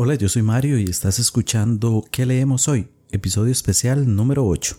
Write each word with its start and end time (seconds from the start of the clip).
Hola, 0.00 0.14
yo 0.14 0.28
soy 0.28 0.42
Mario 0.42 0.78
y 0.78 0.84
estás 0.84 1.18
escuchando 1.18 2.04
¿Qué 2.12 2.24
leemos 2.24 2.68
hoy? 2.68 2.86
Episodio 3.10 3.50
especial 3.50 4.14
número 4.14 4.46
8. 4.46 4.76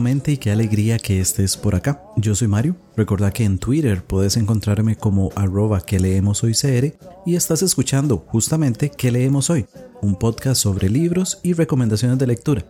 Y 0.00 0.38
qué 0.38 0.50
alegría 0.50 0.98
que 0.98 1.20
estés 1.20 1.58
por 1.58 1.74
acá. 1.74 2.02
Yo 2.16 2.34
soy 2.34 2.48
Mario. 2.48 2.74
Recuerda 2.96 3.32
que 3.32 3.44
en 3.44 3.58
Twitter 3.58 4.02
puedes 4.02 4.38
encontrarme 4.38 4.96
como 4.96 5.30
arroba 5.36 5.82
que 5.82 6.00
leemos 6.00 6.42
hoy 6.42 6.54
CR 6.54 6.94
y 7.26 7.34
estás 7.34 7.60
escuchando 7.60 8.24
justamente 8.28 8.90
que 8.90 9.10
leemos 9.10 9.50
hoy, 9.50 9.66
un 10.00 10.16
podcast 10.16 10.62
sobre 10.62 10.88
libros 10.88 11.38
y 11.42 11.52
recomendaciones 11.52 12.18
de 12.18 12.26
lectura. 12.26 12.64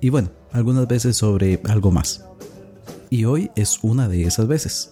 Y 0.00 0.10
bueno, 0.10 0.30
algunas 0.50 0.88
veces 0.88 1.16
sobre 1.16 1.60
algo 1.68 1.92
más. 1.92 2.24
Y 3.10 3.26
hoy 3.26 3.48
es 3.54 3.78
una 3.82 4.08
de 4.08 4.24
esas 4.24 4.48
veces. 4.48 4.90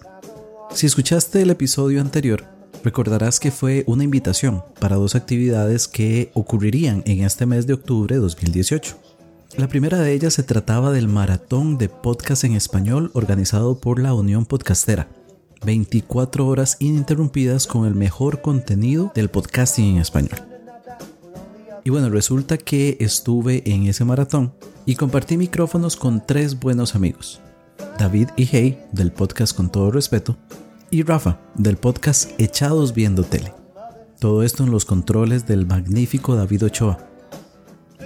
Si 0.73 0.85
escuchaste 0.85 1.41
el 1.41 1.49
episodio 1.49 1.99
anterior, 1.99 2.45
recordarás 2.85 3.41
que 3.41 3.51
fue 3.51 3.83
una 3.85 4.05
invitación 4.05 4.63
para 4.79 4.95
dos 4.95 5.13
actividades 5.15 5.89
que 5.89 6.31
ocurrirían 6.35 7.03
en 7.05 7.25
este 7.25 7.45
mes 7.45 7.67
de 7.67 7.73
octubre 7.73 8.15
de 8.15 8.21
2018. 8.21 9.14
La 9.53 9.69
primera 9.69 9.99
de 9.99 10.11
ellas 10.11 10.33
se 10.33 10.43
trataba 10.43 10.91
del 10.91 11.07
maratón 11.07 11.77
de 11.77 11.87
podcast 11.87 12.43
en 12.43 12.55
español 12.55 13.09
organizado 13.13 13.79
por 13.79 14.01
la 14.01 14.13
Unión 14.13 14.45
Podcastera. 14.45 15.07
24 15.65 16.45
horas 16.45 16.75
ininterrumpidas 16.79 17.65
con 17.65 17.85
el 17.85 17.95
mejor 17.95 18.41
contenido 18.41 19.13
del 19.15 19.29
podcasting 19.29 19.95
en 19.95 20.01
español. 20.01 20.37
Y 21.85 21.89
bueno, 21.89 22.09
resulta 22.09 22.57
que 22.57 22.97
estuve 22.99 23.63
en 23.65 23.85
ese 23.87 24.03
maratón 24.03 24.53
y 24.85 24.95
compartí 24.95 25.37
micrófonos 25.37 25.95
con 25.95 26.25
tres 26.25 26.59
buenos 26.59 26.93
amigos. 26.93 27.39
David 27.97 28.29
y 28.35 28.45
Hey, 28.51 28.83
del 28.91 29.13
podcast 29.13 29.55
Con 29.55 29.71
todo 29.71 29.89
respeto, 29.89 30.35
y 30.91 31.03
Rafa, 31.03 31.39
del 31.55 31.77
podcast 31.77 32.29
Echados 32.41 32.93
viendo 32.93 33.23
tele. 33.23 33.53
Todo 34.19 34.43
esto 34.43 34.63
en 34.63 34.71
los 34.71 34.83
controles 34.83 35.47
del 35.47 35.65
magnífico 35.65 36.35
David 36.35 36.65
Ochoa 36.65 37.14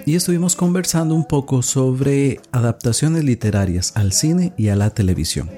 y 0.06 0.16
estuvimos 0.16 0.56
conversando 0.56 1.16
un 1.16 1.26
poco 1.26 1.62
sobre 1.62 2.40
adaptaciones 2.52 3.24
literarias 3.24 3.94
al 3.96 4.14
cine 4.14 4.54
y 4.58 4.70
a 4.70 4.76
la 4.76 4.90
televisión. 4.92 5.50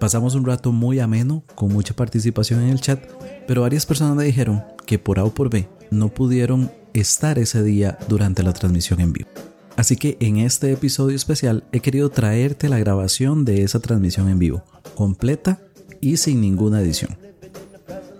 Pasamos 0.00 0.34
un 0.34 0.46
rato 0.46 0.72
muy 0.72 1.00
ameno, 1.00 1.42
con 1.54 1.72
mucha 1.72 1.94
participación 1.94 2.62
en 2.62 2.68
el 2.70 2.80
chat, 2.80 3.00
pero 3.46 3.62
varias 3.62 3.84
personas 3.84 4.16
me 4.16 4.24
dijeron 4.24 4.62
que 4.86 4.98
por 4.98 5.18
A 5.18 5.24
o 5.24 5.34
por 5.34 5.50
B 5.50 5.68
no 5.90 6.08
pudieron 6.08 6.70
estar 6.94 7.38
ese 7.38 7.62
día 7.62 7.98
durante 8.08 8.42
la 8.42 8.52
transmisión 8.52 9.00
en 9.00 9.12
vivo. 9.12 9.28
Así 9.76 9.96
que 9.96 10.16
en 10.20 10.38
este 10.38 10.72
episodio 10.72 11.16
especial 11.16 11.64
he 11.72 11.80
querido 11.80 12.10
traerte 12.10 12.68
la 12.68 12.78
grabación 12.78 13.44
de 13.44 13.62
esa 13.62 13.80
transmisión 13.80 14.28
en 14.28 14.38
vivo, 14.38 14.64
completa 14.94 15.60
y 16.00 16.16
sin 16.16 16.40
ninguna 16.40 16.80
edición. 16.80 17.16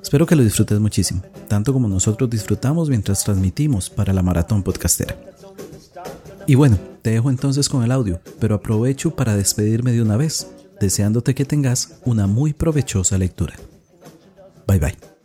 Espero 0.03 0.27
que 0.27 0.37
lo 0.37 0.43
disfrutes 0.43 0.81
muchísimo, 0.81 1.23
tanto 1.49 1.73
como 1.73 1.87
nosotros 1.87 2.31
disfrutamos 2.31 2.89
mientras 2.89 3.25
transmitimos 3.25 3.91
para 3.91 4.13
la 4.13 4.23
maratón 4.23 4.63
podcastera. 4.63 5.28
Y 6.49 6.55
bueno, 6.55 6.79
te 7.03 7.11
dejo 7.11 7.29
entonces 7.29 7.69
con 7.69 7.85
el 7.85 7.93
audio, 7.93 8.23
pero 8.41 8.55
aprovecho 8.55 9.15
para 9.15 9.37
despedirme 9.37 9.93
de 9.93 10.01
una 10.01 10.17
vez, 10.17 10.51
deseándote 10.81 11.35
que 11.35 11.45
tengas 11.45 12.01
una 12.07 12.27
muy 12.27 12.55
provechosa 12.55 13.19
lectura. 13.19 13.55
Bye 14.67 14.79
bye. 14.79 15.18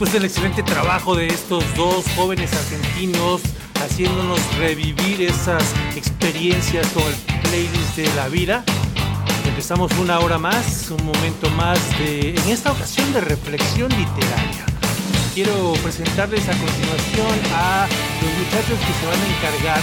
Después 0.00 0.14
del 0.14 0.24
excelente 0.24 0.62
trabajo 0.62 1.14
de 1.14 1.26
estos 1.26 1.62
dos 1.76 2.06
jóvenes 2.16 2.50
argentinos 2.54 3.42
haciéndonos 3.82 4.40
revivir 4.56 5.20
esas 5.20 5.74
experiencias 5.94 6.86
con 6.94 7.02
el 7.02 7.14
playlist 7.42 7.96
de 7.96 8.08
la 8.14 8.28
vida. 8.28 8.64
Empezamos 9.44 9.92
una 9.98 10.18
hora 10.20 10.38
más, 10.38 10.90
un 10.90 11.04
momento 11.04 11.50
más 11.50 11.78
de, 11.98 12.30
en 12.30 12.48
esta 12.48 12.72
ocasión, 12.72 13.12
de 13.12 13.20
reflexión 13.20 13.90
literaria. 13.90 14.64
Quiero 15.34 15.74
presentarles 15.82 16.48
a 16.48 16.52
continuación 16.52 17.38
a 17.52 17.86
los 18.22 18.32
muchachos 18.38 18.78
que 18.78 18.94
se 18.94 19.06
van 19.06 19.20
a 19.20 19.26
encargar 19.36 19.80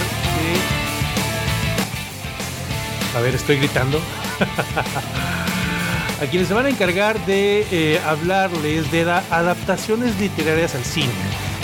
de... 3.12 3.18
A 3.18 3.20
ver, 3.20 3.36
estoy 3.36 3.58
gritando. 3.58 4.00
a 6.20 6.26
quienes 6.26 6.48
se 6.48 6.54
van 6.54 6.66
a 6.66 6.70
encargar 6.70 7.24
de 7.26 7.66
eh, 7.70 8.00
hablarles 8.04 8.90
de 8.90 9.02
adaptaciones 9.02 10.18
literarias 10.20 10.74
al 10.74 10.84
cine. 10.84 11.12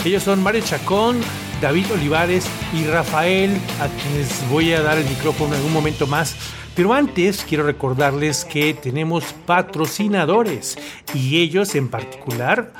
Ellos 0.05 0.23
son 0.23 0.41
Mario 0.41 0.61
Chacón, 0.63 1.19
David 1.61 1.91
Olivares 1.91 2.45
y 2.73 2.85
Rafael, 2.85 3.57
a 3.81 3.87
quienes 3.87 4.49
voy 4.49 4.71
a 4.73 4.81
dar 4.81 4.97
el 4.97 5.05
micrófono 5.05 5.55
en 5.55 5.63
un 5.63 5.73
momento 5.73 6.07
más. 6.07 6.35
Pero 6.75 6.93
antes 6.93 7.45
quiero 7.47 7.65
recordarles 7.65 8.43
que 8.45 8.73
tenemos 8.73 9.33
patrocinadores 9.45 10.77
y 11.13 11.37
ellos 11.37 11.73
en 11.75 11.87
particular 11.87 12.73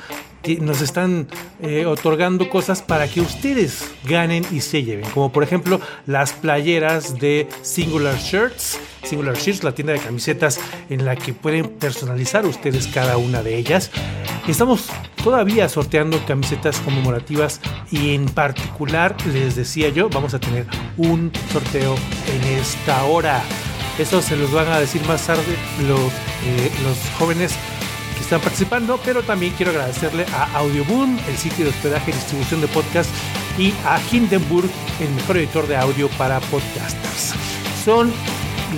nos 0.62 0.82
están 0.82 1.28
eh, 1.62 1.86
otorgando 1.86 2.50
cosas 2.50 2.82
para 2.82 3.08
que 3.08 3.22
ustedes 3.22 3.92
ganen 4.04 4.46
y 4.52 4.62
se 4.62 4.84
lleven, 4.84 5.10
como 5.10 5.32
por 5.32 5.44
ejemplo 5.44 5.82
las 6.06 6.34
playeras 6.34 7.20
de 7.20 7.48
Singular 7.62 8.18
Shirts. 8.18 8.80
Singular 9.04 9.36
Shirts, 9.36 9.64
la 9.64 9.74
tienda 9.74 9.94
de 9.94 10.00
camisetas 10.00 10.60
en 10.90 11.06
la 11.06 11.16
que 11.16 11.34
pueden 11.34 11.70
personalizar 11.70 12.46
ustedes 12.46 12.88
cada 12.88 13.18
una 13.18 13.44
de 13.44 13.58
ellas. 13.58 13.92
Estamos 14.48 14.90
todavía 15.24 15.68
sorteando 15.70 16.24
camisetas 16.26 16.80
conmemorativas 16.80 17.60
y 17.92 18.14
en 18.14 18.26
particular, 18.26 19.16
les 19.28 19.56
decía 19.56 19.90
yo, 19.90 20.10
vamos 20.10 20.34
a 20.34 20.40
tener 20.40 20.68
un 20.98 21.32
sorteo 21.52 21.96
en 22.32 22.60
esta 22.60 23.04
hora. 23.06 23.42
Eso 23.98 24.22
se 24.22 24.36
los 24.36 24.52
van 24.52 24.68
a 24.68 24.80
decir 24.80 25.02
más 25.08 25.26
tarde 25.26 25.56
los, 25.88 26.00
eh, 26.00 26.72
los 26.84 26.98
jóvenes 27.18 27.56
que 28.16 28.22
están 28.22 28.42
participando, 28.42 29.00
pero 29.04 29.24
también 29.24 29.54
quiero 29.54 29.72
agradecerle 29.72 30.26
a 30.34 30.58
Audioboom, 30.58 31.20
el 31.28 31.38
sitio 31.38 31.66
de 31.66 31.72
hospedaje 31.72 32.12
y 32.12 32.14
distribución 32.14 32.62
de 32.62 32.68
podcast, 32.68 33.10
y 33.58 33.74
a 33.86 34.00
Hindenburg, 34.12 34.70
el 35.00 35.10
mejor 35.12 35.38
editor 35.38 35.68
de 35.68 35.78
audio 35.78 36.10
para 36.18 36.40
podcasters. 36.40 37.34
Son 37.84 38.12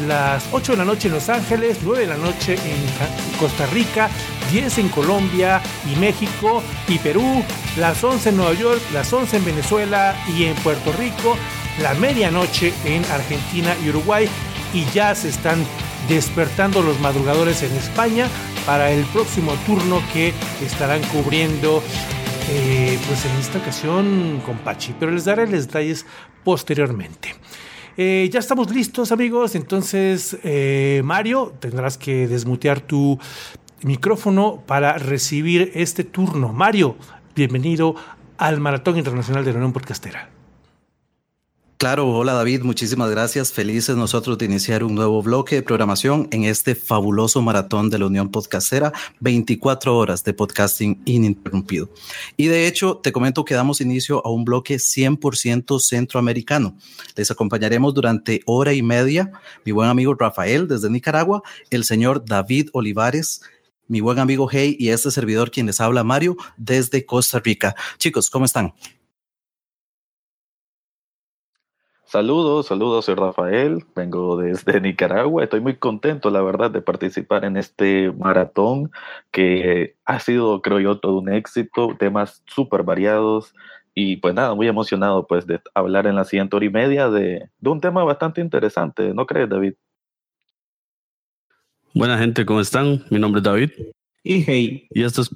las 0.07 0.45
8 0.51 0.73
de 0.73 0.77
la 0.77 0.85
noche 0.85 1.07
en 1.07 1.13
Los 1.13 1.29
Ángeles, 1.29 1.79
9 1.83 2.01
de 2.01 2.07
la 2.07 2.17
noche 2.17 2.53
en 2.53 3.37
Costa 3.39 3.65
Rica, 3.67 4.09
10 4.51 4.77
en 4.79 4.89
Colombia 4.89 5.61
y 5.91 5.97
México 5.97 6.61
y 6.87 6.99
Perú, 6.99 7.43
las 7.77 8.03
11 8.03 8.29
en 8.29 8.37
Nueva 8.37 8.53
York, 8.53 8.81
las 8.93 9.11
11 9.11 9.37
en 9.37 9.45
Venezuela 9.45 10.15
y 10.35 10.45
en 10.45 10.55
Puerto 10.55 10.91
Rico, 10.93 11.37
la 11.81 11.93
medianoche 11.95 12.73
en 12.85 13.03
Argentina 13.05 13.75
y 13.83 13.89
Uruguay 13.89 14.27
y 14.73 14.85
ya 14.93 15.15
se 15.15 15.29
están 15.29 15.65
despertando 16.07 16.81
los 16.81 17.00
madrugadores 17.00 17.63
en 17.63 17.72
España 17.73 18.28
para 18.66 18.91
el 18.91 19.03
próximo 19.06 19.53
turno 19.66 20.01
que 20.13 20.34
estarán 20.66 21.01
cubriendo 21.13 21.81
eh, 22.50 22.97
pues 23.07 23.25
en 23.25 23.31
esta 23.38 23.59
ocasión 23.59 24.41
con 24.46 24.57
Pachi, 24.59 24.96
pero 25.00 25.12
les 25.12 25.25
daré 25.25 25.47
los 25.47 25.67
detalles 25.67 26.06
posteriormente. 26.44 27.35
Eh, 27.97 28.29
ya 28.31 28.40
estamos 28.40 28.69
listos 28.73 29.12
amigos, 29.12 29.56
entonces 29.56 30.38
eh, 30.44 31.01
Mario 31.03 31.53
tendrás 31.59 31.97
que 31.97 32.28
desmutear 32.28 32.79
tu 32.79 33.20
micrófono 33.81 34.64
para 34.66 34.97
recibir 34.97 35.72
este 35.73 36.03
turno. 36.03 36.53
Mario, 36.53 36.96
bienvenido 37.35 37.96
al 38.37 38.59
Maratón 38.59 38.97
Internacional 38.97 39.43
de 39.43 39.52
la 39.52 39.58
Unión 39.58 39.73
Podcastera. 39.73 40.36
Claro, 41.78 42.09
hola 42.09 42.34
David, 42.34 42.64
muchísimas 42.64 43.12
gracias. 43.12 43.53
Felices 43.53 43.96
nosotros 43.96 44.40
de 44.40 44.46
iniciar 44.46 44.84
un 44.84 44.96
nuevo 44.96 45.22
bloque 45.22 45.58
de 45.58 45.62
programación 45.62 46.28
en 46.32 46.46
este 46.46 46.74
fabuloso 46.74 47.40
maratón 47.44 47.91
de 47.91 48.00
la 48.00 48.08
Unión 48.08 48.32
Podcastera, 48.32 48.91
24 49.20 49.96
horas 49.96 50.24
de 50.24 50.34
podcasting 50.34 51.00
ininterrumpido. 51.06 51.91
Y 52.35 52.47
de 52.47 52.66
hecho, 52.66 52.97
te 52.97 53.12
comento 53.12 53.46
que 53.46 53.53
damos 53.53 53.79
inicio 53.79 54.26
a 54.26 54.32
un 54.32 54.44
bloque 54.44 54.78
100% 54.78 55.79
centroamericano. 55.79 56.76
Les 57.16 57.29
acompañaremos 57.29 57.94
durante 57.94 58.41
hora 58.47 58.74
y 58.74 58.82
media 58.82 59.32
mi 59.64 59.72
buen 59.72 59.88
amigo 59.88 60.16
Rafael 60.16 60.68
desde 60.68 60.90
Nicaragua, 60.90 61.44
el 61.70 61.84
señor 61.84 62.26
David 62.26 62.70
Olivares, 62.74 63.41
mi 63.88 64.02
buen 64.02 64.18
amigo 64.18 64.50
Hey 64.52 64.76
y 64.79 64.90
este 64.90 65.12
servidor 65.12 65.52
quien 65.52 65.68
les 65.68 65.79
habla 65.79 66.03
Mario 66.03 66.38
desde 66.58 67.06
Costa 67.06 67.40
Rica. 67.40 67.76
Chicos, 68.00 68.32
¿cómo 68.32 68.46
están? 68.46 68.74
Saludos, 72.07 72.67
saludos, 72.67 73.03
soy 73.03 73.15
Rafael, 73.15 73.83
vengo 73.93 74.37
desde 74.37 74.79
Nicaragua, 74.81 75.43
estoy 75.43 75.59
muy 75.59 75.75
contento, 75.75 76.29
la 76.29 76.41
verdad, 76.41 76.71
de 76.71 76.81
participar 76.81 77.43
en 77.43 77.57
este 77.57 78.13
maratón 78.13 78.91
que 79.29 79.97
ha 80.05 80.17
sido, 80.21 80.61
creo 80.61 80.79
yo, 80.79 80.99
todo 80.99 81.19
un 81.19 81.27
éxito, 81.27 81.97
temas 81.99 82.41
súper 82.45 82.83
variados 82.83 83.53
y 83.93 84.15
pues 84.17 84.33
nada, 84.33 84.55
muy 84.55 84.69
emocionado 84.69 85.27
pues 85.27 85.45
de 85.47 85.59
hablar 85.73 86.07
en 86.07 86.15
la 86.15 86.23
siguiente 86.23 86.55
hora 86.55 86.65
y 86.65 86.69
media 86.69 87.09
de, 87.09 87.49
de 87.59 87.69
un 87.69 87.81
tema 87.81 88.05
bastante 88.05 88.39
interesante, 88.39 89.13
¿no 89.13 89.25
crees, 89.25 89.49
David? 89.49 89.73
Buena 91.93 92.17
gente, 92.17 92.45
¿cómo 92.45 92.61
están? 92.61 93.03
Mi 93.09 93.19
nombre 93.19 93.39
es 93.39 93.43
David. 93.43 93.71
Y 94.23 94.43
hey. 94.43 94.87
Y 94.91 95.03
esto 95.03 95.23
es, 95.23 95.35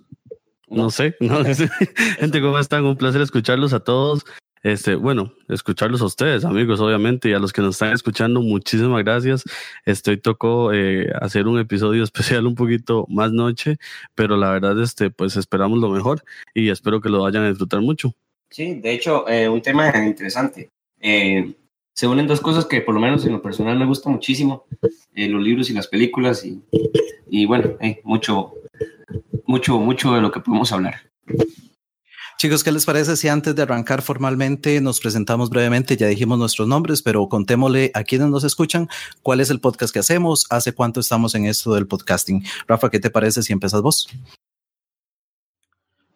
no 0.70 0.90
sé, 0.90 1.18
no, 1.20 1.44
gente, 1.44 2.42
¿cómo 2.42 2.58
están? 2.60 2.86
Un 2.86 2.96
placer 2.96 3.20
escucharlos 3.20 3.74
a 3.74 3.82
todos. 3.82 4.24
Este, 4.64 4.96
bueno, 4.96 5.34
escucharlos 5.50 6.02
a 6.02 6.06
ustedes, 6.06 6.46
amigos, 6.46 6.80
obviamente, 6.80 7.30
y 7.30 7.34
a 7.34 7.40
los 7.40 7.52
que 7.52 7.62
nos 7.62 7.76
están 7.76 7.94
escuchando, 7.94 8.42
muchísimas 8.42 9.04
gracias. 9.04 9.44
Estoy 9.86 10.18
tocó 10.18 10.72
eh, 10.74 11.12
hacer 11.20 11.48
un 11.48 11.60
episodio 11.60 12.04
especial 12.04 12.46
un 12.46 12.56
poquito 12.56 13.06
más 13.10 13.32
noche, 13.32 13.78
pero 14.16 14.38
la 14.38 14.52
verdad, 14.52 14.80
este, 14.82 15.10
pues 15.10 15.36
esperamos 15.36 15.80
lo 15.80 15.90
mejor 15.90 16.24
y 16.54 16.70
espero 16.70 17.02
que 17.02 17.10
lo 17.10 17.24
vayan 17.24 17.44
a 17.44 17.50
disfrutar 17.50 17.82
mucho. 17.82 18.14
Sí, 18.50 18.76
de 18.76 18.94
hecho, 18.94 19.28
eh, 19.30 19.48
un 19.48 19.62
tema 19.62 19.92
interesante. 20.06 20.70
Eh, 21.00 21.54
se 21.94 22.08
unen 22.08 22.28
dos 22.28 22.42
cosas 22.42 22.66
que 22.66 22.82
por 22.82 22.96
lo 22.96 23.02
menos 23.02 23.26
en 23.26 23.34
lo 23.34 23.42
personal 23.42 23.78
me 23.78 23.86
gusta 23.86 24.10
muchísimo, 24.10 24.66
eh, 25.14 25.28
los 25.28 25.42
libros 25.42 25.70
y 25.70 25.74
las 25.74 25.88
películas, 25.88 26.46
y, 26.46 26.62
y 27.30 27.46
bueno, 27.46 27.78
eh, 27.80 28.02
mucho, 28.04 28.54
mucho, 29.46 29.78
mucho 29.80 30.14
de 30.14 30.22
lo 30.22 30.32
que 30.32 30.40
podemos 30.40 30.72
hablar. 30.72 31.02
Chicos, 32.42 32.64
¿qué 32.64 32.72
les 32.72 32.88
parece 32.88 33.16
si 33.18 33.28
antes 33.28 33.56
de 33.56 33.62
arrancar 33.62 34.02
formalmente 34.02 34.82
nos 34.82 35.00
presentamos 35.00 35.52
brevemente? 35.52 35.96
Ya 35.96 36.08
dijimos 36.08 36.40
nuestros 36.40 36.68
nombres, 36.68 37.04
pero 37.04 37.30
contémosle 37.30 37.92
a 37.94 38.04
quienes 38.04 38.30
nos 38.30 38.44
escuchan 38.44 38.88
cuál 39.22 39.42
es 39.42 39.52
el 39.52 39.60
podcast 39.60 39.94
que 39.94 40.00
hacemos, 40.00 40.48
hace 40.50 40.74
cuánto 40.74 41.02
estamos 41.02 41.36
en 41.36 41.46
esto 41.46 41.76
del 41.76 41.86
podcasting. 41.86 42.44
Rafa, 42.68 42.90
¿qué 42.90 43.00
te 43.00 43.12
parece 43.12 43.44
si 43.44 43.54
empiezas 43.54 43.84
vos? 43.84 44.08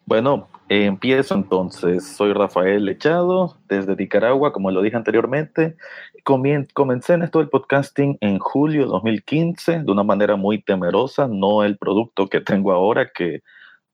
Bueno, 0.04 0.48
empiezo 0.68 1.36
entonces. 1.36 2.04
Soy 2.04 2.32
Rafael 2.32 2.84
Lechado 2.84 3.58
desde 3.68 3.94
Nicaragua, 3.94 4.52
como 4.52 4.72
lo 4.72 4.82
dije 4.82 4.96
anteriormente. 4.96 5.76
Comien 6.24 6.66
comencé 6.74 7.12
en 7.12 7.22
esto 7.22 7.38
del 7.38 7.50
podcasting 7.50 8.18
en 8.20 8.40
julio 8.40 8.80
de 8.80 8.88
2015 8.88 9.84
de 9.84 9.92
una 9.92 10.02
manera 10.02 10.34
muy 10.34 10.60
temerosa, 10.60 11.28
no 11.28 11.62
el 11.62 11.78
producto 11.78 12.26
que 12.26 12.40
tengo 12.40 12.72
ahora, 12.72 13.12
que 13.14 13.42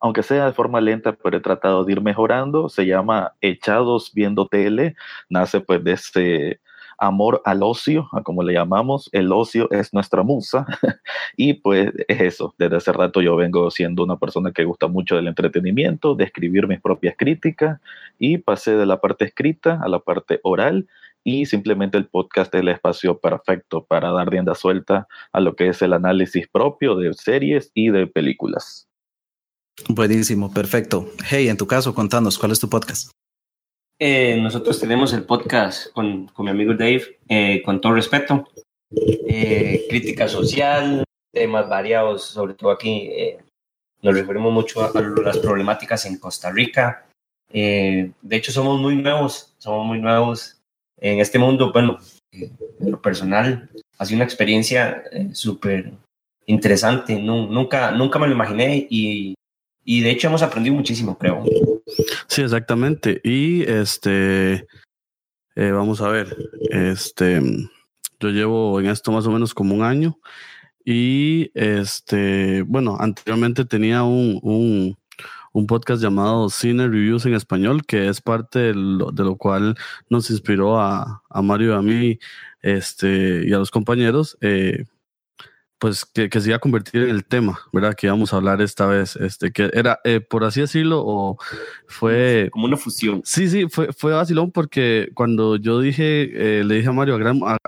aunque 0.02 0.24
sea 0.24 0.46
de 0.46 0.52
forma 0.52 0.80
lenta, 0.80 1.12
pero 1.12 1.36
he 1.36 1.40
tratado 1.40 1.84
de 1.84 1.92
ir 1.92 2.00
mejorando. 2.02 2.68
Se 2.68 2.84
llama 2.86 3.34
Echados 3.40 4.10
Viendo 4.12 4.48
Tele. 4.48 4.96
Nace 5.30 5.60
pues 5.60 5.82
de 5.84 5.92
ese 5.92 6.60
amor 6.98 7.40
al 7.44 7.62
ocio, 7.62 8.08
a 8.12 8.20
como 8.24 8.42
le 8.42 8.52
llamamos. 8.52 9.08
El 9.12 9.30
ocio 9.30 9.70
es 9.70 9.94
nuestra 9.94 10.24
musa. 10.24 10.66
y 11.36 11.54
pues 11.54 11.92
es 12.08 12.20
eso. 12.20 12.52
Desde 12.58 12.76
hace 12.76 12.92
rato 12.92 13.22
yo 13.22 13.36
vengo 13.36 13.70
siendo 13.70 14.02
una 14.02 14.18
persona 14.18 14.50
que 14.50 14.64
gusta 14.64 14.88
mucho 14.88 15.14
del 15.14 15.28
entretenimiento, 15.28 16.16
de 16.16 16.24
escribir 16.24 16.66
mis 16.66 16.80
propias 16.80 17.14
críticas 17.16 17.80
y 18.18 18.38
pasé 18.38 18.76
de 18.76 18.86
la 18.86 19.00
parte 19.00 19.26
escrita 19.26 19.80
a 19.84 19.88
la 19.88 20.00
parte 20.00 20.40
oral 20.42 20.88
y 21.22 21.46
simplemente 21.46 21.96
el 21.96 22.06
podcast 22.08 22.52
es 22.56 22.60
el 22.60 22.68
espacio 22.68 23.20
perfecto 23.20 23.84
para 23.84 24.10
dar 24.10 24.28
rienda 24.28 24.56
suelta 24.56 25.06
a 25.32 25.38
lo 25.38 25.54
que 25.54 25.68
es 25.68 25.80
el 25.80 25.92
análisis 25.92 26.48
propio 26.48 26.96
de 26.96 27.14
series 27.14 27.70
y 27.72 27.90
de 27.90 28.08
películas. 28.08 28.88
Buenísimo, 29.88 30.52
perfecto. 30.52 31.08
Hey, 31.28 31.48
en 31.48 31.56
tu 31.56 31.66
caso, 31.66 31.94
contanos, 31.94 32.38
¿cuál 32.38 32.52
es 32.52 32.60
tu 32.60 32.68
podcast? 32.68 33.10
Eh, 33.98 34.36
nosotros 34.40 34.80
tenemos 34.80 35.12
el 35.12 35.24
podcast 35.24 35.92
con, 35.92 36.26
con 36.28 36.44
mi 36.44 36.50
amigo 36.50 36.74
Dave, 36.74 37.18
eh, 37.28 37.62
con 37.64 37.80
todo 37.80 37.94
respeto. 37.94 38.48
Eh, 38.94 39.86
crítica 39.88 40.28
social, 40.28 41.04
temas 41.32 41.68
variados, 41.68 42.24
sobre 42.24 42.54
todo 42.54 42.70
aquí 42.70 43.08
eh, 43.12 43.38
nos 44.02 44.14
referimos 44.14 44.52
mucho 44.52 44.82
a, 44.82 44.92
las 45.22 45.38
problemáticas 45.38 46.04
en 46.06 46.18
Costa 46.18 46.50
Rica. 46.50 47.06
de 47.50 48.12
hecho, 48.30 48.52
somos 48.52 48.80
muy 48.80 48.96
nuevos, 48.96 49.54
somos 49.58 49.86
muy 49.86 50.00
nuevos 50.00 50.60
en 51.00 51.20
este 51.20 51.38
mundo. 51.38 51.72
Bueno, 51.72 51.98
en 52.32 52.90
lo 52.90 53.00
personal, 53.00 53.70
ha 53.98 54.04
sido 54.04 54.16
una 54.16 54.24
experiencia 54.24 55.04
súper 55.32 55.92
interesante. 56.46 57.18
Nunca, 57.18 57.92
nunca 57.92 58.18
me 58.18 58.26
lo 58.26 58.34
imaginé 58.34 58.86
y 58.90 59.34
y 59.84 60.00
de 60.00 60.10
hecho 60.10 60.28
hemos 60.28 60.42
aprendido 60.42 60.76
muchísimo, 60.76 61.16
creo. 61.18 61.44
Sí, 62.28 62.42
exactamente. 62.42 63.20
Y 63.24 63.62
este, 63.62 64.66
eh, 65.54 65.70
vamos 65.70 66.00
a 66.00 66.08
ver, 66.08 66.36
este, 66.70 67.40
yo 68.20 68.28
llevo 68.30 68.80
en 68.80 68.86
esto 68.86 69.12
más 69.12 69.26
o 69.26 69.30
menos 69.30 69.52
como 69.54 69.74
un 69.74 69.82
año 69.82 70.18
y 70.84 71.50
este, 71.54 72.62
bueno, 72.62 72.96
anteriormente 72.98 73.64
tenía 73.64 74.02
un, 74.02 74.96
un, 75.52 75.66
podcast 75.66 76.02
llamado 76.02 76.48
Cine 76.50 76.88
Reviews 76.88 77.26
en 77.26 77.34
español, 77.34 77.84
que 77.86 78.08
es 78.08 78.20
parte 78.20 78.58
de 78.58 78.74
lo, 78.74 79.12
de 79.12 79.24
lo 79.24 79.36
cual 79.36 79.76
nos 80.08 80.30
inspiró 80.30 80.80
a, 80.80 81.22
a, 81.28 81.42
Mario 81.42 81.72
y 81.72 81.76
a 81.76 81.82
mí 81.82 82.18
este, 82.62 83.44
y 83.46 83.52
a 83.52 83.58
los 83.58 83.70
compañeros. 83.70 84.36
Eh, 84.40 84.86
pues 85.82 86.04
que, 86.04 86.30
que, 86.30 86.40
se 86.40 86.46
iba 86.46 86.58
a 86.58 86.60
convertir 86.60 87.02
en 87.02 87.10
el 87.10 87.24
tema, 87.24 87.58
¿verdad? 87.72 87.96
Que 87.96 88.06
íbamos 88.06 88.32
a 88.32 88.36
hablar 88.36 88.62
esta 88.62 88.86
vez, 88.86 89.16
este, 89.16 89.50
que 89.50 89.68
era, 89.74 89.98
eh, 90.04 90.20
por 90.20 90.44
así 90.44 90.60
decirlo, 90.60 91.02
o 91.04 91.38
fue... 91.88 92.50
Como 92.52 92.66
una 92.66 92.76
fusión. 92.76 93.20
Sí, 93.24 93.48
sí, 93.48 93.66
fue, 93.68 93.92
fue 93.92 94.12
vacilón 94.12 94.52
porque 94.52 95.10
cuando 95.14 95.56
yo 95.56 95.80
dije, 95.80 96.60
eh, 96.60 96.62
le 96.62 96.76
dije 96.76 96.88
a 96.88 96.92
Mario, 96.92 97.16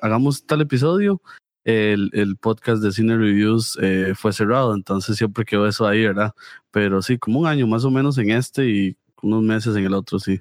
hagamos, 0.01 0.47
tal 0.47 0.61
episodio, 0.61 1.21
el, 1.65 2.09
el, 2.13 2.37
podcast 2.37 2.85
de 2.85 2.93
Cine 2.93 3.17
Reviews 3.17 3.77
eh, 3.83 4.13
fue 4.15 4.33
cerrado, 4.33 4.77
entonces 4.77 5.17
siempre 5.17 5.45
quedó 5.45 5.67
eso 5.67 5.85
ahí, 5.85 6.05
¿verdad? 6.05 6.35
Pero 6.71 7.03
sí, 7.03 7.19
como 7.19 7.41
un 7.41 7.49
año 7.49 7.67
más 7.67 7.85
o 7.85 7.91
menos 7.91 8.17
en 8.19 8.31
este 8.31 8.65
y 8.71 8.97
unos 9.23 9.43
meses 9.43 9.75
en 9.75 9.87
el 9.87 9.95
otro, 9.95 10.21
sí. 10.21 10.41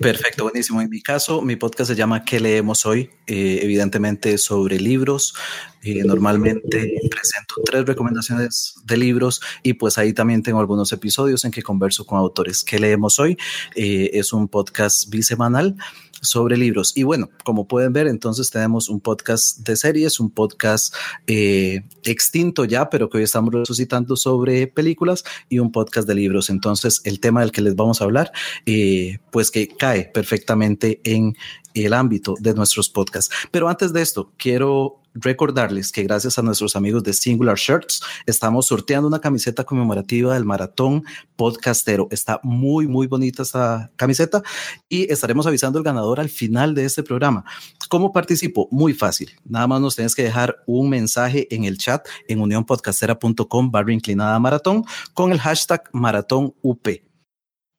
Perfecto, 0.00 0.44
buenísimo. 0.44 0.80
En 0.80 0.88
mi 0.88 1.00
caso, 1.02 1.42
mi 1.42 1.56
podcast 1.56 1.90
se 1.90 1.96
llama 1.96 2.24
¿Qué 2.24 2.40
leemos 2.40 2.86
hoy? 2.86 3.10
Eh, 3.26 3.60
evidentemente 3.62 4.38
sobre 4.38 4.80
libros. 4.80 5.34
Eh, 5.82 6.02
normalmente 6.04 7.00
presento 7.10 7.56
tres 7.64 7.84
recomendaciones 7.84 8.74
de 8.84 8.96
libros 8.96 9.40
y 9.62 9.72
pues 9.74 9.98
ahí 9.98 10.12
también 10.12 10.42
tengo 10.42 10.60
algunos 10.60 10.92
episodios 10.92 11.44
en 11.44 11.50
que 11.50 11.62
converso 11.62 12.06
con 12.06 12.18
autores. 12.18 12.64
¿Qué 12.64 12.78
leemos 12.78 13.18
hoy? 13.18 13.36
Eh, 13.74 14.10
es 14.14 14.32
un 14.32 14.48
podcast 14.48 15.10
bisemanal 15.10 15.76
sobre 16.22 16.56
libros. 16.56 16.96
Y 16.96 17.02
bueno, 17.02 17.28
como 17.44 17.68
pueden 17.68 17.92
ver, 17.92 18.06
entonces 18.06 18.50
tenemos 18.50 18.88
un 18.88 19.00
podcast 19.00 19.58
de 19.58 19.76
series, 19.76 20.20
un 20.20 20.30
podcast 20.30 20.94
eh, 21.26 21.82
extinto 22.04 22.64
ya, 22.64 22.88
pero 22.88 23.10
que 23.10 23.18
hoy 23.18 23.24
estamos 23.24 23.52
resucitando 23.52 24.16
sobre 24.16 24.68
películas 24.68 25.24
y 25.48 25.58
un 25.58 25.72
podcast 25.72 26.08
de 26.08 26.14
libros. 26.14 26.48
Entonces, 26.48 27.02
el 27.04 27.20
tema 27.20 27.40
del 27.40 27.52
que 27.52 27.60
les 27.60 27.76
vamos 27.76 28.00
a 28.00 28.04
hablar, 28.04 28.32
eh, 28.64 29.18
pues 29.30 29.50
que 29.50 29.68
cae 29.68 30.04
perfectamente 30.04 31.00
en 31.04 31.36
el 31.74 31.92
ámbito 31.92 32.34
de 32.38 32.54
nuestros 32.54 32.88
podcasts. 32.88 33.34
Pero 33.50 33.68
antes 33.68 33.92
de 33.92 34.02
esto, 34.02 34.32
quiero 34.38 35.01
recordarles 35.14 35.92
que 35.92 36.02
gracias 36.02 36.38
a 36.38 36.42
nuestros 36.42 36.76
amigos 36.76 37.02
de 37.02 37.12
Singular 37.12 37.56
Shirts 37.56 38.02
estamos 38.26 38.66
sorteando 38.66 39.08
una 39.08 39.20
camiseta 39.20 39.64
conmemorativa 39.64 40.34
del 40.34 40.44
maratón 40.44 41.04
podcastero. 41.36 42.08
Está 42.10 42.40
muy, 42.42 42.86
muy 42.86 43.06
bonita 43.06 43.42
esta 43.42 43.90
camiseta 43.96 44.42
y 44.88 45.12
estaremos 45.12 45.46
avisando 45.46 45.78
el 45.78 45.84
ganador 45.84 46.20
al 46.20 46.28
final 46.28 46.74
de 46.74 46.84
este 46.84 47.02
programa. 47.02 47.44
¿Cómo 47.88 48.12
participo? 48.12 48.68
Muy 48.70 48.94
fácil. 48.94 49.30
Nada 49.44 49.66
más 49.66 49.80
nos 49.80 49.96
tienes 49.96 50.14
que 50.14 50.22
dejar 50.22 50.56
un 50.66 50.88
mensaje 50.88 51.46
en 51.54 51.64
el 51.64 51.78
chat 51.78 52.06
en 52.28 52.40
unionpodcastera.com 52.40 53.70
barra 53.70 53.92
inclinada 53.92 54.38
maratón 54.38 54.84
con 55.14 55.32
el 55.32 55.40
hashtag 55.40 55.88
maratón 55.92 56.54
UP 56.62 56.88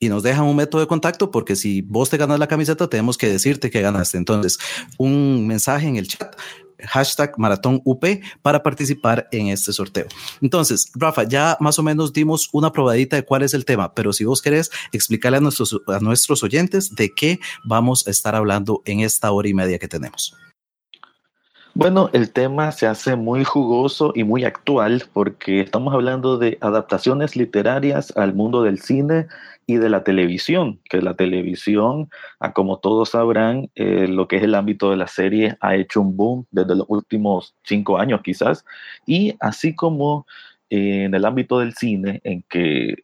y 0.03 0.09
nos 0.09 0.21
dejan 0.21 0.43
un 0.43 0.55
método 0.57 0.81
de 0.81 0.87
contacto 0.87 1.31
porque 1.31 1.55
si 1.55 1.81
vos 1.81 2.09
te 2.09 2.17
ganas 2.17 2.37
la 2.37 2.47
camiseta 2.47 2.89
tenemos 2.89 3.17
que 3.17 3.29
decirte 3.29 3.71
que 3.71 3.81
ganaste. 3.81 4.17
Entonces, 4.17 4.59
un 4.97 5.47
mensaje 5.47 5.87
en 5.87 5.95
el 5.95 6.09
chat 6.09 6.35
hashtag 6.87 7.37
maratón 7.37 7.81
UP 7.83 8.05
para 8.41 8.63
participar 8.63 9.27
en 9.31 9.47
este 9.47 9.73
sorteo. 9.73 10.05
Entonces, 10.41 10.91
Rafa, 10.95 11.23
ya 11.23 11.57
más 11.59 11.79
o 11.79 11.83
menos 11.83 12.13
dimos 12.13 12.49
una 12.51 12.71
probadita 12.71 13.15
de 13.15 13.23
cuál 13.23 13.43
es 13.43 13.53
el 13.53 13.65
tema, 13.65 13.93
pero 13.93 14.13
si 14.13 14.25
vos 14.25 14.41
querés 14.41 14.71
explicarle 14.91 15.37
a 15.37 15.41
nuestros, 15.41 15.79
a 15.87 15.99
nuestros 15.99 16.43
oyentes 16.43 16.95
de 16.95 17.13
qué 17.13 17.39
vamos 17.65 18.07
a 18.07 18.11
estar 18.11 18.35
hablando 18.35 18.81
en 18.85 19.01
esta 19.01 19.31
hora 19.31 19.47
y 19.47 19.53
media 19.53 19.79
que 19.79 19.87
tenemos. 19.87 20.35
Bueno, 21.75 22.11
el 22.13 22.31
tema 22.31 22.71
se 22.71 22.85
hace 22.85 23.15
muy 23.15 23.43
jugoso 23.43 24.11
y 24.15 24.23
muy 24.23 24.43
actual 24.45 25.05
porque 25.11 25.61
estamos 25.61 25.91
hablando 25.95 26.37
de 26.37 26.59
adaptaciones 26.61 27.35
literarias 27.35 28.15
al 28.15 28.35
mundo 28.35 28.61
del 28.61 28.79
cine 28.79 29.27
y 29.65 29.77
de 29.77 29.89
la 29.89 30.03
televisión, 30.03 30.79
que 30.89 31.01
la 31.01 31.15
televisión, 31.15 32.09
como 32.53 32.79
todos 32.79 33.09
sabrán, 33.09 33.69
eh, 33.75 34.07
lo 34.07 34.27
que 34.27 34.37
es 34.37 34.43
el 34.43 34.55
ámbito 34.55 34.89
de 34.89 34.97
la 34.97 35.07
serie 35.07 35.57
ha 35.61 35.75
hecho 35.75 36.01
un 36.01 36.17
boom 36.17 36.45
desde 36.51 36.75
los 36.75 36.85
últimos 36.89 37.55
cinco 37.63 37.97
años 37.97 38.21
quizás, 38.23 38.65
y 39.05 39.35
así 39.39 39.75
como 39.75 40.25
eh, 40.69 41.03
en 41.05 41.15
el 41.15 41.25
ámbito 41.25 41.59
del 41.59 41.73
cine, 41.73 42.21
en 42.23 42.43
que 42.49 42.95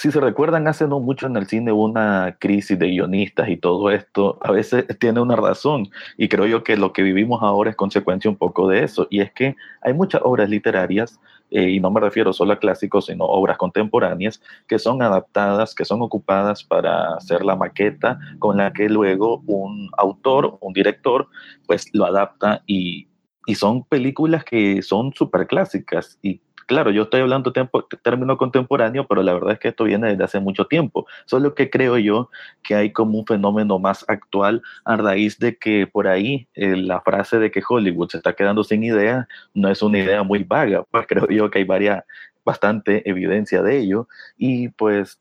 si 0.00 0.10
se 0.10 0.18
recuerdan, 0.18 0.66
hace 0.66 0.88
no 0.88 0.98
mucho 0.98 1.26
en 1.26 1.36
el 1.36 1.46
cine 1.46 1.72
una 1.72 2.38
crisis 2.40 2.78
de 2.78 2.88
guionistas 2.88 3.50
y 3.50 3.58
todo 3.58 3.90
esto, 3.90 4.38
a 4.40 4.50
veces 4.50 4.86
tiene 4.98 5.20
una 5.20 5.36
razón. 5.36 5.90
Y 6.16 6.28
creo 6.30 6.46
yo 6.46 6.64
que 6.64 6.78
lo 6.78 6.94
que 6.94 7.02
vivimos 7.02 7.42
ahora 7.42 7.68
es 7.68 7.76
consecuencia 7.76 8.30
un 8.30 8.38
poco 8.38 8.66
de 8.66 8.82
eso. 8.82 9.06
Y 9.10 9.20
es 9.20 9.30
que 9.30 9.56
hay 9.82 9.92
muchas 9.92 10.22
obras 10.24 10.48
literarias, 10.48 11.20
eh, 11.50 11.68
y 11.68 11.80
no 11.80 11.90
me 11.90 12.00
refiero 12.00 12.32
solo 12.32 12.54
a 12.54 12.58
clásicos, 12.58 13.06
sino 13.06 13.26
obras 13.26 13.58
contemporáneas, 13.58 14.40
que 14.66 14.78
son 14.78 15.02
adaptadas, 15.02 15.74
que 15.74 15.84
son 15.84 16.00
ocupadas 16.00 16.64
para 16.64 17.16
hacer 17.16 17.44
la 17.44 17.56
maqueta 17.56 18.18
con 18.38 18.56
la 18.56 18.72
que 18.72 18.88
luego 18.88 19.42
un 19.46 19.90
autor, 19.98 20.56
un 20.62 20.72
director, 20.72 21.28
pues 21.66 21.90
lo 21.92 22.06
adapta 22.06 22.62
y, 22.66 23.06
y 23.44 23.54
son 23.54 23.84
películas 23.84 24.44
que 24.44 24.80
son 24.80 25.12
súper 25.12 25.46
clásicas 25.46 26.18
y 26.22 26.40
claro, 26.70 26.92
yo 26.92 27.02
estoy 27.02 27.20
hablando 27.20 27.52
tiempo, 27.52 27.84
término 28.00 28.38
contemporáneo, 28.38 29.04
pero 29.08 29.24
la 29.24 29.32
verdad 29.34 29.54
es 29.54 29.58
que 29.58 29.68
esto 29.68 29.82
viene 29.82 30.10
desde 30.10 30.22
hace 30.22 30.38
mucho 30.38 30.66
tiempo. 30.66 31.04
Solo 31.24 31.52
que 31.52 31.68
creo 31.68 31.98
yo 31.98 32.30
que 32.62 32.76
hay 32.76 32.92
como 32.92 33.18
un 33.18 33.26
fenómeno 33.26 33.80
más 33.80 34.04
actual 34.06 34.62
a 34.84 34.96
raíz 34.96 35.40
de 35.40 35.56
que 35.56 35.88
por 35.88 36.06
ahí 36.06 36.46
eh, 36.54 36.76
la 36.76 37.00
frase 37.00 37.40
de 37.40 37.50
que 37.50 37.60
Hollywood 37.68 38.10
se 38.10 38.18
está 38.18 38.34
quedando 38.34 38.62
sin 38.62 38.84
idea 38.84 39.26
no 39.52 39.68
es 39.68 39.82
una 39.82 39.98
idea 39.98 40.22
muy 40.22 40.44
vaga, 40.44 40.84
pues 40.92 41.08
creo 41.08 41.26
yo 41.28 41.50
que 41.50 41.58
hay 41.58 41.64
varias, 41.64 42.04
bastante 42.44 43.02
evidencia 43.10 43.62
de 43.62 43.78
ello 43.78 44.06
y 44.38 44.68
pues 44.68 45.20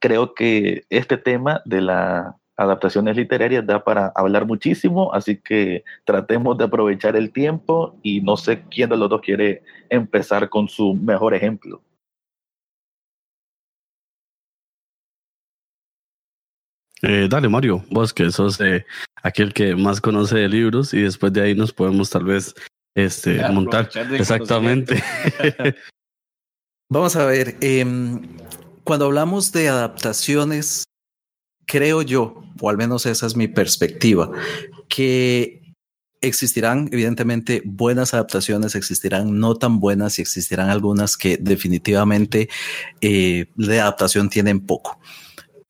creo 0.00 0.34
que 0.34 0.86
este 0.90 1.18
tema 1.18 1.62
de 1.66 1.82
la 1.82 2.34
adaptaciones 2.60 3.16
literarias 3.16 3.66
da 3.66 3.82
para 3.82 4.12
hablar 4.14 4.44
muchísimo, 4.46 5.14
así 5.14 5.38
que 5.38 5.82
tratemos 6.04 6.58
de 6.58 6.64
aprovechar 6.64 7.16
el 7.16 7.32
tiempo 7.32 7.98
y 8.02 8.20
no 8.20 8.36
sé 8.36 8.64
quién 8.70 8.90
de 8.90 8.98
los 8.98 9.08
dos 9.08 9.22
quiere 9.22 9.62
empezar 9.88 10.50
con 10.50 10.68
su 10.68 10.92
mejor 10.94 11.32
ejemplo. 11.34 11.80
Eh, 17.02 17.28
dale, 17.30 17.48
Mario, 17.48 17.82
vos 17.90 18.12
que 18.12 18.30
sos 18.30 18.60
eh, 18.60 18.84
aquel 19.22 19.54
que 19.54 19.74
más 19.74 20.02
conoce 20.02 20.36
de 20.36 20.48
libros 20.50 20.92
y 20.92 21.00
después 21.00 21.32
de 21.32 21.40
ahí 21.40 21.54
nos 21.54 21.72
podemos 21.72 22.10
tal 22.10 22.24
vez 22.24 22.54
este, 22.94 23.40
montar. 23.48 23.88
Exactamente. 24.12 25.02
Vamos 26.90 27.16
a 27.16 27.24
ver, 27.24 27.56
eh, 27.62 27.86
cuando 28.84 29.06
hablamos 29.06 29.50
de 29.52 29.70
adaptaciones 29.70 30.84
creo 31.70 32.02
yo, 32.02 32.42
o 32.60 32.68
al 32.68 32.76
menos 32.76 33.06
esa 33.06 33.26
es 33.26 33.36
mi 33.36 33.46
perspectiva, 33.46 34.28
que 34.88 35.72
existirán 36.20 36.88
evidentemente 36.90 37.62
buenas 37.64 38.12
adaptaciones, 38.12 38.74
existirán 38.74 39.38
no 39.38 39.54
tan 39.54 39.78
buenas 39.78 40.18
y 40.18 40.22
existirán 40.22 40.68
algunas 40.68 41.16
que 41.16 41.38
definitivamente 41.40 42.48
eh, 43.00 43.46
de 43.54 43.80
adaptación 43.80 44.28
tienen 44.28 44.66
poco. 44.66 44.98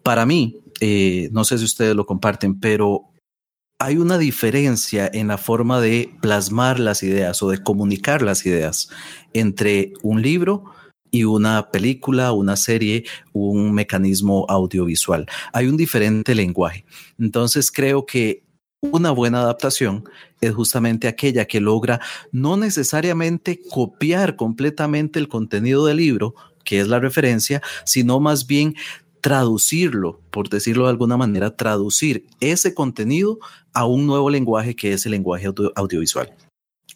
Para 0.02 0.24
mí, 0.24 0.62
eh, 0.80 1.28
no 1.32 1.44
sé 1.44 1.58
si 1.58 1.64
ustedes 1.64 1.94
lo 1.94 2.06
comparten, 2.06 2.58
pero 2.58 3.10
hay 3.78 3.98
una 3.98 4.16
diferencia 4.16 5.08
en 5.12 5.28
la 5.28 5.36
forma 5.36 5.82
de 5.82 6.10
plasmar 6.22 6.80
las 6.80 7.02
ideas 7.02 7.42
o 7.42 7.50
de 7.50 7.62
comunicar 7.62 8.22
las 8.22 8.46
ideas 8.46 8.88
entre 9.34 9.92
un 10.02 10.22
libro 10.22 10.64
y 11.10 11.24
una 11.24 11.70
película, 11.70 12.32
una 12.32 12.56
serie, 12.56 13.04
un 13.32 13.72
mecanismo 13.72 14.46
audiovisual. 14.48 15.26
Hay 15.52 15.66
un 15.66 15.76
diferente 15.76 16.34
lenguaje. 16.34 16.84
Entonces 17.18 17.70
creo 17.70 18.06
que 18.06 18.42
una 18.80 19.10
buena 19.10 19.40
adaptación 19.40 20.04
es 20.40 20.54
justamente 20.54 21.06
aquella 21.06 21.44
que 21.44 21.60
logra 21.60 22.00
no 22.32 22.56
necesariamente 22.56 23.60
copiar 23.68 24.36
completamente 24.36 25.18
el 25.18 25.28
contenido 25.28 25.84
del 25.84 25.98
libro, 25.98 26.34
que 26.64 26.80
es 26.80 26.88
la 26.88 26.98
referencia, 26.98 27.60
sino 27.84 28.20
más 28.20 28.46
bien 28.46 28.74
traducirlo, 29.20 30.20
por 30.30 30.48
decirlo 30.48 30.84
de 30.84 30.90
alguna 30.90 31.18
manera, 31.18 31.54
traducir 31.56 32.26
ese 32.40 32.72
contenido 32.72 33.38
a 33.74 33.84
un 33.84 34.06
nuevo 34.06 34.30
lenguaje 34.30 34.74
que 34.74 34.94
es 34.94 35.04
el 35.04 35.12
lenguaje 35.12 35.48
audiovisual. 35.74 36.32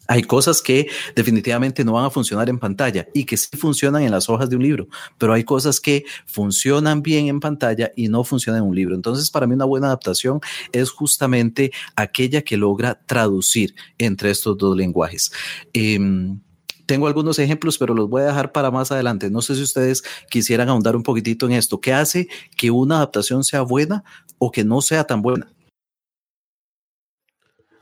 Hay 0.07 0.23
cosas 0.23 0.61
que 0.61 0.87
definitivamente 1.15 1.83
no 1.83 1.93
van 1.93 2.05
a 2.05 2.09
funcionar 2.09 2.49
en 2.49 2.59
pantalla 2.59 3.07
y 3.13 3.25
que 3.25 3.37
sí 3.37 3.55
funcionan 3.57 4.03
en 4.03 4.11
las 4.11 4.29
hojas 4.29 4.49
de 4.49 4.55
un 4.55 4.63
libro, 4.63 4.87
pero 5.17 5.33
hay 5.33 5.43
cosas 5.43 5.79
que 5.79 6.05
funcionan 6.25 7.01
bien 7.01 7.27
en 7.27 7.39
pantalla 7.39 7.91
y 7.95 8.07
no 8.07 8.23
funcionan 8.23 8.63
en 8.63 8.69
un 8.69 8.75
libro. 8.75 8.95
Entonces, 8.95 9.31
para 9.31 9.47
mí 9.47 9.55
una 9.55 9.65
buena 9.65 9.87
adaptación 9.87 10.39
es 10.71 10.89
justamente 10.91 11.71
aquella 11.95 12.41
que 12.41 12.57
logra 12.57 13.01
traducir 13.05 13.75
entre 13.97 14.31
estos 14.31 14.57
dos 14.57 14.75
lenguajes. 14.77 15.31
Em, 15.73 16.39
tengo 16.85 17.07
algunos 17.07 17.39
ejemplos, 17.39 17.77
pero 17.77 17.93
los 17.93 18.09
voy 18.09 18.21
a 18.21 18.25
dejar 18.25 18.51
para 18.51 18.71
más 18.71 18.91
adelante. 18.91 19.29
No 19.29 19.41
sé 19.41 19.55
si 19.55 19.63
ustedes 19.63 20.03
quisieran 20.29 20.69
ahondar 20.69 20.95
un 20.95 21.03
poquitito 21.03 21.45
en 21.47 21.53
esto. 21.53 21.81
¿Qué 21.81 21.93
hace 21.93 22.27
que 22.55 22.71
una 22.71 22.97
adaptación 22.97 23.43
sea 23.43 23.61
buena 23.61 24.03
o 24.37 24.51
que 24.51 24.63
no 24.63 24.81
sea 24.81 25.03
tan 25.05 25.21
buena? 25.21 25.51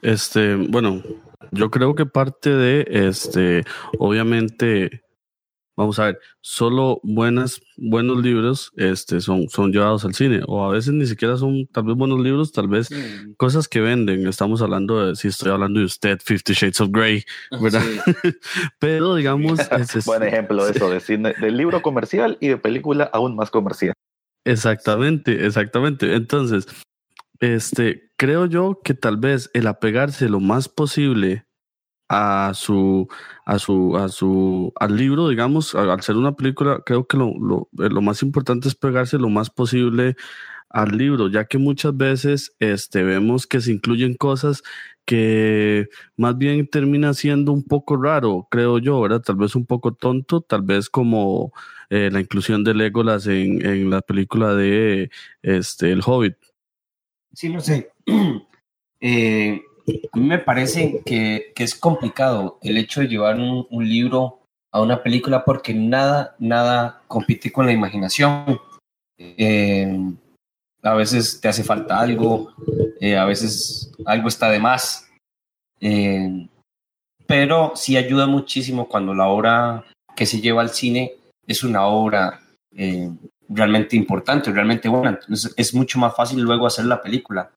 Este, 0.01 0.55
bueno, 0.55 1.01
yo 1.51 1.71
creo 1.71 1.95
que 1.95 2.05
parte 2.05 2.49
de 2.49 2.85
este, 2.89 3.63
obviamente, 3.99 5.03
vamos 5.75 5.99
a 5.99 6.05
ver, 6.05 6.19
solo 6.41 6.99
buenas, 7.03 7.61
buenos 7.77 8.21
libros 8.23 8.71
este, 8.75 9.21
son, 9.21 9.49
son 9.49 9.71
llevados 9.71 10.05
al 10.05 10.13
cine, 10.13 10.41
o 10.47 10.63
a 10.65 10.71
veces 10.71 10.93
ni 10.93 11.05
siquiera 11.05 11.37
son 11.37 11.67
tal 11.67 11.85
vez 11.85 11.95
buenos 11.95 12.19
libros, 12.19 12.51
tal 12.51 12.67
vez 12.67 12.89
cosas 13.37 13.67
que 13.67 13.81
venden. 13.81 14.27
Estamos 14.27 14.61
hablando 14.61 15.07
de, 15.07 15.15
si 15.15 15.27
estoy 15.27 15.51
hablando 15.51 15.79
de 15.79 15.85
usted, 15.85 16.19
Fifty 16.23 16.53
Shades 16.53 16.81
of 16.81 16.89
Grey, 16.91 17.23
¿verdad? 17.61 17.83
Pero 18.79 19.15
digamos. 19.15 19.59
Es, 19.73 20.05
Buen 20.05 20.23
ejemplo 20.23 20.65
de 20.65 20.71
eso, 20.71 20.89
de 20.89 20.99
cine, 20.99 21.33
del 21.39 21.57
libro 21.57 21.81
comercial 21.81 22.37
y 22.39 22.47
de 22.47 22.57
película 22.57 23.09
aún 23.11 23.35
más 23.35 23.49
comercial. 23.49 23.93
Exactamente, 24.45 25.45
exactamente. 25.45 26.13
Entonces, 26.15 26.67
este, 27.39 28.11
creo 28.17 28.45
yo 28.45 28.79
que 28.83 28.93
tal 28.93 29.17
vez 29.17 29.49
el 29.53 29.67
apegarse 29.67 30.29
lo 30.29 30.39
más 30.39 30.69
posible 30.69 31.45
a 32.09 32.51
su, 32.53 33.07
a 33.45 33.59
su, 33.59 33.97
a 33.97 34.09
su, 34.09 34.73
al 34.79 34.95
libro, 34.95 35.29
digamos, 35.29 35.75
al 35.75 36.01
ser 36.01 36.17
una 36.17 36.35
película, 36.35 36.81
creo 36.85 37.07
que 37.07 37.17
lo, 37.17 37.33
lo, 37.39 37.69
eh, 37.83 37.89
lo, 37.89 38.01
más 38.01 38.21
importante 38.23 38.67
es 38.67 38.75
pegarse 38.75 39.17
lo 39.17 39.29
más 39.29 39.49
posible 39.49 40.15
al 40.69 40.97
libro, 40.97 41.29
ya 41.29 41.45
que 41.45 41.57
muchas 41.57 41.95
veces 41.95 42.55
este, 42.59 43.03
vemos 43.03 43.47
que 43.47 43.61
se 43.61 43.71
incluyen 43.71 44.15
cosas 44.15 44.63
que 45.05 45.89
más 46.17 46.37
bien 46.37 46.67
termina 46.67 47.13
siendo 47.13 47.51
un 47.51 47.63
poco 47.63 47.97
raro, 47.97 48.47
creo 48.49 48.79
yo, 48.79 49.01
¿verdad? 49.01 49.21
Tal 49.21 49.35
vez 49.35 49.55
un 49.55 49.65
poco 49.65 49.93
tonto, 49.93 50.41
tal 50.41 50.63
vez 50.63 50.89
como 50.89 51.53
eh, 51.89 52.09
la 52.11 52.19
inclusión 52.21 52.63
de 52.63 52.73
Legolas 52.73 53.27
en, 53.27 53.65
en 53.65 53.89
la 53.89 54.01
película 54.01 54.55
de 54.55 55.11
este, 55.41 55.91
El 55.91 56.01
Hobbit. 56.05 56.35
Sí, 57.33 57.49
no 57.49 57.59
sé. 57.61 57.91
eh, 59.01 59.61
a 60.13 60.17
mí 60.17 60.25
me 60.25 60.39
parece 60.39 61.01
que, 61.05 61.51
que, 61.55 61.63
es 61.63 61.75
complicado 61.75 62.59
el 62.61 62.77
hecho 62.77 63.01
de 63.01 63.07
llevar 63.07 63.37
un, 63.37 63.67
libro 63.89 64.39
a 64.71 64.81
una 64.81 65.03
película 65.03 65.43
porque 65.43 65.73
nada, 65.73 66.35
nada 66.39 67.01
compite 67.07 67.51
con 67.51 67.65
la 67.65 67.73
imaginación. 67.73 68.59
Eh, 69.17 70.13
a 70.81 70.93
veces 70.93 71.39
te 71.41 71.47
hace 71.47 71.63
falta 71.63 71.99
algo, 71.99 72.53
eh, 72.99 73.17
a 73.17 73.25
veces 73.25 73.91
algo 74.05 74.27
está 74.27 74.49
de 74.49 74.59
más. 74.59 75.09
Pero 77.25 77.73
sí 77.75 77.97
ayuda 77.97 78.27
muchísimo 78.27 78.87
cuando 78.87 79.13
la 79.13 79.27
obra 79.27 79.85
que 80.15 80.25
se 80.25 80.39
lleva 80.39 80.61
al 80.61 80.69
cine 80.69 81.13
es 81.47 81.63
una 81.63 81.87
obra 81.87 82.41
realmente 83.49 83.95
importante, 83.95 84.51
realmente 84.51 84.89
buena. 84.89 85.19
Entonces 85.21 85.53
es 85.57 85.73
mucho 85.73 85.99
más 85.99 86.15
fácil 86.15 86.41
luego 86.41 86.67
hacer 86.67 86.85
la 86.85 87.01
película. 87.01 87.51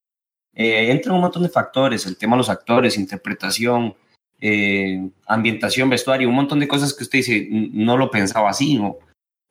Eh, 0.54 0.90
entran 0.90 1.14
un 1.14 1.22
montón 1.22 1.42
de 1.42 1.48
factores, 1.48 2.06
el 2.06 2.16
tema 2.16 2.34
de 2.34 2.38
los 2.38 2.48
actores, 2.48 2.96
interpretación, 2.96 3.94
eh, 4.40 5.08
ambientación, 5.26 5.90
vestuario, 5.90 6.28
un 6.28 6.34
montón 6.34 6.60
de 6.60 6.68
cosas 6.68 6.94
que 6.94 7.04
usted 7.04 7.18
dice, 7.18 7.48
no 7.50 7.96
lo 7.96 8.10
pensaba 8.10 8.50
así, 8.50 8.76
¿no? 8.76 8.96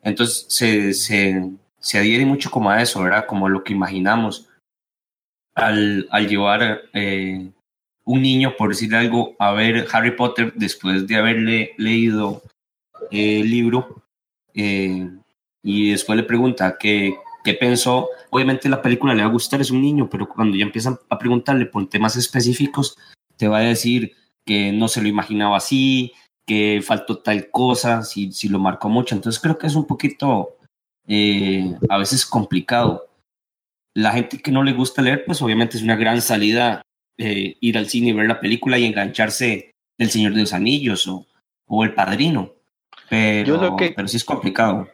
Entonces 0.02 0.46
se, 0.50 0.94
se, 0.94 1.52
se 1.80 1.98
adhiere 1.98 2.26
mucho 2.26 2.52
como 2.52 2.70
a 2.70 2.82
eso, 2.82 3.02
¿verdad? 3.02 3.26
Como 3.26 3.50
lo 3.50 3.64
que 3.64 3.74
imaginamos 3.74 4.50
al, 5.56 6.08
al 6.12 6.28
llevar 6.28 6.84
eh, 6.94 7.50
un 8.04 8.22
niño, 8.22 8.56
por 8.58 8.70
decir 8.70 8.96
algo, 8.96 9.36
a 9.40 9.52
ver 9.52 9.88
Harry 9.92 10.12
Potter 10.12 10.54
después 10.56 11.08
de 11.08 11.16
haberle 11.16 11.74
leído 11.78 12.44
el 13.12 13.50
libro. 13.50 14.04
Eh, 14.54 15.10
y 15.66 15.90
después 15.90 16.16
le 16.16 16.24
pregunta 16.24 16.78
qué, 16.80 17.16
qué 17.44 17.56
pensó. 17.56 18.10
Obviamente 18.30 18.70
la 18.70 18.84
película 18.84 19.16
le 19.16 19.24
va 19.24 19.30
a 19.30 19.32
gustar, 19.32 19.60
es 19.62 19.72
un 19.72 19.82
niño, 19.82 20.08
pero 20.08 20.30
cuando 20.30 20.56
ya 20.56 20.64
empiezan 20.64 21.00
a 21.10 21.18
preguntarle 21.18 21.66
por 21.66 21.90
temas 21.90 22.16
específicos, 22.16 22.96
te 23.36 23.48
va 23.48 23.58
a 23.58 23.62
decir 23.62 24.14
que 24.46 24.72
no 24.72 24.88
se 24.88 25.02
lo 25.02 25.08
imaginaba 25.08 25.58
así, 25.58 26.14
que 26.46 26.84
faltó 26.86 27.18
tal 27.18 27.50
cosa, 27.50 28.04
si, 28.04 28.32
si 28.32 28.48
lo 28.48 28.60
marcó 28.60 28.90
mucho. 28.90 29.16
Entonces 29.16 29.42
creo 29.42 29.58
que 29.58 29.66
es 29.66 29.74
un 29.74 29.88
poquito 29.88 30.56
eh, 31.08 31.76
a 31.90 31.98
veces 31.98 32.28
complicado. 32.28 33.08
La 33.96 34.12
gente 34.12 34.38
que 34.38 34.52
no 34.52 34.62
le 34.62 34.74
gusta 34.74 35.02
leer, 35.02 35.26
pues 35.26 35.42
obviamente 35.42 35.78
es 35.78 35.84
una 35.84 35.96
gran 35.96 36.22
salida 36.22 36.84
eh, 37.18 37.58
ir 37.60 37.78
al 37.80 37.90
cine 37.90 38.10
y 38.10 38.14
ver 38.14 38.28
la 38.28 38.40
película 38.40 38.78
y 38.78 38.86
engancharse 38.86 39.72
del 39.98 40.12
Señor 40.12 40.36
de 40.36 40.42
los 40.42 40.54
Anillos 40.54 41.08
o, 41.08 41.26
o 41.66 41.84
El 41.84 41.96
Padrino. 41.96 42.52
Pero, 43.10 43.48
Yo 43.48 43.58
lo 43.58 43.76
que, 43.76 43.94
pero 43.96 44.08
sí 44.08 44.18
es 44.18 44.24
complicado. 44.24 44.88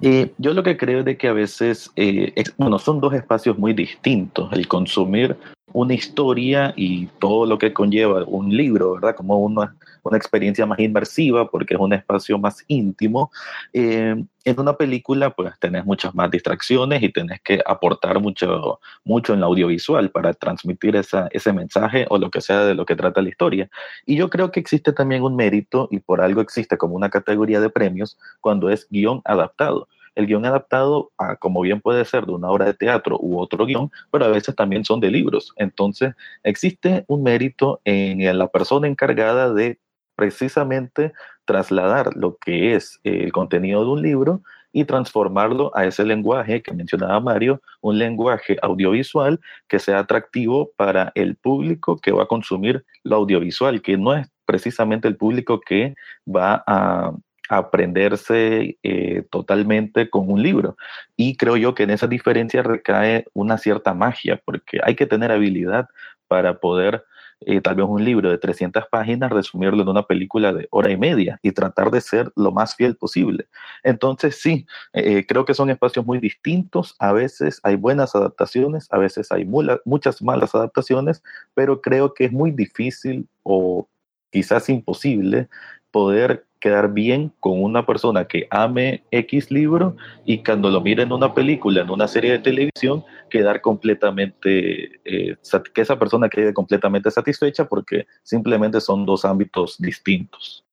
Eh, 0.00 0.32
yo 0.38 0.54
lo 0.54 0.62
que 0.62 0.76
creo 0.76 1.00
es 1.00 1.04
de 1.04 1.16
que 1.16 1.28
a 1.28 1.32
veces, 1.32 1.90
eh, 1.96 2.32
bueno, 2.56 2.78
son 2.78 3.00
dos 3.00 3.14
espacios 3.14 3.58
muy 3.58 3.72
distintos, 3.72 4.52
el 4.52 4.68
consumir 4.68 5.36
una 5.72 5.94
historia 5.94 6.72
y 6.76 7.06
todo 7.18 7.46
lo 7.46 7.58
que 7.58 7.72
conlleva 7.72 8.24
un 8.24 8.56
libro, 8.56 8.94
¿verdad? 8.94 9.16
Como 9.16 9.38
una, 9.38 9.76
una 10.02 10.16
experiencia 10.16 10.66
más 10.66 10.78
inmersiva 10.78 11.50
porque 11.50 11.74
es 11.74 11.80
un 11.80 11.92
espacio 11.92 12.38
más 12.38 12.64
íntimo. 12.68 13.30
Eh, 13.72 14.16
en 14.44 14.60
una 14.60 14.76
película, 14.76 15.30
pues 15.30 15.52
tenés 15.58 15.84
muchas 15.84 16.14
más 16.14 16.30
distracciones 16.30 17.02
y 17.02 17.10
tenés 17.10 17.40
que 17.42 17.60
aportar 17.66 18.20
mucho, 18.20 18.80
mucho 19.04 19.34
en 19.34 19.40
la 19.40 19.46
audiovisual 19.46 20.10
para 20.10 20.32
transmitir 20.32 20.96
esa, 20.96 21.28
ese 21.32 21.52
mensaje 21.52 22.06
o 22.08 22.18
lo 22.18 22.30
que 22.30 22.40
sea 22.40 22.64
de 22.64 22.74
lo 22.74 22.86
que 22.86 22.96
trata 22.96 23.20
la 23.20 23.28
historia. 23.28 23.68
Y 24.06 24.16
yo 24.16 24.30
creo 24.30 24.50
que 24.50 24.60
existe 24.60 24.92
también 24.92 25.22
un 25.22 25.36
mérito 25.36 25.88
y 25.90 26.00
por 26.00 26.20
algo 26.20 26.40
existe 26.40 26.78
como 26.78 26.94
una 26.94 27.10
categoría 27.10 27.60
de 27.60 27.70
premios 27.70 28.18
cuando 28.40 28.70
es 28.70 28.86
guion 28.90 29.20
adaptado 29.24 29.88
el 30.18 30.26
guion 30.26 30.44
adaptado, 30.44 31.12
a, 31.16 31.36
como 31.36 31.60
bien 31.60 31.80
puede 31.80 32.04
ser 32.04 32.26
de 32.26 32.32
una 32.32 32.50
obra 32.50 32.64
de 32.64 32.74
teatro 32.74 33.18
u 33.20 33.38
otro 33.38 33.64
guion, 33.64 33.92
pero 34.10 34.24
a 34.24 34.28
veces 34.28 34.56
también 34.56 34.84
son 34.84 34.98
de 34.98 35.12
libros. 35.12 35.52
Entonces, 35.56 36.12
existe 36.42 37.04
un 37.06 37.22
mérito 37.22 37.80
en 37.84 38.36
la 38.36 38.48
persona 38.48 38.88
encargada 38.88 39.54
de 39.54 39.78
precisamente 40.18 41.12
trasladar 41.44 42.16
lo 42.16 42.38
que 42.38 42.74
es 42.74 42.98
el 43.04 43.30
contenido 43.30 43.84
de 43.84 43.90
un 43.92 44.02
libro 44.02 44.42
y 44.72 44.84
transformarlo 44.84 45.70
a 45.76 45.86
ese 45.86 46.04
lenguaje 46.04 46.60
que 46.60 46.74
mencionaba 46.74 47.20
Mario, 47.20 47.62
un 47.80 47.98
lenguaje 47.98 48.56
audiovisual 48.60 49.38
que 49.68 49.78
sea 49.78 50.00
atractivo 50.00 50.72
para 50.74 51.12
el 51.14 51.36
público 51.36 51.98
que 51.98 52.10
va 52.10 52.24
a 52.24 52.26
consumir 52.26 52.84
lo 53.04 53.14
audiovisual, 53.14 53.80
que 53.80 53.96
no 53.96 54.12
es 54.12 54.28
precisamente 54.44 55.06
el 55.06 55.16
público 55.16 55.60
que 55.60 55.94
va 56.26 56.64
a 56.66 57.12
aprenderse 57.48 58.76
eh, 58.82 59.22
totalmente 59.30 60.10
con 60.10 60.28
un 60.28 60.42
libro. 60.42 60.76
Y 61.16 61.36
creo 61.36 61.56
yo 61.56 61.76
que 61.76 61.84
en 61.84 61.90
esa 61.90 62.08
diferencia 62.08 62.64
recae 62.64 63.24
una 63.34 63.56
cierta 63.56 63.94
magia, 63.94 64.42
porque 64.44 64.80
hay 64.82 64.96
que 64.96 65.06
tener 65.06 65.30
habilidad 65.30 65.88
para 66.26 66.58
poder 66.58 67.04
eh, 67.40 67.60
tal 67.60 67.76
vez 67.76 67.86
un 67.88 68.04
libro 68.04 68.30
de 68.30 68.38
300 68.38 68.84
páginas, 68.90 69.30
resumirlo 69.30 69.82
en 69.82 69.88
una 69.88 70.06
película 70.06 70.52
de 70.52 70.66
hora 70.70 70.90
y 70.90 70.96
media 70.96 71.38
y 71.42 71.52
tratar 71.52 71.90
de 71.90 72.00
ser 72.00 72.32
lo 72.34 72.50
más 72.50 72.74
fiel 72.74 72.96
posible. 72.96 73.46
Entonces, 73.84 74.40
sí, 74.40 74.66
eh, 74.92 75.24
creo 75.26 75.44
que 75.44 75.54
son 75.54 75.70
espacios 75.70 76.04
muy 76.04 76.18
distintos. 76.18 76.96
A 76.98 77.12
veces 77.12 77.60
hay 77.62 77.76
buenas 77.76 78.14
adaptaciones, 78.16 78.88
a 78.90 78.98
veces 78.98 79.30
hay 79.30 79.44
muchas 79.84 80.20
malas 80.22 80.54
adaptaciones, 80.54 81.22
pero 81.54 81.80
creo 81.80 82.12
que 82.12 82.24
es 82.24 82.32
muy 82.32 82.50
difícil 82.50 83.28
o 83.44 83.88
quizás 84.30 84.68
imposible 84.68 85.48
poder 85.90 86.47
quedar 86.60 86.92
bien 86.92 87.32
con 87.40 87.62
una 87.62 87.86
persona 87.86 88.26
que 88.26 88.46
ame 88.50 89.04
X 89.10 89.50
libro 89.50 89.96
y 90.24 90.42
cuando 90.42 90.70
lo 90.70 90.80
mire 90.80 91.02
en 91.02 91.12
una 91.12 91.34
película, 91.34 91.82
en 91.82 91.90
una 91.90 92.08
serie 92.08 92.32
de 92.32 92.38
televisión, 92.38 93.04
quedar 93.30 93.60
completamente, 93.60 95.00
eh, 95.04 95.36
que 95.74 95.80
esa 95.80 95.98
persona 95.98 96.28
quede 96.28 96.52
completamente 96.52 97.10
satisfecha 97.10 97.68
porque 97.68 98.06
simplemente 98.22 98.80
son 98.80 99.06
dos 99.06 99.24
ámbitos 99.24 99.76
distintos. 99.78 100.64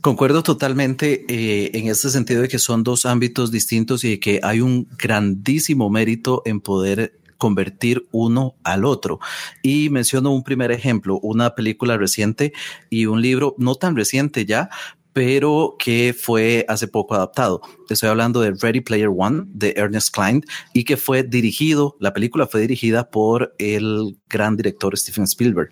Concuerdo 0.00 0.42
totalmente 0.42 1.26
eh, 1.28 1.72
en 1.74 1.88
este 1.88 2.08
sentido 2.08 2.40
de 2.40 2.48
que 2.48 2.58
son 2.58 2.82
dos 2.82 3.04
ámbitos 3.04 3.50
distintos 3.50 4.02
y 4.04 4.10
de 4.12 4.20
que 4.20 4.40
hay 4.42 4.62
un 4.62 4.88
grandísimo 4.96 5.90
mérito 5.90 6.40
en 6.46 6.60
poder 6.60 7.19
convertir 7.40 8.06
uno 8.12 8.54
al 8.62 8.84
otro. 8.84 9.18
Y 9.62 9.88
menciono 9.88 10.30
un 10.30 10.44
primer 10.44 10.70
ejemplo, 10.70 11.18
una 11.22 11.54
película 11.56 11.96
reciente 11.96 12.52
y 12.90 13.06
un 13.06 13.22
libro 13.22 13.56
no 13.58 13.74
tan 13.74 13.96
reciente 13.96 14.44
ya, 14.44 14.68
pero 15.12 15.74
que 15.78 16.14
fue 16.16 16.64
hace 16.68 16.86
poco 16.86 17.14
adaptado. 17.14 17.62
Estoy 17.88 18.10
hablando 18.10 18.40
de 18.40 18.52
Ready 18.52 18.82
Player 18.82 19.08
One 19.08 19.44
de 19.46 19.74
Ernest 19.76 20.14
Klein 20.14 20.44
y 20.72 20.84
que 20.84 20.96
fue 20.96 21.22
dirigido, 21.22 21.96
la 21.98 22.12
película 22.12 22.46
fue 22.46 22.60
dirigida 22.60 23.10
por 23.10 23.54
el 23.58 24.18
gran 24.28 24.56
director 24.56 24.96
Steven 24.96 25.24
Spielberg 25.24 25.70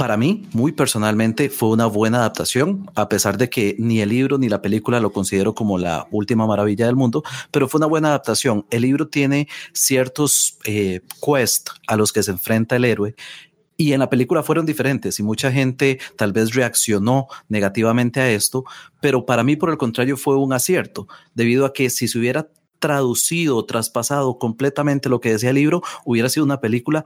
para 0.00 0.16
mí, 0.16 0.48
muy 0.54 0.72
personalmente, 0.72 1.50
fue 1.50 1.68
una 1.68 1.84
buena 1.84 2.20
adaptación, 2.20 2.90
a 2.94 3.10
pesar 3.10 3.36
de 3.36 3.50
que 3.50 3.76
ni 3.78 4.00
el 4.00 4.08
libro 4.08 4.38
ni 4.38 4.48
la 4.48 4.62
película 4.62 4.98
lo 4.98 5.12
considero 5.12 5.54
como 5.54 5.76
la 5.76 6.08
última 6.10 6.46
maravilla 6.46 6.86
del 6.86 6.96
mundo, 6.96 7.22
pero 7.50 7.68
fue 7.68 7.80
una 7.80 7.86
buena 7.86 8.08
adaptación. 8.08 8.64
El 8.70 8.80
libro 8.80 9.08
tiene 9.08 9.46
ciertos 9.74 10.56
eh, 10.64 11.02
quests 11.22 11.74
a 11.86 11.98
los 11.98 12.14
que 12.14 12.22
se 12.22 12.30
enfrenta 12.30 12.76
el 12.76 12.86
héroe 12.86 13.14
y 13.76 13.92
en 13.92 13.98
la 13.98 14.08
película 14.08 14.42
fueron 14.42 14.64
diferentes 14.64 15.18
y 15.20 15.22
mucha 15.22 15.52
gente 15.52 16.00
tal 16.16 16.32
vez 16.32 16.54
reaccionó 16.54 17.26
negativamente 17.50 18.20
a 18.20 18.30
esto, 18.30 18.64
pero 19.02 19.26
para 19.26 19.44
mí 19.44 19.56
por 19.56 19.68
el 19.68 19.76
contrario 19.76 20.16
fue 20.16 20.38
un 20.38 20.54
acierto, 20.54 21.08
debido 21.34 21.66
a 21.66 21.74
que 21.74 21.90
si 21.90 22.08
se 22.08 22.18
hubiera 22.18 22.48
traducido, 22.78 23.66
traspasado 23.66 24.38
completamente 24.38 25.10
lo 25.10 25.20
que 25.20 25.32
decía 25.32 25.50
el 25.50 25.56
libro, 25.56 25.82
hubiera 26.06 26.30
sido 26.30 26.46
una 26.46 26.58
película 26.58 27.04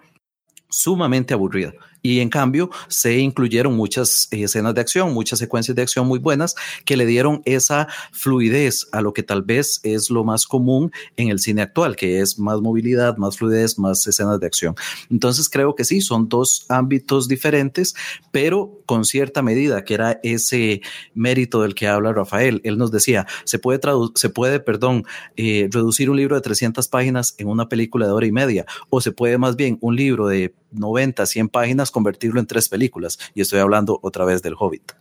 sumamente 0.68 1.34
aburrida. 1.34 1.72
Y 2.06 2.20
en 2.20 2.28
cambio 2.28 2.68
se 2.88 3.18
incluyeron 3.18 3.74
muchas 3.74 4.28
eh, 4.30 4.42
escenas 4.42 4.74
de 4.74 4.82
acción, 4.82 5.14
muchas 5.14 5.38
secuencias 5.38 5.74
de 5.74 5.80
acción 5.80 6.06
muy 6.06 6.18
buenas 6.18 6.54
que 6.84 6.98
le 6.98 7.06
dieron 7.06 7.40
esa 7.46 7.88
fluidez 8.12 8.88
a 8.92 9.00
lo 9.00 9.14
que 9.14 9.22
tal 9.22 9.40
vez 9.42 9.80
es 9.84 10.10
lo 10.10 10.22
más 10.22 10.46
común 10.46 10.92
en 11.16 11.28
el 11.28 11.38
cine 11.38 11.62
actual, 11.62 11.96
que 11.96 12.20
es 12.20 12.38
más 12.38 12.60
movilidad, 12.60 13.16
más 13.16 13.38
fluidez, 13.38 13.78
más 13.78 14.06
escenas 14.06 14.38
de 14.38 14.46
acción. 14.46 14.74
Entonces 15.10 15.48
creo 15.48 15.74
que 15.74 15.84
sí, 15.84 16.02
son 16.02 16.28
dos 16.28 16.66
ámbitos 16.68 17.26
diferentes, 17.26 17.94
pero 18.30 18.82
con 18.84 19.06
cierta 19.06 19.40
medida, 19.40 19.82
que 19.82 19.94
era 19.94 20.20
ese 20.22 20.82
mérito 21.14 21.62
del 21.62 21.74
que 21.74 21.88
habla 21.88 22.12
Rafael. 22.12 22.60
Él 22.64 22.76
nos 22.76 22.92
decía, 22.92 23.26
se 23.44 23.58
puede, 23.58 23.80
se 24.14 24.28
puede 24.28 24.60
perdón, 24.60 25.04
eh, 25.36 25.70
reducir 25.70 26.10
un 26.10 26.18
libro 26.18 26.36
de 26.36 26.42
300 26.42 26.86
páginas 26.88 27.34
en 27.38 27.48
una 27.48 27.70
película 27.70 28.04
de 28.04 28.12
hora 28.12 28.26
y 28.26 28.32
media, 28.32 28.66
o 28.90 29.00
se 29.00 29.10
puede 29.10 29.38
más 29.38 29.56
bien 29.56 29.78
un 29.80 29.96
libro 29.96 30.26
de 30.26 30.54
90, 30.74 31.26
100 31.26 31.48
páginas, 31.48 31.90
convertirlo 31.90 32.40
en 32.40 32.46
tres 32.46 32.68
películas. 32.68 33.18
Y 33.34 33.40
estoy 33.40 33.60
hablando 33.60 33.98
otra 34.02 34.24
vez 34.24 34.42
del 34.42 34.54
Hobbit. 34.58 34.92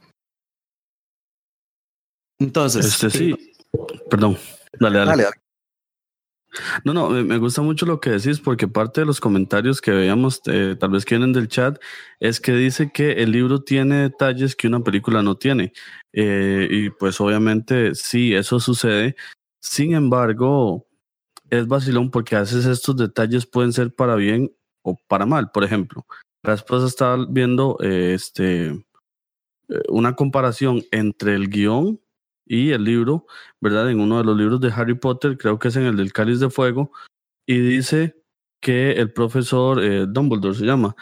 Entonces. 2.39 2.85
Este, 2.85 3.09
sí. 3.09 3.35
Perdón. 4.09 4.37
Dale, 4.79 4.99
dale. 4.99 5.25
No, 6.83 6.93
no, 6.93 7.09
me 7.09 7.37
gusta 7.37 7.61
mucho 7.61 7.85
lo 7.85 7.99
que 7.99 8.11
decís 8.11 8.39
porque 8.39 8.67
parte 8.67 9.01
de 9.01 9.07
los 9.07 9.19
comentarios 9.19 9.81
que 9.81 9.91
veíamos, 9.91 10.41
eh, 10.45 10.75
tal 10.79 10.91
vez 10.91 11.03
que 11.03 11.15
vienen 11.15 11.33
del 11.33 11.47
chat, 11.47 11.79
es 12.19 12.39
que 12.39 12.53
dice 12.53 12.91
que 12.93 13.13
el 13.13 13.31
libro 13.31 13.63
tiene 13.63 14.03
detalles 14.03 14.55
que 14.55 14.67
una 14.67 14.81
película 14.81 15.23
no 15.23 15.35
tiene. 15.35 15.73
Eh, 16.11 16.67
y 16.69 16.89
pues 16.91 17.19
obviamente 17.19 17.95
sí, 17.95 18.35
eso 18.35 18.59
sucede. 18.59 19.15
Sin 19.61 19.95
embargo, 19.95 20.87
es 21.49 21.67
vacilón 21.67 22.11
porque 22.11 22.35
a 22.35 22.41
veces 22.41 22.65
estos 22.65 22.97
detalles 22.97 23.45
pueden 23.47 23.73
ser 23.73 23.93
para 23.93 24.15
bien 24.15 24.51
o 24.83 24.97
para 25.07 25.25
mal. 25.25 25.51
Por 25.51 25.63
ejemplo, 25.63 26.05
la 26.43 26.53
esposa 26.53 26.87
estaba 26.87 27.25
viendo 27.27 27.77
eh, 27.81 28.13
este, 28.13 28.67
eh, 28.67 29.81
una 29.89 30.15
comparación 30.15 30.83
entre 30.91 31.35
el 31.35 31.49
guion 31.49 31.99
y 32.45 32.71
el 32.71 32.83
libro, 32.83 33.25
¿verdad? 33.61 33.89
En 33.89 33.99
uno 33.99 34.17
de 34.17 34.25
los 34.25 34.37
libros 34.37 34.59
de 34.59 34.71
Harry 34.71 34.95
Potter, 34.95 35.37
creo 35.37 35.57
que 35.57 35.69
es 35.69 35.75
en 35.75 35.83
el 35.83 35.95
del 35.95 36.13
Cáliz 36.13 36.39
de 36.39 36.49
Fuego, 36.49 36.91
y 37.47 37.59
dice 37.59 38.15
que 38.61 38.91
el 38.91 39.11
profesor 39.11 39.83
eh, 39.83 40.05
Dumbledore 40.07 40.55
se 40.55 40.65
llama, 40.65 40.95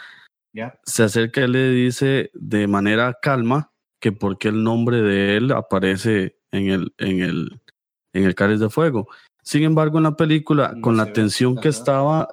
se 0.84 1.02
acerca 1.02 1.42
y 1.42 1.48
le 1.48 1.70
dice 1.70 2.30
de 2.34 2.66
manera 2.66 3.16
calma 3.20 3.72
que 4.00 4.12
porque 4.12 4.48
el 4.48 4.62
nombre 4.62 5.00
de 5.00 5.36
él 5.36 5.52
aparece 5.52 6.36
en 6.50 6.68
el, 6.68 6.94
en 6.98 7.20
el, 7.20 7.60
en 8.12 8.24
el 8.24 8.34
Cáliz 8.34 8.60
de 8.60 8.68
Fuego. 8.68 9.08
Sin 9.42 9.62
embargo, 9.62 9.98
en 9.98 10.04
la 10.04 10.16
película, 10.16 10.74
con 10.80 10.96
la 10.96 11.12
tensión 11.12 11.56
que 11.56 11.68
estaba, 11.68 12.28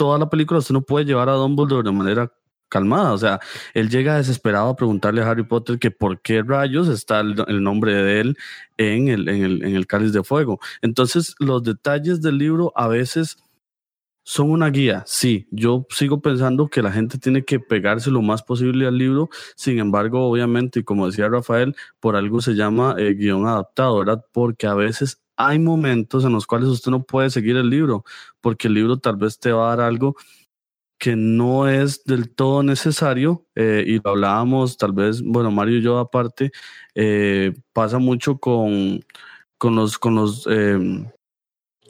toda 0.00 0.18
la 0.18 0.30
película 0.30 0.60
usted 0.60 0.72
no 0.72 0.80
puede 0.80 1.04
llevar 1.04 1.28
a 1.28 1.34
Dumbledore 1.34 1.84
de 1.84 1.94
manera 1.94 2.32
calmada. 2.70 3.12
O 3.12 3.18
sea, 3.18 3.38
él 3.74 3.90
llega 3.90 4.16
desesperado 4.16 4.70
a 4.70 4.74
preguntarle 4.74 5.20
a 5.20 5.28
Harry 5.30 5.42
Potter 5.42 5.78
que 5.78 5.90
por 5.90 6.22
qué 6.22 6.42
rayos 6.42 6.88
está 6.88 7.20
el, 7.20 7.62
nombre 7.62 7.92
de 7.92 8.20
él 8.20 8.38
en 8.78 9.08
el, 9.08 9.28
en, 9.28 9.42
el, 9.44 9.62
en 9.62 9.76
el 9.76 9.86
cáliz 9.86 10.14
de 10.14 10.24
fuego. 10.24 10.58
Entonces, 10.80 11.34
los 11.38 11.62
detalles 11.62 12.22
del 12.22 12.38
libro 12.38 12.72
a 12.76 12.88
veces 12.88 13.36
son 14.22 14.50
una 14.50 14.70
guía. 14.70 15.02
Sí, 15.06 15.46
yo 15.50 15.86
sigo 15.90 16.22
pensando 16.22 16.68
que 16.68 16.80
la 16.80 16.92
gente 16.92 17.18
tiene 17.18 17.44
que 17.44 17.60
pegarse 17.60 18.10
lo 18.10 18.22
más 18.22 18.42
posible 18.42 18.86
al 18.86 18.96
libro. 18.96 19.28
Sin 19.54 19.78
embargo, 19.80 20.26
obviamente, 20.26 20.80
y 20.80 20.82
como 20.82 21.08
decía 21.08 21.28
Rafael, 21.28 21.76
por 22.00 22.16
algo 22.16 22.40
se 22.40 22.54
llama 22.54 22.94
eh, 22.96 23.12
guion 23.12 23.46
adaptado, 23.46 23.98
¿verdad? 23.98 24.24
Porque 24.32 24.66
a 24.66 24.72
veces 24.72 25.20
hay 25.46 25.58
momentos 25.58 26.24
en 26.24 26.32
los 26.32 26.46
cuales 26.46 26.68
usted 26.68 26.90
no 26.90 27.04
puede 27.04 27.30
seguir 27.30 27.56
el 27.56 27.70
libro, 27.70 28.04
porque 28.40 28.68
el 28.68 28.74
libro 28.74 28.98
tal 28.98 29.16
vez 29.16 29.38
te 29.38 29.52
va 29.52 29.72
a 29.72 29.76
dar 29.76 29.86
algo 29.86 30.16
que 30.98 31.16
no 31.16 31.66
es 31.68 32.04
del 32.04 32.34
todo 32.34 32.62
necesario, 32.62 33.46
eh, 33.54 33.84
y 33.86 34.00
lo 34.04 34.10
hablábamos 34.10 34.76
tal 34.76 34.92
vez, 34.92 35.22
bueno, 35.22 35.50
Mario 35.50 35.78
y 35.78 35.82
yo 35.82 35.98
aparte, 35.98 36.52
eh, 36.94 37.54
pasa 37.72 37.98
mucho 37.98 38.38
con, 38.38 39.00
con 39.58 39.74
los, 39.76 39.98
con 39.98 40.14
los 40.16 40.46
em, 40.46 41.06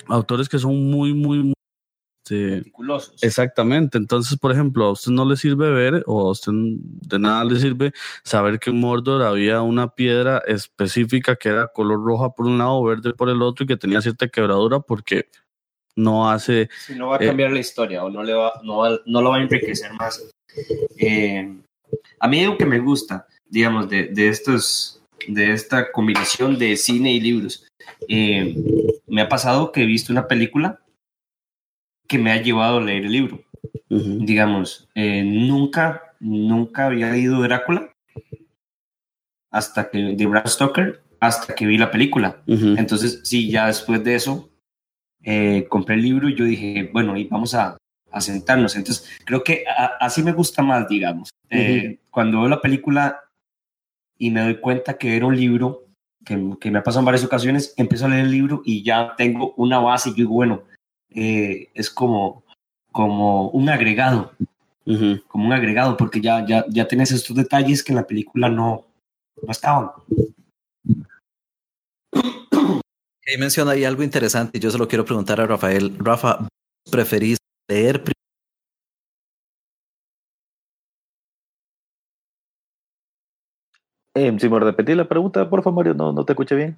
autores 0.06 0.48
que 0.48 0.58
son 0.60 0.90
muy, 0.90 1.12
muy, 1.14 1.38
muy 1.42 1.54
este, 2.30 2.72
exactamente. 3.22 3.98
Entonces, 3.98 4.38
por 4.38 4.52
ejemplo, 4.52 4.86
a 4.86 4.92
usted 4.92 5.10
no 5.12 5.24
le 5.24 5.36
sirve 5.36 5.70
ver 5.70 6.04
o 6.06 6.28
a 6.28 6.30
usted 6.30 6.52
de 6.52 7.18
nada 7.18 7.44
le 7.44 7.58
sirve 7.58 7.92
saber 8.22 8.58
que 8.58 8.70
en 8.70 8.80
Mordor 8.80 9.22
había 9.22 9.62
una 9.62 9.94
piedra 9.94 10.42
específica 10.46 11.36
que 11.36 11.48
era 11.48 11.68
color 11.68 12.02
roja 12.04 12.30
por 12.30 12.46
un 12.46 12.58
lado, 12.58 12.82
verde 12.84 13.12
por 13.14 13.28
el 13.28 13.42
otro 13.42 13.64
y 13.64 13.66
que 13.66 13.76
tenía 13.76 14.00
cierta 14.00 14.28
quebradura 14.28 14.80
porque 14.80 15.28
no 15.96 16.30
hace... 16.30 16.68
Si 16.86 16.94
no 16.94 17.08
va 17.08 17.16
a 17.16 17.18
cambiar 17.18 17.50
la 17.50 17.60
historia 17.60 18.04
o 18.04 18.10
no, 18.10 18.22
le 18.22 18.32
va, 18.32 18.60
no, 18.62 18.82
no 19.06 19.22
lo 19.22 19.30
va 19.30 19.36
a 19.36 19.42
enriquecer 19.42 19.92
más. 19.94 20.30
Eh, 20.98 21.56
a 22.18 22.28
mí 22.28 22.44
algo 22.44 22.56
que 22.56 22.66
me 22.66 22.78
gusta, 22.78 23.26
digamos, 23.48 23.88
de, 23.88 24.04
de, 24.04 24.28
estos, 24.28 25.02
de 25.26 25.52
esta 25.52 25.90
combinación 25.90 26.58
de 26.58 26.76
cine 26.76 27.12
y 27.12 27.20
libros, 27.20 27.66
eh, 28.08 28.54
me 29.06 29.22
ha 29.22 29.28
pasado 29.28 29.72
que 29.72 29.82
he 29.82 29.86
visto 29.86 30.12
una 30.12 30.28
película 30.28 30.79
que 32.10 32.18
me 32.18 32.32
ha 32.32 32.42
llevado 32.42 32.78
a 32.78 32.82
leer 32.82 33.04
el 33.04 33.12
libro. 33.12 33.40
Digamos, 33.88 34.88
eh, 34.96 35.22
nunca, 35.22 36.02
nunca 36.18 36.86
había 36.86 37.12
leído 37.12 37.40
Drácula 37.40 37.92
hasta 39.52 39.88
que, 39.90 39.98
de 40.16 40.26
Bram 40.26 40.46
Stoker, 40.46 41.04
hasta 41.20 41.54
que 41.54 41.66
vi 41.66 41.78
la 41.78 41.92
película. 41.92 42.42
Entonces, 42.48 43.20
sí, 43.22 43.48
ya 43.48 43.68
después 43.68 44.02
de 44.02 44.16
eso, 44.16 44.50
eh, 45.22 45.66
compré 45.68 45.94
el 45.94 46.02
libro 46.02 46.28
y 46.28 46.34
yo 46.34 46.44
dije, 46.44 46.90
bueno, 46.92 47.16
y 47.16 47.24
vamos 47.28 47.54
a, 47.54 47.76
a 48.10 48.20
sentarnos. 48.20 48.74
Entonces, 48.74 49.08
creo 49.24 49.44
que 49.44 49.64
así 50.00 50.24
me 50.24 50.32
gusta 50.32 50.62
más, 50.62 50.88
digamos. 50.88 51.30
Eh, 51.48 52.00
cuando 52.10 52.40
veo 52.40 52.48
la 52.48 52.60
película 52.60 53.20
y 54.18 54.30
me 54.30 54.42
doy 54.42 54.58
cuenta 54.58 54.98
que 54.98 55.16
era 55.16 55.26
un 55.26 55.36
libro, 55.36 55.86
que, 56.24 56.56
que, 56.60 56.72
me 56.72 56.80
ha 56.80 56.82
pasado 56.82 57.02
en 57.02 57.06
varias 57.06 57.24
ocasiones, 57.24 57.72
empiezo 57.76 58.06
a 58.06 58.08
leer 58.08 58.24
el 58.24 58.32
libro 58.32 58.62
y 58.64 58.82
ya 58.82 59.14
tengo 59.16 59.54
una 59.56 59.78
base 59.78 60.10
y 60.10 60.14
digo, 60.14 60.34
bueno, 60.34 60.64
eh, 61.14 61.68
es 61.74 61.90
como, 61.90 62.44
como 62.92 63.48
un 63.50 63.68
agregado, 63.68 64.32
como 65.28 65.46
un 65.46 65.52
agregado, 65.52 65.96
porque 65.96 66.20
ya, 66.20 66.44
ya, 66.46 66.64
ya 66.68 66.88
tienes 66.88 67.12
estos 67.12 67.36
detalles 67.36 67.82
que 67.82 67.92
en 67.92 67.96
la 67.96 68.06
película 68.06 68.48
no, 68.48 68.86
no 69.42 69.50
estaban. 69.50 69.90
Ahí 73.26 73.38
menciona 73.38 73.72
ahí 73.72 73.84
algo 73.84 74.02
interesante 74.02 74.58
y 74.58 74.60
yo 74.60 74.70
se 74.70 74.78
lo 74.78 74.88
quiero 74.88 75.04
preguntar 75.04 75.40
a 75.40 75.46
Rafael. 75.46 75.96
Rafa, 75.98 76.48
¿preferís 76.90 77.38
leer 77.68 78.02
eh, 84.14 84.36
si 84.38 84.48
me 84.48 84.58
repetís 84.58 84.96
la 84.96 85.08
pregunta, 85.08 85.48
por 85.48 85.62
favor, 85.62 85.84
Mario, 85.84 85.94
no, 85.94 86.12
no 86.12 86.24
te 86.24 86.32
escuché 86.32 86.56
bien. 86.56 86.76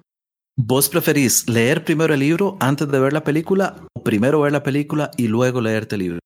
¿Vos 0.55 0.87
preferís 0.87 1.49
leer 1.49 1.83
primero 1.83 2.13
el 2.13 2.19
libro 2.19 2.57
antes 2.59 2.87
de 2.87 2.99
ver 2.99 3.11
la 3.11 3.23
película 3.23 3.75
o 3.95 4.03
primero 4.03 4.41
ver 4.41 4.51
la 4.51 4.61
película 4.61 5.09
y 5.17 5.27
luego 5.27 5.61
leerte 5.61 5.95
el 5.95 6.01
libro? 6.01 6.19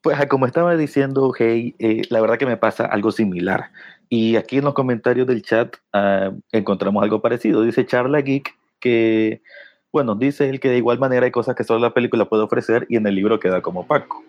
Pues 0.00 0.24
como 0.26 0.46
estaba 0.46 0.76
diciendo, 0.76 1.32
Hey, 1.36 1.74
eh, 1.80 2.02
la 2.08 2.20
verdad 2.20 2.38
que 2.38 2.46
me 2.46 2.56
pasa 2.56 2.86
algo 2.86 3.10
similar. 3.10 3.72
Y 4.08 4.36
aquí 4.36 4.58
en 4.58 4.64
los 4.64 4.74
comentarios 4.74 5.26
del 5.26 5.42
chat 5.42 5.74
uh, 5.92 6.38
encontramos 6.52 7.02
algo 7.02 7.20
parecido. 7.20 7.62
Dice 7.62 7.84
Charla 7.84 8.20
Geek 8.20 8.56
que, 8.78 9.42
bueno, 9.92 10.14
dice 10.14 10.48
él 10.48 10.60
que 10.60 10.68
de 10.68 10.76
igual 10.76 11.00
manera 11.00 11.24
hay 11.24 11.32
cosas 11.32 11.56
que 11.56 11.64
solo 11.64 11.80
la 11.80 11.94
película 11.94 12.28
puede 12.28 12.44
ofrecer 12.44 12.86
y 12.88 12.94
en 12.94 13.08
el 13.08 13.16
libro 13.16 13.40
queda 13.40 13.60
como 13.60 13.80
opaco. 13.80 14.22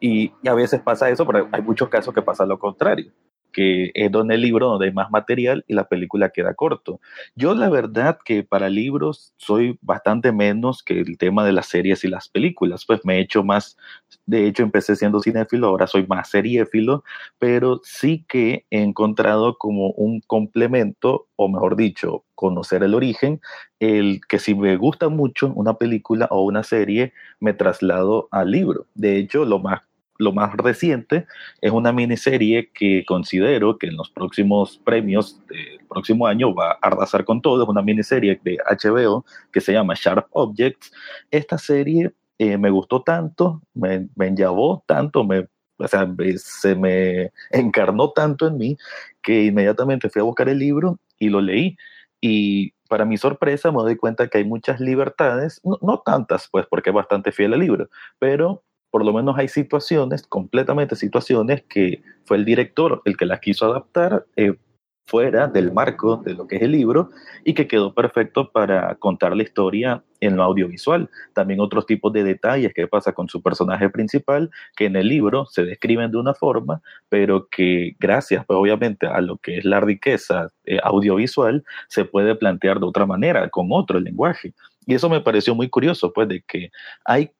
Y, 0.00 0.32
y 0.42 0.48
a 0.48 0.54
veces 0.54 0.82
pasa 0.82 1.08
eso, 1.08 1.26
pero 1.26 1.48
hay 1.50 1.62
muchos 1.62 1.88
casos 1.88 2.12
que 2.12 2.20
pasa 2.20 2.44
lo 2.44 2.58
contrario 2.58 3.10
que 3.56 3.90
es 3.94 4.12
donde 4.12 4.34
el 4.34 4.42
libro 4.42 4.68
donde 4.68 4.84
hay 4.84 4.92
más 4.92 5.10
material 5.10 5.64
y 5.66 5.72
la 5.72 5.88
película 5.88 6.28
queda 6.28 6.52
corto. 6.52 7.00
Yo 7.36 7.54
la 7.54 7.70
verdad 7.70 8.18
que 8.22 8.42
para 8.42 8.68
libros 8.68 9.32
soy 9.38 9.78
bastante 9.80 10.30
menos 10.30 10.82
que 10.82 11.00
el 11.00 11.16
tema 11.16 11.42
de 11.42 11.52
las 11.52 11.64
series 11.66 12.04
y 12.04 12.08
las 12.08 12.28
películas, 12.28 12.84
pues 12.84 13.00
me 13.04 13.16
he 13.16 13.20
hecho 13.20 13.42
más, 13.42 13.78
de 14.26 14.46
hecho 14.46 14.62
empecé 14.62 14.94
siendo 14.94 15.22
cinéfilo, 15.22 15.68
ahora 15.68 15.86
soy 15.86 16.06
más 16.06 16.28
seriéfilo, 16.28 17.02
pero 17.38 17.80
sí 17.82 18.26
que 18.28 18.66
he 18.70 18.82
encontrado 18.82 19.56
como 19.56 19.88
un 19.92 20.20
complemento, 20.26 21.26
o 21.36 21.48
mejor 21.48 21.76
dicho, 21.76 22.24
conocer 22.34 22.82
el 22.82 22.92
origen, 22.92 23.40
el 23.80 24.20
que 24.28 24.38
si 24.38 24.54
me 24.54 24.76
gusta 24.76 25.08
mucho 25.08 25.50
una 25.54 25.78
película 25.78 26.28
o 26.30 26.42
una 26.42 26.62
serie, 26.62 27.14
me 27.40 27.54
traslado 27.54 28.28
al 28.32 28.50
libro. 28.50 28.84
De 28.94 29.16
hecho, 29.16 29.46
lo 29.46 29.60
más 29.60 29.80
lo 30.18 30.32
más 30.32 30.52
reciente 30.54 31.26
es 31.60 31.70
una 31.72 31.92
miniserie 31.92 32.70
que 32.72 33.04
considero 33.06 33.78
que 33.78 33.88
en 33.88 33.96
los 33.96 34.10
próximos 34.10 34.78
premios 34.78 35.40
del 35.48 35.80
próximo 35.88 36.26
año 36.26 36.54
va 36.54 36.72
a 36.72 36.78
arrasar 36.82 37.24
con 37.24 37.40
todo. 37.40 37.62
Es 37.62 37.68
una 37.68 37.82
miniserie 37.82 38.40
de 38.42 38.58
HBO 38.68 39.24
que 39.52 39.60
se 39.60 39.72
llama 39.72 39.94
Sharp 39.96 40.26
Objects. 40.30 40.92
Esta 41.30 41.58
serie 41.58 42.12
eh, 42.38 42.58
me 42.58 42.70
gustó 42.70 43.02
tanto, 43.02 43.62
me, 43.74 44.08
me 44.14 44.34
tanto, 44.86 45.24
me, 45.24 45.46
o 45.78 45.88
sea, 45.88 46.08
se 46.36 46.74
me 46.74 47.32
encarnó 47.50 48.10
tanto 48.10 48.46
en 48.46 48.58
mí 48.58 48.76
que 49.22 49.44
inmediatamente 49.44 50.10
fui 50.10 50.20
a 50.20 50.24
buscar 50.24 50.48
el 50.48 50.58
libro 50.58 50.98
y 51.18 51.28
lo 51.28 51.40
leí. 51.40 51.76
Y 52.20 52.72
para 52.88 53.04
mi 53.04 53.16
sorpresa 53.16 53.70
me 53.70 53.78
doy 53.78 53.96
cuenta 53.96 54.28
que 54.28 54.38
hay 54.38 54.44
muchas 54.44 54.80
libertades, 54.80 55.60
no, 55.64 55.78
no 55.82 56.02
tantas, 56.04 56.48
pues 56.50 56.66
porque 56.66 56.90
es 56.90 56.94
bastante 56.94 57.32
fiel 57.32 57.54
al 57.54 57.60
libro, 57.60 57.88
pero 58.18 58.62
por 58.96 59.04
lo 59.04 59.12
menos 59.12 59.36
hay 59.36 59.48
situaciones, 59.48 60.26
completamente 60.26 60.96
situaciones, 60.96 61.62
que 61.68 62.02
fue 62.24 62.38
el 62.38 62.46
director 62.46 63.02
el 63.04 63.18
que 63.18 63.26
las 63.26 63.40
quiso 63.40 63.66
adaptar 63.66 64.24
eh, 64.36 64.54
fuera 65.06 65.48
del 65.48 65.70
marco 65.70 66.16
de 66.24 66.32
lo 66.32 66.46
que 66.46 66.56
es 66.56 66.62
el 66.62 66.72
libro 66.72 67.10
y 67.44 67.52
que 67.52 67.68
quedó 67.68 67.92
perfecto 67.92 68.50
para 68.50 68.94
contar 68.94 69.36
la 69.36 69.42
historia 69.42 70.02
en 70.20 70.36
lo 70.36 70.44
audiovisual. 70.44 71.10
También 71.34 71.60
otros 71.60 71.84
tipos 71.84 72.10
de 72.14 72.24
detalles 72.24 72.72
que 72.72 72.88
pasa 72.88 73.12
con 73.12 73.28
su 73.28 73.42
personaje 73.42 73.90
principal, 73.90 74.50
que 74.78 74.86
en 74.86 74.96
el 74.96 75.08
libro 75.08 75.44
se 75.44 75.64
describen 75.64 76.10
de 76.10 76.16
una 76.16 76.32
forma, 76.32 76.80
pero 77.10 77.48
que 77.50 77.96
gracias, 78.00 78.46
pues 78.46 78.56
obviamente, 78.56 79.06
a 79.06 79.20
lo 79.20 79.36
que 79.36 79.58
es 79.58 79.66
la 79.66 79.80
riqueza 79.80 80.48
eh, 80.64 80.78
audiovisual, 80.82 81.64
se 81.88 82.06
puede 82.06 82.34
plantear 82.34 82.80
de 82.80 82.86
otra 82.86 83.04
manera, 83.04 83.46
con 83.50 83.68
otro 83.72 84.00
lenguaje. 84.00 84.54
Y 84.86 84.94
eso 84.94 85.10
me 85.10 85.20
pareció 85.20 85.54
muy 85.54 85.68
curioso, 85.68 86.14
pues, 86.14 86.28
de 86.28 86.40
que 86.48 86.70
hay 87.04 87.32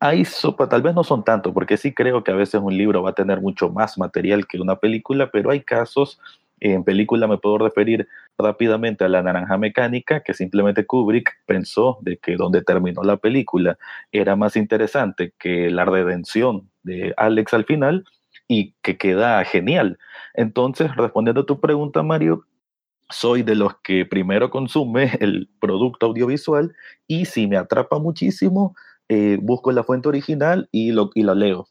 hay 0.00 0.24
sopa, 0.24 0.68
tal 0.68 0.82
vez 0.82 0.94
no 0.94 1.04
son 1.04 1.24
tanto, 1.24 1.54
porque 1.54 1.76
sí 1.76 1.94
creo 1.94 2.24
que 2.24 2.30
a 2.30 2.34
veces 2.34 2.60
un 2.60 2.76
libro 2.76 3.02
va 3.02 3.10
a 3.10 3.14
tener 3.14 3.40
mucho 3.40 3.70
más 3.70 3.98
material 3.98 4.46
que 4.46 4.60
una 4.60 4.76
película, 4.76 5.30
pero 5.30 5.50
hay 5.50 5.60
casos, 5.60 6.20
en 6.60 6.84
película 6.84 7.26
me 7.26 7.38
puedo 7.38 7.58
referir 7.58 8.08
rápidamente 8.38 9.04
a 9.04 9.08
La 9.08 9.22
Naranja 9.22 9.56
Mecánica, 9.58 10.20
que 10.20 10.34
simplemente 10.34 10.86
Kubrick 10.86 11.32
pensó 11.46 11.98
de 12.02 12.18
que 12.18 12.36
donde 12.36 12.62
terminó 12.62 13.02
la 13.02 13.16
película 13.16 13.78
era 14.12 14.36
más 14.36 14.56
interesante 14.56 15.32
que 15.38 15.70
la 15.70 15.84
redención 15.84 16.70
de 16.82 17.14
Alex 17.16 17.54
al 17.54 17.64
final 17.64 18.04
y 18.48 18.74
que 18.82 18.96
queda 18.96 19.44
genial. 19.44 19.98
Entonces, 20.34 20.94
respondiendo 20.96 21.42
a 21.42 21.46
tu 21.46 21.60
pregunta, 21.60 22.02
Mario, 22.02 22.46
soy 23.10 23.42
de 23.42 23.54
los 23.54 23.78
que 23.82 24.06
primero 24.06 24.50
consume 24.50 25.12
el 25.20 25.48
producto 25.60 26.06
audiovisual 26.06 26.74
y 27.06 27.26
si 27.26 27.46
me 27.46 27.56
atrapa 27.56 27.98
muchísimo, 27.98 28.74
eh, 29.08 29.38
busco 29.42 29.72
la 29.72 29.84
fuente 29.84 30.08
original 30.08 30.68
y, 30.72 30.92
lo, 30.92 31.10
y 31.14 31.22
la 31.22 31.34
leo. 31.34 31.66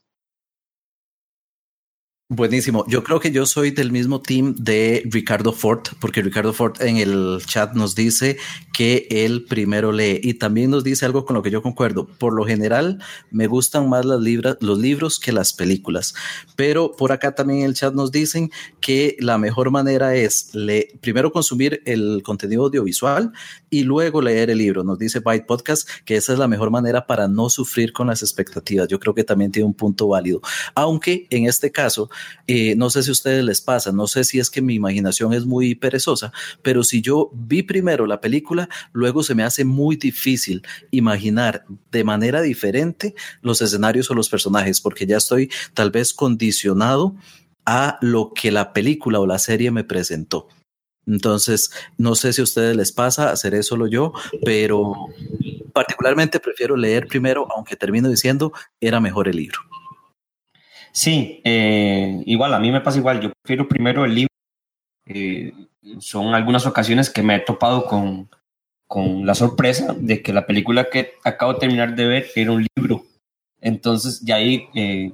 Buenísimo. 2.36 2.84
Yo 2.88 3.04
creo 3.04 3.20
que 3.20 3.30
yo 3.30 3.46
soy 3.46 3.70
del 3.70 3.92
mismo 3.92 4.20
team 4.20 4.56
de 4.58 5.04
Ricardo 5.06 5.54
Ford, 5.54 5.82
porque 6.00 6.24
Ricardo 6.24 6.52
Ford 6.52 6.82
en 6.82 6.98
el 6.98 7.38
chat 7.46 7.76
nos 7.76 7.94
dice 7.94 8.38
que 8.74 9.06
él 9.12 9.46
primero 9.48 9.92
lee 9.92 10.20
y 10.24 10.34
también 10.34 10.72
nos 10.72 10.84
dice 10.84 11.06
algo 11.06 11.26
con 11.26 11.36
lo 11.36 11.44
que 11.44 11.52
yo 11.52 11.62
concuerdo. 11.62 12.08
Por 12.08 12.34
lo 12.34 12.44
general, 12.44 12.98
me 13.30 13.46
gustan 13.46 13.88
más 13.88 14.04
las 14.06 14.20
los 14.62 14.80
libros 14.80 15.20
que 15.20 15.32
las 15.32 15.54
películas, 15.54 16.16
pero 16.56 16.94
por 16.94 17.12
acá 17.12 17.36
también 17.36 17.60
en 17.60 17.66
el 17.66 17.76
chat 17.76 17.94
nos 17.94 18.12
dicen 18.12 18.50
que 18.82 19.16
la 19.20 19.38
mejor 19.38 19.70
manera 19.70 20.16
es 20.16 20.54
primero 21.02 21.32
consumir 21.32 21.84
el 21.86 22.24
contenido 22.24 22.64
audiovisual 22.64 23.32
y 23.70 23.84
luego 23.84 24.24
leer 24.24 24.50
el 24.50 24.58
libro. 24.58 24.84
Nos 24.84 24.98
dice 24.98 25.20
Byte 25.20 25.46
Podcast 25.46 25.88
que 26.04 26.16
esa 26.16 26.34
es 26.34 26.40
la 26.40 26.48
mejor 26.48 26.72
manera 26.72 27.06
para 27.06 27.28
no 27.28 27.52
sufrir 27.52 27.94
con 27.94 28.08
las 28.08 28.24
expectativas. 28.24 28.88
Yo 28.88 29.00
creo 29.00 29.14
que 29.14 29.24
también 29.24 29.52
tiene 29.52 29.68
un 29.68 29.76
punto 29.76 30.08
válido, 30.08 30.42
aunque 30.74 31.28
en 31.30 31.46
este 31.46 31.72
caso, 31.72 32.10
eh, 32.48 32.76
no 32.76 32.90
sé 32.90 33.04
si 33.04 33.10
a 33.10 33.14
ustedes 33.14 33.44
les 33.44 33.62
pasa, 33.62 33.92
no 33.92 34.08
sé 34.08 34.24
si 34.24 34.40
es 34.40 34.50
que 34.50 34.62
mi 34.62 34.76
imaginación 34.76 35.34
es 35.34 35.46
muy 35.46 35.76
perezosa, 35.76 36.32
pero 36.62 36.84
si 36.84 37.02
yo 37.02 37.32
vi 37.34 37.64
primero 37.64 38.06
la 38.06 38.22
película, 38.22 38.70
luego 38.92 39.24
se 39.24 39.36
me 39.36 39.44
hace 39.44 39.66
muy 39.66 39.96
difícil 39.96 40.66
imaginar 40.92 41.66
de 41.92 42.04
manera 42.04 42.42
diferente 42.42 43.16
los 43.42 43.62
escenarios 43.62 44.10
o 44.12 44.14
los 44.14 44.30
personajes, 44.30 44.82
porque 44.82 45.06
ya 45.06 45.18
estoy 45.18 45.50
tal 45.74 45.92
vez 45.92 46.14
condicionado 46.14 47.16
a 47.66 47.98
lo 48.02 48.34
que 48.34 48.52
la 48.52 48.74
película 48.74 49.20
o 49.20 49.28
la 49.28 49.40
serie 49.40 49.72
me 49.72 49.84
presentó. 49.84 50.48
Entonces, 51.06 51.72
no 51.98 52.16
sé 52.16 52.34
si 52.34 52.42
a 52.42 52.46
ustedes 52.46 52.76
les 52.76 52.92
pasa, 52.92 53.32
hacer 53.32 53.54
eso 53.56 53.70
solo 53.70 53.88
yo, 53.88 54.14
pero 54.46 55.08
particularmente 55.74 56.40
prefiero 56.40 56.78
leer 56.78 57.08
primero, 57.08 57.48
aunque 57.56 57.76
termino 57.76 58.10
diciendo, 58.10 58.54
era 58.80 59.00
mejor 59.00 59.28
el 59.28 59.38
libro. 59.38 59.60
Sí, 60.94 61.42
eh, 61.44 62.22
igual, 62.28 62.54
a 62.54 62.60
mí 62.60 62.72
me 62.72 62.82
pasa 62.82 63.00
igual. 63.00 63.20
Yo 63.20 63.32
prefiero 63.42 63.68
primero 63.68 64.06
el 64.06 64.14
libro. 64.16 64.30
Eh, 65.08 65.52
son 66.00 66.34
algunas 66.36 66.66
ocasiones 66.66 67.10
que 67.10 67.24
me 67.24 67.36
he 67.36 67.40
topado 67.40 67.86
con, 67.86 68.30
con 68.88 69.26
la 69.26 69.36
sorpresa 69.36 69.96
de 69.98 70.22
que 70.22 70.32
la 70.32 70.46
película 70.46 70.88
que 70.92 71.16
acabo 71.24 71.54
de 71.54 71.60
terminar 71.60 71.96
de 71.96 72.08
ver 72.08 72.28
era 72.36 72.52
un 72.52 72.66
libro 72.76 73.06
Entonces, 73.60 74.22
ya 74.22 74.36
ahí 74.36 74.68
eh, 74.76 75.12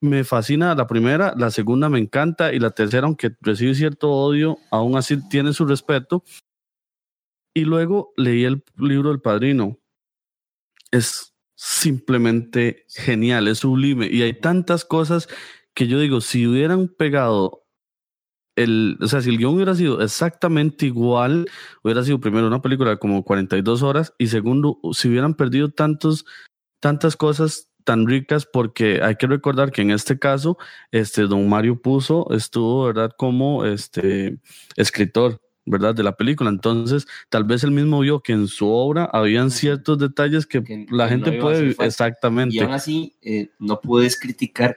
Me 0.00 0.24
fascina 0.24 0.74
la 0.74 0.86
primera, 0.86 1.34
la 1.36 1.50
segunda 1.50 1.90
me 1.90 1.98
encanta 1.98 2.54
y 2.54 2.60
la 2.60 2.70
tercera, 2.70 3.06
aunque 3.06 3.36
recibe 3.42 3.74
cierto 3.74 4.10
odio, 4.10 4.56
aún 4.70 4.96
así 4.96 5.18
tiene 5.28 5.52
su 5.52 5.66
respeto. 5.66 6.24
Y 7.54 7.66
luego 7.66 8.14
leí 8.16 8.44
el 8.44 8.64
libro 8.78 9.10
del 9.10 9.20
Padrino. 9.20 9.76
Es 10.90 11.34
simplemente 11.54 12.86
genial, 12.88 13.48
es 13.48 13.58
sublime. 13.58 14.08
Y 14.10 14.22
hay 14.22 14.32
tantas 14.34 14.84
cosas 14.84 15.28
que 15.74 15.86
yo 15.86 16.00
digo, 16.00 16.20
si 16.20 16.46
hubieran 16.46 16.88
pegado 16.88 17.66
el, 18.56 18.98
o 19.00 19.06
sea, 19.06 19.22
si 19.22 19.30
el 19.30 19.38
guion 19.38 19.54
hubiera 19.54 19.74
sido 19.74 20.02
exactamente 20.02 20.86
igual, 20.86 21.48
hubiera 21.82 22.02
sido 22.02 22.20
primero 22.20 22.46
una 22.46 22.62
película 22.62 22.90
de 22.90 22.98
como 22.98 23.24
42 23.24 23.82
horas 23.82 24.14
y 24.18 24.26
segundo, 24.28 24.78
si 24.92 25.08
hubieran 25.08 25.34
perdido 25.34 25.70
tantos, 25.70 26.26
tantas 26.80 27.16
cosas 27.16 27.70
tan 27.84 28.06
ricas, 28.06 28.46
porque 28.46 29.02
hay 29.02 29.16
que 29.16 29.26
recordar 29.26 29.72
que 29.72 29.82
en 29.82 29.90
este 29.90 30.18
caso, 30.18 30.58
este 30.92 31.22
don 31.22 31.48
Mario 31.48 31.80
Puzo 31.80 32.26
estuvo, 32.32 32.84
¿verdad?, 32.86 33.12
como 33.16 33.64
este 33.64 34.38
escritor. 34.76 35.40
¿Verdad? 35.70 35.94
De 35.94 36.02
la 36.02 36.16
película. 36.16 36.50
Entonces, 36.50 37.06
tal 37.28 37.44
vez 37.44 37.64
él 37.64 37.70
mismo 37.70 38.00
vio 38.00 38.20
que 38.20 38.32
en 38.32 38.48
su 38.48 38.68
obra 38.68 39.04
habían 39.12 39.50
ciertos 39.50 39.98
detalles 39.98 40.46
que, 40.46 40.86
la 40.90 41.08
gente 41.08 41.32
puede... 41.32 41.76
Exactamente. 41.78 42.56
Y 42.56 42.60
aún 42.60 42.72
así, 42.72 43.16
eh, 43.22 43.50
no 43.58 43.80
puedes 43.80 44.18
criticar 44.18 44.76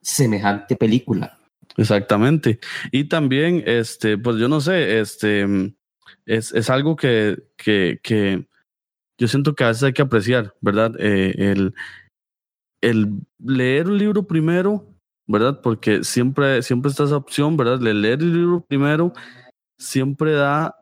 semejante 0.00 0.76
película. 0.76 1.38
Exactamente. 1.76 2.60
Y 2.92 3.04
también, 3.04 3.62
este, 3.66 4.18
pues 4.18 4.36
yo 4.36 4.48
no 4.48 4.60
sé, 4.60 5.00
este, 5.00 5.46
es, 6.26 6.52
es 6.52 6.70
algo 6.70 6.96
que, 6.96 7.38
que, 7.56 7.98
que, 8.02 8.46
yo 9.18 9.28
siento 9.28 9.54
que 9.54 9.64
a 9.64 9.68
veces 9.68 9.84
hay 9.84 9.92
que 9.92 10.02
apreciar, 10.02 10.54
¿verdad? 10.60 10.94
Eh, 10.98 11.34
el, 11.38 11.74
el 12.82 13.20
leer 13.38 13.88
un 13.88 13.98
libro 13.98 14.26
primero, 14.26 14.86
¿verdad? 15.26 15.60
Porque 15.62 16.04
siempre, 16.04 16.62
siempre 16.62 16.90
está 16.90 17.04
esa 17.04 17.16
opción, 17.16 17.56
¿verdad? 17.56 17.80
Leer 17.80 18.20
el 18.20 18.32
libro 18.34 18.64
primero 18.66 19.12
siempre 19.80 20.32
da 20.32 20.76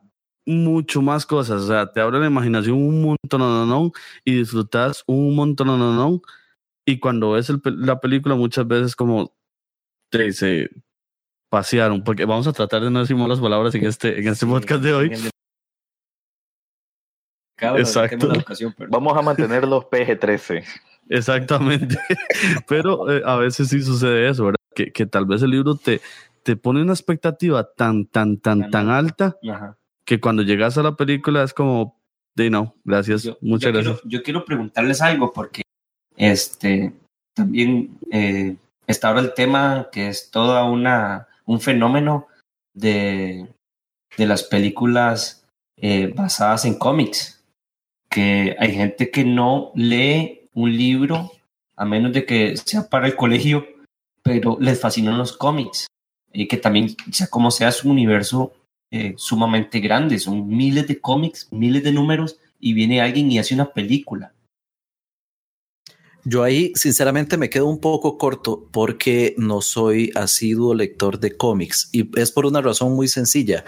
mucho 0.45 1.03
más 1.03 1.25
cosas, 1.25 1.63
o 1.63 1.67
sea, 1.67 1.93
te 1.93 2.01
abre 2.01 2.19
la 2.19 2.27
imaginación 2.27 2.77
un 2.77 3.03
montón, 3.03 3.41
no, 3.41 3.67
no, 3.67 3.93
y 4.25 4.37
disfrutas 4.37 5.05
un 5.07 5.35
montón, 5.37 5.69
no, 5.69 5.79
no, 5.79 6.23
y 6.87 6.99
cuando 6.99 7.33
ves 7.33 7.51
el, 7.51 7.61
la 7.65 8.01
película 8.01 8.35
muchas 8.35 8.67
veces 8.67 8.97
como 8.97 9.35
te 10.11 10.25
dice, 10.25 10.71
pasearon, 11.51 12.03
porque 12.03 12.25
vamos 12.25 12.47
a 12.47 12.53
tratar 12.53 12.83
de 12.83 12.91
no 12.91 13.01
decir 13.01 13.17
malas 13.17 13.41
palabras 13.41 13.75
en 13.75 13.85
este, 13.87 14.19
en 14.19 14.29
este 14.29 14.47
podcast 14.47 14.83
de 14.83 14.95
hoy. 14.95 15.13
Exacto. 17.61 18.33
Vamos 18.89 19.19
a 19.19 19.23
mantener 19.23 19.67
los 19.67 19.85
PG-13. 19.85 20.65
Exactamente. 21.09 21.99
Pero 22.69 23.11
eh, 23.11 23.23
a 23.25 23.37
veces 23.37 23.69
sí 23.69 23.83
sucede 23.83 24.29
eso, 24.29 24.45
¿verdad? 24.45 24.59
Que, 24.75 24.93
que, 24.93 25.07
tal 25.07 25.27
vez 25.27 25.43
el 25.43 25.51
libro 25.51 25.75
te, 25.75 26.01
te 26.49 26.57
pone 26.57 26.81
una 26.81 26.95
expectativa 26.95 27.75
tan, 27.75 28.07
tan, 28.07 28.39
tan, 28.39 28.71
tan 28.71 28.89
alta. 28.89 29.37
que 30.07 30.19
cuando 30.19 30.43
llegas 30.43 30.79
a 30.79 30.83
la 30.83 30.97
película 30.97 31.43
es 31.43 31.53
como, 31.53 32.01
de 32.35 32.49
no, 32.49 32.75
gracias, 32.85 33.29
muchas 33.43 33.71
gracias. 33.71 34.01
Quiero, 34.01 34.09
yo 34.09 34.23
quiero 34.23 34.45
preguntarles 34.47 35.03
algo 35.03 35.31
porque 35.35 35.61
este 36.17 36.95
también 37.35 37.99
eh, 38.11 38.57
está 38.87 39.09
ahora 39.09 39.21
el 39.21 39.35
tema 39.35 39.89
que 39.93 40.09
es 40.09 40.31
toda 40.31 40.65
una 40.65 41.29
un 41.45 41.61
fenómeno 41.61 42.29
de, 42.73 43.47
de 44.17 44.27
las 44.27 44.43
películas 44.43 45.47
eh, 45.77 46.11
basadas 46.17 46.65
en 46.65 46.79
cómics, 46.79 47.45
que 48.09 48.57
hay 48.59 48.73
gente 48.73 49.11
que 49.11 49.25
no 49.25 49.71
lee 49.75 50.49
un 50.55 50.75
libro 50.75 51.31
a 51.77 51.85
menos 51.85 52.15
de 52.15 52.25
que 52.25 52.57
sea 52.57 52.89
para 52.89 53.07
el 53.07 53.17
colegio, 53.17 53.67
pero 54.23 54.57
les 54.59 54.81
fascinan 54.81 55.19
los 55.19 55.37
cómics 55.37 55.89
y 56.33 56.49
que 56.49 56.57
también, 56.57 56.95
sea 57.11 57.27
como 57.29 57.51
sea, 57.51 57.69
es 57.69 57.85
un 57.85 57.93
universo 57.93 58.53
eh, 58.91 59.15
sumamente 59.17 59.81
grande, 59.81 60.19
son 60.19 60.49
miles 60.49 60.87
de 60.89 61.01
cómics, 61.01 61.49
miles 61.51 61.83
de 61.83 61.93
números 61.93 62.39
y 62.59 62.73
viene 62.73 63.01
alguien 63.01 63.31
y 63.31 63.39
hace 63.39 63.55
una 63.55 63.73
película. 63.73 64.33
Yo 66.25 66.43
ahí 66.43 66.73
sinceramente 66.75 67.37
me 67.37 67.49
quedo 67.49 67.67
un 67.67 67.81
poco 67.81 68.19
corto 68.19 68.69
porque 68.71 69.35
no 69.39 69.63
soy 69.63 70.11
asiduo 70.15 70.75
lector 70.75 71.21
de 71.21 71.37
cómics 71.37 71.89
y 71.93 72.11
es 72.21 72.33
por 72.33 72.45
una 72.45 72.61
razón 72.61 72.95
muy 72.95 73.09
sencilla 73.09 73.65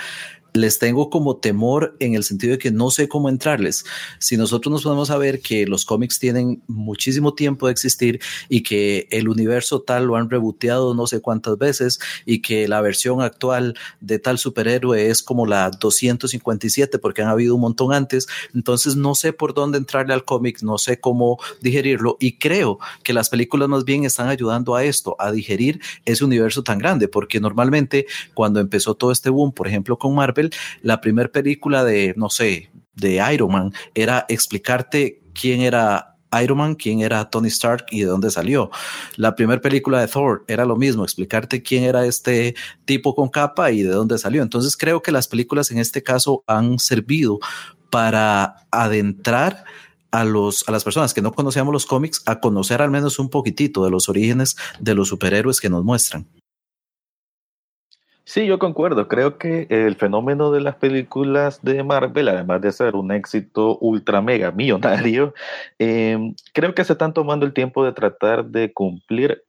les 0.52 0.78
tengo 0.78 1.10
como 1.10 1.36
temor 1.36 1.96
en 2.00 2.14
el 2.14 2.24
sentido 2.24 2.52
de 2.52 2.58
que 2.58 2.70
no 2.70 2.90
sé 2.90 3.08
cómo 3.08 3.28
entrarles. 3.28 3.84
Si 4.18 4.36
nosotros 4.36 4.72
nos 4.72 4.82
podemos 4.82 5.08
saber 5.08 5.40
que 5.40 5.66
los 5.66 5.84
cómics 5.84 6.18
tienen 6.18 6.62
muchísimo 6.66 7.34
tiempo 7.34 7.66
de 7.66 7.72
existir 7.72 8.20
y 8.48 8.62
que 8.62 9.08
el 9.10 9.28
universo 9.28 9.80
tal 9.80 10.06
lo 10.06 10.16
han 10.16 10.30
reboteado 10.30 10.94
no 10.94 11.06
sé 11.06 11.20
cuántas 11.20 11.58
veces 11.58 12.00
y 12.26 12.42
que 12.42 12.68
la 12.68 12.80
versión 12.80 13.22
actual 13.22 13.76
de 14.00 14.18
tal 14.18 14.38
superhéroe 14.38 15.10
es 15.10 15.22
como 15.22 15.46
la 15.46 15.70
257 15.70 16.98
porque 16.98 17.22
han 17.22 17.28
habido 17.28 17.54
un 17.54 17.60
montón 17.60 17.92
antes, 17.92 18.26
entonces 18.54 18.96
no 18.96 19.14
sé 19.14 19.32
por 19.32 19.54
dónde 19.54 19.78
entrarle 19.78 20.14
al 20.14 20.24
cómic, 20.24 20.62
no 20.62 20.78
sé 20.78 21.00
cómo 21.00 21.38
digerirlo 21.60 22.16
y 22.20 22.38
creo 22.38 22.78
que 23.02 23.12
las 23.12 23.28
películas 23.28 23.68
más 23.68 23.84
bien 23.84 24.04
están 24.04 24.28
ayudando 24.28 24.74
a 24.74 24.84
esto, 24.84 25.16
a 25.18 25.32
digerir 25.32 25.80
ese 26.04 26.24
universo 26.24 26.62
tan 26.62 26.78
grande, 26.78 27.08
porque 27.08 27.40
normalmente 27.40 28.06
cuando 28.34 28.60
empezó 28.60 28.94
todo 28.94 29.12
este 29.12 29.30
boom, 29.30 29.52
por 29.52 29.68
ejemplo 29.68 29.98
con 29.98 30.14
Marvel, 30.14 30.39
la 30.82 31.00
primera 31.00 31.28
película 31.28 31.84
de, 31.84 32.14
no 32.16 32.30
sé, 32.30 32.70
de 32.94 33.22
Iron 33.32 33.52
Man 33.52 33.72
era 33.94 34.24
explicarte 34.28 35.22
quién 35.34 35.60
era 35.60 36.10
Iron 36.42 36.58
Man, 36.58 36.74
quién 36.74 37.00
era 37.00 37.28
Tony 37.28 37.48
Stark 37.48 37.86
y 37.90 38.00
de 38.00 38.06
dónde 38.06 38.30
salió. 38.30 38.70
La 39.16 39.34
primera 39.34 39.60
película 39.60 40.00
de 40.00 40.08
Thor 40.08 40.44
era 40.46 40.64
lo 40.64 40.76
mismo, 40.76 41.02
explicarte 41.02 41.62
quién 41.62 41.84
era 41.84 42.06
este 42.06 42.54
tipo 42.84 43.14
con 43.14 43.28
capa 43.28 43.70
y 43.72 43.82
de 43.82 43.90
dónde 43.90 44.18
salió. 44.18 44.42
Entonces 44.42 44.76
creo 44.76 45.02
que 45.02 45.12
las 45.12 45.28
películas 45.28 45.70
en 45.70 45.78
este 45.78 46.02
caso 46.02 46.44
han 46.46 46.78
servido 46.78 47.40
para 47.90 48.66
adentrar 48.70 49.64
a, 50.12 50.24
los, 50.24 50.68
a 50.68 50.72
las 50.72 50.84
personas 50.84 51.14
que 51.14 51.22
no 51.22 51.32
conocíamos 51.32 51.72
los 51.72 51.86
cómics 51.86 52.22
a 52.26 52.40
conocer 52.40 52.82
al 52.82 52.90
menos 52.90 53.18
un 53.18 53.30
poquitito 53.30 53.84
de 53.84 53.90
los 53.90 54.08
orígenes 54.08 54.56
de 54.78 54.94
los 54.94 55.08
superhéroes 55.08 55.60
que 55.60 55.70
nos 55.70 55.84
muestran. 55.84 56.26
Sí, 58.32 58.46
yo 58.46 58.60
concuerdo. 58.60 59.08
Creo 59.08 59.38
que 59.38 59.66
el 59.70 59.96
fenómeno 59.96 60.52
de 60.52 60.60
las 60.60 60.76
películas 60.76 61.64
de 61.64 61.82
Marvel, 61.82 62.28
además 62.28 62.60
de 62.60 62.70
ser 62.70 62.94
un 62.94 63.10
éxito 63.10 63.76
ultra 63.80 64.22
mega 64.22 64.52
millonario, 64.52 65.34
em, 65.80 66.36
creo 66.54 66.72
que 66.72 66.84
se 66.84 66.92
están 66.92 67.12
tomando 67.12 67.44
el 67.44 67.52
tiempo 67.52 67.84
de 67.84 67.92
tratar 67.92 68.44
de 68.44 68.72
cumplir 68.72 69.42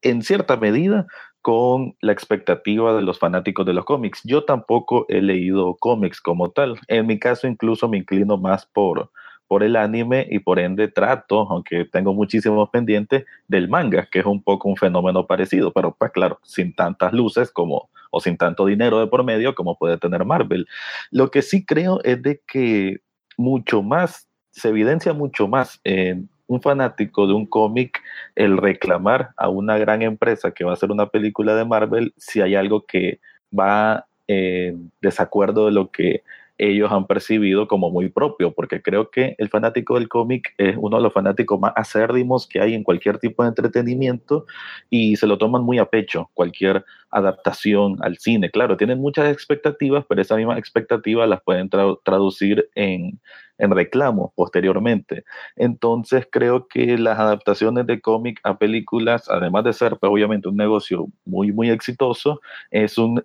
en 0.00 0.22
cierta 0.22 0.56
medida 0.56 1.06
con 1.42 1.96
la 2.00 2.12
expectativa 2.12 2.94
de 2.96 3.02
los 3.02 3.18
fanáticos 3.18 3.66
de 3.66 3.74
los 3.74 3.84
cómics. 3.84 4.22
Yo 4.24 4.44
tampoco 4.44 5.04
he 5.10 5.20
leído 5.20 5.76
cómics 5.76 6.22
como 6.22 6.50
tal. 6.50 6.80
En 6.88 7.06
mi 7.06 7.18
caso 7.18 7.46
incluso 7.46 7.90
me 7.90 7.98
inclino 7.98 8.38
más 8.38 8.64
por, 8.64 9.10
por 9.46 9.62
el 9.62 9.76
anime 9.76 10.26
y 10.30 10.38
por 10.38 10.58
ende 10.60 10.88
trato, 10.88 11.46
aunque 11.50 11.84
tengo 11.84 12.14
muchísimos 12.14 12.70
pendientes, 12.70 13.26
del 13.48 13.68
manga, 13.68 14.08
que 14.10 14.20
es 14.20 14.24
un 14.26 14.42
poco 14.42 14.70
un 14.70 14.76
fenómeno 14.76 15.26
parecido, 15.26 15.74
pero 15.74 15.94
pues 15.98 16.10
claro, 16.10 16.40
sin 16.42 16.74
tantas 16.74 17.12
luces 17.12 17.50
como 17.50 17.90
o 18.14 18.20
sin 18.20 18.36
tanto 18.36 18.66
dinero 18.66 19.00
de 19.00 19.06
por 19.06 19.24
medio 19.24 19.54
como 19.54 19.76
puede 19.76 19.98
tener 19.98 20.24
Marvel. 20.24 20.66
Lo 21.10 21.30
que 21.30 21.42
sí 21.42 21.64
creo 21.64 22.00
es 22.04 22.22
de 22.22 22.40
que 22.46 22.98
mucho 23.36 23.82
más, 23.82 24.28
se 24.50 24.68
evidencia 24.68 25.12
mucho 25.12 25.48
más 25.48 25.80
en 25.84 26.28
un 26.46 26.62
fanático 26.62 27.26
de 27.26 27.34
un 27.34 27.46
cómic 27.46 28.00
el 28.36 28.56
reclamar 28.56 29.30
a 29.36 29.48
una 29.48 29.78
gran 29.78 30.02
empresa 30.02 30.52
que 30.52 30.64
va 30.64 30.70
a 30.70 30.74
hacer 30.74 30.92
una 30.92 31.08
película 31.08 31.56
de 31.56 31.64
Marvel 31.64 32.14
si 32.16 32.40
hay 32.40 32.54
algo 32.54 32.86
que 32.86 33.20
va 33.56 34.06
en 34.26 34.92
desacuerdo 35.00 35.66
de 35.66 35.72
lo 35.72 35.90
que 35.90 36.22
ellos 36.58 36.90
han 36.92 37.06
percibido 37.06 37.66
como 37.66 37.90
muy 37.90 38.08
propio, 38.08 38.52
porque 38.52 38.82
creo 38.82 39.10
que 39.10 39.34
el 39.38 39.48
fanático 39.48 39.94
del 39.94 40.08
cómic 40.08 40.54
es 40.58 40.76
uno 40.78 40.96
de 40.98 41.02
los 41.02 41.12
fanáticos 41.12 41.58
más 41.58 41.72
acérdimos 41.76 42.46
que 42.46 42.60
hay 42.60 42.74
en 42.74 42.84
cualquier 42.84 43.18
tipo 43.18 43.42
de 43.42 43.48
entretenimiento 43.50 44.46
y 44.90 45.16
se 45.16 45.26
lo 45.26 45.38
toman 45.38 45.62
muy 45.62 45.78
a 45.78 45.86
pecho 45.86 46.30
cualquier 46.34 46.84
adaptación 47.10 47.96
al 48.02 48.18
cine. 48.18 48.50
Claro, 48.50 48.76
tienen 48.76 49.00
muchas 49.00 49.32
expectativas, 49.32 50.04
pero 50.08 50.20
esas 50.20 50.38
mismas 50.38 50.58
expectativas 50.58 51.28
las 51.28 51.42
pueden 51.42 51.68
traducir 52.04 52.68
en, 52.74 53.20
en 53.58 53.70
reclamo 53.70 54.32
posteriormente. 54.36 55.24
Entonces 55.56 56.26
creo 56.30 56.66
que 56.68 56.98
las 56.98 57.18
adaptaciones 57.18 57.86
de 57.86 58.00
cómic 58.00 58.40
a 58.42 58.58
películas, 58.58 59.28
además 59.30 59.64
de 59.64 59.72
ser 59.72 59.96
pues, 59.98 60.10
obviamente 60.10 60.48
un 60.48 60.56
negocio 60.56 61.06
muy, 61.24 61.52
muy 61.52 61.70
exitoso, 61.70 62.40
es 62.70 62.98
un, 62.98 63.24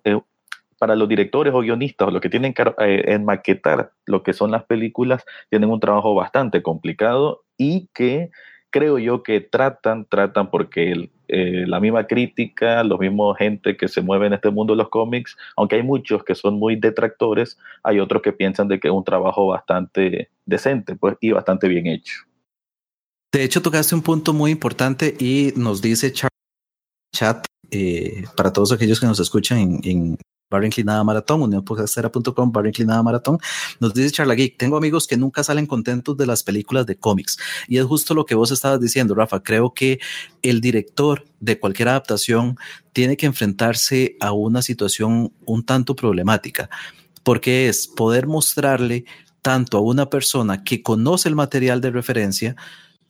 para 0.80 0.96
los 0.96 1.10
directores 1.10 1.52
o 1.52 1.60
guionistas 1.60 2.08
o 2.08 2.10
los 2.10 2.22
que 2.22 2.30
tienen 2.30 2.54
que 2.54 2.62
eh, 2.78 3.04
enmaquetar 3.08 3.92
lo 4.06 4.22
que 4.22 4.32
son 4.32 4.50
las 4.50 4.64
películas, 4.64 5.26
tienen 5.50 5.68
un 5.68 5.78
trabajo 5.78 6.14
bastante 6.14 6.62
complicado 6.62 7.44
y 7.58 7.90
que 7.92 8.30
creo 8.70 8.98
yo 8.98 9.22
que 9.22 9.42
tratan, 9.42 10.06
tratan 10.06 10.50
porque 10.50 11.10
eh, 11.28 11.64
la 11.66 11.80
misma 11.80 12.06
crítica, 12.06 12.82
los 12.82 12.98
mismos 12.98 13.36
gente 13.36 13.76
que 13.76 13.88
se 13.88 14.00
mueve 14.00 14.28
en 14.28 14.32
este 14.32 14.50
mundo 14.50 14.72
de 14.72 14.78
los 14.78 14.88
cómics, 14.88 15.36
aunque 15.54 15.76
hay 15.76 15.82
muchos 15.82 16.24
que 16.24 16.34
son 16.34 16.58
muy 16.58 16.76
detractores, 16.76 17.58
hay 17.82 18.00
otros 18.00 18.22
que 18.22 18.32
piensan 18.32 18.68
de 18.68 18.80
que 18.80 18.88
es 18.88 18.94
un 18.94 19.04
trabajo 19.04 19.48
bastante 19.48 20.30
decente 20.46 20.96
pues, 20.96 21.18
y 21.20 21.32
bastante 21.32 21.68
bien 21.68 21.88
hecho. 21.88 22.22
De 23.34 23.44
hecho, 23.44 23.60
tocaste 23.60 23.94
un 23.94 24.02
punto 24.02 24.32
muy 24.32 24.50
importante 24.50 25.14
y 25.20 25.52
nos 25.56 25.82
dice 25.82 26.10
chat 26.10 27.44
eh, 27.70 28.24
para 28.34 28.52
todos 28.52 28.72
aquellos 28.72 28.98
que 28.98 29.06
nos 29.06 29.20
escuchan 29.20 29.80
en, 29.84 30.16
barra 30.50 30.66
inclinada 30.66 31.04
maratón, 31.04 31.42
unionpodcastera.com, 31.42 32.52
barra 32.52 32.68
inclinada 32.68 33.02
maratón. 33.02 33.38
Nos 33.78 33.94
dice 33.94 34.10
Charla 34.10 34.34
Geek, 34.34 34.58
tengo 34.58 34.76
amigos 34.76 35.06
que 35.06 35.16
nunca 35.16 35.44
salen 35.44 35.66
contentos 35.66 36.16
de 36.16 36.26
las 36.26 36.42
películas 36.42 36.86
de 36.86 36.96
cómics. 36.96 37.38
Y 37.68 37.78
es 37.78 37.84
justo 37.84 38.14
lo 38.14 38.26
que 38.26 38.34
vos 38.34 38.50
estabas 38.50 38.80
diciendo, 38.80 39.14
Rafa. 39.14 39.42
Creo 39.42 39.72
que 39.72 40.00
el 40.42 40.60
director 40.60 41.24
de 41.38 41.58
cualquier 41.58 41.88
adaptación 41.88 42.58
tiene 42.92 43.16
que 43.16 43.26
enfrentarse 43.26 44.16
a 44.20 44.32
una 44.32 44.60
situación 44.60 45.32
un 45.46 45.64
tanto 45.64 45.94
problemática, 45.94 46.68
porque 47.22 47.68
es 47.68 47.86
poder 47.86 48.26
mostrarle 48.26 49.04
tanto 49.42 49.78
a 49.78 49.80
una 49.80 50.10
persona 50.10 50.64
que 50.64 50.82
conoce 50.82 51.28
el 51.28 51.34
material 51.34 51.80
de 51.80 51.90
referencia, 51.90 52.56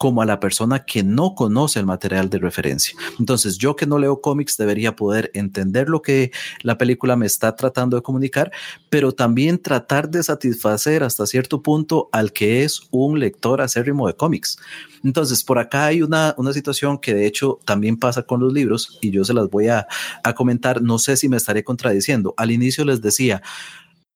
como 0.01 0.23
a 0.23 0.25
la 0.25 0.41
persona 0.41 0.87
que 0.87 1.03
no 1.03 1.35
conoce 1.35 1.79
el 1.79 1.85
material 1.85 2.31
de 2.31 2.39
referencia. 2.39 2.95
Entonces, 3.19 3.59
yo 3.59 3.77
que 3.77 3.85
no 3.85 3.99
leo 3.99 4.23
cómics 4.23 4.57
debería 4.57 4.97
poder 4.97 5.31
entender 5.35 5.91
lo 5.91 6.01
que 6.01 6.33
la 6.63 6.79
película 6.79 7.17
me 7.17 7.27
está 7.27 7.55
tratando 7.55 7.99
de 7.99 8.03
comunicar, 8.03 8.51
pero 8.89 9.13
también 9.13 9.61
tratar 9.61 10.09
de 10.09 10.23
satisfacer 10.23 11.03
hasta 11.03 11.27
cierto 11.27 11.61
punto 11.61 12.09
al 12.13 12.33
que 12.33 12.65
es 12.65 12.81
un 12.91 13.21
lector 13.21 13.61
acérrimo 13.61 14.07
de 14.07 14.15
cómics. 14.15 14.59
Entonces, 15.05 15.45
por 15.45 15.59
acá 15.59 15.85
hay 15.85 16.01
una, 16.01 16.35
una 16.39 16.55
situación 16.55 16.97
que 16.97 17.13
de 17.13 17.27
hecho 17.27 17.59
también 17.67 17.99
pasa 17.99 18.23
con 18.23 18.41
los 18.41 18.55
libros 18.55 18.97
y 19.03 19.11
yo 19.11 19.23
se 19.27 19.35
las 19.35 19.51
voy 19.51 19.69
a, 19.69 19.87
a 20.25 20.33
comentar. 20.33 20.81
No 20.81 20.99
sé 20.99 21.19
si 21.19 21.29
me 21.29 21.37
estaré 21.37 21.63
contradiciendo. 21.63 22.33
Al 22.39 22.51
inicio 22.51 22.87
les 22.87 23.03
decía, 23.03 23.43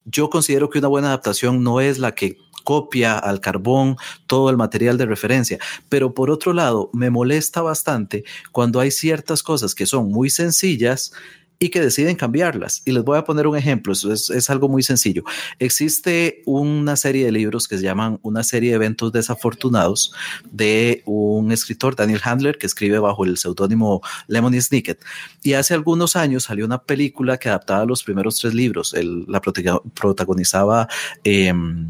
yo 0.07 0.31
considero 0.31 0.70
que 0.70 0.79
una 0.79 0.88
buena 0.88 1.09
adaptación 1.09 1.62
no 1.62 1.83
es 1.83 1.99
la 1.99 2.14
que 2.14 2.38
copia 2.64 3.18
al 3.18 3.40
carbón 3.40 3.96
todo 4.27 4.50
el 4.50 4.57
material 4.57 4.98
de 4.98 5.07
referencia. 5.07 5.59
Pero 5.88 6.14
por 6.14 6.31
otro 6.31 6.53
lado, 6.53 6.90
me 6.92 7.11
molesta 7.11 7.62
bastante 7.62 8.24
cuando 8.50 8.81
hay 8.81 8.90
ciertas 8.90 9.42
cosas 9.42 9.74
que 9.74 9.87
son 9.87 10.11
muy 10.11 10.31
sencillas 10.31 11.12
y 11.59 11.70
que 11.70 11.81
deciden 11.81 12.16
cambiarlas. 12.16 12.83
Y 12.85 12.92
les 12.92 13.05
voy 13.05 13.16
a 13.16 13.24
poner 13.24 13.46
un 13.46 13.57
ejemplo, 13.57 13.92
eso 13.92 14.12
es, 14.12 14.50
algo 14.50 14.68
muy 14.68 14.83
sencillo. 14.83 15.24
Existe 15.59 16.42
una 16.44 16.96
serie 16.96 17.24
de 17.24 17.33
libros 17.33 17.68
que 17.68 17.79
se 17.79 17.85
llaman 17.85 18.18
Una 18.22 18.42
serie 18.42 18.70
de 18.70 18.77
eventos 18.77 19.12
desafortunados 19.12 20.12
de 20.50 21.03
un 21.07 21.53
escritor, 21.53 21.96
Daniel 21.96 22.20
Handler, 22.22 22.59
que 22.59 22.66
escribe 22.66 22.98
bajo 22.98 23.24
el 23.24 23.38
seudónimo 23.38 24.03
Lemony 24.27 24.61
Snicket. 24.61 25.00
Y 25.42 25.55
hace 25.55 25.74
algunos 25.74 26.16
años 26.16 26.44
salió 26.44 26.66
una 26.66 26.83
película 26.83 27.38
que 27.38 27.48
adaptaba 27.48 27.85
los 27.85 28.03
primeros 28.03 28.38
tres 28.38 28.55
libros. 28.55 28.94
la 28.94 29.40
protagonizaba... 29.40 30.88
Em, 31.22 31.88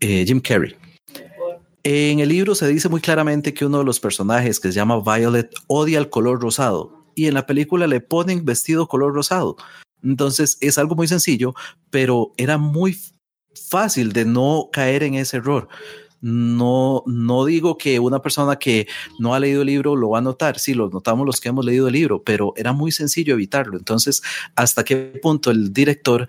eh, 0.00 0.24
Jim 0.26 0.40
Carrey. 0.40 0.74
En 1.82 2.20
el 2.20 2.28
libro 2.28 2.54
se 2.54 2.68
dice 2.68 2.88
muy 2.88 3.00
claramente 3.00 3.54
que 3.54 3.64
uno 3.64 3.78
de 3.78 3.84
los 3.84 4.00
personajes 4.00 4.60
que 4.60 4.68
se 4.68 4.74
llama 4.74 5.00
Violet 5.00 5.50
odia 5.66 5.98
el 5.98 6.10
color 6.10 6.40
rosado 6.40 7.06
y 7.14 7.26
en 7.26 7.34
la 7.34 7.46
película 7.46 7.86
le 7.86 8.00
ponen 8.00 8.44
vestido 8.44 8.86
color 8.86 9.14
rosado. 9.14 9.56
Entonces 10.02 10.58
es 10.60 10.76
algo 10.78 10.94
muy 10.94 11.08
sencillo, 11.08 11.54
pero 11.90 12.32
era 12.36 12.58
muy 12.58 12.98
fácil 13.68 14.12
de 14.12 14.24
no 14.24 14.68
caer 14.72 15.02
en 15.02 15.14
ese 15.14 15.38
error. 15.38 15.68
No, 16.20 17.02
no 17.06 17.46
digo 17.46 17.78
que 17.78 17.98
una 17.98 18.20
persona 18.20 18.56
que 18.56 18.86
no 19.18 19.34
ha 19.34 19.40
leído 19.40 19.62
el 19.62 19.68
libro 19.68 19.96
lo 19.96 20.10
va 20.10 20.18
a 20.18 20.22
notar, 20.22 20.58
sí, 20.58 20.74
lo 20.74 20.90
notamos 20.90 21.24
los 21.24 21.40
que 21.40 21.48
hemos 21.48 21.64
leído 21.64 21.86
el 21.86 21.94
libro, 21.94 22.22
pero 22.22 22.52
era 22.56 22.74
muy 22.74 22.92
sencillo 22.92 23.32
evitarlo. 23.32 23.78
Entonces, 23.78 24.22
¿hasta 24.54 24.84
qué 24.84 25.18
punto 25.22 25.50
el 25.50 25.72
director 25.72 26.28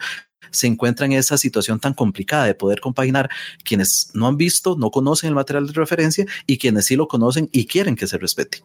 se 0.52 0.68
encuentra 0.68 1.06
en 1.06 1.14
esa 1.14 1.38
situación 1.38 1.80
tan 1.80 1.94
complicada 1.94 2.46
de 2.46 2.56
poder 2.56 2.80
compaginar 2.82 3.30
quienes 3.64 4.12
no 4.14 4.28
han 4.28 4.38
visto, 4.38 4.76
no 4.78 4.92
conocen 4.92 5.30
el 5.30 5.36
material 5.36 5.68
de 5.68 5.74
referencia 5.74 6.26
y 6.46 6.58
quienes 6.58 6.86
sí 6.86 6.96
lo 6.96 7.08
conocen 7.08 7.50
y 7.52 7.66
quieren 7.66 7.96
que 7.96 8.08
se 8.08 8.18
respete. 8.18 8.64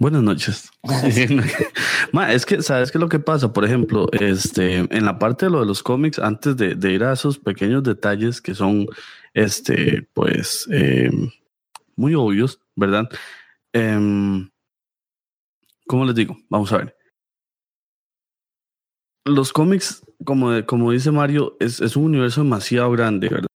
Buenas 0.00 0.22
noches. 0.22 0.70
es 2.28 2.46
que, 2.46 2.62
¿sabes 2.62 2.92
qué 2.92 2.98
es 2.98 3.00
lo 3.00 3.08
que 3.08 3.18
pasa? 3.18 3.52
Por 3.52 3.64
ejemplo, 3.64 4.08
este, 4.12 4.76
en 4.76 5.04
la 5.04 5.18
parte 5.18 5.46
de 5.46 5.50
lo 5.50 5.60
de 5.60 5.66
los 5.66 5.82
cómics, 5.82 6.20
antes 6.20 6.56
de, 6.56 6.92
ir 6.92 7.02
a 7.02 7.12
esos 7.12 7.38
pequeños 7.38 7.82
detalles 7.82 8.40
que 8.40 8.54
son, 8.54 8.86
este, 9.34 10.08
pues, 10.14 10.68
em, 10.70 11.30
muy 11.96 12.14
obvios, 12.14 12.60
¿verdad? 12.76 13.08
Eh, 13.72 14.48
¿Cómo 15.88 16.04
les 16.04 16.14
digo? 16.14 16.36
Vamos 16.48 16.72
a 16.72 16.78
ver 16.78 16.97
los 19.28 19.52
cómics, 19.52 20.02
como, 20.24 20.64
como 20.66 20.92
dice 20.92 21.10
Mario, 21.10 21.56
es, 21.60 21.80
un 21.96 22.04
universo 22.04 22.42
demasiado 22.42 22.90
grande, 22.90 23.28
¿verdad? 23.28 23.48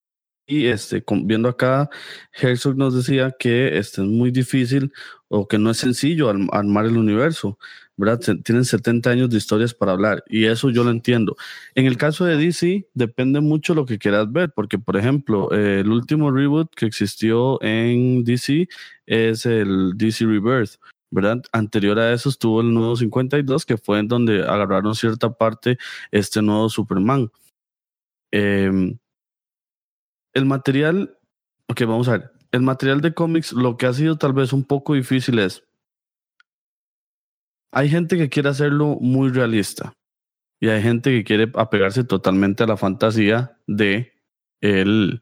Y 0.46 0.66
este, 0.66 1.02
viendo 1.22 1.48
acá, 1.48 1.88
Herzog 2.32 2.76
nos 2.76 2.94
decía 2.94 3.34
que 3.38 3.78
este 3.78 4.02
es 4.02 4.06
muy 4.06 4.30
difícil 4.30 4.92
o 5.28 5.48
que 5.48 5.58
no 5.58 5.70
es 5.70 5.78
sencillo 5.78 6.28
armar 6.28 6.84
el 6.84 6.98
universo, 6.98 7.58
¿verdad? 7.96 8.20
Tienen 8.44 8.66
70 8.66 9.08
años 9.08 9.30
de 9.30 9.38
historias 9.38 9.72
para 9.72 9.92
hablar 9.92 10.22
y 10.28 10.44
eso 10.44 10.68
yo 10.68 10.84
lo 10.84 10.90
entiendo. 10.90 11.34
En 11.74 11.86
el 11.86 11.96
caso 11.96 12.26
de 12.26 12.36
DC, 12.36 12.86
depende 12.92 13.40
mucho 13.40 13.74
lo 13.74 13.86
que 13.86 13.98
quieras 13.98 14.30
ver, 14.32 14.52
porque, 14.54 14.78
por 14.78 14.98
ejemplo, 14.98 15.50
el 15.50 15.88
último 15.90 16.30
reboot 16.30 16.74
que 16.74 16.86
existió 16.86 17.62
en 17.62 18.22
DC 18.24 18.68
es 19.06 19.46
el 19.46 19.92
DC 19.96 20.26
Rebirth, 20.26 20.76
Anterior 21.52 21.98
a 21.98 22.12
eso 22.12 22.28
estuvo 22.28 22.60
el 22.60 22.72
nuevo 22.72 22.96
52, 22.96 23.64
que 23.66 23.76
fue 23.76 23.98
en 24.00 24.08
donde 24.08 24.42
agarraron 24.42 24.94
cierta 24.94 25.32
parte 25.32 25.78
este 26.10 26.42
nuevo 26.42 26.68
Superman. 26.68 27.30
Em, 28.32 28.98
el 30.32 30.44
material, 30.46 31.18
ok, 31.68 31.80
vamos 31.82 32.08
a 32.08 32.18
ver. 32.18 32.32
El 32.52 32.62
material 32.62 33.00
de 33.00 33.14
cómics, 33.14 33.52
lo 33.52 33.76
que 33.76 33.86
ha 33.86 33.92
sido 33.92 34.16
tal 34.16 34.32
vez 34.32 34.52
un 34.52 34.64
poco 34.64 34.94
difícil 34.94 35.38
es, 35.38 35.64
hay 37.72 37.88
gente 37.88 38.16
que 38.16 38.28
quiere 38.28 38.48
hacerlo 38.48 38.98
muy 39.00 39.30
realista 39.30 39.94
y 40.60 40.68
hay 40.68 40.82
gente 40.82 41.10
que 41.10 41.24
quiere 41.24 41.50
apegarse 41.54 42.04
totalmente 42.04 42.62
a 42.62 42.66
la 42.66 42.76
fantasía 42.76 43.58
de 43.66 44.12
el, 44.60 45.20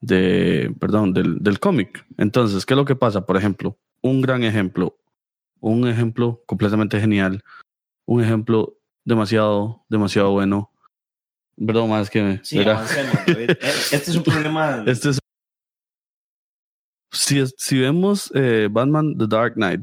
de, 0.00 0.74
perdón, 0.80 1.12
del, 1.12 1.38
del 1.40 1.58
cómic. 1.60 2.06
Entonces, 2.16 2.64
¿qué 2.64 2.74
es 2.74 2.78
lo 2.78 2.84
que 2.84 2.96
pasa? 2.96 3.26
Por 3.26 3.36
ejemplo, 3.36 3.78
un 4.02 4.20
gran 4.20 4.42
ejemplo, 4.44 4.96
un 5.60 5.86
ejemplo 5.88 6.42
completamente 6.46 7.00
genial, 7.00 7.42
un 8.06 8.22
ejemplo 8.22 8.78
demasiado, 9.04 9.84
demasiado 9.88 10.30
bueno. 10.32 10.70
Perdón, 11.56 11.90
más 11.90 12.08
que... 12.08 12.40
Sí. 12.44 12.58
Eh, 12.60 13.56
Este 13.92 13.96
es 14.10 14.16
un 14.16 14.22
problema. 14.22 14.84
Este 14.86 15.10
es- 15.10 15.18
si, 17.10 17.42
si 17.56 17.78
vemos 17.80 18.30
eh, 18.34 18.68
Batman 18.70 19.16
The 19.16 19.26
Dark 19.26 19.54
Knight, 19.54 19.80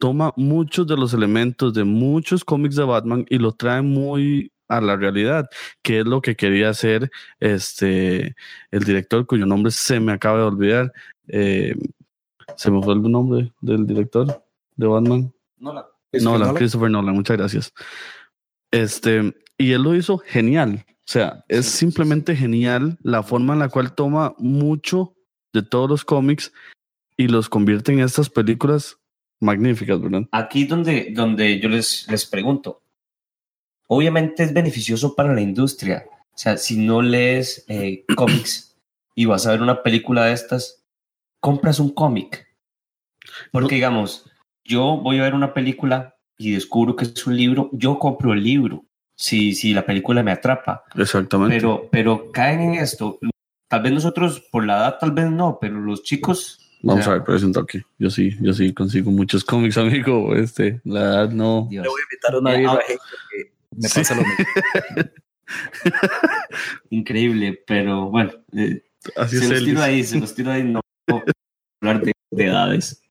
toma 0.00 0.32
muchos 0.36 0.86
de 0.86 0.96
los 0.96 1.12
elementos 1.12 1.74
de 1.74 1.84
muchos 1.84 2.44
cómics 2.44 2.76
de 2.76 2.84
Batman 2.84 3.26
y 3.28 3.38
lo 3.38 3.52
trae 3.52 3.82
muy 3.82 4.52
a 4.68 4.80
la 4.80 4.96
realidad, 4.96 5.48
que 5.82 6.00
es 6.00 6.04
lo 6.06 6.20
que 6.20 6.36
quería 6.36 6.68
hacer 6.68 7.10
este 7.40 8.36
el 8.70 8.84
director 8.84 9.26
cuyo 9.26 9.44
nombre 9.44 9.72
se 9.72 9.98
me 9.98 10.12
acaba 10.12 10.38
de 10.38 10.44
olvidar. 10.44 10.92
Eh, 11.26 11.74
se 12.58 12.70
me 12.72 12.82
fue 12.82 12.94
el 12.94 13.02
nombre 13.02 13.52
del 13.60 13.86
director 13.86 14.44
de 14.76 14.86
Batman. 14.86 15.32
No, 15.58 15.72
la- 15.72 15.86
Nolan, 16.12 16.40
Nolan. 16.40 16.54
Christopher 16.56 16.90
Nolan, 16.90 17.14
muchas 17.14 17.36
gracias. 17.36 17.72
Este, 18.70 19.34
y 19.56 19.72
él 19.72 19.82
lo 19.82 19.94
hizo 19.94 20.18
genial. 20.18 20.84
O 20.88 21.10
sea, 21.10 21.44
es 21.48 21.66
Sí, 21.66 21.72
sí, 21.72 21.78
simplemente 21.78 22.36
genial 22.36 22.98
la 23.02 23.22
forma 23.22 23.52
en 23.54 23.60
la 23.60 23.68
cual 23.68 23.94
toma 23.94 24.34
mucho 24.38 25.14
de 25.52 25.62
todos 25.62 25.88
los 25.88 26.04
cómics 26.04 26.52
y 27.16 27.28
los 27.28 27.48
convierte 27.48 27.92
en 27.92 28.00
estas 28.00 28.28
películas 28.28 28.98
magníficas, 29.40 30.00
¿verdad? 30.00 30.22
Aquí 30.32 30.64
donde, 30.64 31.12
donde 31.14 31.60
yo 31.60 31.68
les, 31.68 32.06
les 32.10 32.26
pregunto, 32.26 32.82
obviamente 33.86 34.42
es 34.42 34.52
beneficioso 34.52 35.14
para 35.14 35.32
la 35.34 35.40
industria. 35.40 36.04
O 36.34 36.38
sea, 36.38 36.56
si 36.56 36.76
no 36.76 37.02
lees 37.02 37.64
eh, 37.68 38.04
cómics 38.16 38.76
y 39.14 39.24
vas 39.26 39.46
a 39.46 39.52
ver 39.52 39.62
una 39.62 39.82
película 39.82 40.26
de 40.26 40.32
estas, 40.34 40.84
compras 41.40 41.80
un 41.80 41.90
cómic. 41.90 42.46
Porque 43.52 43.74
No. 43.74 43.76
digamos, 43.76 44.30
yo 44.64 44.98
voy 44.98 45.18
a 45.18 45.22
ver 45.22 45.34
una 45.34 45.54
película 45.54 46.16
y 46.36 46.52
descubro 46.52 46.94
que 46.96 47.04
es 47.04 47.26
un 47.26 47.36
libro, 47.36 47.70
yo 47.72 47.98
compro 47.98 48.32
el 48.32 48.42
libro. 48.44 48.84
Si, 49.16 49.54
si 49.54 49.72
la 49.74 49.84
película 49.84 50.22
me 50.22 50.30
atrapa. 50.30 50.84
Exactamente. 50.94 51.56
Pero, 51.56 51.88
pero 51.90 52.30
caen 52.30 52.60
en 52.60 52.74
esto. 52.74 53.18
Tal 53.68 53.82
vez 53.82 53.92
nosotros, 53.92 54.40
por 54.52 54.64
la 54.64 54.76
edad, 54.76 54.98
tal 55.00 55.10
vez 55.12 55.28
no, 55.30 55.58
pero 55.60 55.80
los 55.80 56.02
chicos. 56.04 56.60
Vamos 56.82 57.00
o 57.00 57.04
sea, 57.04 57.12
a 57.14 57.16
ver, 57.16 57.24
presenta 57.24 57.60
aquí. 57.60 57.82
Yo 57.98 58.08
sí, 58.10 58.36
yo 58.40 58.52
sí 58.52 58.72
consigo 58.72 59.10
muchos 59.10 59.44
cómics, 59.44 59.76
amigo. 59.76 60.36
Este, 60.36 60.80
la 60.84 61.00
edad 61.00 61.30
no. 61.30 61.66
Dios. 61.68 61.82
Le 61.82 61.88
voy 61.88 62.00
a 62.00 62.04
invitar 62.04 62.34
a 62.34 62.38
una 62.38 62.54
Eh, 62.54 62.66
ah, 62.66 62.72
a 62.74 62.92
Héctor, 62.92 63.18
que 63.30 63.52
me 63.76 63.88
Sí. 63.88 63.98
pasa 63.98 64.14
lo 64.14 64.22
mismo. 64.22 64.44
Increíble, 66.90 67.62
pero 67.66 68.10
bueno, 68.10 68.32
eh, 68.56 68.82
Así 69.16 69.38
se 69.38 69.44
es 69.44 69.50
los 69.50 69.64
tiro 69.64 69.82
ahí, 69.82 70.04
se 70.04 70.20
los 70.20 70.34
tiro 70.34 70.50
ahí, 70.52 70.62
no 70.64 70.80
puedo 71.06 71.24
hablar 71.80 72.02
de, 72.04 72.12
de 72.30 72.44
edades. 72.44 73.02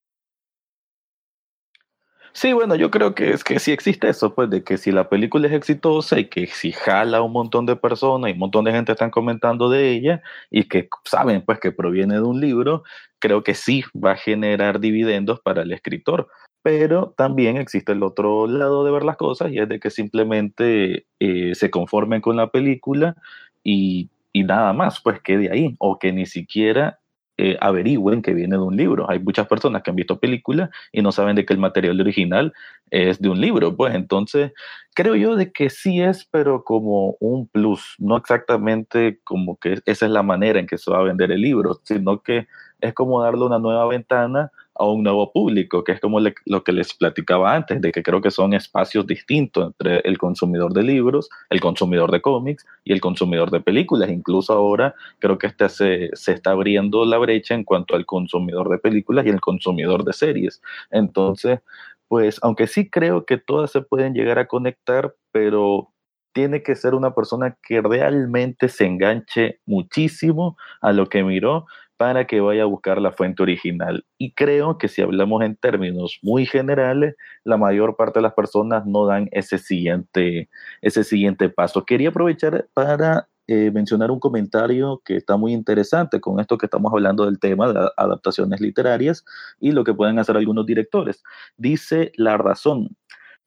Sí, 2.40 2.54
bueno, 2.54 2.76
yo 2.76 2.92
creo 2.92 3.16
que 3.16 3.32
es 3.32 3.44
que 3.44 3.58
sí 3.58 3.72
existe 3.72 4.08
eso, 4.10 4.36
pues, 4.36 4.48
de 4.52 4.64
que 4.64 4.78
si 4.78 4.92
la 4.92 5.10
película 5.10 5.48
es 5.48 5.54
exitosa 5.54 6.20
y 6.20 6.26
que 6.26 6.46
si 6.46 6.72
jala 6.72 7.24
un 7.24 7.32
montón 7.32 7.66
de 7.66 7.76
personas 7.76 8.30
y 8.30 8.34
un 8.34 8.38
montón 8.38 8.64
de 8.64 8.72
gente 8.72 8.92
están 8.92 9.10
comentando 9.10 9.72
de 9.72 9.90
ella 9.90 10.22
y 10.52 10.66
que 10.66 10.88
saben, 11.04 11.42
pues, 11.42 11.60
que 11.60 11.72
proviene 11.72 12.14
de 12.14 12.22
un 12.22 12.40
libro, 12.40 12.84
creo 13.18 13.42
que 13.44 13.56
sí 13.56 13.84
va 13.96 14.12
a 14.12 14.18
generar 14.18 14.80
dividendos 14.80 15.40
para 15.40 15.64
el 15.64 15.72
escritor. 15.74 16.28
Pero 16.62 17.16
también 17.18 17.58
existe 17.58 17.94
el 17.94 18.04
otro 18.04 18.46
lado 18.46 18.86
de 18.86 18.92
ver 18.92 19.04
las 19.04 19.18
cosas 19.18 19.52
y 19.52 19.58
es 19.58 19.68
de 19.68 19.80
que 19.80 19.90
simplemente 19.90 21.08
eh, 21.20 21.56
se 21.56 21.72
conformen 21.72 22.22
con 22.22 22.36
la 22.36 22.52
película 22.52 23.16
y, 23.64 24.12
y 24.32 24.44
nada 24.44 24.74
más, 24.74 25.02
pues 25.02 25.22
quede 25.22 25.52
ahí, 25.52 25.76
o 25.80 25.98
que 25.98 26.12
ni 26.12 26.28
siquiera 26.28 27.00
eh, 27.38 27.58
averigüen 27.62 28.22
que 28.22 28.34
viene 28.34 28.56
de 28.58 28.64
un 28.64 28.76
libro. 28.76 29.10
Hay 29.10 29.20
muchas 29.20 29.48
personas 29.48 29.84
que 29.84 29.92
han 29.92 29.96
visto 29.96 30.20
películas 30.20 30.70
y 30.92 31.02
no 31.02 31.12
saben 31.12 31.36
de 31.36 31.46
que 31.46 31.54
el 31.54 31.60
material 31.60 32.00
original 32.02 32.54
es 32.90 33.22
de 33.22 33.30
un 33.30 33.40
libro. 33.40 33.76
Pues 33.76 33.94
entonces, 33.96 34.54
creo 34.96 35.16
yo 35.16 35.36
de 35.36 35.52
que 35.52 35.70
sí 35.70 36.02
es, 36.02 36.26
pero 36.26 36.64
como 36.64 37.16
un 37.20 37.48
plus, 37.48 37.96
no 38.00 38.18
exactamente 38.18 39.20
como 39.24 39.58
que 39.58 39.80
esa 39.86 40.06
es 40.06 40.12
la 40.12 40.24
manera 40.24 40.60
en 40.60 40.68
que 40.68 40.78
se 40.78 40.90
va 40.92 41.00
a 41.00 41.04
vender 41.04 41.32
el 41.32 41.42
libro, 41.42 41.80
sino 41.84 42.22
que 42.22 42.48
es 42.80 42.94
como 42.94 43.22
darle 43.22 43.46
una 43.46 43.60
nueva 43.60 43.88
ventana 43.88 44.52
a 44.76 44.86
un 44.86 45.04
nuevo 45.04 45.32
público, 45.32 45.84
que 45.84 45.94
es 45.94 46.00
como 46.00 46.20
lo 46.20 46.64
que 46.64 46.72
les 46.72 46.94
platicaba 46.94 47.56
antes, 47.56 47.82
de 47.82 47.92
que 47.92 48.04
creo 48.04 48.22
que 48.22 48.30
son 48.30 48.54
espacios 48.54 49.08
distintos 49.08 49.68
entre 49.68 50.00
el 50.02 50.18
consumidor 50.20 50.72
de 50.74 50.84
libros, 50.84 51.30
el 51.50 51.60
consumidor 51.60 52.12
de 52.12 52.22
cómics 52.22 52.66
y 52.84 52.94
el 52.94 53.02
consumidor 53.02 53.50
de 53.50 53.60
películas. 53.60 54.10
Incluso 54.10 54.54
ahora 54.54 54.94
creo 55.20 55.38
que 55.40 55.48
este 55.48 55.70
se, 55.70 56.10
se 56.14 56.34
está 56.34 56.52
abriendo 56.52 57.06
la 57.06 57.18
brecha 57.18 57.56
en 57.56 57.64
cuanto 57.64 57.96
al 57.96 58.06
consumidor 58.06 58.70
de 58.70 58.78
películas 58.78 59.26
y 59.26 59.30
el 59.30 59.42
consumidor 59.42 60.04
de 60.04 60.14
series. 60.14 60.62
Entonces, 60.92 61.60
pues 62.08 62.40
aunque 62.44 62.68
sí 62.68 62.90
creo 62.90 63.26
que 63.26 63.38
todas 63.38 63.72
se 63.72 63.82
pueden 63.82 64.14
llegar 64.14 64.38
a 64.38 64.48
conectar, 64.48 65.16
pero 65.32 65.90
tiene 66.34 66.62
que 66.62 66.76
ser 66.76 66.94
una 66.94 67.16
persona 67.16 67.58
que 67.64 67.82
realmente 67.82 68.70
se 68.70 68.86
enganche 68.86 69.60
muchísimo 69.66 70.56
a 70.82 70.94
lo 70.94 71.10
que 71.10 71.24
miró 71.24 71.66
para 71.98 72.26
que 72.28 72.40
vaya 72.40 72.64
a 72.64 72.68
buscar 72.68 73.02
la 73.02 73.12
fuente 73.12 73.44
original. 73.44 74.06
Y 74.18 74.34
creo 74.34 74.78
que 74.78 74.88
si 74.88 75.02
hablamos 75.02 75.44
en 75.44 75.56
términos 75.56 76.20
muy 76.22 76.46
generales, 76.46 77.16
la 77.44 77.58
mayor 77.58 77.96
parte 77.96 78.20
de 78.20 78.24
las 78.24 78.34
personas 78.34 78.86
no 78.86 79.06
dan 79.06 79.28
ese 79.32 79.58
siguiente, 79.58 80.50
ese 80.82 81.04
siguiente 81.04 81.50
paso. 81.50 81.86
Quería 81.86 82.10
aprovechar 82.10 82.68
para 82.74 83.28
eh, 83.50 83.72
mencionar 83.72 84.12
un 84.12 84.20
comentario 84.20 85.02
que 85.06 85.16
está 85.16 85.38
muy 85.38 85.54
interesante 85.54 86.20
con 86.20 86.42
esto 86.42 86.58
que 86.58 86.66
estamos 86.66 86.92
hablando 86.92 87.26
del 87.26 87.40
tema 87.40 87.72
de 87.72 87.90
adaptaciones 87.96 88.60
literarias 88.60 89.24
y 89.62 89.72
lo 89.72 89.86
que 89.86 89.94
pueden 89.94 90.20
hacer 90.20 90.36
algunos 90.36 90.66
directores. 90.66 91.24
Dice 91.56 92.12
la 92.18 92.38
razón. 92.38 92.98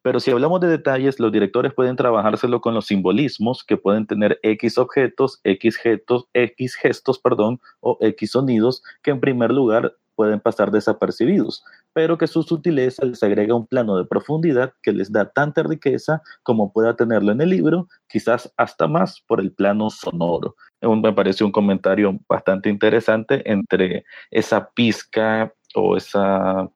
Pero 0.02 0.20
si 0.20 0.30
hablamos 0.30 0.60
de 0.60 0.68
detalles, 0.68 1.20
los 1.20 1.30
directores 1.30 1.74
pueden 1.74 1.96
trabajárselo 1.96 2.60
con 2.60 2.74
los 2.74 2.86
simbolismos 2.86 3.64
que 3.64 3.76
pueden 3.76 4.06
tener 4.06 4.38
X 4.42 4.78
objetos, 4.78 5.40
X 5.44 5.76
gestos, 5.76 6.26
X 6.32 6.74
gestos, 6.74 7.18
perdón, 7.18 7.60
o 7.80 7.98
X 8.00 8.30
sonidos 8.30 8.82
que 9.02 9.10
en 9.10 9.20
primer 9.20 9.52
lugar 9.52 9.94
pueden 10.20 10.38
pasar 10.38 10.70
desapercibidos, 10.70 11.64
pero 11.94 12.18
que 12.18 12.26
su 12.26 12.42
sutileza 12.42 13.06
les 13.06 13.22
agrega 13.22 13.54
un 13.54 13.66
plano 13.66 13.96
de 13.96 14.04
profundidad 14.04 14.74
que 14.82 14.92
les 14.92 15.10
da 15.10 15.30
tanta 15.30 15.62
riqueza 15.62 16.20
como 16.42 16.74
pueda 16.74 16.94
tenerlo 16.94 17.32
en 17.32 17.40
el 17.40 17.48
libro, 17.48 17.88
quizás 18.06 18.52
hasta 18.58 18.86
más 18.86 19.22
por 19.26 19.40
el 19.40 19.50
plano 19.50 19.88
sonoro. 19.88 20.56
Me 20.82 21.14
parece 21.14 21.42
un 21.42 21.52
comentario 21.52 22.18
bastante 22.28 22.68
interesante 22.68 23.50
entre 23.50 24.04
esa 24.30 24.68
pizca 24.70 25.54
o 25.74 25.96
esa 25.96 26.70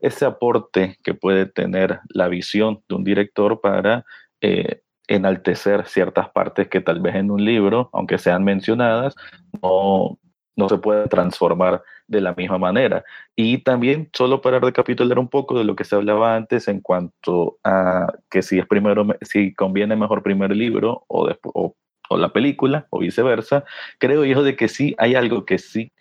ese 0.00 0.24
aporte 0.24 0.98
que 1.02 1.14
puede 1.14 1.46
tener 1.46 2.00
la 2.08 2.28
visión 2.28 2.82
de 2.88 2.94
un 2.94 3.04
director 3.04 3.60
para 3.60 4.04
eh, 4.40 4.82
enaltecer 5.08 5.86
ciertas 5.86 6.28
partes 6.30 6.68
que 6.68 6.80
tal 6.80 7.00
vez 7.00 7.16
en 7.16 7.30
un 7.30 7.44
libro, 7.44 7.90
aunque 7.92 8.18
sean 8.18 8.44
mencionadas, 8.44 9.14
no, 9.62 10.18
no 10.56 10.68
se 10.68 10.78
puede 10.78 11.08
transformar 11.08 11.82
de 12.06 12.20
la 12.20 12.34
misma 12.34 12.58
manera. 12.58 13.04
Y 13.34 13.58
también, 13.58 14.10
solo 14.12 14.40
para 14.40 14.60
recapitular 14.60 15.18
un 15.18 15.28
poco 15.28 15.58
de 15.58 15.64
lo 15.64 15.76
que 15.76 15.84
se 15.84 15.94
hablaba 15.96 16.36
antes 16.36 16.68
en 16.68 16.80
cuanto 16.80 17.58
a 17.64 18.12
que 18.30 18.42
si 18.42 18.58
es 18.58 18.66
primero, 18.66 19.06
si 19.22 19.54
conviene 19.54 19.96
mejor 19.96 20.22
primer 20.22 20.54
libro 20.54 21.04
o, 21.08 21.26
después, 21.26 21.52
o, 21.54 21.74
o 22.10 22.16
la 22.16 22.32
película 22.32 22.86
o 22.90 22.98
viceversa, 23.00 23.64
creo 23.98 24.24
yo 24.24 24.42
de 24.42 24.56
que 24.56 24.68
sí 24.68 24.94
hay 24.98 25.14
algo 25.14 25.44
que 25.44 25.58
sí 25.58 25.92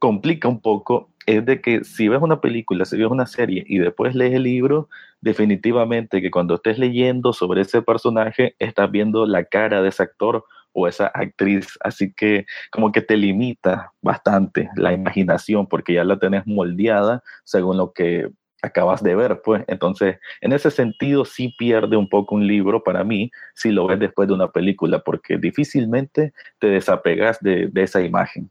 complica 0.00 0.48
un 0.48 0.60
poco 0.60 1.10
es 1.26 1.46
de 1.46 1.60
que 1.60 1.84
si 1.84 2.08
ves 2.08 2.20
una 2.20 2.40
película, 2.40 2.84
si 2.84 2.96
ves 2.96 3.06
una 3.06 3.26
serie 3.26 3.64
y 3.68 3.78
después 3.78 4.14
lees 4.16 4.34
el 4.34 4.42
libro, 4.42 4.88
definitivamente 5.20 6.20
que 6.20 6.30
cuando 6.30 6.56
estés 6.56 6.78
leyendo 6.78 7.32
sobre 7.32 7.60
ese 7.60 7.82
personaje, 7.82 8.56
estás 8.58 8.90
viendo 8.90 9.26
la 9.26 9.44
cara 9.44 9.82
de 9.82 9.90
ese 9.90 10.02
actor 10.02 10.44
o 10.72 10.88
esa 10.88 11.06
actriz, 11.08 11.78
así 11.80 12.12
que 12.12 12.46
como 12.70 12.92
que 12.92 13.02
te 13.02 13.16
limita 13.16 13.92
bastante 14.02 14.70
la 14.76 14.92
imaginación 14.92 15.66
porque 15.66 15.94
ya 15.94 16.04
la 16.04 16.18
tenés 16.18 16.46
moldeada 16.46 17.22
según 17.44 17.76
lo 17.76 17.92
que 17.92 18.30
acabas 18.62 19.02
de 19.02 19.14
ver, 19.14 19.40
pues 19.42 19.64
entonces 19.68 20.18
en 20.40 20.52
ese 20.52 20.70
sentido 20.70 21.24
sí 21.24 21.54
pierde 21.58 21.96
un 21.96 22.08
poco 22.08 22.34
un 22.34 22.46
libro 22.46 22.82
para 22.82 23.04
mí 23.04 23.30
si 23.54 23.70
lo 23.70 23.86
ves 23.86 23.98
después 23.98 24.28
de 24.28 24.34
una 24.34 24.48
película 24.48 25.00
porque 25.00 25.38
difícilmente 25.38 26.32
te 26.58 26.68
desapegas 26.68 27.38
de, 27.40 27.68
de 27.68 27.82
esa 27.82 28.00
imagen. 28.00 28.50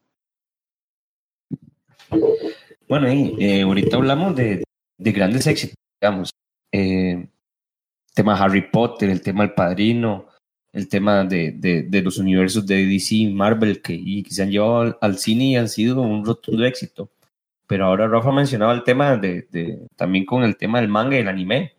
Bueno, 2.88 3.12
y 3.12 3.36
eh, 3.40 3.62
ahorita 3.62 3.98
hablamos 3.98 4.36
de, 4.36 4.64
de, 4.98 5.12
grandes 5.12 5.46
éxitos, 5.48 5.76
digamos. 6.02 6.32
Eh, 6.72 7.28
tema 8.14 8.36
Harry 8.36 8.70
Potter, 8.70 9.10
el 9.10 9.22
tema 9.22 9.44
El 9.44 9.54
Padrino, 9.54 10.28
el 10.74 10.88
tema 10.88 11.24
de, 11.24 11.52
de, 11.52 12.02
los 12.02 12.18
universos 12.18 12.66
de 12.66 12.86
DC 12.86 13.16
y 13.16 13.34
Marvel 13.34 13.82
que, 13.82 13.94
y 13.94 14.24
que 14.24 14.32
se 14.32 14.44
han 14.44 14.52
llevado 14.52 14.98
al, 15.02 15.18
cine 15.18 15.46
y 15.46 15.56
han 15.56 15.70
sido 15.70 16.02
un 16.02 16.26
rotundo 16.26 16.66
éxito. 16.66 17.12
Pero 17.68 17.86
ahora 17.86 18.08
Rafa 18.08 18.32
mencionaba 18.32 18.74
el 18.74 18.84
tema 18.84 19.18
de, 19.18 19.48
de 19.52 19.88
también 19.96 20.26
con 20.26 20.44
el 20.44 20.58
tema 20.58 20.80
del 20.80 20.90
manga 20.90 21.18
y 21.18 21.22
el 21.22 21.28
anime. 21.28 21.74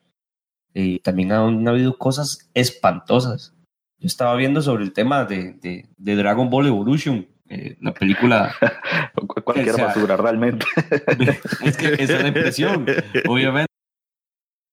Y 0.73 1.01
también 1.01 1.33
han, 1.33 1.67
habido 1.67 1.99
cosas 1.99 2.49
espantosas. 2.55 3.55
Yo 3.99 4.07
estaba 4.07 4.35
viendo 4.37 4.63
sobre 4.63 4.85
el 4.85 4.93
tema 4.93 5.25
de, 5.25 5.55
de, 5.99 6.17
Dragon 6.17 6.49
Ball 6.49 6.69
Evolution, 6.69 7.27
eh, 7.51 7.77
la 7.81 7.93
película. 7.93 8.55
Cualquier 9.45 9.77
basura, 9.77 10.17
realmente. 10.17 10.65
es 11.65 11.77
que 11.77 11.95
esa 11.95 12.17
es 12.17 12.23
la 12.23 12.29
impresión, 12.29 12.87
obviamente. 13.29 13.73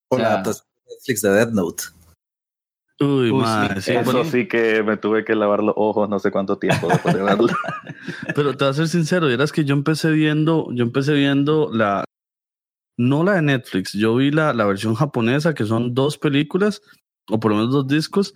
Por 0.07 0.21
la 0.21 0.37
Netflix 0.37 1.21
de 1.21 1.29
Death 1.31 1.51
Note. 1.51 1.83
Uy, 2.99 3.31
sí, 3.79 3.91
eso 3.91 4.23
sí 4.23 4.47
que 4.47 4.81
me 4.81 4.97
tuve 4.97 5.23
que 5.23 5.35
lavar 5.35 5.61
los 5.61 5.75
ojos 5.77 6.09
no 6.09 6.17
sé 6.17 6.31
cuánto 6.31 6.57
tiempo 6.57 6.87
después 6.87 7.13
de 7.13 7.21
verlo. 7.21 7.47
Pero 8.35 8.57
te 8.57 8.65
voy 8.65 8.71
a 8.71 8.73
ser 8.73 8.87
sincero, 8.87 9.29
eras 9.29 9.51
que 9.51 9.65
yo 9.65 9.75
empecé 9.75 10.09
viendo, 10.11 10.67
yo 10.71 10.83
empecé 10.83 11.13
viendo 11.13 11.69
la, 11.71 12.05
no 12.97 13.23
la 13.23 13.33
de 13.33 13.43
Netflix, 13.43 13.93
yo 13.93 14.15
vi 14.15 14.31
la, 14.31 14.53
la 14.53 14.65
versión 14.65 14.95
japonesa, 14.95 15.53
que 15.53 15.65
son 15.65 15.93
dos 15.93 16.17
películas, 16.17 16.81
o 17.29 17.39
por 17.39 17.51
lo 17.51 17.57
menos 17.57 17.71
dos 17.71 17.87
discos, 17.87 18.33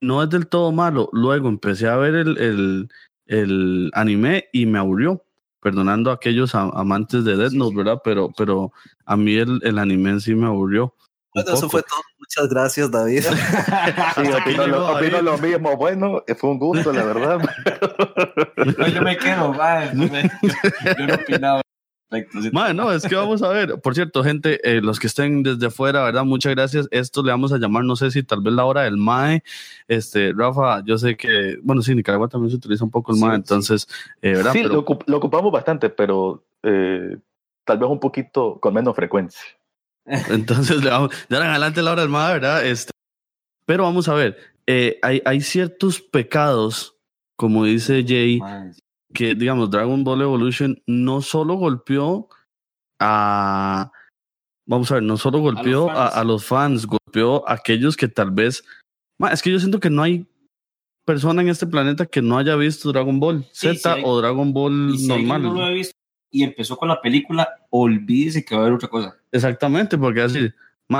no 0.00 0.22
es 0.22 0.30
del 0.30 0.48
todo 0.48 0.72
malo. 0.72 1.08
Luego 1.12 1.48
empecé 1.48 1.86
a 1.86 1.96
ver 1.96 2.14
el, 2.16 2.38
el, 2.38 2.88
el 3.30 3.90
anime 3.94 4.48
y 4.52 4.66
me 4.66 4.78
aburrió, 4.78 5.24
perdonando 5.62 6.10
a 6.10 6.14
aquellos 6.14 6.54
amantes 6.54 7.24
de 7.24 7.36
Death 7.36 7.52
Note, 7.52 7.76
¿verdad? 7.76 8.00
Pero, 8.04 8.30
pero 8.36 8.72
a 9.06 9.16
mí 9.16 9.34
el, 9.34 9.60
el 9.62 9.78
anime 9.78 10.10
en 10.10 10.20
sí 10.20 10.34
me 10.34 10.46
aburrió. 10.46 10.94
Bueno, 11.32 11.54
eso 11.54 11.70
fue 11.70 11.82
todo. 11.82 12.00
Muchas 12.18 12.48
gracias, 12.48 12.90
David. 12.90 13.22
sí, 14.14 14.32
opino, 14.32 14.66
lo, 14.66 14.96
opino 14.96 15.22
lo, 15.22 15.38
mismo. 15.38 15.76
Bueno, 15.76 16.24
fue 16.36 16.50
un 16.50 16.58
gusto, 16.58 16.92
la 16.92 17.04
verdad. 17.04 17.38
no, 18.78 18.88
yo 18.88 19.02
me 19.02 19.16
quedo, 19.16 19.54
va. 19.54 19.92
Yo, 19.92 20.06
yo 20.06 21.06
no 21.06 21.14
opinaba. 21.14 21.62
Bueno, 22.52 22.74
no, 22.74 22.92
es 22.92 23.06
que 23.06 23.14
vamos 23.14 23.40
a 23.42 23.48
ver. 23.48 23.80
Por 23.80 23.94
cierto, 23.94 24.24
gente, 24.24 24.58
eh, 24.68 24.80
los 24.80 24.98
que 24.98 25.06
estén 25.06 25.44
desde 25.44 25.66
afuera, 25.66 26.02
¿verdad? 26.02 26.24
Muchas 26.24 26.54
gracias. 26.54 26.88
Esto 26.90 27.22
le 27.22 27.30
vamos 27.30 27.52
a 27.52 27.58
llamar, 27.58 27.84
no 27.84 27.94
sé 27.94 28.10
si 28.10 28.24
tal 28.24 28.40
vez 28.40 28.52
la 28.52 28.64
hora 28.64 28.82
del 28.82 28.96
MAE. 28.96 29.44
Este, 29.86 30.32
Rafa, 30.34 30.82
yo 30.84 30.98
sé 30.98 31.16
que, 31.16 31.58
bueno, 31.62 31.82
sí, 31.82 31.94
Nicaragua 31.94 32.28
también 32.28 32.50
se 32.50 32.56
utiliza 32.56 32.84
un 32.84 32.90
poco 32.90 33.12
el 33.12 33.20
MAE, 33.20 33.36
entonces, 33.36 33.86
eh, 34.22 34.32
¿verdad? 34.32 34.52
Sí, 34.52 34.62
lo, 34.64 34.80
ocupamos 34.80 35.52
bastante, 35.52 35.88
pero 35.88 36.42
eh, 36.64 37.16
tal 37.64 37.78
vez 37.78 37.88
un 37.88 38.00
poquito 38.00 38.58
con 38.60 38.74
menos 38.74 38.96
frecuencia. 38.96 39.42
Entonces, 40.30 40.82
de 40.82 40.90
ahora 40.90 41.14
en 41.28 41.36
adelante 41.36 41.82
la 41.82 41.92
hora 41.92 42.02
del 42.02 42.10
MAE, 42.10 42.32
¿verdad? 42.32 42.66
Este, 42.66 42.90
pero 43.66 43.84
vamos 43.84 44.08
a 44.08 44.14
ver, 44.14 44.36
hay, 45.02 45.22
hay 45.24 45.40
ciertos 45.40 46.00
pecados, 46.00 46.96
como 47.36 47.64
dice 47.64 48.04
Jay, 48.04 48.40
que, 49.12 49.34
digamos, 49.34 49.70
Dragon 49.70 50.04
Ball 50.04 50.22
Evolution 50.22 50.82
no 50.86 51.22
solo 51.22 51.54
golpeó 51.54 52.28
a. 53.00 53.90
Vamos 54.66 54.90
a 54.90 54.94
ver, 54.94 55.02
no 55.02 55.16
solo 55.16 55.40
golpeó 55.40 55.90
a 55.90 56.22
los 56.22 56.44
fans, 56.44 56.86
golpeó 56.86 57.48
a 57.48 57.54
aquellos 57.54 57.96
que 57.96 58.08
tal 58.08 58.30
vez. 58.30 58.64
Es 59.32 59.42
que 59.42 59.50
yo 59.50 59.58
siento 59.58 59.80
que 59.80 59.90
no 59.90 60.02
hay 60.02 60.26
persona 61.04 61.42
en 61.42 61.48
este 61.48 61.66
planeta 61.66 62.06
que 62.06 62.22
no 62.22 62.38
haya 62.38 62.54
visto 62.54 62.92
Dragon 62.92 63.18
Ball 63.18 63.44
Z 63.52 63.96
o 64.04 64.20
Dragon 64.20 64.52
Ball 64.52 65.06
normal. 65.06 65.42
no 65.42 65.54
lo 65.54 65.64
ha 65.64 65.70
visto 65.70 65.94
y 66.30 66.44
empezó 66.44 66.76
con 66.76 66.88
la 66.88 67.00
película, 67.02 67.48
olvídese 67.70 68.44
que 68.44 68.54
va 68.54 68.60
a 68.60 68.64
haber 68.64 68.76
otra 68.76 68.88
cosa. 68.88 69.16
Exactamente, 69.32 69.98
porque 69.98 70.22
así, 70.22 70.52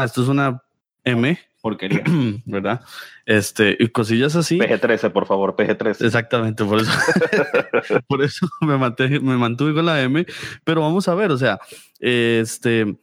esto 0.04 0.22
es 0.22 0.28
una 0.28 0.60
M 1.04 1.38
porquería, 1.60 2.02
¿verdad? 2.46 2.80
Este, 3.26 3.76
y 3.78 3.88
cosillas 3.88 4.36
así. 4.36 4.58
PG-13, 4.58 5.12
por 5.12 5.26
favor, 5.26 5.54
PG-13. 5.56 6.04
Exactamente, 6.04 6.64
por 6.64 6.80
eso, 6.80 6.90
por 8.08 8.22
eso 8.22 8.48
me, 8.62 8.76
mantuve, 8.76 9.20
me 9.20 9.36
mantuve 9.36 9.74
con 9.74 9.86
la 9.86 10.02
M, 10.02 10.26
pero 10.64 10.80
vamos 10.80 11.08
a 11.08 11.14
ver, 11.14 11.30
o 11.30 11.38
sea, 11.38 11.58
este, 11.98 12.98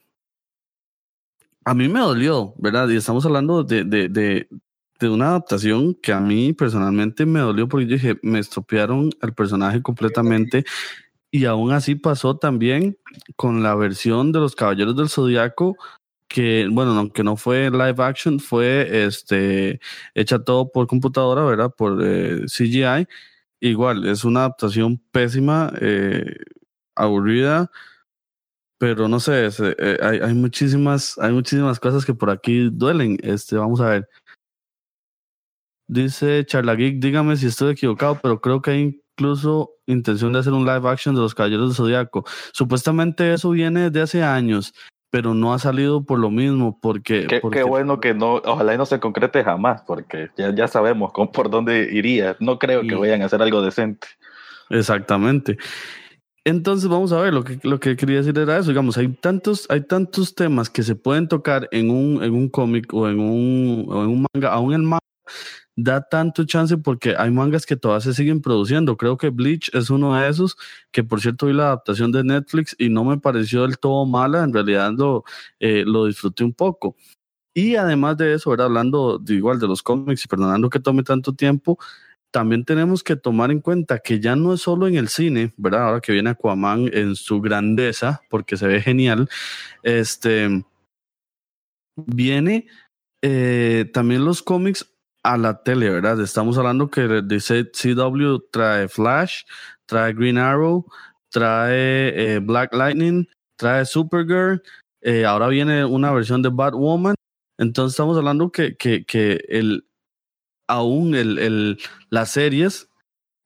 a 1.66 1.74
mí 1.74 1.88
me 1.88 2.00
dolió, 2.00 2.54
¿verdad? 2.58 2.90
Y 2.90 2.96
estamos 2.96 3.26
hablando 3.26 3.64
de, 3.64 3.84
de, 3.84 4.10
de, 4.10 4.48
de 5.00 5.10
una 5.10 5.30
adaptación 5.30 5.94
que 5.96 6.14
a 6.14 6.20
mí 6.20 6.54
personalmente 6.54 7.26
me 7.26 7.40
dolió 7.40 7.68
porque 7.68 7.86
yo 7.88 7.94
dije, 7.94 8.20
me 8.22 8.40
estropearon 8.40 9.12
al 9.22 9.34
personaje 9.34 9.82
completamente. 9.82 10.66
Y 11.30 11.44
aún 11.44 11.74
así 11.74 11.96
pasó 11.96 12.38
también 12.38 12.98
con 13.36 13.62
la 13.62 13.76
versión 13.76 14.32
de 14.32 14.40
los 14.40 14.56
Caballeros 14.56 14.96
del 14.96 15.10
Zodiaco 15.10 15.76
que, 16.28 16.68
bueno, 16.72 16.92
aunque 16.92 17.24
no 17.24 17.38
fue 17.38 17.70
live 17.72 17.96
action, 18.04 18.40
fue 18.40 19.06
este, 19.06 19.80
hecha 20.14 20.40
todo 20.40 20.72
por 20.72 20.88
computadora, 20.88 21.44
¿verdad? 21.44 21.74
Por 21.76 22.00
eh, 22.04 22.46
CGI. 22.48 23.08
Igual, 23.60 24.08
es 24.08 24.24
una 24.26 24.42
adaptación 24.42 25.02
pésima, 25.12 25.74
eh, 25.82 26.38
aburrida, 26.96 27.72
pero 28.80 29.08
no 29.08 29.20
sé, 29.20 29.48
eh, 29.48 29.98
hay, 30.02 30.20
hay, 30.20 30.34
muchísimas, 30.34 31.18
hay 31.20 31.32
muchísimas 31.34 31.80
cosas 31.80 32.06
que 32.06 32.14
por 32.14 32.30
aquí 32.30 32.70
duelen. 32.72 33.18
Este, 33.24 33.58
vamos 33.58 33.82
a 33.82 33.90
ver. 33.90 34.10
Dice 35.90 36.46
Charlageek, 36.46 37.00
dígame 37.00 37.38
si 37.38 37.48
estoy 37.48 37.72
equivocado, 37.72 38.20
pero 38.22 38.42
creo 38.42 38.62
que 38.62 38.72
hay 38.72 39.02
incluso 39.18 39.72
intención 39.86 40.34
de 40.34 40.40
hacer 40.40 40.54
un 40.54 40.66
live 40.66 40.88
action 40.90 41.16
de 41.16 41.22
los 41.22 41.34
Caballeros 41.34 41.70
del 41.70 41.76
Zodiaco. 41.76 42.26
Supuestamente 42.54 43.34
eso 43.34 43.50
viene 43.52 43.90
de 43.90 44.02
hace 44.02 44.22
años 44.22 44.74
pero 45.10 45.34
no 45.34 45.54
ha 45.54 45.60
salido 45.60 46.04
por 46.04 46.20
lo 46.20 46.30
mismo, 46.30 46.80
porque... 46.82 47.28
Qué, 47.28 47.64
bueno 47.64 48.00
que 48.00 48.14
no, 48.14 48.36
ojalá 48.36 48.74
y 48.74 48.78
no 48.78 48.86
se 48.86 49.00
concrete 49.00 49.44
jamás, 49.44 49.82
porque 49.88 50.30
ya, 50.38 50.54
ya 50.54 50.68
sabemos 50.68 51.12
con, 51.14 51.32
por 51.32 51.50
dónde 51.50 51.90
iría. 51.92 52.36
No 52.40 52.60
creo 52.60 52.82
que 52.82 52.96
vayan 52.96 53.22
a 53.22 53.26
hacer 53.26 53.42
algo 53.42 53.62
decente. 53.62 54.08
Exactamente. 54.70 55.58
Entonces 56.44 56.90
vamos 56.90 57.12
a 57.12 57.20
ver, 57.20 57.34
lo 57.34 57.44
que, 57.44 57.60
lo 57.64 57.80
que 57.80 57.96
quería 57.96 58.18
decir 58.18 58.38
era 58.38 58.58
eso, 58.58 58.70
digamos, 58.70 58.98
hay 58.98 59.10
tantos, 59.10 59.66
hay 59.70 59.82
tantos 59.82 60.34
temas 60.34 60.70
que 60.70 60.84
se 60.84 60.96
pueden 60.96 61.28
tocar 61.28 61.68
en 61.72 61.90
un, 61.90 62.24
en 62.24 62.34
un 62.34 62.48
cómic 62.48 62.94
o 62.94 63.10
en 63.10 63.20
un, 63.20 63.86
o 63.90 64.04
en 64.04 64.10
un 64.10 64.26
manga, 64.34 64.54
aún 64.54 64.74
el 64.74 64.84
manga 64.84 65.00
da 65.78 66.02
tanto 66.02 66.44
chance 66.46 66.76
porque 66.78 67.16
hay 67.18 67.30
mangas 67.30 67.66
que 67.66 67.78
todavía 67.78 68.02
se 68.02 68.14
siguen 68.16 68.42
produciendo. 68.42 68.98
Creo 68.98 69.16
que 69.16 69.30
Bleach 69.30 69.70
es 69.74 69.92
uno 69.92 70.16
de 70.16 70.28
esos, 70.28 70.58
que 70.92 71.04
por 71.04 71.22
cierto 71.22 71.46
vi 71.46 71.54
la 71.54 71.68
adaptación 71.68 72.12
de 72.12 72.24
Netflix 72.24 72.76
y 72.80 72.90
no 72.90 73.06
me 73.06 73.20
pareció 73.20 73.62
del 73.62 73.78
todo 73.78 74.06
mala, 74.06 74.44
en 74.44 74.54
realidad 74.54 74.92
lo, 74.98 75.24
eh, 75.60 75.84
lo 75.86 76.06
disfruté 76.06 76.44
un 76.44 76.54
poco. 76.54 76.96
Y 77.54 77.76
además 77.76 78.18
de 78.18 78.34
eso, 78.34 78.52
hablando 78.54 79.20
de, 79.20 79.36
igual 79.36 79.60
de 79.60 79.68
los 79.68 79.84
cómics 79.84 80.26
y 80.26 80.28
perdonando 80.28 80.70
que 80.70 80.80
tome 80.80 81.04
tanto 81.04 81.34
tiempo, 81.34 81.78
también 82.32 82.66
tenemos 82.66 83.04
que 83.04 83.16
tomar 83.16 83.52
en 83.52 83.62
cuenta 83.62 84.00
que 84.00 84.20
ya 84.20 84.36
no 84.36 84.54
es 84.54 84.62
solo 84.62 84.88
en 84.88 84.96
el 84.96 85.08
cine, 85.10 85.54
¿verdad? 85.58 85.84
Ahora 85.84 86.02
que 86.02 86.12
viene 86.12 86.32
Aquaman 86.32 86.90
en 86.94 87.16
su 87.16 87.40
grandeza, 87.42 88.22
porque 88.30 88.58
se 88.58 88.68
ve 88.68 88.82
genial, 88.82 89.30
este, 89.84 90.64
viene 91.96 92.68
eh, 93.24 93.90
también 93.94 94.26
los 94.26 94.44
cómics 94.44 94.97
a 95.24 95.38
la 95.38 95.62
tele, 95.64 95.90
¿verdad? 95.90 96.22
Estamos 96.22 96.58
hablando 96.58 96.90
que 96.90 97.22
dice 97.26 97.70
CW 97.72 98.38
trae 98.52 98.88
Flash, 98.88 99.44
trae 99.86 100.14
Green 100.14 100.38
Arrow, 100.38 100.86
trae 101.30 102.36
eh, 102.36 102.40
Black 102.40 102.74
Lightning, 102.74 103.28
trae 103.58 103.86
Supergirl, 103.86 104.62
eh, 105.02 105.26
ahora 105.26 105.48
viene 105.48 105.86
una 105.86 106.12
versión 106.12 106.42
de 106.42 106.50
Batwoman. 106.50 107.16
Entonces 107.58 107.94
estamos 107.94 108.18
hablando 108.18 108.52
que, 108.52 108.78
que, 108.78 109.06
que 109.06 109.44
el, 109.50 109.88
aún 110.68 111.16
el, 111.16 111.40
el, 111.40 111.80
las 112.10 112.32
series 112.32 112.90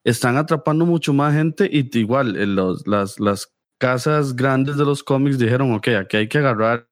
están 0.04 0.38
atrapando 0.38 0.86
mucho 0.86 1.14
más 1.14 1.34
gente 1.34 1.70
y 1.72 1.98
igual 1.98 2.34
los, 2.56 2.86
las, 2.88 3.20
las 3.20 3.54
casas 3.80 4.36
grandes 4.36 4.78
de 4.78 4.86
los 4.86 5.04
cómics 5.04 5.38
dijeron, 5.38 5.74
ok, 5.74 5.88
aquí 6.00 6.18
hay 6.18 6.28
que 6.28 6.40
agarrar 6.40 6.88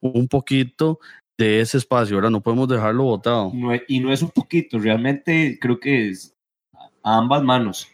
un 0.00 0.28
poquito 0.28 0.98
de 1.40 1.60
ese 1.60 1.78
espacio, 1.78 2.16
¿verdad? 2.16 2.30
No 2.30 2.42
podemos 2.42 2.68
dejarlo 2.68 3.04
botado. 3.04 3.50
y 3.88 4.00
no 4.00 4.12
es 4.12 4.20
un 4.20 4.28
poquito, 4.30 4.78
realmente 4.78 5.58
creo 5.58 5.80
que 5.80 6.10
es 6.10 6.34
a 7.02 7.16
ambas 7.16 7.42
manos. 7.42 7.88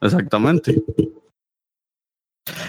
exactamente. 0.00 0.80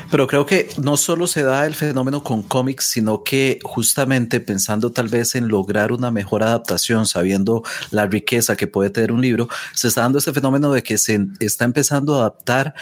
Pero 0.09 0.27
creo 0.27 0.45
que 0.45 0.67
no 0.81 0.97
solo 0.97 1.27
se 1.27 1.43
da 1.43 1.65
el 1.67 1.75
fenómeno 1.75 2.23
con 2.23 2.41
cómics, 2.41 2.85
sino 2.85 3.23
que 3.23 3.59
justamente 3.63 4.39
pensando 4.39 4.91
tal 4.91 5.09
vez 5.09 5.35
en 5.35 5.47
lograr 5.47 5.91
una 5.91 6.09
mejor 6.09 6.41
adaptación, 6.41 7.05
sabiendo 7.05 7.63
la 7.91 8.07
riqueza 8.07 8.55
que 8.55 8.67
puede 8.67 8.89
tener 8.89 9.11
un 9.11 9.21
libro, 9.21 9.47
se 9.73 9.87
está 9.87 10.01
dando 10.01 10.17
este 10.17 10.33
fenómeno 10.33 10.71
de 10.71 10.81
que 10.81 10.97
se 10.97 11.27
está 11.39 11.65
empezando 11.65 12.15
a 12.15 12.19
adaptar 12.21 12.73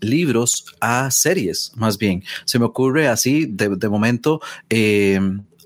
libros 0.00 0.66
a 0.80 1.10
series, 1.10 1.72
más 1.76 1.96
bien. 1.96 2.22
Se 2.44 2.58
me 2.58 2.66
ocurre 2.66 3.08
así 3.08 3.46
de, 3.46 3.70
de 3.70 3.88
momento. 3.88 4.40
Eh, 4.68 5.18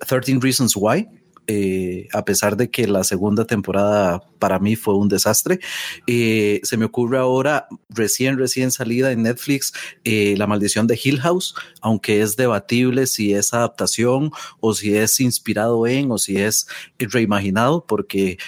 13 0.04 0.40
Reasons 0.40 0.76
Why, 0.76 1.06
eh, 1.48 2.08
a 2.12 2.24
pesar 2.24 2.56
de 2.56 2.70
que 2.70 2.86
la 2.86 3.02
segunda 3.02 3.44
temporada 3.44 4.22
para 4.38 4.58
mí 4.58 4.76
fue 4.76 4.94
un 4.94 5.08
desastre. 5.08 5.58
Eh, 6.06 6.60
se 6.62 6.76
me 6.76 6.84
ocurre 6.84 7.18
ahora, 7.18 7.66
recién, 7.88 8.38
recién 8.38 8.70
salida 8.70 9.10
en 9.10 9.22
Netflix, 9.22 9.72
eh, 10.04 10.34
La 10.38 10.46
maldición 10.46 10.86
de 10.86 10.98
Hill 11.02 11.20
House, 11.20 11.54
aunque 11.80 12.22
es 12.22 12.36
debatible 12.36 13.06
si 13.06 13.34
es 13.34 13.54
adaptación 13.54 14.30
o 14.60 14.74
si 14.74 14.96
es 14.96 15.18
inspirado 15.20 15.86
en 15.86 16.12
o 16.12 16.18
si 16.18 16.38
es 16.38 16.68
reimaginado, 16.98 17.84
porque 17.86 18.38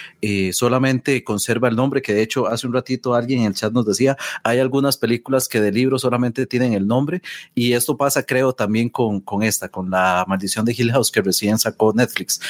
solamente 0.53 1.23
conserva 1.23 1.69
el 1.69 1.77
nombre, 1.77 2.01
que 2.01 2.15
de 2.15 2.23
hecho 2.23 2.47
hace 2.47 2.67
un 2.67 2.73
ratito 2.73 3.15
alguien 3.15 3.41
en 3.41 3.47
el 3.49 3.55
chat 3.55 3.73
nos 3.73 3.85
decía, 3.85 4.17
hay 4.43 4.59
algunas 4.59 4.97
películas 4.97 5.49
que 5.49 5.61
de 5.61 5.71
libro 5.71 5.99
solamente 5.99 6.47
tienen 6.47 6.73
el 6.73 6.87
nombre 6.87 7.21
y 7.55 7.73
esto 7.73 7.97
pasa 7.97 8.23
creo 8.23 8.55
también 8.55 8.89
con, 8.89 9.21
con 9.21 9.43
esta, 9.43 9.69
con 9.69 9.91
La 9.91 10.25
maldición 10.27 10.65
de 10.65 10.75
Hill 10.77 10.93
House 10.93 11.11
que 11.11 11.21
recién 11.21 11.59
sacó 11.59 11.93
Netflix 11.93 12.41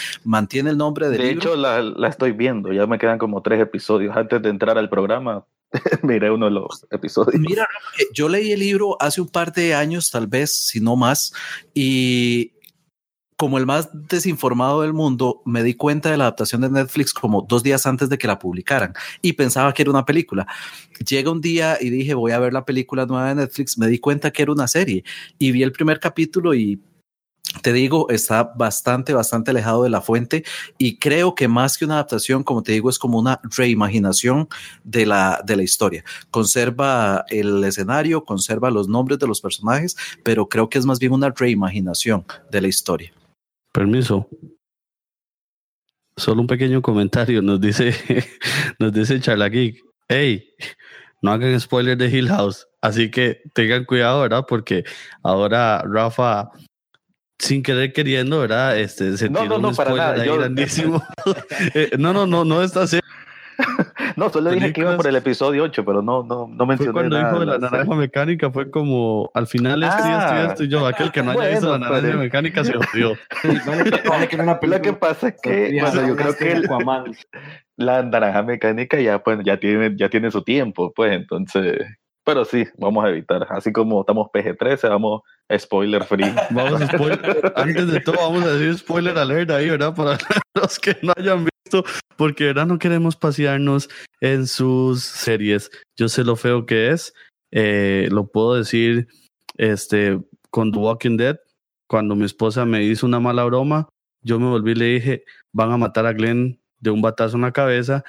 mantiene 0.45 0.71
el 0.71 0.77
nombre 0.77 1.09
del 1.09 1.21
De 1.21 1.31
hecho, 1.31 1.57
la, 1.57 1.81
la, 1.81 2.09
estoy 2.09 2.33
viendo, 2.33 2.71
ya 2.73 2.87
me 2.87 2.99
quedan 2.99 3.19
como 3.19 3.41
tres 3.41 3.61
episodios. 3.61 4.15
Antes 4.15 4.43
de 4.43 4.51
entrar 4.51 4.77
al 4.77 4.91
programa, 4.91 5.47
miré 6.03 6.31
uno 6.31 6.47
de 6.47 6.53
los 6.53 6.87
episodios. 6.91 7.41
Mira, 7.41 7.67
yo 8.13 8.29
leí 8.29 8.53
el 8.53 8.61
libro 8.61 8.97
hace 9.01 9.23
un 9.23 9.29
par 9.29 9.53
de 9.53 9.75
años, 9.75 10.11
tal 10.11 10.27
vez, 10.27 10.55
si 10.55 10.81
no 10.81 10.97
más, 10.97 11.33
y 11.73 12.53
como 13.37 13.59
el 13.59 13.67
más 13.67 13.89
desinformado 13.93 14.83
del 14.83 14.93
mundo, 14.93 15.43
me 15.47 15.63
di 15.63 15.75
cuenta 15.75 16.11
de 16.11 16.19
la 16.19 16.25
adaptación 16.25 16.61
de 16.61 16.71
Netflix 16.71 17.13
como 17.13 17.43
dos 17.49 17.63
días 17.63 17.85
antes 17.87 18.09
de 18.09 18.17
que 18.17 18.29
la 18.29 18.39
publicaran 18.39 18.93
y 19.23 19.33
pensaba 19.33 19.73
que 19.73 19.83
era 19.83 19.91
una 19.91 20.05
película. 20.05 20.47
Llega 21.05 21.33
un 21.33 21.41
día 21.41 21.79
y 21.81 21.91
dije, 21.91 22.15
voy 22.15 22.31
a 22.33 22.39
ver 22.39 22.53
la 22.53 22.65
película 22.65 23.07
nueva 23.07 23.31
de 23.31 23.35
Netflix, 23.35 23.77
me 23.77 23.89
di 23.89 23.99
cuenta 23.99 24.31
que 24.31 24.43
era 24.43 24.53
una 24.53 24.69
serie 24.69 25.03
y 25.39 25.51
vi 25.51 25.65
el 25.65 25.73
primer 25.73 25.99
capítulo 25.99 26.55
y 26.55 26.81
te 27.63 27.73
digo, 27.73 28.09
está 28.11 28.43
bastante, 28.43 29.13
bastante 29.13 29.51
alejado 29.51 29.83
de 29.83 29.91
la 29.91 30.01
fuente 30.01 30.45
y 30.79 30.99
creo 30.99 31.35
que 31.35 31.49
más 31.49 31.79
que 31.79 31.85
una 31.85 31.95
adaptación, 31.95 32.43
como 32.43 32.63
te 32.63 32.73
digo, 32.73 32.91
es 32.91 32.99
como 32.99 33.19
una 33.19 33.41
reimaginación 33.57 34.49
de 34.83 35.07
la, 35.07 35.43
de 35.45 35.57
la 35.57 35.63
historia. 35.63 36.05
Conserva 36.31 37.25
el 37.29 37.63
escenario, 37.65 38.25
conserva 38.25 38.71
los 38.71 38.89
nombres 38.89 39.19
de 39.19 39.27
los 39.27 39.41
personajes, 39.41 39.97
pero 40.23 40.49
creo 40.49 40.69
que 40.69 40.79
es 40.79 40.87
más 40.87 40.99
bien 40.99 41.13
una 41.13 41.31
reimaginación 41.31 42.25
de 42.51 42.61
la 42.61 42.69
historia. 42.69 43.13
Permiso. 43.73 44.29
Solo 46.17 46.43
un 46.43 46.47
pequeño 46.47 46.81
comentario. 46.81 47.43
Nos 47.43 47.61
dice, 47.61 47.95
nos 48.79 48.93
dice 48.93 49.21
Charlageek. 49.21 49.83
Hey, 50.09 50.49
no 51.23 51.33
hagan 51.33 51.59
spoiler 51.59 51.97
de 51.97 52.09
Hill 52.09 52.29
House. 52.29 52.67
Así 52.81 53.11
que 53.11 53.41
tengan 53.53 53.85
cuidado, 53.85 54.21
¿verdad? 54.21 54.45
Porque 54.47 54.85
ahora 55.23 55.83
Rafa 55.87 56.51
sin 57.45 57.63
querer 57.63 57.93
queriendo, 57.93 58.41
¿verdad? 58.41 58.79
Este, 58.79 59.17
se 59.17 59.29
no, 59.29 59.45
no, 59.45 59.59
no, 59.59 59.73
para 59.73 59.95
nada. 59.95 60.25
Yo... 60.25 60.39
grandísimo. 60.39 61.03
Eh, 61.75 61.91
no, 61.99 62.13
no, 62.13 62.27
no, 62.27 62.45
no 62.45 62.63
está 62.63 62.83
así. 62.83 63.01
no, 64.17 64.31
solo 64.31 64.51
dije 64.51 64.73
que 64.73 64.81
iba 64.81 64.97
por 64.97 65.07
el 65.07 65.17
episodio 65.17 65.65
8, 65.65 65.85
pero 65.85 66.03
no, 66.03 66.23
no, 66.23 66.49
no 66.49 66.67
mencioné 66.67 66.93
fue 66.93 67.09
cuando 67.09 67.17
dijo 67.17 67.41
de 67.41 67.47
la 67.47 67.59
naranja 67.59 67.95
mecánica, 67.95 68.51
fue 68.51 68.71
como, 68.71 69.31
al 69.35 69.47
final 69.47 69.83
este 69.83 70.03
ah, 70.03 70.49
esto 70.51 70.65
y 70.65 70.69
yo, 70.69 70.87
aquel 70.87 71.13
que 71.13 71.23
no 71.23 71.33
haya 71.33 71.51
visto 71.51 71.71
la 71.71 71.79
naranja 71.79 72.17
mecánica 72.17 72.65
se 72.65 72.77
odió. 72.77 73.17
Lo 74.63 74.81
que 74.83 74.93
pasa 74.93 75.29
es 75.29 75.37
que, 75.41 75.79
bueno, 75.81 76.09
yo 76.09 76.17
creo 76.17 76.37
que 76.37 76.53
el, 76.53 76.69
la 77.77 78.03
naranja 78.03 78.43
mecánica 78.43 79.01
ya, 79.01 79.23
pues, 79.23 79.39
ya 79.45 79.59
tiene, 79.59 79.95
ya 79.97 80.09
tiene 80.09 80.31
su 80.31 80.43
tiempo, 80.43 80.93
pues, 80.95 81.13
entonces 81.13 81.79
pero 82.25 82.45
sí, 82.45 82.65
vamos 82.79 83.05
a 83.05 83.11
evitar. 83.11 83.47
Así 83.51 83.73
como 83.73 84.01
estamos 84.01 84.29
PG-13, 84.33 84.89
vamos 84.89 85.23
spoiler 85.59 86.03
free. 86.05 86.25
Vamos 86.51 86.81
a 86.81 86.87
spoiler. 86.87 87.53
Antes 87.55 87.87
de 87.89 88.01
todo, 88.01 88.17
vamos 88.17 88.45
a 88.45 88.53
decir 88.53 88.79
spoiler 88.79 89.17
alert 89.19 89.51
ahí, 89.51 89.69
¿verdad? 89.69 89.95
Para 89.95 90.19
los 90.55 90.79
que 90.79 90.97
no 91.03 91.13
hayan 91.17 91.45
visto, 91.45 91.85
porque 92.17 92.47
¿verdad? 92.47 92.67
no 92.67 92.79
queremos 92.79 93.17
pasearnos 93.17 93.91
en 94.21 94.47
sus 94.47 95.03
series. 95.03 95.71
Yo 95.99 96.09
sé 96.09 96.25
lo 96.25 96.37
feo 96.37 96.65
que 96.65 96.91
es. 96.91 97.13
Eh, 97.53 98.09
lo 98.11 98.27
puedo 98.27 98.55
decir 98.55 99.07
este, 99.59 100.19
con 100.51 100.73
The 100.73 100.79
Walking 100.79 101.17
Dead. 101.19 101.37
Cuando 101.89 102.17
mi 102.17 102.25
esposa 102.25 102.65
me 102.65 102.83
hizo 102.83 103.07
una 103.07 103.21
mala 103.21 103.45
broma, 103.45 103.89
yo 104.23 104.41
me 104.41 104.49
volví 104.49 104.73
y 104.73 104.77
le 104.77 104.85
dije: 104.87 105.25
van 105.53 105.73
a 105.73 105.77
matar 105.77 106.07
a 106.07 106.15
Glenn 106.15 106.59
de 106.81 106.91
un 106.91 107.03
batazo 107.03 107.37
en 107.37 107.43
la 107.43 107.53
cabeza 107.53 108.03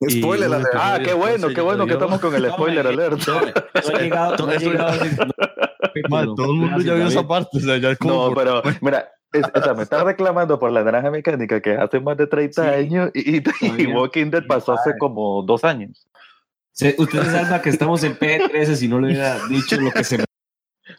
Spoiler 0.08 0.52
alert. 0.52 0.74
Ah, 0.74 0.98
qué 1.02 1.14
bueno, 1.14 1.48
qué 1.48 1.60
bueno 1.60 1.86
que 1.86 1.94
estamos 1.94 2.20
con 2.20 2.34
el 2.34 2.50
spoiler 2.50 2.86
alert. 2.86 3.18
todo 3.24 3.40
el 6.52 6.56
mundo 6.58 6.80
ya 6.80 6.94
vio 6.94 7.06
esa 7.06 7.26
parte. 7.26 7.58
no, 8.04 8.34
pero 8.34 8.62
mira, 8.82 9.10
me 9.32 9.82
estás 9.82 10.04
reclamando 10.04 10.58
por 10.58 10.70
la 10.70 10.84
naranja 10.84 11.10
mecánica 11.10 11.60
que 11.60 11.72
hace 11.72 12.00
más 12.00 12.16
de 12.18 12.26
30 12.26 12.62
años 12.62 13.10
y, 13.14 13.42
Walking 13.86 14.30
Dead 14.30 14.46
pasó 14.46 14.72
hace 14.72 14.96
como 14.98 15.42
dos 15.42 15.64
años. 15.64 16.06
Ustedes 16.98 17.28
saben 17.28 17.62
que 17.62 17.70
estamos 17.70 18.04
en 18.04 18.18
P13 18.18 18.74
si 18.74 18.88
no 18.88 19.00
le 19.00 19.06
hubiera 19.08 19.38
dicho 19.48 19.80
lo 19.80 19.90
que 19.90 20.04
se 20.04 20.25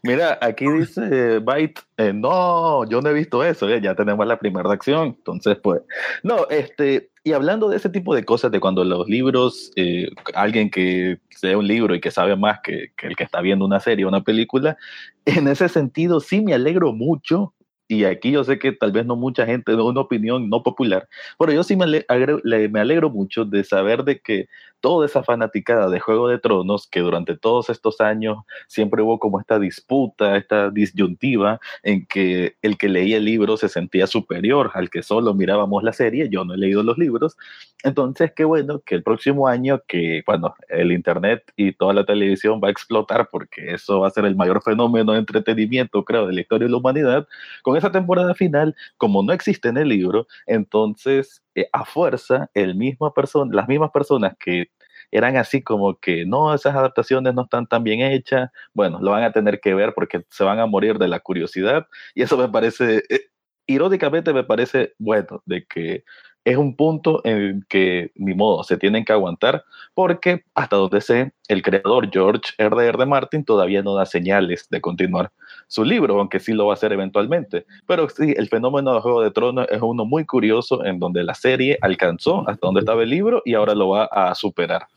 Mira, 0.04 0.38
aquí 0.42 0.68
dice 0.68 1.40
Byte, 1.40 1.82
eh, 1.98 2.14
no, 2.14 2.88
yo 2.90 3.02
no 3.02 3.10
he 3.10 3.14
visto 3.14 3.44
eso, 3.44 3.68
ya 3.78 3.96
tenemos 3.96 4.26
la 4.28 4.40
primera 4.40 4.68
reacción, 4.68 5.16
entonces 5.18 5.58
pues, 5.62 5.82
no, 6.24 6.48
este, 6.50 7.10
y 7.24 7.34
hablando 7.34 7.70
de 7.70 7.78
ese 7.78 7.90
tipo 7.90 8.16
de 8.16 8.24
cosas, 8.24 8.52
de 8.52 8.60
cuando 8.60 8.84
los 8.84 9.08
libros, 9.08 9.72
eh, 9.76 10.10
alguien 10.34 10.70
que 10.70 11.20
lee 11.42 11.56
un 11.56 11.68
libro 11.68 11.96
y 11.96 12.02
que 12.02 12.12
sabe 12.12 12.36
más 12.36 12.60
que, 12.64 12.92
que 12.98 13.08
el 13.08 13.16
que 13.16 13.24
está 13.24 13.42
viendo 13.42 13.66
una 13.66 13.80
serie 13.80 14.06
o 14.06 14.10
una 14.10 14.24
película, 14.24 14.78
en 15.26 15.48
ese 15.48 15.70
sentido 15.70 16.20
sí 16.20 16.42
me 16.42 16.54
alegro 16.54 16.94
mucho 16.94 17.54
y 17.88 18.04
aquí 18.04 18.32
yo 18.32 18.44
sé 18.44 18.60
que 18.60 18.74
tal 18.74 18.92
vez 18.92 19.06
no 19.06 19.16
mucha 19.16 19.46
gente, 19.46 19.74
una 19.74 20.02
opinión 20.02 20.50
no 20.50 20.62
popular, 20.62 21.08
pero 21.40 21.54
yo 21.54 21.64
sí 21.64 21.76
me 21.76 21.86
alegro, 21.86 22.42
me 22.44 22.80
alegro 22.80 23.10
mucho 23.10 23.46
de 23.46 23.64
saber 23.64 24.04
de 24.04 24.20
que 24.20 24.48
toda 24.80 25.06
esa 25.06 25.24
fanaticada 25.24 25.90
de 25.90 26.00
Juego 26.00 26.28
de 26.28 26.40
Tronos, 26.40 26.88
que 26.88 27.00
durante 27.00 27.38
todos 27.38 27.70
estos 27.70 28.02
años 28.02 28.38
siempre 28.68 29.02
hubo 29.02 29.20
como 29.20 29.40
esta 29.40 29.60
disputa, 29.60 30.38
esta 30.38 30.70
disyuntiva 30.70 31.60
en 31.84 32.06
que 32.06 32.56
el 32.62 32.78
que 32.78 32.90
leía 32.90 33.18
el 33.18 33.26
libro 33.26 33.58
se 33.58 33.70
sentía 33.70 34.08
superior 34.08 34.72
al 34.74 34.90
que 34.90 35.04
solo 35.04 35.34
mirábamos 35.34 35.84
la 35.84 35.94
serie, 35.94 36.30
yo 36.30 36.46
no 36.46 36.54
he 36.54 36.58
leído 36.58 36.84
los 36.84 36.98
libros, 36.98 37.38
entonces 37.84 38.32
qué 38.36 38.44
bueno 38.44 38.82
que 38.86 38.96
el 38.96 39.04
próximo 39.04 39.48
año 39.48 39.82
que, 39.88 40.24
bueno, 40.26 40.56
el 40.70 40.92
Internet 40.92 41.52
y 41.56 41.74
toda 41.74 41.94
la 41.94 42.06
televisión 42.06 42.60
va 42.64 42.70
a 42.70 42.72
explotar 42.72 43.30
porque 43.32 43.74
eso 43.74 44.00
va 44.00 44.08
a 44.08 44.12
ser 44.12 44.26
el 44.26 44.36
mayor 44.36 44.62
fenómeno 44.64 45.14
de 45.14 45.20
entretenimiento, 45.20 46.04
creo, 46.04 46.28
de 46.28 46.34
la 46.34 46.42
historia 46.42 46.66
de 46.66 46.72
la 46.72 46.78
humanidad, 46.78 47.28
con 47.64 47.78
esa 47.78 47.92
temporada 47.92 48.34
final, 48.36 48.76
como 48.98 49.24
no 49.24 49.34
existe 49.34 49.70
en 49.70 49.78
el 49.78 49.90
libro, 49.90 50.28
entonces 50.46 51.42
eh, 51.58 51.70
a 51.74 51.86
fuerza, 51.86 52.52
el 52.54 52.76
mismo 52.76 53.12
persona, 53.16 53.52
las 53.52 53.68
mismas 53.68 53.90
personas 53.92 54.36
que 54.40 54.68
eran 55.10 55.38
así 55.38 55.64
como 55.64 55.98
que 56.00 56.24
no, 56.24 56.54
esas 56.54 56.76
adaptaciones 56.76 57.34
no 57.34 57.44
están 57.46 57.66
tan 57.66 57.84
bien 57.84 58.02
hechas, 58.02 58.52
bueno, 58.76 59.00
lo 59.02 59.10
van 59.12 59.24
a 59.24 59.32
tener 59.32 59.60
que 59.60 59.74
ver 59.74 59.94
porque 59.96 60.24
se 60.30 60.44
van 60.44 60.60
a 60.60 60.68
morir 60.68 61.00
de 61.00 61.08
la 61.08 61.20
curiosidad. 61.20 61.88
Y 62.14 62.22
eso 62.22 62.38
me 62.38 62.48
parece, 62.48 63.04
eh, 63.10 63.22
irónicamente 63.66 64.34
me 64.34 64.44
parece 64.44 64.94
bueno, 65.00 65.42
de 65.46 65.66
que 65.66 66.04
es 66.48 66.56
un 66.56 66.78
punto 66.78 67.20
en 67.26 67.66
que 67.68 68.12
ni 68.16 68.34
modo 68.34 68.64
se 68.64 68.78
tienen 68.78 69.04
que 69.04 69.12
aguantar 69.12 69.66
porque 69.94 70.46
hasta 70.56 70.78
donde 70.78 71.02
sé 71.02 71.34
el 71.50 71.62
creador 71.62 72.10
George 72.10 72.54
R.R. 72.58 72.88
R. 72.88 73.06
Martin 73.06 73.44
todavía 73.44 73.84
no 73.84 73.96
da 73.96 74.06
señales 74.06 74.70
de 74.70 74.80
continuar 74.80 75.34
su 75.68 75.84
libro, 75.84 76.18
aunque 76.18 76.40
sí 76.40 76.54
lo 76.54 76.68
va 76.68 76.72
a 76.72 76.76
hacer 76.76 76.94
eventualmente. 76.94 77.66
Pero 77.86 78.08
sí, 78.08 78.34
el 78.38 78.48
fenómeno 78.48 78.94
de 78.94 79.02
Juego 79.02 79.22
de 79.24 79.32
Tronos 79.32 79.68
es 79.70 79.82
uno 79.82 80.06
muy 80.06 80.26
curioso 80.26 80.86
en 80.86 81.00
donde 81.00 81.22
la 81.26 81.34
serie 81.34 81.78
alcanzó 81.82 82.48
hasta 82.48 82.66
donde 82.66 82.80
estaba 82.80 83.04
el 83.04 83.10
libro 83.10 83.42
y 83.44 83.54
ahora 83.54 83.76
lo 83.76 83.90
va 83.90 84.06
a 84.06 84.34
superar. 84.34 84.88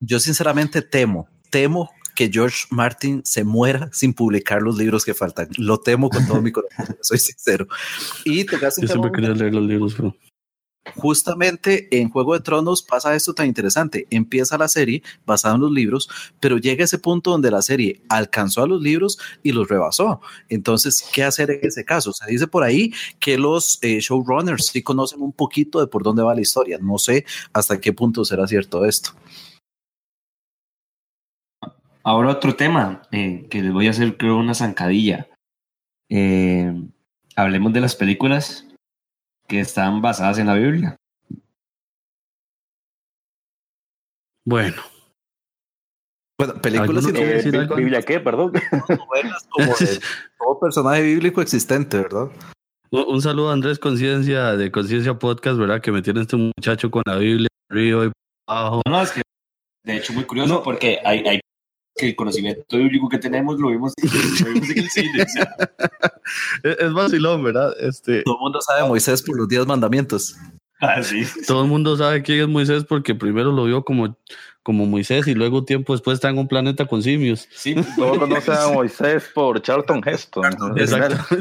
Yo 0.00 0.20
sinceramente 0.20 0.82
temo, 0.82 1.28
temo 1.48 1.88
que 2.14 2.28
George 2.30 2.66
Martin 2.68 3.22
se 3.24 3.42
muera 3.42 3.88
sin 3.90 4.12
publicar 4.12 4.60
los 4.60 4.76
libros 4.76 5.06
que 5.06 5.14
faltan. 5.14 5.48
Lo 5.56 5.78
temo 5.78 6.10
con 6.10 6.26
todo 6.26 6.42
mi 6.42 6.52
corazón, 6.52 6.94
soy 7.00 7.16
sincero. 7.16 7.66
Y 8.26 8.44
te 8.44 8.58
Yo 8.60 8.70
siempre 8.70 9.10
quería 9.12 9.30
leer 9.30 9.54
los 9.54 9.64
libros, 9.64 9.94
pero 9.94 10.14
justamente 10.96 11.88
en 11.98 12.08
Juego 12.08 12.34
de 12.34 12.40
Tronos 12.40 12.82
pasa 12.82 13.14
esto 13.14 13.34
tan 13.34 13.46
interesante. 13.46 14.06
Empieza 14.10 14.58
la 14.58 14.68
serie 14.68 15.02
basada 15.26 15.54
en 15.54 15.60
los 15.60 15.70
libros, 15.70 16.08
pero 16.40 16.58
llega 16.58 16.84
ese 16.84 16.98
punto 16.98 17.30
donde 17.30 17.50
la 17.50 17.62
serie 17.62 18.02
alcanzó 18.08 18.62
a 18.62 18.66
los 18.66 18.82
libros 18.82 19.18
y 19.42 19.52
los 19.52 19.68
rebasó. 19.68 20.20
Entonces, 20.48 21.08
¿qué 21.12 21.24
hacer 21.24 21.50
en 21.50 21.60
ese 21.62 21.84
caso? 21.84 22.12
Se 22.12 22.30
dice 22.30 22.46
por 22.46 22.64
ahí 22.64 22.92
que 23.18 23.38
los 23.38 23.78
eh, 23.82 24.00
showrunners 24.00 24.66
sí 24.66 24.82
conocen 24.82 25.22
un 25.22 25.32
poquito 25.32 25.80
de 25.80 25.86
por 25.86 26.02
dónde 26.02 26.22
va 26.22 26.34
la 26.34 26.40
historia. 26.40 26.78
No 26.80 26.98
sé 26.98 27.24
hasta 27.52 27.80
qué 27.80 27.92
punto 27.92 28.24
será 28.24 28.46
cierto 28.46 28.84
esto. 28.84 29.10
Ahora 32.02 32.30
otro 32.30 32.56
tema 32.56 33.02
eh, 33.12 33.46
que 33.50 33.62
les 33.62 33.72
voy 33.72 33.86
a 33.86 33.90
hacer 33.90 34.16
creo 34.16 34.38
una 34.38 34.54
zancadilla. 34.54 35.28
Eh, 36.08 36.72
hablemos 37.36 37.72
de 37.72 37.80
las 37.80 37.94
películas 37.94 38.66
que 39.50 39.58
están 39.58 40.00
basadas 40.00 40.38
en 40.38 40.46
la 40.46 40.54
Biblia. 40.54 40.96
Bueno. 44.46 44.80
Bueno, 46.38 46.54
películas 46.62 47.04
y 47.08 47.12
novelas. 47.12 47.76
¿Biblia 47.76 48.02
qué? 48.02 48.20
Perdón. 48.20 48.52
Novelas 48.88 49.48
como 49.50 49.74
de 49.74 50.00
todo 50.38 50.60
personaje 50.60 51.02
bíblico 51.02 51.42
existente, 51.42 51.98
¿verdad? 51.98 52.28
Un 52.92 53.20
saludo 53.20 53.50
a 53.50 53.52
Andrés 53.52 53.78
Conciencia 53.78 54.56
de 54.56 54.70
Conciencia 54.70 55.18
Podcast, 55.18 55.58
¿verdad? 55.58 55.80
Que 55.80 55.92
me 55.92 56.00
tiene 56.00 56.22
este 56.22 56.36
muchacho 56.36 56.90
con 56.90 57.02
la 57.04 57.16
Biblia 57.16 57.48
arriba 57.68 58.06
y 58.06 58.12
abajo. 58.48 58.82
No, 58.88 59.02
es 59.02 59.10
que 59.10 59.22
de 59.84 59.96
hecho 59.96 60.12
muy 60.12 60.24
curioso 60.24 60.62
porque 60.62 60.98
hay, 61.04 61.26
hay 61.26 61.40
que 62.00 62.08
el 62.08 62.16
conocimiento 62.16 62.78
bíblico 62.78 63.08
que 63.08 63.18
tenemos 63.18 63.58
lo 63.60 63.68
vimos, 63.68 63.92
lo 64.02 64.50
vimos 64.50 64.70
en 64.70 64.78
el 64.78 64.90
cine. 64.90 65.22
O 65.22 65.28
sea, 65.28 65.56
es, 66.62 66.78
es 66.78 66.92
vacilón, 66.92 67.44
¿verdad? 67.44 67.74
Este, 67.78 68.22
Todo 68.22 68.36
el 68.36 68.40
mundo 68.40 68.60
sabe 68.60 68.88
Moisés 68.88 69.22
por 69.22 69.36
los 69.36 69.46
diez 69.48 69.66
mandamientos. 69.66 70.34
ah, 70.80 71.02
sí. 71.02 71.24
todo 71.46 71.62
el 71.62 71.68
mundo 71.68 71.96
sabe 71.96 72.22
quién 72.22 72.40
es 72.40 72.48
Moisés 72.48 72.84
porque 72.84 73.14
primero 73.14 73.52
lo 73.52 73.64
vio 73.64 73.84
como, 73.84 74.16
como 74.62 74.86
Moisés 74.86 75.26
y 75.26 75.34
luego 75.34 75.64
tiempo 75.64 75.92
después 75.92 76.14
está 76.14 76.30
en 76.30 76.38
un 76.38 76.48
planeta 76.48 76.86
con 76.86 77.02
simios. 77.02 77.46
Sí, 77.52 77.74
Todos 77.96 78.18
conocen 78.18 78.54
a 78.54 78.68
Moisés 78.68 79.30
por 79.34 79.60
Charlton 79.60 80.02
Heston. 80.06 80.44
Exacto. 80.76 81.36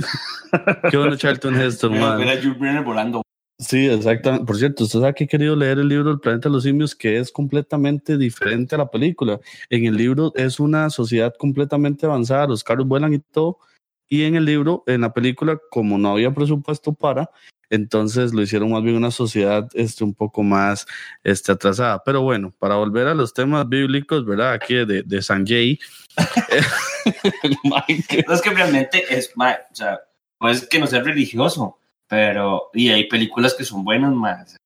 Qué 0.91 0.97
bueno 0.97 1.15
Charlton 1.15 1.55
Heston, 1.59 1.99
man. 1.99 2.21
a 2.21 2.35
Jules 2.35 2.59
Brenner 2.59 2.83
volando. 2.83 3.21
Sí, 3.59 3.87
exactamente. 3.87 4.45
Por 4.45 4.57
cierto, 4.57 4.85
usted 4.85 4.99
sabe 5.01 5.13
que 5.13 5.25
he 5.25 5.27
querido 5.27 5.53
leer 5.53 5.79
el 5.79 5.89
libro 5.89 6.11
El 6.11 6.21
planeta 6.21 6.47
de 6.47 6.53
los 6.53 6.63
simios, 6.63 6.95
que 6.95 7.19
es 7.19 7.29
completamente 7.29 8.17
diferente 8.17 8.75
a 8.75 8.77
la 8.77 8.89
película. 8.89 9.39
En 9.69 9.85
el 9.85 9.95
libro 9.97 10.31
es 10.35 10.61
una 10.61 10.89
sociedad 10.89 11.33
completamente 11.37 12.05
avanzada, 12.05 12.47
los 12.47 12.63
carros 12.63 12.87
vuelan 12.87 13.13
y 13.13 13.19
todo. 13.19 13.59
Y 14.07 14.23
en 14.23 14.35
el 14.35 14.45
libro, 14.45 14.83
en 14.87 15.01
la 15.01 15.13
película, 15.13 15.59
como 15.71 15.97
no 15.97 16.13
había 16.13 16.33
presupuesto 16.33 16.93
para, 16.93 17.29
entonces 17.69 18.33
lo 18.33 18.41
hicieron 18.41 18.71
más 18.71 18.81
bien 18.81 18.95
una 18.95 19.11
sociedad 19.11 19.67
este, 19.73 20.05
un 20.05 20.13
poco 20.13 20.41
más 20.41 20.87
este, 21.23 21.51
atrasada. 21.51 22.01
Pero 22.05 22.21
bueno, 22.21 22.53
para 22.59 22.75
volver 22.75 23.07
a 23.07 23.13
los 23.13 23.33
temas 23.33 23.67
bíblicos, 23.67 24.25
¿verdad? 24.25 24.53
Aquí 24.53 24.73
de, 24.73 25.03
de 25.03 25.21
Sanjay. 25.21 25.77
No 28.27 28.33
es 28.33 28.41
que 28.41 28.49
realmente 28.51 29.03
es, 29.09 29.31
o 29.35 29.75
sea, 29.75 29.99
no 30.39 30.49
es 30.49 30.67
que 30.67 30.79
no 30.79 30.87
sea 30.87 31.01
religioso, 31.01 31.78
pero, 32.09 32.69
y 32.73 32.89
hay 32.89 33.07
películas 33.07 33.53
que 33.53 33.63
son 33.63 33.83
buenas, 33.85 34.13
más. 34.13 34.57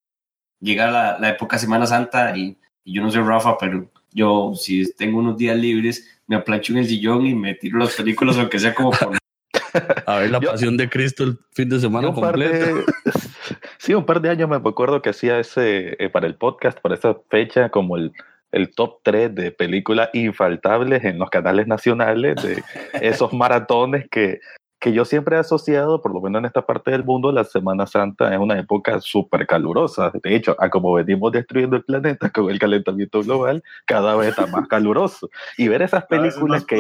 Llega 0.62 0.90
la, 0.90 1.20
la 1.20 1.30
época 1.30 1.58
Semana 1.58 1.86
Santa 1.86 2.36
y, 2.38 2.58
y 2.86 2.94
yo 2.94 3.02
no 3.02 3.12
soy 3.12 3.22
Rafa, 3.22 3.58
pero 3.58 3.92
yo, 4.12 4.54
si 4.56 4.92
tengo 4.94 5.20
unos 5.20 5.38
días 5.38 5.58
libres, 5.58 6.22
me 6.28 6.36
aplancho 6.38 6.72
en 6.74 6.80
el 6.80 6.88
sillón 6.88 7.26
y 7.26 7.36
me 7.36 7.54
tiro 7.56 7.80
las 7.80 7.96
películas, 7.96 8.38
aunque 8.38 8.60
sea 8.60 8.74
como 8.74 8.92
por 8.92 9.18
A 10.06 10.18
ver 10.20 10.32
la 10.32 10.40
Yo- 10.40 10.52
pasión 10.52 10.78
de 10.78 10.90
Cristo 10.90 11.24
el 11.24 11.38
fin 11.52 11.68
de 11.70 11.80
semana 11.80 12.14
completo. 12.14 12.76
de, 12.78 12.84
sí, 13.78 13.94
un 13.94 14.06
par 14.06 14.22
de 14.22 14.30
años 14.30 14.48
me 14.50 14.56
acuerdo 14.56 15.02
que 15.02 15.10
hacía 15.10 15.40
ese 15.40 15.96
eh, 16.04 16.10
para 16.10 16.28
el 16.28 16.36
podcast, 16.36 16.80
para 16.80 16.96
esa 16.96 17.18
fecha, 17.30 17.70
como 17.70 17.98
el, 17.98 18.14
el 18.52 18.74
top 18.74 19.00
3 19.04 19.34
de 19.36 19.52
películas 19.52 20.10
infaltables 20.14 21.04
en 21.04 21.18
los 21.20 21.30
canales 21.30 21.66
nacionales, 21.68 22.36
de 22.42 22.64
esos 23.02 23.34
maratones 23.34 24.06
que, 24.10 24.40
que 24.84 24.92
yo 24.92 25.06
siempre 25.06 25.38
he 25.38 25.40
asociado, 25.40 26.02
por 26.02 26.14
lo 26.14 26.20
menos 26.20 26.40
en 26.40 26.46
esta 26.46 26.66
parte 26.66 26.92
del 26.92 27.06
mundo, 27.06 27.32
la 27.32 27.46
Semana 27.46 27.88
Santa 27.88 28.34
es 28.34 28.38
una 28.38 28.60
época 28.60 29.00
súper 29.00 29.48
calurosa. 29.48 30.12
De 30.22 30.36
hecho, 30.36 30.58
a 30.60 30.70
como 30.70 30.92
venimos 30.92 31.32
destruyendo 31.32 31.78
el 31.78 31.86
planeta 31.86 32.30
con 32.32 32.50
el 32.50 32.60
calentamiento 32.60 33.24
global, 33.24 33.64
cada 33.86 34.14
vez 34.18 34.32
está 34.32 34.46
más 34.48 34.68
caluroso. 34.68 35.30
Y 35.58 35.70
ver 35.70 35.84
esas 35.84 36.04
películas 36.08 36.66
que, 36.66 36.76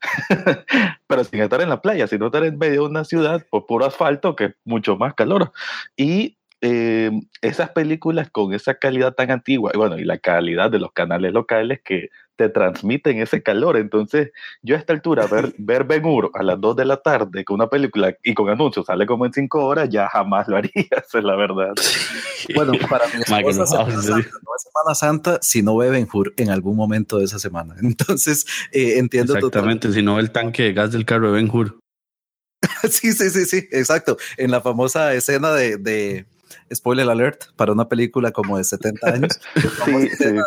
pero 1.06 1.22
sin 1.22 1.42
estar 1.42 1.60
en 1.60 1.68
la 1.68 1.80
playa, 1.80 2.08
sino 2.08 2.26
estar 2.26 2.44
en 2.44 2.58
medio 2.58 2.82
de 2.82 2.88
una 2.88 3.04
ciudad 3.04 3.46
por 3.48 3.66
puro 3.66 3.84
asfalto, 3.84 4.34
que 4.34 4.46
es 4.46 4.54
mucho 4.64 4.96
más 4.96 5.14
calor. 5.14 5.52
Y 5.96 6.38
eh, 6.60 7.12
esas 7.40 7.70
películas 7.70 8.30
con 8.30 8.52
esa 8.52 8.74
calidad 8.74 9.14
tan 9.14 9.30
antigua, 9.30 9.70
y 9.72 9.78
bueno, 9.78 9.96
y 9.96 10.04
la 10.04 10.18
calidad 10.18 10.72
de 10.72 10.80
los 10.80 10.90
canales 10.90 11.32
locales 11.32 11.82
que 11.84 12.08
te 12.36 12.48
transmiten 12.48 13.20
ese 13.20 13.42
calor. 13.42 13.76
Entonces, 13.76 14.30
yo 14.62 14.76
a 14.76 14.78
esta 14.78 14.92
altura, 14.92 15.26
ver, 15.26 15.54
ver 15.58 15.84
Ben 15.84 16.04
Hur 16.04 16.30
a 16.34 16.42
las 16.42 16.60
2 16.60 16.76
de 16.76 16.84
la 16.84 16.96
tarde 16.98 17.44
con 17.44 17.54
una 17.54 17.68
película 17.68 18.14
y 18.22 18.34
con 18.34 18.48
anuncios 18.48 18.86
sale 18.86 19.06
como 19.06 19.26
en 19.26 19.32
5 19.32 19.64
horas, 19.64 19.88
ya 19.90 20.08
jamás 20.08 20.48
lo 20.48 20.56
haría, 20.56 20.72
esa 20.90 21.18
es 21.18 21.24
la 21.24 21.36
verdad. 21.36 21.74
Bueno, 22.54 22.72
para 22.88 23.06
que 23.06 23.18
esposa, 23.18 23.60
no, 23.60 23.66
Semana. 23.66 24.02
Santa, 24.02 24.14
no 24.14 24.56
es 24.56 24.62
Semana 24.62 24.94
Santa 24.94 25.38
si 25.42 25.62
no 25.62 25.76
beben 25.76 26.06
Jur 26.06 26.32
en 26.36 26.50
algún 26.50 26.76
momento 26.76 27.18
de 27.18 27.24
esa 27.24 27.38
semana. 27.38 27.74
Entonces, 27.82 28.46
eh, 28.72 28.98
entiendo 28.98 29.36
Exactamente, 29.36 29.92
si 29.92 30.02
no 30.02 30.18
el 30.18 30.30
tanque 30.30 30.64
de 30.64 30.72
gas 30.72 30.92
del 30.92 31.04
carro 31.04 31.28
de 31.28 31.32
Ben 31.34 31.50
Hur. 31.50 31.78
Sí, 32.88 33.12
sí, 33.12 33.30
sí, 33.30 33.44
sí, 33.44 33.68
exacto. 33.72 34.16
En 34.36 34.50
la 34.50 34.60
famosa 34.60 35.12
escena 35.14 35.52
de, 35.52 35.76
de 35.78 36.26
spoiler 36.74 37.08
alert 37.08 37.44
para 37.56 37.72
una 37.72 37.88
película 37.88 38.30
como 38.32 38.56
de 38.58 38.64
70 38.64 39.06
años. 39.08 39.40
Sí, 39.84 40.08
sí. 40.10 40.24
de- 40.24 40.42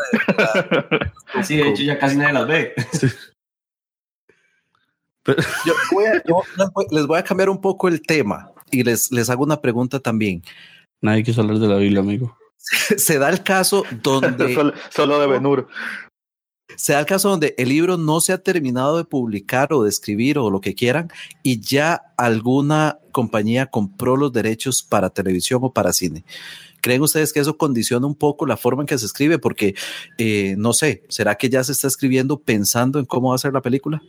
Sí, 1.44 1.58
de 1.58 1.70
hecho 1.70 1.84
ya 1.84 1.98
casi 2.00 2.16
nadie 2.18 2.34
las 2.34 2.48
ve. 2.48 2.74
Pero- 5.24 5.42
Yo 5.66 5.74
voy 5.92 6.06
a- 6.06 6.24
yo 6.26 6.42
les 6.58 6.70
voy- 6.72 6.86
les 6.92 7.08
voy 7.08 7.20
a 7.20 7.24
cambiar 7.24 7.50
un 7.50 7.60
poco 7.60 7.88
el 7.88 8.02
tema 8.02 8.52
y 8.72 8.84
les, 8.84 9.12
les 9.12 9.30
hago 9.30 9.44
una 9.44 9.62
pregunta 9.62 10.00
también. 10.00 10.44
Nadie 11.02 11.24
quiso 11.24 11.42
hablar 11.42 11.58
de 11.60 11.68
la 11.68 11.78
Biblia, 11.78 12.00
amigo. 12.02 12.38
Se 12.98 13.18
da 13.20 13.30
el 13.30 13.44
caso 13.44 13.84
donde 14.02 14.54
solo, 14.56 14.74
solo 14.90 15.20
de 15.20 15.28
Ben 15.28 15.46
Hur. 15.46 15.68
Se 16.76 16.94
da 16.94 17.00
el 17.00 17.06
caso 17.06 17.30
donde 17.30 17.54
el 17.58 17.70
libro 17.70 17.98
no 17.98 18.22
se 18.22 18.34
ha 18.34 18.38
terminado 18.38 18.98
de 18.98 19.06
publicar 19.06 19.72
o 19.74 19.84
de 19.84 19.90
escribir 19.90 20.38
o 20.38 20.50
lo 20.50 20.62
que 20.62 20.74
quieran 20.74 21.10
y 21.44 21.60
ya 21.60 22.02
alguna 22.18 23.00
compañía 23.12 23.68
compró 23.68 24.18
los 24.18 24.34
derechos 24.34 24.84
para 24.84 25.10
televisión 25.10 25.62
o 25.64 25.72
para 25.72 25.94
cine. 25.94 26.24
¿Creen 26.82 27.02
ustedes 27.02 27.34
que 27.34 27.40
eso 27.40 27.58
condiciona 27.58 28.06
un 28.06 28.16
poco 28.16 28.46
la 28.46 28.58
forma 28.58 28.84
en 28.84 28.88
que 28.88 28.98
se 28.98 29.06
escribe? 29.06 29.40
Porque, 29.40 29.74
eh, 30.18 30.56
no 30.58 30.74
sé, 30.74 31.04
¿será 31.10 31.36
que 31.36 31.50
ya 31.50 31.64
se 31.64 31.72
está 31.72 31.88
escribiendo 31.88 32.40
pensando 32.40 33.00
en 33.00 33.06
cómo 33.06 33.30
va 33.30 33.36
a 33.36 33.40
ser 33.40 33.54
la 33.54 33.62
película? 33.62 34.02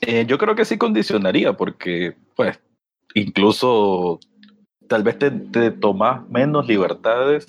Eh, 0.00 0.24
yo 0.26 0.38
creo 0.38 0.54
que 0.54 0.64
sí 0.64 0.78
condicionaría, 0.78 1.54
porque, 1.54 2.16
pues, 2.34 2.58
incluso 3.14 4.20
tal 4.88 5.02
vez 5.02 5.18
te, 5.18 5.30
te 5.30 5.70
tomas 5.70 6.26
menos 6.30 6.66
libertades 6.66 7.46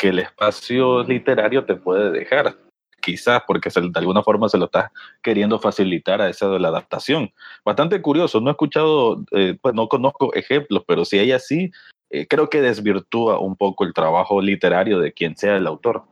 que 0.00 0.08
el 0.08 0.18
espacio 0.20 1.04
literario 1.04 1.66
te 1.66 1.74
puede 1.74 2.10
dejar. 2.10 2.56
Quizás 3.02 3.42
porque 3.46 3.68
de 3.68 3.98
alguna 3.98 4.22
forma 4.22 4.48
se 4.48 4.56
lo 4.56 4.64
estás 4.64 4.90
queriendo 5.22 5.58
facilitar 5.58 6.22
a 6.22 6.30
esa 6.30 6.48
de 6.48 6.58
la 6.58 6.68
adaptación. 6.68 7.30
Bastante 7.64 8.00
curioso, 8.00 8.40
no 8.40 8.48
he 8.48 8.52
escuchado, 8.52 9.22
eh, 9.32 9.58
pues 9.60 9.74
no 9.74 9.88
conozco 9.88 10.32
ejemplos, 10.34 10.84
pero 10.86 11.04
si 11.04 11.18
hay 11.18 11.32
así, 11.32 11.70
eh, 12.10 12.26
creo 12.26 12.48
que 12.48 12.62
desvirtúa 12.62 13.38
un 13.38 13.56
poco 13.56 13.84
el 13.84 13.92
trabajo 13.92 14.40
literario 14.40 14.98
de 15.00 15.12
quien 15.12 15.36
sea 15.36 15.56
el 15.56 15.66
autor. 15.66 16.04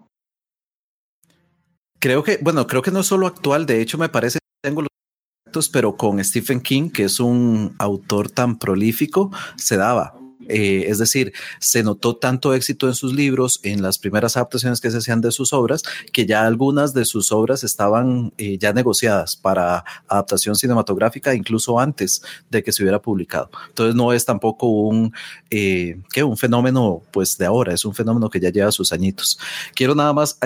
Creo 1.98 2.22
que, 2.22 2.38
bueno, 2.42 2.66
creo 2.66 2.82
que 2.82 2.90
no 2.90 3.02
solo 3.02 3.26
actual, 3.26 3.64
de 3.64 3.80
hecho 3.80 3.96
me 3.96 4.10
parece 4.10 4.38
que 4.38 4.68
tengo 4.68 4.82
los 4.82 5.70
pero 5.72 5.96
con 5.96 6.22
Stephen 6.22 6.60
King, 6.60 6.90
que 6.90 7.04
es 7.04 7.20
un 7.20 7.74
autor 7.78 8.30
tan 8.30 8.58
prolífico, 8.58 9.32
se 9.56 9.78
daba. 9.78 10.14
Eh, 10.48 10.86
es 10.88 10.98
decir, 10.98 11.32
se 11.60 11.82
notó 11.82 12.16
tanto 12.16 12.54
éxito 12.54 12.88
en 12.88 12.94
sus 12.94 13.14
libros, 13.14 13.60
en 13.62 13.82
las 13.82 13.98
primeras 13.98 14.36
adaptaciones 14.36 14.80
que 14.80 14.90
se 14.90 14.98
hacían 14.98 15.20
de 15.20 15.30
sus 15.30 15.52
obras, 15.52 15.82
que 16.12 16.26
ya 16.26 16.46
algunas 16.46 16.94
de 16.94 17.04
sus 17.04 17.32
obras 17.32 17.64
estaban 17.64 18.32
eh, 18.38 18.58
ya 18.58 18.72
negociadas 18.72 19.36
para 19.36 19.84
adaptación 20.08 20.54
cinematográfica, 20.56 21.34
incluso 21.34 21.78
antes 21.78 22.22
de 22.50 22.62
que 22.62 22.72
se 22.72 22.82
hubiera 22.82 23.00
publicado. 23.00 23.50
Entonces 23.68 23.94
no 23.94 24.12
es 24.12 24.24
tampoco 24.24 24.66
un, 24.66 25.12
eh, 25.50 26.00
¿qué? 26.12 26.22
un 26.22 26.36
fenómeno 26.36 27.02
pues 27.10 27.38
de 27.38 27.46
ahora, 27.46 27.74
es 27.74 27.84
un 27.84 27.94
fenómeno 27.94 28.30
que 28.30 28.40
ya 28.40 28.50
lleva 28.50 28.72
sus 28.72 28.92
añitos. 28.92 29.38
Quiero 29.74 29.94
nada 29.94 30.12
más, 30.12 30.38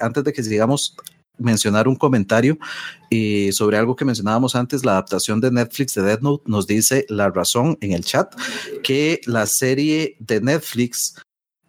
antes 0.00 0.24
de 0.24 0.32
que 0.32 0.42
sigamos, 0.42 0.96
mencionar 1.38 1.88
un 1.88 1.96
comentario 1.96 2.58
eh, 3.10 3.50
sobre 3.52 3.76
algo 3.76 3.96
que 3.96 4.04
mencionábamos 4.04 4.54
antes, 4.54 4.84
la 4.84 4.92
adaptación 4.92 5.40
de 5.40 5.50
Netflix 5.50 5.94
de 5.94 6.02
Death 6.02 6.20
Note 6.20 6.44
nos 6.46 6.66
dice 6.66 7.06
la 7.08 7.30
razón 7.30 7.78
en 7.80 7.92
el 7.92 8.04
chat 8.04 8.34
que 8.82 9.20
la 9.26 9.46
serie 9.46 10.16
de 10.20 10.40
Netflix 10.40 11.16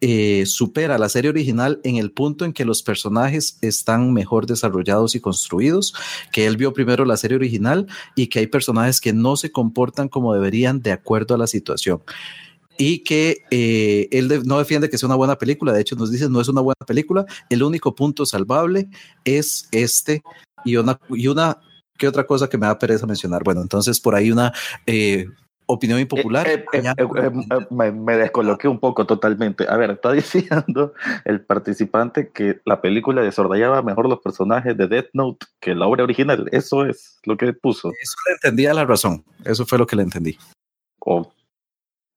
eh, 0.03 0.47
supera 0.47 0.97
la 0.97 1.09
serie 1.09 1.29
original 1.29 1.79
en 1.83 1.97
el 1.97 2.11
punto 2.11 2.43
en 2.43 2.53
que 2.53 2.65
los 2.65 2.81
personajes 2.81 3.59
están 3.61 4.13
mejor 4.13 4.47
desarrollados 4.47 5.13
y 5.13 5.19
construidos, 5.19 5.93
que 6.31 6.47
él 6.47 6.57
vio 6.57 6.73
primero 6.73 7.05
la 7.05 7.17
serie 7.17 7.37
original 7.37 7.85
y 8.15 8.25
que 8.27 8.39
hay 8.39 8.47
personajes 8.47 8.99
que 8.99 9.13
no 9.13 9.37
se 9.37 9.51
comportan 9.51 10.09
como 10.09 10.33
deberían 10.33 10.81
de 10.81 10.91
acuerdo 10.91 11.35
a 11.35 11.37
la 11.37 11.45
situación 11.45 12.01
y 12.83 13.03
que 13.03 13.43
eh, 13.51 14.07
él 14.11 14.27
de- 14.27 14.43
no 14.43 14.57
defiende 14.57 14.89
que 14.89 14.97
sea 14.97 15.05
una 15.07 15.15
buena 15.15 15.37
película, 15.37 15.71
de 15.71 15.81
hecho 15.81 15.95
nos 15.95 16.11
dice 16.11 16.27
no 16.29 16.41
es 16.41 16.47
una 16.47 16.61
buena 16.61 16.83
película, 16.87 17.25
el 17.51 17.61
único 17.61 17.93
punto 17.93 18.25
salvable 18.25 18.87
es 19.23 19.69
este 19.71 20.23
y 20.65 20.77
una, 20.77 20.99
y 21.09 21.27
una 21.27 21.59
¿qué 21.99 22.07
otra 22.07 22.25
cosa 22.25 22.49
que 22.49 22.57
me 22.57 22.65
da 22.65 22.79
pereza 22.79 23.05
mencionar? 23.05 23.43
Bueno, 23.43 23.61
entonces 23.61 23.99
por 23.99 24.15
ahí 24.15 24.31
una 24.31 24.51
eh, 24.87 25.27
opinión 25.67 25.99
impopular. 25.99 26.47
Eh, 26.47 26.65
eh, 26.73 26.81
eh, 26.83 26.93
eh, 26.97 27.31
eh, 27.51 27.67
me, 27.69 27.91
me 27.91 28.17
descoloqué 28.17 28.67
un 28.67 28.79
poco 28.79 29.05
totalmente. 29.05 29.67
A 29.69 29.77
ver, 29.77 29.91
está 29.91 30.11
diciendo 30.23 30.93
el 31.23 31.41
participante 31.45 32.31
que 32.33 32.61
la 32.65 32.81
película 32.81 33.21
desarrollaba 33.21 33.83
mejor 33.83 34.09
los 34.09 34.19
personajes 34.21 34.75
de 34.75 34.87
Death 34.87 35.09
Note 35.13 35.45
que 35.59 35.75
la 35.75 35.85
obra 35.85 36.03
original. 36.03 36.49
Eso 36.51 36.85
es 36.85 37.19
lo 37.25 37.37
que 37.37 37.53
puso. 37.53 37.91
Eso 38.01 38.15
le 38.27 38.33
entendía 38.33 38.73
la 38.73 38.85
razón, 38.85 39.23
eso 39.45 39.67
fue 39.67 39.77
lo 39.77 39.85
que 39.85 39.95
le 39.95 40.01
entendí. 40.01 40.35
O- 41.05 41.31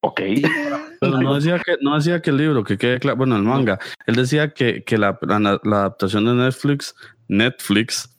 ok. 0.04 0.20
Pero 1.00 1.20
no 1.20 1.34
decía 1.34 1.58
que, 1.58 1.76
no 1.80 1.96
decía 1.96 2.20
que 2.22 2.30
el 2.30 2.36
libro, 2.36 2.64
que 2.64 2.78
quede 2.78 2.98
claro, 2.98 3.16
bueno, 3.16 3.36
el 3.36 3.42
manga, 3.42 3.78
él 4.06 4.14
decía 4.14 4.54
que, 4.54 4.84
que 4.84 4.98
la, 4.98 5.18
la, 5.22 5.60
la 5.62 5.76
adaptación 5.76 6.24
de 6.24 6.34
Netflix, 6.34 6.94
Netflix, 7.28 8.10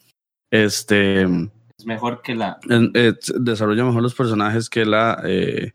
este, 0.52 1.24
Es 1.78 1.86
mejor 1.86 2.22
que 2.22 2.36
la. 2.36 2.60
Eh, 2.70 3.14
desarrolla 3.40 3.84
mejor 3.84 4.04
los 4.04 4.16
personajes 4.16 4.70
que 4.70 4.86
la. 4.86 5.22
Eh, 5.26 5.74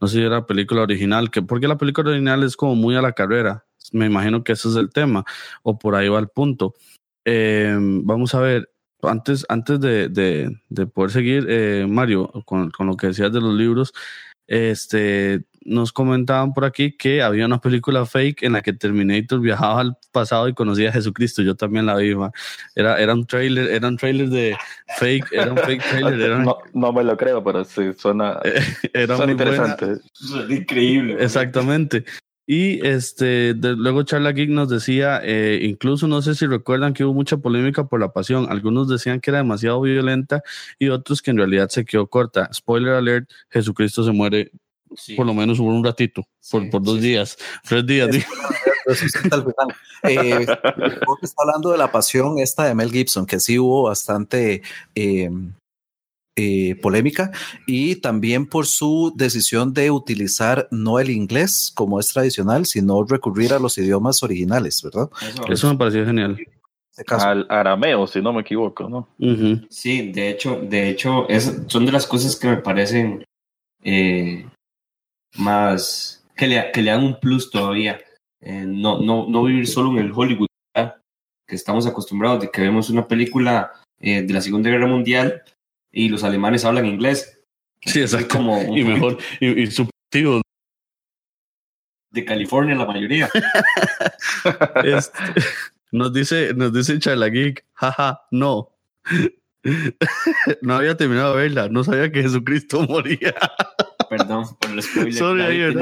no 0.00 0.08
sé 0.08 0.16
si 0.16 0.22
era 0.22 0.36
la 0.36 0.46
película 0.46 0.82
original, 0.82 1.30
que 1.30 1.42
porque 1.42 1.68
la 1.68 1.78
película 1.78 2.10
original 2.10 2.42
es 2.42 2.56
como 2.56 2.74
muy 2.74 2.96
a 2.96 3.02
la 3.02 3.12
carrera. 3.12 3.64
Me 3.92 4.06
imagino 4.06 4.42
que 4.42 4.52
ese 4.52 4.68
es 4.68 4.76
el 4.76 4.90
tema, 4.90 5.24
o 5.62 5.78
por 5.78 5.94
ahí 5.94 6.08
va 6.08 6.18
el 6.18 6.28
punto. 6.28 6.74
Eh, 7.24 7.76
vamos 7.78 8.34
a 8.34 8.40
ver, 8.40 8.70
antes, 9.02 9.44
antes 9.48 9.80
de, 9.80 10.08
de, 10.08 10.60
de 10.68 10.86
poder 10.86 11.10
seguir, 11.10 11.46
eh, 11.48 11.86
Mario, 11.88 12.30
con, 12.46 12.70
con, 12.70 12.86
lo 12.86 12.96
que 12.96 13.08
decías 13.08 13.32
de 13.32 13.40
los 13.40 13.54
libros, 13.54 13.92
este, 14.46 15.44
nos 15.64 15.92
comentaban 15.92 16.52
por 16.52 16.64
aquí 16.64 16.96
que 16.96 17.22
había 17.22 17.46
una 17.46 17.60
película 17.60 18.06
fake 18.06 18.42
en 18.42 18.52
la 18.52 18.62
que 18.62 18.72
Terminator 18.72 19.40
viajaba 19.40 19.80
al 19.80 19.96
pasado 20.12 20.48
y 20.48 20.54
conocía 20.54 20.90
a 20.90 20.92
Jesucristo. 20.92 21.42
Yo 21.42 21.54
también 21.54 21.86
la 21.86 21.96
vi, 21.96 22.14
Era, 22.74 23.00
era 23.00 23.14
un 23.14 23.26
trailer, 23.26 23.70
era 23.70 23.88
un 23.88 23.96
trailer 23.96 24.28
de 24.28 24.56
fake, 24.98 25.32
era 25.32 25.52
un 25.52 25.58
fake 25.58 25.82
trailer. 25.90 26.30
no, 26.38 26.58
no, 26.72 26.92
me 26.92 27.04
lo 27.04 27.16
creo, 27.16 27.42
pero 27.42 27.64
sí, 27.64 27.92
suena, 27.96 28.38
era 28.92 29.16
suena 29.16 29.32
interesante. 29.32 29.98
Increíble. 30.48 31.16
Exactamente. 31.20 32.04
Y 32.44 32.84
este, 32.84 33.54
de, 33.54 33.76
luego 33.76 34.02
Charla 34.02 34.32
Geek 34.32 34.50
nos 34.50 34.68
decía, 34.68 35.20
eh, 35.22 35.60
incluso 35.62 36.08
no 36.08 36.22
sé 36.22 36.34
si 36.34 36.46
recuerdan 36.46 36.92
que 36.92 37.04
hubo 37.04 37.14
mucha 37.14 37.36
polémica 37.36 37.86
por 37.86 38.00
la 38.00 38.12
pasión. 38.12 38.46
Algunos 38.50 38.88
decían 38.88 39.20
que 39.20 39.30
era 39.30 39.38
demasiado 39.38 39.80
violenta 39.80 40.42
y 40.78 40.88
otros 40.88 41.22
que 41.22 41.30
en 41.30 41.38
realidad 41.38 41.68
se 41.68 41.84
quedó 41.84 42.08
corta. 42.08 42.50
Spoiler 42.52 42.94
alert, 42.94 43.30
Jesucristo 43.48 44.02
se 44.04 44.10
muere 44.12 44.50
sí. 44.96 45.14
por 45.14 45.26
lo 45.26 45.34
menos 45.34 45.58
por 45.58 45.68
un 45.68 45.84
ratito, 45.84 46.22
por, 46.50 46.62
sí, 46.62 46.68
por 46.70 46.82
dos 46.82 46.96
sí, 46.96 47.08
días, 47.08 47.36
tres 47.68 47.86
días. 47.86 48.08
eh, 50.02 50.46
está 51.22 51.42
hablando 51.42 51.70
de 51.70 51.78
la 51.78 51.90
pasión 51.92 52.38
esta 52.38 52.64
de 52.64 52.74
Mel 52.74 52.90
Gibson, 52.90 53.26
que 53.26 53.40
sí 53.40 53.58
hubo 53.58 53.84
bastante... 53.84 54.62
Eh, 54.94 55.30
eh, 56.34 56.76
polémica 56.76 57.30
y 57.66 57.96
también 57.96 58.46
por 58.46 58.64
su 58.64 59.12
decisión 59.14 59.74
de 59.74 59.90
utilizar 59.90 60.66
no 60.70 60.98
el 60.98 61.10
inglés 61.10 61.70
como 61.74 62.00
es 62.00 62.10
tradicional, 62.10 62.64
sino 62.64 63.04
recurrir 63.04 63.52
a 63.52 63.58
los 63.58 63.76
idiomas 63.76 64.22
originales, 64.22 64.80
¿verdad? 64.82 65.10
Eso, 65.20 65.46
Eso 65.52 65.70
me 65.70 65.76
pareció 65.76 66.06
genial. 66.06 66.38
Este 66.96 67.14
Al 67.14 67.46
arameo, 67.50 68.06
si 68.06 68.22
no 68.22 68.32
me 68.32 68.40
equivoco, 68.40 68.88
¿no? 68.88 69.08
Uh 69.18 69.26
-huh. 69.26 69.66
Sí, 69.68 70.10
de 70.10 70.30
hecho, 70.30 70.58
de 70.62 70.88
hecho, 70.88 71.28
es, 71.28 71.64
son 71.66 71.84
de 71.84 71.92
las 71.92 72.06
cosas 72.06 72.34
que 72.36 72.48
me 72.48 72.56
parecen 72.56 73.24
eh, 73.82 74.46
más 75.36 76.24
que 76.36 76.46
le, 76.46 76.70
que 76.72 76.82
le 76.82 76.90
dan 76.90 77.04
un 77.04 77.20
plus 77.20 77.50
todavía. 77.50 78.00
Eh, 78.40 78.64
no, 78.66 79.00
no, 79.00 79.26
no 79.28 79.44
vivir 79.44 79.66
solo 79.66 79.90
en 79.92 79.98
el 79.98 80.12
Hollywood, 80.14 80.48
¿verdad? 80.74 80.96
que 81.46 81.56
estamos 81.56 81.86
acostumbrados 81.86 82.40
de 82.40 82.50
que 82.50 82.62
vemos 82.62 82.90
una 82.90 83.06
película 83.06 83.72
eh, 84.00 84.22
de 84.22 84.32
la 84.32 84.40
Segunda 84.40 84.70
Guerra 84.70 84.86
Mundial 84.86 85.42
y 85.92 86.08
los 86.08 86.24
alemanes 86.24 86.64
hablan 86.64 86.86
inglés. 86.86 87.40
Sí, 87.82 88.00
exacto. 88.00 88.36
Como 88.36 88.76
y 88.76 88.84
mejor, 88.84 89.18
y, 89.40 89.62
y 89.62 89.66
subjetivo. 89.70 90.42
De 92.10 92.24
California, 92.24 92.74
la 92.74 92.86
mayoría. 92.86 93.28
este, 94.84 95.18
nos 95.92 96.12
dice, 96.12 96.54
nos 96.54 96.72
dice 96.72 96.98
Chalageek, 96.98 97.64
jaja, 97.74 98.22
no. 98.30 98.70
no 100.62 100.74
había 100.74 100.96
terminado 100.96 101.36
de 101.36 101.42
verla, 101.42 101.68
no 101.68 101.84
sabía 101.84 102.10
que 102.10 102.22
Jesucristo 102.22 102.82
moría. 102.82 103.34
Perdón 104.12 104.44
por 104.60 104.70
el 104.70 104.82
spoiler. 104.82 105.14
Sorry, 105.14 105.74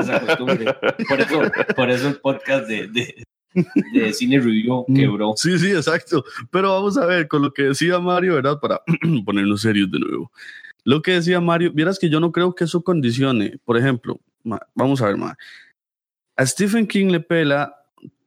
por, 1.09 1.20
eso, 1.20 1.43
por 1.74 1.91
eso 1.91 2.09
el 2.09 2.16
podcast 2.20 2.68
de, 2.68 2.87
de, 2.87 3.24
de 3.93 4.12
cine 4.12 4.39
review 4.39 4.87
quebró. 4.95 5.33
Sí, 5.37 5.59
sí, 5.59 5.72
exacto. 5.72 6.24
Pero 6.53 6.72
vamos 6.72 6.97
a 6.97 7.07
ver, 7.07 7.26
con 7.26 7.43
lo 7.43 7.53
que 7.53 7.64
decía 7.64 7.99
Mario, 7.99 8.37
¿verdad? 8.37 8.61
Para 8.61 8.83
ponernos 9.24 9.62
serios 9.62 9.91
de 9.91 9.99
nuevo. 9.99 10.31
Lo 10.85 11.03
que 11.03 11.14
decía 11.14 11.41
Mario, 11.41 11.72
vieras 11.74 11.99
que 11.99 12.09
yo 12.09 12.20
no 12.20 12.31
creo 12.31 12.55
que 12.55 12.62
eso 12.62 12.85
condicione. 12.85 13.59
Por 13.64 13.76
ejemplo, 13.76 14.20
vamos 14.74 15.03
a 15.03 15.07
ver, 15.07 15.16
ma, 15.16 15.37
a 16.37 16.47
Stephen 16.47 16.87
King 16.87 17.07
le 17.07 17.18
pela 17.18 17.74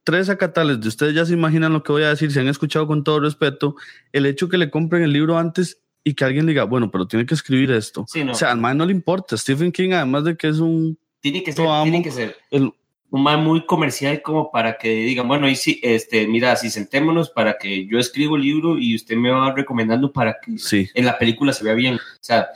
tres 0.04 0.28
acatales 0.28 0.82
de 0.82 0.88
ustedes 0.88 1.14
ya 1.14 1.24
se 1.24 1.32
imaginan 1.32 1.72
lo 1.72 1.82
que 1.82 1.92
voy 1.92 2.02
a 2.02 2.10
decir, 2.10 2.30
si 2.30 2.38
han 2.38 2.48
escuchado 2.48 2.86
con 2.86 3.04
todo 3.04 3.20
respeto, 3.20 3.76
el 4.12 4.26
hecho 4.26 4.50
que 4.50 4.58
le 4.58 4.70
compren 4.70 5.02
el 5.02 5.14
libro 5.14 5.38
antes 5.38 5.80
y 6.04 6.14
que 6.14 6.24
alguien 6.24 6.46
diga, 6.46 6.64
bueno, 6.64 6.90
pero 6.90 7.08
tiene 7.08 7.24
que 7.24 7.34
escribir 7.34 7.70
esto. 7.70 8.04
Sí, 8.06 8.22
no. 8.22 8.32
O 8.32 8.34
sea, 8.34 8.52
al 8.52 8.60
man 8.60 8.76
no 8.76 8.84
le 8.84 8.92
importa. 8.92 9.36
Stephen 9.38 9.72
King, 9.72 9.92
además 9.92 10.24
de 10.24 10.36
que 10.36 10.48
es 10.48 10.58
un... 10.58 10.98
Tiene 11.20 11.42
que 11.42 11.52
ser, 11.52 11.66
amo, 11.66 11.84
tiene 11.84 12.02
que 12.02 12.10
ser. 12.10 12.36
El, 12.50 12.70
un 13.10 13.22
man 13.22 13.42
muy 13.42 13.64
comercial 13.64 14.20
como 14.20 14.50
para 14.50 14.76
que 14.76 14.90
digan, 14.90 15.26
bueno, 15.26 15.48
y 15.48 15.56
si, 15.56 15.80
este, 15.82 16.26
mira, 16.28 16.54
si 16.56 16.68
sentémonos 16.68 17.30
para 17.30 17.56
que 17.56 17.86
yo 17.86 17.98
escribo 17.98 18.36
el 18.36 18.42
libro 18.42 18.78
y 18.78 18.94
usted 18.94 19.16
me 19.16 19.30
va 19.30 19.54
recomendando 19.54 20.12
para 20.12 20.36
que 20.44 20.58
sí. 20.58 20.90
en 20.92 21.06
la 21.06 21.18
película 21.18 21.54
se 21.54 21.64
vea 21.64 21.74
bien. 21.74 21.94
O 21.94 21.98
sea, 22.20 22.48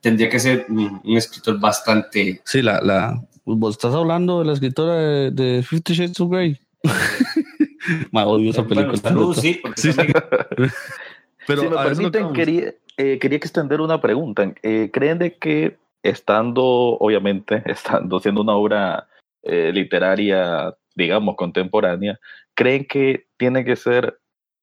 tendría 0.00 0.28
que 0.28 0.40
ser 0.40 0.66
un, 0.68 1.00
un 1.04 1.16
escritor 1.16 1.60
bastante... 1.60 2.40
Sí, 2.44 2.60
la, 2.60 2.80
la, 2.80 3.22
vos 3.44 3.76
estás 3.76 3.94
hablando 3.94 4.40
de 4.40 4.46
la 4.46 4.54
escritora 4.54 4.96
de, 4.96 5.30
de 5.30 5.62
Fifty 5.62 5.94
Shades 5.94 6.20
of 6.20 6.30
Grey. 6.30 6.58
Ma, 8.10 8.26
odio 8.26 8.50
esa 8.50 8.66
película. 8.66 8.98
Bueno, 9.02 9.34
sí, 9.34 9.60
sí, 9.76 9.92
sí. 9.92 10.00
Pero 11.46 11.62
si 11.62 11.68
me 11.68 11.76
permiten, 11.76 12.32
quería, 12.32 12.74
eh, 12.96 13.18
quería 13.18 13.36
extender 13.36 13.80
una 13.80 14.00
pregunta. 14.00 14.52
Eh, 14.62 14.90
¿Creen 14.92 15.18
de 15.18 15.36
que 15.36 15.78
estando, 16.02 16.64
obviamente, 16.64 17.62
estando 17.66 18.20
siendo 18.20 18.42
una 18.42 18.54
obra 18.54 19.08
eh, 19.42 19.70
literaria, 19.72 20.74
digamos, 20.94 21.36
contemporánea, 21.36 22.18
creen 22.54 22.84
que 22.84 23.26
tiene 23.36 23.64
que 23.64 23.76
ser 23.76 24.18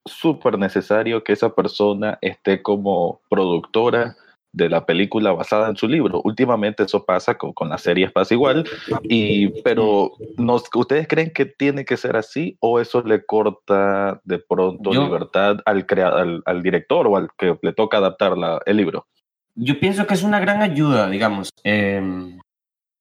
súper 0.06 0.58
necesario 0.58 1.24
que 1.24 1.34
esa 1.34 1.54
persona 1.54 2.18
esté 2.22 2.62
como 2.62 3.22
productora 3.30 4.16
de 4.52 4.70
la 4.70 4.86
película 4.86 5.32
basada 5.32 5.70
en 5.70 5.76
su 5.76 5.88
libro. 5.88 6.22
Últimamente 6.24 6.84
eso 6.84 7.06
pasa 7.06 7.38
con, 7.38 7.54
con 7.54 7.70
las 7.70 7.82
series 7.82 8.12
pasa 8.12 8.34
igual, 8.34 8.68
y, 9.04 9.50
pero 9.62 10.12
nos, 10.38 10.64
¿ustedes 10.74 11.08
creen 11.08 11.32
que 11.32 11.46
tiene 11.46 11.86
que 11.86 11.98
ser 11.98 12.16
así 12.16 12.58
o 12.60 12.80
eso 12.80 13.02
le 13.02 13.26
corta 13.26 14.22
de 14.24 14.40
pronto 14.40 14.94
yo, 14.94 15.04
libertad 15.04 15.58
al, 15.66 15.86
crea, 15.86 16.10
al, 16.10 16.42
al, 16.46 16.64
director 16.64 17.08
o 17.08 17.18
al 17.18 17.30
que 17.38 17.58
le 17.62 17.74
toca 17.74 17.98
adaptar 17.98 18.38
la, 18.38 18.60
el 18.66 18.78
libro? 18.78 19.06
Yo 19.56 19.80
pienso 19.80 20.06
que 20.06 20.14
es 20.14 20.24
una 20.24 20.40
gran 20.40 20.62
ayuda, 20.62 21.10
digamos. 21.10 21.50
Eh, 21.64 22.38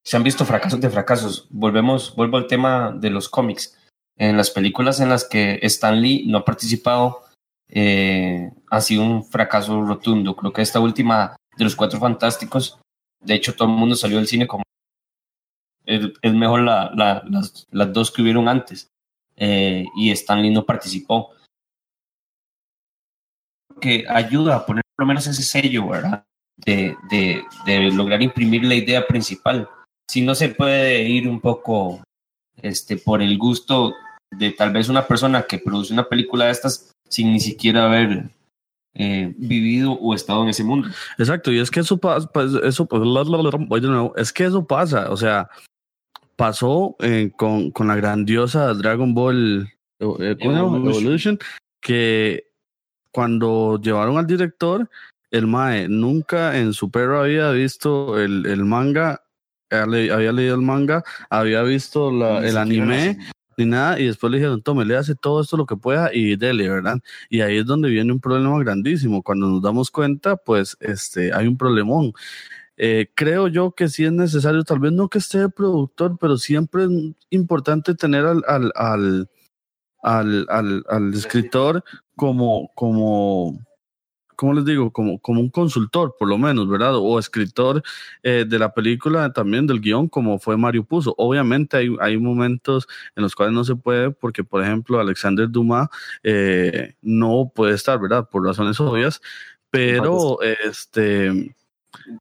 se 0.07 0.16
han 0.16 0.22
visto 0.22 0.44
fracasos 0.44 0.80
de 0.80 0.88
fracasos. 0.88 1.49
Volvemos, 1.51 2.14
vuelvo 2.16 2.36
al 2.36 2.47
tema 2.47 2.94
de 2.97 3.11
los 3.11 3.28
cómics. 3.28 3.76
En 4.16 4.36
las 4.36 4.51
películas 4.51 5.01
en 5.01 5.09
las 5.09 5.28
que 5.28 5.59
Stan 5.62 6.01
Lee 6.01 6.24
no 6.26 6.38
ha 6.38 6.44
participado, 6.44 7.22
eh, 7.68 8.50
ha 8.70 8.80
sido 8.80 9.02
un 9.02 9.24
fracaso 9.24 9.82
rotundo. 9.82 10.36
Creo 10.36 10.52
que 10.52 10.62
esta 10.62 10.80
última 10.80 11.36
de 11.56 11.64
los 11.64 11.76
Cuatro 11.76 11.98
Fantásticos, 11.98 12.78
de 13.20 13.34
hecho 13.34 13.54
todo 13.54 13.68
el 13.68 13.74
mundo 13.74 13.96
salió 13.96 14.18
del 14.18 14.26
cine 14.26 14.46
como 14.46 14.62
es, 15.84 16.32
mejor 16.34 16.62
la, 16.62 16.90
la, 16.94 17.22
las, 17.70 17.92
dos 17.92 18.10
que 18.10 18.22
hubieron 18.22 18.48
antes. 18.48 18.88
Eh, 19.36 19.84
y 19.96 20.10
Stan 20.10 20.42
Lee 20.42 20.50
no 20.50 20.64
participó. 20.64 21.32
Que 23.80 24.04
ayuda 24.08 24.56
a 24.56 24.66
poner 24.66 24.82
por 24.96 25.04
lo 25.04 25.08
menos 25.08 25.26
ese 25.26 25.42
sello, 25.42 25.88
¿verdad? 25.88 26.24
De, 26.56 26.96
de, 27.10 27.44
de 27.66 27.92
lograr 27.92 28.22
imprimir 28.22 28.64
la 28.64 28.74
idea 28.74 29.06
principal 29.06 29.68
si 30.08 30.22
no 30.22 30.34
se 30.34 30.50
puede 30.50 31.02
ir 31.02 31.28
un 31.28 31.40
poco 31.40 32.02
este, 32.62 32.96
por 32.96 33.22
el 33.22 33.36
gusto 33.38 33.94
de 34.30 34.52
tal 34.52 34.72
vez 34.72 34.88
una 34.88 35.06
persona 35.06 35.46
que 35.46 35.58
produce 35.58 35.92
una 35.92 36.08
película 36.08 36.46
de 36.46 36.52
estas 36.52 36.92
sin 37.09 37.32
ni 37.32 37.40
siquiera 37.40 37.86
haber 37.86 38.30
eh, 38.94 39.34
vivido 39.36 39.92
o 39.92 40.14
estado 40.14 40.42
en 40.42 40.50
ese 40.50 40.64
mundo. 40.64 40.88
Exacto, 41.18 41.52
y 41.52 41.59
es 41.59 41.70
que 41.70 41.80
eso 41.80 41.98
pasa, 41.98 42.28
eso, 42.64 42.88
es 44.16 44.32
que 44.32 44.44
eso 44.44 44.66
pasa, 44.66 45.11
o 45.11 45.16
sea, 45.16 45.48
pasó 46.36 46.96
eh, 47.00 47.30
con, 47.36 47.70
con, 47.70 47.88
la 47.88 47.96
grandiosa 47.96 48.74
Dragon 48.74 49.14
Ball 49.14 49.68
eh, 49.98 50.36
Evolution. 50.40 50.86
Evolution, 50.86 51.38
que 51.80 52.46
cuando 53.11 53.80
llevaron 53.80 54.18
al 54.18 54.26
director, 54.26 54.88
el 55.30 55.46
Mae 55.46 55.88
nunca 55.88 56.59
en 56.59 56.72
su 56.72 56.90
perro 56.90 57.20
había 57.20 57.50
visto 57.50 58.18
el, 58.18 58.46
el 58.46 58.64
manga 58.64 59.22
había 59.70 60.32
leído 60.32 60.54
el 60.54 60.62
manga, 60.62 61.02
había 61.30 61.62
visto 61.62 62.11
la, 62.11 62.46
el 62.46 62.57
anime, 62.57 63.18
ni 63.57 63.64
nada, 63.66 63.98
y 63.98 64.07
después 64.07 64.30
le 64.30 64.38
dijeron, 64.38 64.62
tome, 64.62 64.84
le 64.84 64.96
hace 64.96 65.14
todo 65.14 65.40
esto 65.40 65.57
lo 65.57 65.66
que 65.66 65.76
pueda 65.76 66.11
y 66.12 66.36
dele, 66.36 66.68
¿verdad? 66.68 66.98
Y 67.30 67.40
ahí 67.40 67.59
es 67.59 67.66
donde 67.66 67.88
viene 67.88 68.12
un 68.12 68.20
problema 68.20 68.59
grandísimo. 68.59 69.22
Cuando 69.22 69.48
nos 69.48 69.62
damos 69.62 69.90
cuenta, 69.90 70.36
pues 70.36 70.76
este, 70.80 71.32
hay 71.32 71.46
un 71.46 71.57
problemón. 71.57 72.12
Eh, 72.76 73.11
creo 73.14 73.48
yo 73.48 73.72
que 73.72 73.88
sí 73.88 74.04
es 74.04 74.12
necesario, 74.12 74.62
tal 74.64 74.80
vez 74.80 74.92
no 74.92 75.09
que 75.09 75.18
esté 75.18 75.38
el 75.38 75.50
productor, 75.50 76.18
pero 76.20 76.36
siempre 76.36 76.84
es 76.84 76.90
importante 77.30 77.94
tener 77.94 78.26
al, 78.26 78.42
al, 78.46 78.72
al, 78.74 79.30
al, 80.02 80.46
al, 80.50 80.84
al 80.88 81.14
escritor 81.14 81.82
como, 82.14 82.70
como, 82.74 83.59
¿cómo 84.37 84.53
les 84.55 84.64
digo? 84.64 84.93
Como, 84.93 85.18
como 85.18 85.41
un 85.41 85.51
consultor, 85.51 86.14
por 86.18 86.28
lo 86.28 86.39
menos, 86.39 86.68
¿verdad? 86.68 86.95
O 86.97 87.18
escritor 87.18 87.82
eh, 88.22 88.45
de 88.47 88.59
la 88.59 88.72
película, 88.72 89.32
también 89.32 89.66
del 89.66 89.80
guion, 89.80 90.09
como 90.09 90.39
fue 90.39 90.57
Mario 90.57 90.84
Puzo. 90.84 91.14
Obviamente 91.18 91.76
hay, 91.76 91.97
hay 92.01 92.18
momentos 92.18 92.87
en 93.16 93.22
los 93.22 93.34
cuales 93.34 93.55
no 93.55 93.64
se 93.64 93.74
puede, 93.74 94.11
porque, 94.11 94.45
por 94.45 94.62
ejemplo, 94.62 95.01
Alexander 95.01 95.51
Dumas 95.51 95.89
eh, 96.22 96.95
no 97.03 97.51
puede 97.55 97.74
estar, 97.74 97.99
¿verdad? 97.99 98.28
Por 98.30 98.45
razones 98.45 98.78
obvias, 98.78 99.20
Pero, 99.70 100.41
este. 100.43 101.55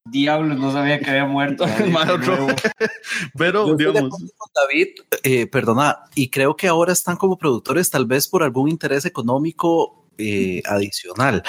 Diablos, 0.05 0.57
no 0.57 0.72
sabía 0.72 0.99
que 0.99 1.09
había 1.09 1.26
muerto. 1.26 1.66
Pero, 3.38 3.76
digamos. 3.76 4.13
David, 4.53 4.88
eh, 5.24 5.47
perdona, 5.47 5.99
y 6.16 6.30
creo 6.30 6.55
que 6.55 6.68
ahora 6.68 6.93
están 6.93 7.18
como 7.18 7.38
productores, 7.38 7.89
tal 7.89 8.05
vez 8.05 8.28
por 8.28 8.41
algún 8.43 8.70
interés 8.70 9.05
económico 9.05 10.05
eh, 10.18 10.61
adicional, 10.66 11.43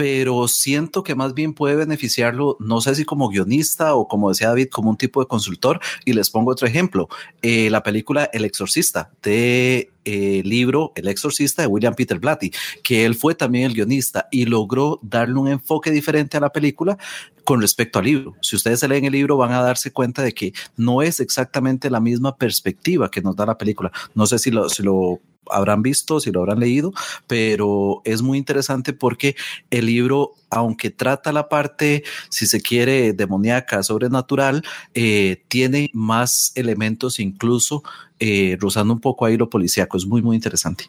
pero 0.00 0.48
siento 0.48 1.02
que 1.02 1.14
más 1.14 1.34
bien 1.34 1.52
puede 1.52 1.76
beneficiarlo, 1.76 2.56
no 2.58 2.80
sé 2.80 2.94
si 2.94 3.04
como 3.04 3.28
guionista 3.28 3.94
o 3.94 4.08
como 4.08 4.30
decía 4.30 4.48
David, 4.48 4.68
como 4.70 4.88
un 4.88 4.96
tipo 4.96 5.20
de 5.20 5.26
consultor. 5.26 5.78
Y 6.06 6.14
les 6.14 6.30
pongo 6.30 6.52
otro 6.52 6.66
ejemplo, 6.66 7.10
eh, 7.42 7.68
la 7.68 7.82
película 7.82 8.24
El 8.32 8.46
Exorcista 8.46 9.10
de 9.22 9.90
eh, 10.06 10.40
libro 10.42 10.92
El 10.94 11.06
Exorcista 11.08 11.60
de 11.60 11.68
William 11.68 11.94
Peter 11.94 12.18
Blatty, 12.18 12.50
que 12.82 13.04
él 13.04 13.14
fue 13.14 13.34
también 13.34 13.66
el 13.66 13.74
guionista 13.74 14.26
y 14.30 14.46
logró 14.46 15.00
darle 15.02 15.34
un 15.34 15.48
enfoque 15.48 15.90
diferente 15.90 16.38
a 16.38 16.40
la 16.40 16.50
película 16.50 16.96
con 17.44 17.60
respecto 17.60 17.98
al 17.98 18.06
libro. 18.06 18.36
Si 18.40 18.56
ustedes 18.56 18.80
se 18.80 18.88
leen 18.88 19.04
el 19.04 19.12
libro 19.12 19.36
van 19.36 19.52
a 19.52 19.60
darse 19.60 19.92
cuenta 19.92 20.22
de 20.22 20.32
que 20.32 20.54
no 20.78 21.02
es 21.02 21.20
exactamente 21.20 21.90
la 21.90 22.00
misma 22.00 22.38
perspectiva 22.38 23.10
que 23.10 23.20
nos 23.20 23.36
da 23.36 23.44
la 23.44 23.58
película. 23.58 23.92
No 24.14 24.24
sé 24.24 24.38
si 24.38 24.50
lo, 24.50 24.70
si 24.70 24.82
lo 24.82 25.20
habrán 25.50 25.82
visto, 25.82 26.20
si 26.20 26.30
lo 26.30 26.40
habrán 26.40 26.60
leído, 26.60 26.92
pero 27.26 28.02
es 28.04 28.22
muy 28.22 28.38
interesante 28.38 28.92
porque 28.92 29.36
el 29.70 29.88
libro, 29.90 30.34
aunque 30.50 30.90
trata 30.90 31.32
la 31.32 31.48
parte, 31.48 32.04
si 32.28 32.46
se 32.46 32.60
quiere, 32.60 33.12
demoníaca, 33.12 33.82
sobrenatural, 33.82 34.62
eh, 34.94 35.44
tiene 35.48 35.90
más 35.92 36.52
elementos 36.54 37.18
incluso 37.18 37.82
eh, 38.18 38.56
rozando 38.60 38.94
un 38.94 39.00
poco 39.00 39.26
ahí 39.26 39.36
lo 39.36 39.50
policíaco. 39.50 39.96
Es 39.96 40.06
muy, 40.06 40.22
muy 40.22 40.36
interesante. 40.36 40.84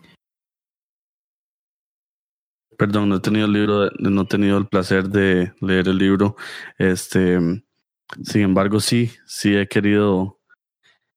Perdón, 2.78 3.10
no 3.10 3.18
he 3.18 3.20
tenido 3.20 3.46
el 3.46 3.54
libro, 3.54 3.92
no 4.00 4.22
he 4.22 4.26
tenido 4.26 4.58
el 4.58 4.68
placer 4.68 5.10
de 5.10 5.54
leer 5.62 5.88
el 5.88 5.98
libro. 5.98 6.36
Este, 6.78 7.38
sin 8.24 8.42
embargo, 8.42 8.80
sí, 8.80 9.12
sí 9.26 9.56
he 9.56 9.68
querido. 9.68 10.40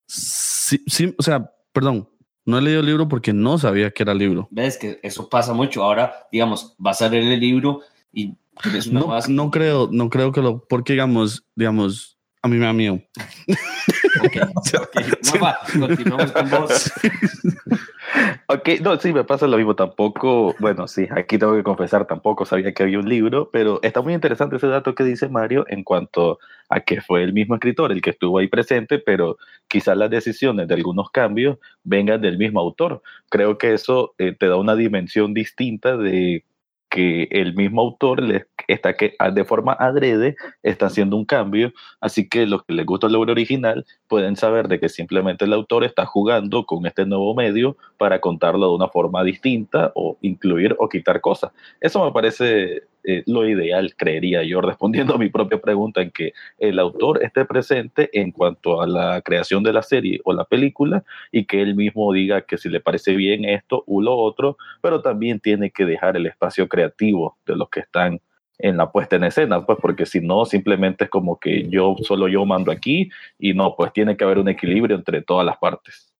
Sí, 0.06 0.82
sí, 0.86 1.14
o 1.18 1.22
sea, 1.22 1.50
perdón, 1.72 2.08
no 2.44 2.58
he 2.58 2.62
leído 2.62 2.80
el 2.80 2.86
libro 2.86 3.08
porque 3.08 3.32
no 3.32 3.58
sabía 3.58 3.90
que 3.90 4.02
era 4.02 4.14
libro. 4.14 4.48
Ves 4.50 4.76
que 4.76 5.00
eso 5.02 5.28
pasa 5.28 5.52
mucho. 5.52 5.82
Ahora, 5.82 6.26
digamos, 6.30 6.74
vas 6.78 7.02
a 7.02 7.08
leer 7.08 7.24
el 7.24 7.40
libro 7.40 7.80
y 8.12 8.34
no, 8.90 9.18
no 9.28 9.50
creo, 9.50 9.88
no 9.90 10.10
creo 10.10 10.32
que 10.32 10.40
lo, 10.40 10.64
porque 10.64 10.92
digamos, 10.92 11.44
digamos, 11.54 12.13
a 12.44 12.48
mí 12.48 12.58
me 12.58 12.66
da 12.66 12.74
miedo. 12.74 13.00
Ok, 14.22 14.36
continuamos 15.80 16.30
con 16.32 16.50
vos. 16.50 16.92
ok, 18.48 18.68
no, 18.82 19.00
sí, 19.00 19.14
me 19.14 19.24
pasa 19.24 19.46
lo 19.46 19.56
mismo. 19.56 19.74
Tampoco, 19.74 20.54
bueno, 20.58 20.86
sí, 20.86 21.08
aquí 21.10 21.38
tengo 21.38 21.56
que 21.56 21.62
confesar, 21.62 22.06
tampoco 22.06 22.44
sabía 22.44 22.74
que 22.74 22.82
había 22.82 22.98
un 22.98 23.08
libro, 23.08 23.48
pero 23.50 23.80
está 23.82 24.02
muy 24.02 24.12
interesante 24.12 24.56
ese 24.56 24.66
dato 24.66 24.94
que 24.94 25.04
dice 25.04 25.30
Mario 25.30 25.64
en 25.68 25.84
cuanto 25.84 26.38
a 26.68 26.80
que 26.80 27.00
fue 27.00 27.22
el 27.22 27.32
mismo 27.32 27.54
escritor 27.54 27.92
el 27.92 28.02
que 28.02 28.10
estuvo 28.10 28.38
ahí 28.38 28.48
presente, 28.48 28.98
pero 28.98 29.38
quizás 29.66 29.96
las 29.96 30.10
decisiones 30.10 30.68
de 30.68 30.74
algunos 30.74 31.08
cambios 31.08 31.56
vengan 31.82 32.20
del 32.20 32.36
mismo 32.36 32.60
autor. 32.60 33.00
Creo 33.30 33.56
que 33.56 33.72
eso 33.72 34.14
eh, 34.18 34.36
te 34.38 34.48
da 34.48 34.56
una 34.56 34.76
dimensión 34.76 35.32
distinta 35.32 35.96
de 35.96 36.44
que 36.94 37.26
el 37.32 37.56
mismo 37.56 37.80
autor 37.80 38.22
le 38.22 38.46
está 38.68 38.94
que 38.94 39.16
de 39.32 39.44
forma 39.44 39.72
adrede 39.72 40.36
está 40.62 40.86
haciendo 40.86 41.16
un 41.16 41.24
cambio, 41.24 41.72
así 42.00 42.28
que 42.28 42.46
los 42.46 42.62
que 42.62 42.72
les 42.72 42.86
gusta 42.86 43.08
el 43.08 43.16
obra 43.16 43.32
original 43.32 43.84
pueden 44.06 44.36
saber 44.36 44.68
de 44.68 44.78
que 44.78 44.88
simplemente 44.88 45.44
el 45.44 45.54
autor 45.54 45.82
está 45.82 46.06
jugando 46.06 46.64
con 46.66 46.86
este 46.86 47.04
nuevo 47.04 47.34
medio 47.34 47.76
para 47.98 48.20
contarlo 48.20 48.68
de 48.68 48.76
una 48.76 48.86
forma 48.86 49.24
distinta 49.24 49.90
o 49.96 50.18
incluir 50.20 50.76
o 50.78 50.88
quitar 50.88 51.20
cosas. 51.20 51.50
Eso 51.80 52.04
me 52.04 52.12
parece 52.12 52.84
eh, 53.04 53.22
lo 53.26 53.48
ideal, 53.48 53.94
creería 53.96 54.42
yo, 54.42 54.60
respondiendo 54.62 55.14
a 55.14 55.18
mi 55.18 55.28
propia 55.28 55.60
pregunta, 55.60 56.02
en 56.02 56.10
que 56.10 56.32
el 56.58 56.78
autor 56.78 57.22
esté 57.22 57.44
presente 57.44 58.10
en 58.12 58.32
cuanto 58.32 58.80
a 58.80 58.86
la 58.86 59.20
creación 59.22 59.62
de 59.62 59.72
la 59.72 59.82
serie 59.82 60.20
o 60.24 60.32
la 60.32 60.44
película 60.44 61.04
y 61.30 61.44
que 61.44 61.62
él 61.62 61.74
mismo 61.74 62.12
diga 62.12 62.42
que 62.42 62.58
si 62.58 62.68
le 62.68 62.80
parece 62.80 63.14
bien 63.14 63.44
esto 63.44 63.84
o 63.86 64.00
lo 64.00 64.16
otro, 64.16 64.56
pero 64.80 65.02
también 65.02 65.40
tiene 65.40 65.70
que 65.70 65.84
dejar 65.84 66.16
el 66.16 66.26
espacio 66.26 66.68
creativo 66.68 67.36
de 67.46 67.56
los 67.56 67.68
que 67.68 67.80
están 67.80 68.20
en 68.58 68.76
la 68.76 68.90
puesta 68.90 69.16
en 69.16 69.24
escena, 69.24 69.66
pues 69.66 69.78
porque 69.80 70.06
si 70.06 70.20
no, 70.20 70.44
simplemente 70.44 71.04
es 71.04 71.10
como 71.10 71.38
que 71.38 71.68
yo 71.68 71.96
solo 72.02 72.28
yo 72.28 72.44
mando 72.46 72.70
aquí 72.70 73.10
y 73.38 73.52
no, 73.52 73.74
pues 73.76 73.92
tiene 73.92 74.16
que 74.16 74.24
haber 74.24 74.38
un 74.38 74.48
equilibrio 74.48 74.96
entre 74.96 75.22
todas 75.22 75.44
las 75.44 75.58
partes. 75.58 76.14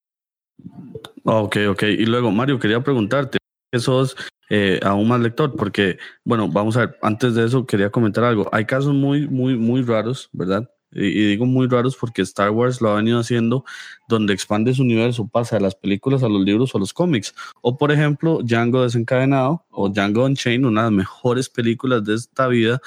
Ok, 1.24 1.56
ok. 1.70 1.82
Y 1.84 2.06
luego, 2.06 2.30
Mario, 2.30 2.58
quería 2.58 2.80
preguntarte, 2.82 3.38
¿esos 3.74 4.16
eh, 4.50 4.78
aún 4.82 5.08
más 5.08 5.20
lector, 5.20 5.56
porque, 5.56 5.98
bueno, 6.24 6.48
vamos 6.48 6.76
a 6.76 6.80
ver, 6.80 6.98
antes 7.02 7.34
de 7.34 7.46
eso 7.46 7.66
quería 7.66 7.90
comentar 7.90 8.24
algo. 8.24 8.48
Hay 8.52 8.66
casos 8.66 8.94
muy, 8.94 9.26
muy, 9.26 9.56
muy 9.56 9.82
raros, 9.82 10.28
¿verdad? 10.32 10.70
Y, 10.92 11.10
digo 11.26 11.44
muy 11.46 11.66
raros 11.66 11.96
porque 11.96 12.22
Star 12.22 12.50
Wars 12.50 12.80
lo 12.80 12.90
ha 12.90 12.96
venido 12.96 13.18
haciendo 13.18 13.64
donde 14.08 14.32
expande 14.32 14.72
su 14.74 14.82
universo, 14.82 15.26
pasa 15.26 15.56
de 15.56 15.62
las 15.62 15.74
películas 15.74 16.22
a 16.22 16.28
los 16.28 16.42
libros 16.44 16.74
o 16.74 16.78
a 16.78 16.80
los 16.80 16.92
cómics. 16.92 17.34
O 17.62 17.76
por 17.76 17.90
ejemplo, 17.90 18.40
Django 18.44 18.82
desencadenado 18.82 19.64
o 19.70 19.88
Django 19.88 20.24
Unchained, 20.24 20.66
una 20.66 20.82
de 20.82 20.90
las 20.90 20.96
mejores 20.96 21.48
películas 21.48 22.04
de 22.04 22.14
esta 22.14 22.46
vida. 22.46 22.80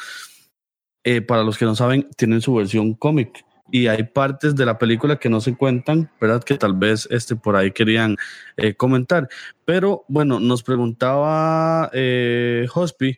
Eh, 1.04 1.22
para 1.22 1.44
los 1.44 1.58
que 1.58 1.66
no 1.66 1.76
saben, 1.76 2.08
tienen 2.18 2.42
su 2.42 2.54
versión 2.54 2.94
cómic 2.94 3.46
y 3.72 3.88
hay 3.88 4.04
partes 4.04 4.56
de 4.56 4.66
la 4.66 4.78
película 4.78 5.18
que 5.18 5.30
no 5.30 5.42
se 5.42 5.56
cuentan, 5.56 6.10
¿verdad? 6.20 6.44
Que 6.44 6.58
tal 6.58 6.74
vez 6.74 7.08
este, 7.12 7.36
por 7.36 7.56
ahí 7.56 7.72
querían 7.72 8.18
eh, 8.56 8.76
comentar. 8.76 9.30
Pero 9.66 10.06
bueno, 10.08 10.40
nos 10.40 10.64
preguntaba 10.64 11.90
eh, 11.94 12.68
Hospi, 12.74 13.18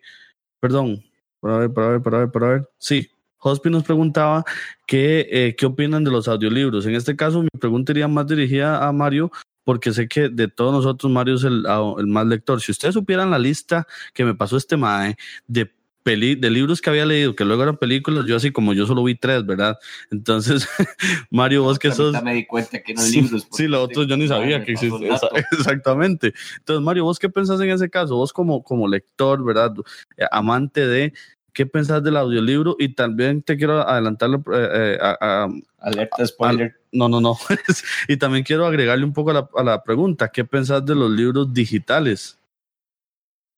perdón, 0.59 1.03
para 1.39 1.59
ver, 1.59 1.73
para 1.73 1.89
ver, 1.89 2.01
para 2.01 2.17
ver, 2.19 2.31
para 2.31 2.47
ver. 2.47 2.69
Sí, 2.77 3.09
Hospi 3.39 3.69
nos 3.69 3.83
preguntaba 3.83 4.43
que, 4.85 5.27
eh, 5.31 5.55
qué 5.57 5.65
opinan 5.65 6.03
de 6.03 6.11
los 6.11 6.27
audiolibros. 6.27 6.85
En 6.85 6.95
este 6.95 7.15
caso, 7.15 7.41
mi 7.41 7.49
pregunta 7.59 7.91
iría 7.91 8.07
más 8.07 8.27
dirigida 8.27 8.85
a 8.87 8.91
Mario, 8.91 9.31
porque 9.63 9.93
sé 9.93 10.07
que 10.07 10.29
de 10.29 10.47
todos 10.47 10.73
nosotros, 10.73 11.11
Mario 11.11 11.35
es 11.35 11.43
el, 11.43 11.63
el 11.99 12.07
más 12.07 12.25
lector. 12.25 12.59
Si 12.59 12.71
ustedes 12.71 12.95
supieran 12.95 13.29
la 13.29 13.39
lista 13.39 13.85
que 14.13 14.25
me 14.25 14.33
pasó 14.33 14.57
este 14.57 14.77
MAE 14.77 15.15
de 15.47 15.71
de 16.03 16.49
libros 16.49 16.81
que 16.81 16.89
había 16.89 17.05
leído, 17.05 17.35
que 17.35 17.45
luego 17.45 17.63
eran 17.63 17.77
películas, 17.77 18.25
yo 18.25 18.35
así 18.35 18.51
como 18.51 18.73
yo 18.73 18.87
solo 18.87 19.03
vi 19.03 19.15
tres, 19.15 19.45
¿verdad? 19.45 19.77
Entonces, 20.09 20.67
Mario, 21.29 21.63
vos 21.63 21.77
que 21.77 21.91
sos... 21.91 22.21
me 22.23 22.33
di 22.33 22.45
cuenta 22.45 22.81
que 22.81 22.93
eran 22.93 23.11
libros. 23.11 23.47
Sí, 23.51 23.67
los 23.67 23.83
otros 23.83 24.07
yo 24.07 24.17
ni 24.17 24.27
sabía 24.27 24.63
que 24.63 24.71
existía. 24.71 25.19
Exactamente. 25.51 26.33
Entonces, 26.57 26.83
Mario, 26.83 27.03
¿vos 27.03 27.19
qué 27.19 27.29
pensás 27.29 27.61
en 27.61 27.69
ese 27.69 27.89
caso? 27.89 28.15
Vos 28.15 28.33
como, 28.33 28.63
como 28.63 28.87
lector, 28.87 29.43
¿verdad? 29.43 29.73
Eh, 30.17 30.25
amante 30.31 30.87
de... 30.87 31.13
¿Qué 31.51 31.65
pensás 31.65 32.01
del 32.03 32.15
audiolibro? 32.15 32.75
Y 32.79 32.93
también 32.93 33.41
te 33.41 33.57
quiero 33.57 33.81
adelantar 33.85 34.29
eh, 34.29 34.39
eh, 34.71 34.97
a, 35.01 35.49
Alerta 35.79 36.25
spoiler. 36.25 36.79
no, 36.91 37.09
no, 37.09 37.19
no. 37.19 37.37
y 38.07 38.17
también 38.17 38.43
quiero 38.43 38.65
agregarle 38.65 39.03
un 39.03 39.13
poco 39.13 39.31
a 39.31 39.33
la, 39.33 39.49
a 39.55 39.63
la 39.63 39.83
pregunta. 39.83 40.29
¿Qué 40.29 40.45
pensás 40.45 40.85
de 40.85 40.95
los 40.95 41.11
libros 41.11 41.51
digitales? 41.53 42.39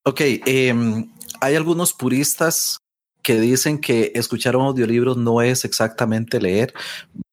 Ok, 0.03 0.21
eh, 0.21 0.73
hay 1.39 1.55
algunos 1.55 1.93
puristas 1.93 2.79
que 3.21 3.39
dicen 3.39 3.79
que 3.79 4.11
escuchar 4.15 4.55
un 4.55 4.65
audiolibro 4.65 5.15
no 5.15 5.41
es 5.41 5.65
exactamente 5.65 6.41
leer. 6.41 6.73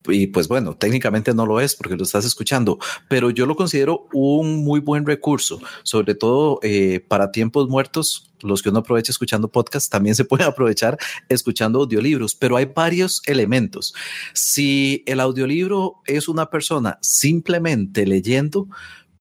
Y 0.07 0.29
pues 0.29 0.49
bueno, 0.49 0.75
técnicamente 0.75 1.35
no 1.35 1.45
lo 1.45 1.61
es 1.61 1.75
porque 1.75 1.97
lo 1.97 2.03
estás 2.03 2.25
escuchando, 2.25 2.79
pero 3.09 3.31
yo 3.31 3.47
lo 3.47 3.57
considero 3.57 4.07
un 4.13 4.65
muy 4.65 4.81
buen 4.81 5.05
recurso, 5.05 5.61
sobre 5.83 6.15
todo 6.15 6.61
eh, 6.63 7.05
para 7.07 7.31
tiempos 7.31 7.69
muertos. 7.69 8.31
Los 8.41 8.63
que 8.63 8.71
uno 8.71 8.79
aprovecha 8.79 9.11
escuchando 9.11 9.49
podcast 9.49 9.91
también 9.91 10.15
se 10.15 10.25
puede 10.25 10.45
aprovechar 10.45 10.97
escuchando 11.29 11.81
audiolibros, 11.81 12.35
pero 12.35 12.57
hay 12.57 12.67
varios 12.67 13.21
elementos. 13.27 13.95
Si 14.33 15.03
el 15.07 15.21
audiolibro 15.21 15.97
es 16.07 16.29
una 16.29 16.49
persona 16.49 16.99
simplemente 17.03 18.07
leyendo, 18.07 18.69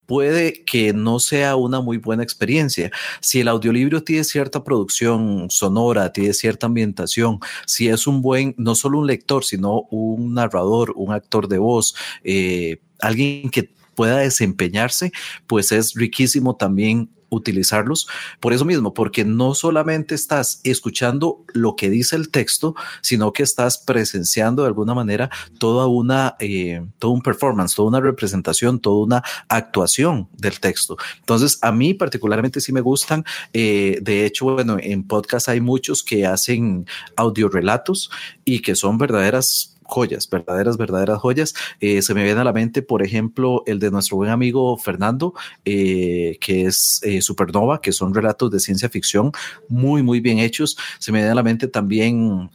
puede 0.07 0.63
que 0.63 0.93
no 0.93 1.19
sea 1.19 1.55
una 1.55 1.81
muy 1.81 1.97
buena 1.97 2.23
experiencia. 2.23 2.89
Si 3.19 3.41
el 3.41 3.47
audiolibro 3.49 4.03
tiene 4.03 4.23
cierta 4.23 4.63
producción 4.63 5.47
sonora, 5.51 6.11
tiene 6.11 6.33
cierta 6.33 6.65
ambientación, 6.65 7.39
si 7.67 7.89
es 7.89 8.07
un 8.07 8.23
buen, 8.23 8.55
no 8.57 8.73
solo 8.73 8.99
un 8.99 9.07
lector, 9.07 9.43
sino 9.43 9.81
un 9.91 10.33
narrador, 10.33 10.93
un 10.95 11.13
actor 11.13 11.47
de 11.47 11.59
voz, 11.59 11.95
eh, 12.23 12.81
alguien 12.99 13.49
que 13.49 13.69
pueda 13.93 14.17
desempeñarse, 14.17 15.11
pues 15.45 15.71
es 15.71 15.93
riquísimo 15.93 16.55
también 16.55 17.09
utilizarlos 17.29 18.07
por 18.39 18.53
eso 18.53 18.65
mismo, 18.65 18.93
porque 18.93 19.25
no 19.25 19.53
solamente 19.53 20.15
estás 20.15 20.61
escuchando 20.63 21.43
lo 21.53 21.75
que 21.75 21.89
dice 21.89 22.15
el 22.15 22.29
texto, 22.29 22.75
sino 23.01 23.33
que 23.33 23.43
estás 23.43 23.77
presenciando 23.77 24.63
de 24.63 24.67
alguna 24.67 24.93
manera 24.93 25.29
toda 25.59 25.87
una, 25.87 26.35
eh, 26.39 26.85
todo 26.99 27.11
un 27.11 27.21
performance, 27.21 27.75
toda 27.75 27.89
una 27.89 27.99
representación, 27.99 28.79
toda 28.79 29.05
una 29.05 29.23
actuación 29.49 30.29
del 30.37 30.59
texto. 30.59 30.97
Entonces, 31.19 31.59
a 31.61 31.71
mí 31.71 31.93
particularmente 31.93 32.61
sí 32.61 32.71
me 32.71 32.81
gustan. 32.81 33.23
Eh, 33.53 33.99
de 34.01 34.25
hecho, 34.25 34.45
bueno, 34.45 34.77
en 34.79 35.03
podcast 35.03 35.49
hay 35.49 35.61
muchos 35.61 36.03
que 36.03 36.25
hacen 36.25 36.85
audiorelatos 37.15 38.09
y 38.45 38.61
que 38.61 38.75
son 38.75 38.97
verdaderas 38.97 39.76
joyas, 39.87 40.29
verdaderas, 40.29 40.77
verdaderas 40.77 41.19
joyas. 41.19 41.53
Eh, 41.79 42.01
se 42.01 42.13
me 42.13 42.23
viene 42.23 42.41
a 42.41 42.43
la 42.43 42.53
mente, 42.53 42.81
por 42.81 43.03
ejemplo, 43.03 43.63
el 43.65 43.79
de 43.79 43.91
nuestro 43.91 44.17
buen 44.17 44.29
amigo 44.29 44.77
Fernando, 44.77 45.33
eh, 45.65 46.37
que 46.39 46.65
es 46.65 47.01
eh, 47.03 47.21
Supernova, 47.21 47.81
que 47.81 47.91
son 47.91 48.13
relatos 48.13 48.51
de 48.51 48.59
ciencia 48.59 48.89
ficción 48.89 49.31
muy, 49.69 50.03
muy 50.03 50.19
bien 50.19 50.39
hechos. 50.39 50.77
Se 50.99 51.11
me 51.11 51.19
viene 51.19 51.31
a 51.31 51.35
la 51.35 51.43
mente 51.43 51.67
también 51.67 52.49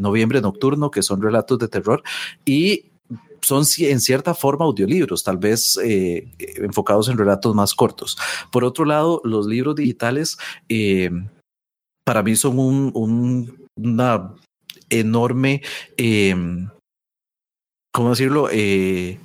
Noviembre 0.00 0.40
Nocturno, 0.40 0.90
que 0.90 1.02
son 1.02 1.20
relatos 1.20 1.58
de 1.58 1.68
terror. 1.68 2.02
Y 2.44 2.86
son 3.40 3.64
en 3.78 4.00
cierta 4.00 4.34
forma 4.34 4.64
audiolibros, 4.64 5.22
tal 5.22 5.38
vez 5.38 5.78
enfocados 6.56 7.08
en 7.08 7.16
relatos 7.16 7.54
más 7.54 7.74
cortos. 7.74 8.16
Por 8.50 8.64
otro 8.64 8.84
lado, 8.84 9.20
los 9.24 9.46
libros 9.46 9.76
digitales 9.76 10.36
para 12.04 12.22
mí 12.22 12.36
son 12.36 12.58
un, 12.58 13.68
una 13.76 14.34
enorme, 14.90 15.62
eh, 15.96 16.34
¿cómo 17.92 18.10
decirlo? 18.10 18.48
Eh, 18.50 19.18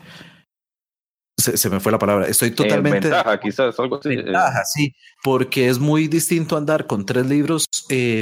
se, 1.38 1.70
me 1.70 1.80
fue 1.80 1.92
la 1.92 2.00
palabra. 2.00 2.28
Estoy 2.28 2.50
eh, 2.50 2.52
totalmente. 2.52 3.10
ventaja, 3.10 3.40
quizás, 3.40 3.80
algo 3.80 3.98
así. 3.98 4.10
Eh. 4.10 4.24
Ventaja, 4.24 4.64
sí, 4.64 4.94
porque 5.24 5.68
es 5.68 5.80
muy 5.80 6.08
distinto 6.08 6.56
andar 6.56 6.88
con 6.88 7.06
tres 7.06 7.26
libros 7.26 7.66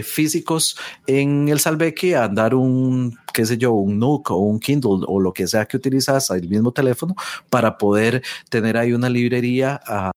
físicos 0.04 0.78
en 1.06 1.48
el 1.50 1.60
Salveque 1.60 2.16
a 2.16 2.24
andar 2.24 2.56
un, 2.56 3.18
qué 3.34 3.46
sé 3.46 3.58
yo, 3.58 3.74
un 3.74 4.00
Nook 4.00 4.32
o 4.32 4.38
un 4.38 4.60
Kindle 4.60 5.06
o 5.06 5.20
lo 5.20 5.32
que 5.32 5.48
sea 5.48 5.66
que 5.66 5.78
utilizas, 5.78 6.30
el 6.32 6.48
mismo 6.48 6.72
teléfono, 6.72 7.16
para 7.50 7.78
poder 7.78 8.24
tener 8.50 8.78
ahí 8.78 8.94
una 8.94 9.10
librería 9.10 9.80
a, 9.86 10.12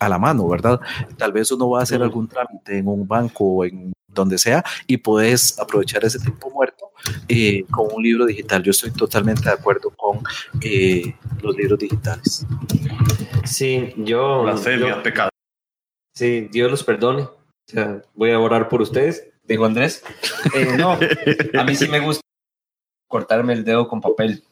a 0.00 0.08
la 0.08 0.18
mano, 0.18 0.46
¿verdad? 0.48 0.80
Tal 1.16 1.32
vez 1.32 1.50
uno 1.50 1.70
va 1.70 1.80
a 1.80 1.82
hacer 1.84 2.02
algún 2.02 2.28
trámite 2.28 2.78
en 2.78 2.88
un 2.88 3.06
banco 3.06 3.44
o 3.44 3.64
en 3.64 3.92
donde 4.08 4.38
sea 4.38 4.64
y 4.86 4.96
puedes 4.96 5.58
aprovechar 5.58 6.04
ese 6.04 6.18
tiempo 6.18 6.50
muerto 6.50 6.90
eh, 7.28 7.64
con 7.70 7.88
un 7.92 8.02
libro 8.02 8.26
digital. 8.26 8.62
Yo 8.62 8.70
estoy 8.70 8.90
totalmente 8.90 9.42
de 9.44 9.50
acuerdo 9.50 9.90
con 9.90 10.20
eh, 10.62 11.14
los 11.42 11.56
libros 11.56 11.78
digitales. 11.78 12.46
Sí, 13.44 13.94
yo... 13.98 14.42
Blasfemia, 14.42 15.02
pecado. 15.02 15.30
Sí, 16.14 16.48
Dios 16.50 16.70
los 16.70 16.82
perdone. 16.82 17.22
O 17.22 17.70
sea, 17.70 18.02
voy 18.14 18.32
a 18.32 18.40
orar 18.40 18.68
por 18.68 18.82
ustedes, 18.82 19.28
dijo 19.44 19.64
Andrés. 19.64 20.02
Eh, 20.54 20.76
no, 20.76 20.98
a 21.58 21.64
mí 21.64 21.76
sí 21.76 21.86
me 21.88 22.00
gusta 22.00 22.22
cortarme 23.06 23.52
el 23.52 23.64
dedo 23.64 23.86
con 23.86 24.00
papel. 24.00 24.42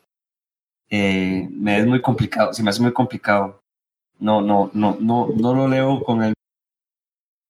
me 0.91 1.79
es 1.79 1.87
muy 1.87 2.01
complicado, 2.01 2.53
se 2.53 2.63
me 2.63 2.71
hace 2.71 2.83
muy 2.83 2.93
complicado. 2.93 3.61
No, 4.19 4.41
no, 4.41 4.71
no, 4.73 4.97
no, 5.01 5.29
no 5.35 5.55
lo 5.55 5.69
leo 5.69 6.03
con 6.03 6.23
el. 6.23 6.35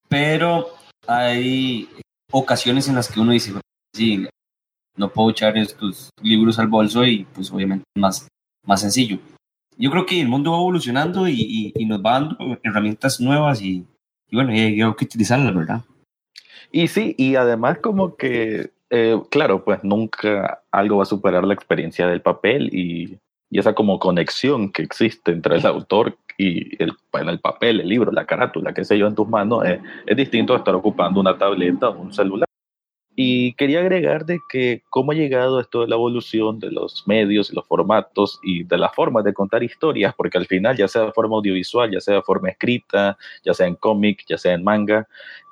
Pero 0.09 0.76
hay 1.07 1.89
ocasiones 2.31 2.87
en 2.87 2.95
las 2.95 3.09
que 3.09 3.19
uno 3.19 3.31
dice, 3.31 3.53
sí, 3.93 4.27
no 4.95 5.09
puedo 5.09 5.29
echar 5.29 5.57
estos 5.57 6.09
libros 6.21 6.59
al 6.59 6.67
bolso 6.67 7.05
y 7.05 7.25
pues 7.33 7.51
obviamente 7.51 7.85
es 7.95 8.01
más, 8.01 8.27
más 8.65 8.81
sencillo. 8.81 9.19
Yo 9.77 9.91
creo 9.91 10.05
que 10.05 10.19
el 10.19 10.27
mundo 10.27 10.51
va 10.51 10.57
evolucionando 10.57 11.27
y, 11.27 11.71
y, 11.75 11.85
nos 11.85 11.99
va 11.99 12.13
dando 12.13 12.37
herramientas 12.63 13.21
nuevas 13.21 13.61
y, 13.61 13.85
y 14.27 14.35
bueno, 14.35 14.51
hay, 14.51 14.81
hay 14.81 14.95
que 14.95 15.05
utilizarlas, 15.05 15.53
¿verdad? 15.53 15.83
Y 16.71 16.87
sí, 16.87 17.15
y 17.17 17.35
además 17.35 17.77
como 17.79 18.15
que, 18.15 18.71
eh, 18.89 19.21
claro, 19.29 19.63
pues 19.63 19.83
nunca 19.83 20.63
algo 20.71 20.97
va 20.97 21.03
a 21.03 21.05
superar 21.05 21.43
la 21.43 21.53
experiencia 21.53 22.07
del 22.07 22.21
papel 22.21 22.73
y, 22.73 23.19
y 23.49 23.59
esa 23.59 23.73
como 23.73 23.99
conexión 23.99 24.71
que 24.71 24.81
existe 24.81 25.31
entre 25.31 25.57
el 25.57 25.65
autor 25.67 26.17
y 26.37 26.81
el, 26.81 26.93
el 27.13 27.39
papel, 27.39 27.81
el 27.81 27.89
libro, 27.89 28.11
la 28.11 28.25
carátula, 28.25 28.73
qué 28.73 28.85
sé 28.85 28.97
yo, 28.97 29.07
en 29.07 29.15
tus 29.15 29.27
manos, 29.27 29.65
es, 29.65 29.79
es 30.05 30.15
distinto 30.15 30.53
a 30.53 30.57
estar 30.57 30.75
ocupando 30.75 31.19
una 31.19 31.37
tableta 31.37 31.89
o 31.89 31.99
un 31.99 32.13
celular. 32.13 32.47
Y 33.19 33.53
quería 33.53 33.79
agregar 33.79 34.27
de 34.27 34.37
que 34.47 34.83
cómo 34.91 35.11
ha 35.11 35.15
llegado 35.15 35.59
esto 35.59 35.81
de 35.81 35.87
la 35.87 35.95
evolución 35.95 36.59
de 36.59 36.69
los 36.69 37.03
medios 37.07 37.51
y 37.51 37.55
los 37.55 37.65
formatos 37.65 38.39
y 38.43 38.63
de 38.63 38.77
las 38.77 38.93
formas 38.93 39.23
de 39.23 39.33
contar 39.33 39.63
historias, 39.63 40.13
porque 40.15 40.37
al 40.37 40.45
final, 40.45 40.77
ya 40.77 40.87
sea 40.87 41.05
de 41.05 41.11
forma 41.11 41.37
audiovisual, 41.37 41.89
ya 41.89 41.99
sea 41.99 42.17
de 42.17 42.21
forma 42.21 42.49
escrita, 42.49 43.17
ya 43.43 43.55
sea 43.55 43.65
en 43.65 43.73
cómic, 43.73 44.23
ya 44.27 44.37
sea 44.37 44.53
en 44.53 44.63
manga, 44.63 45.07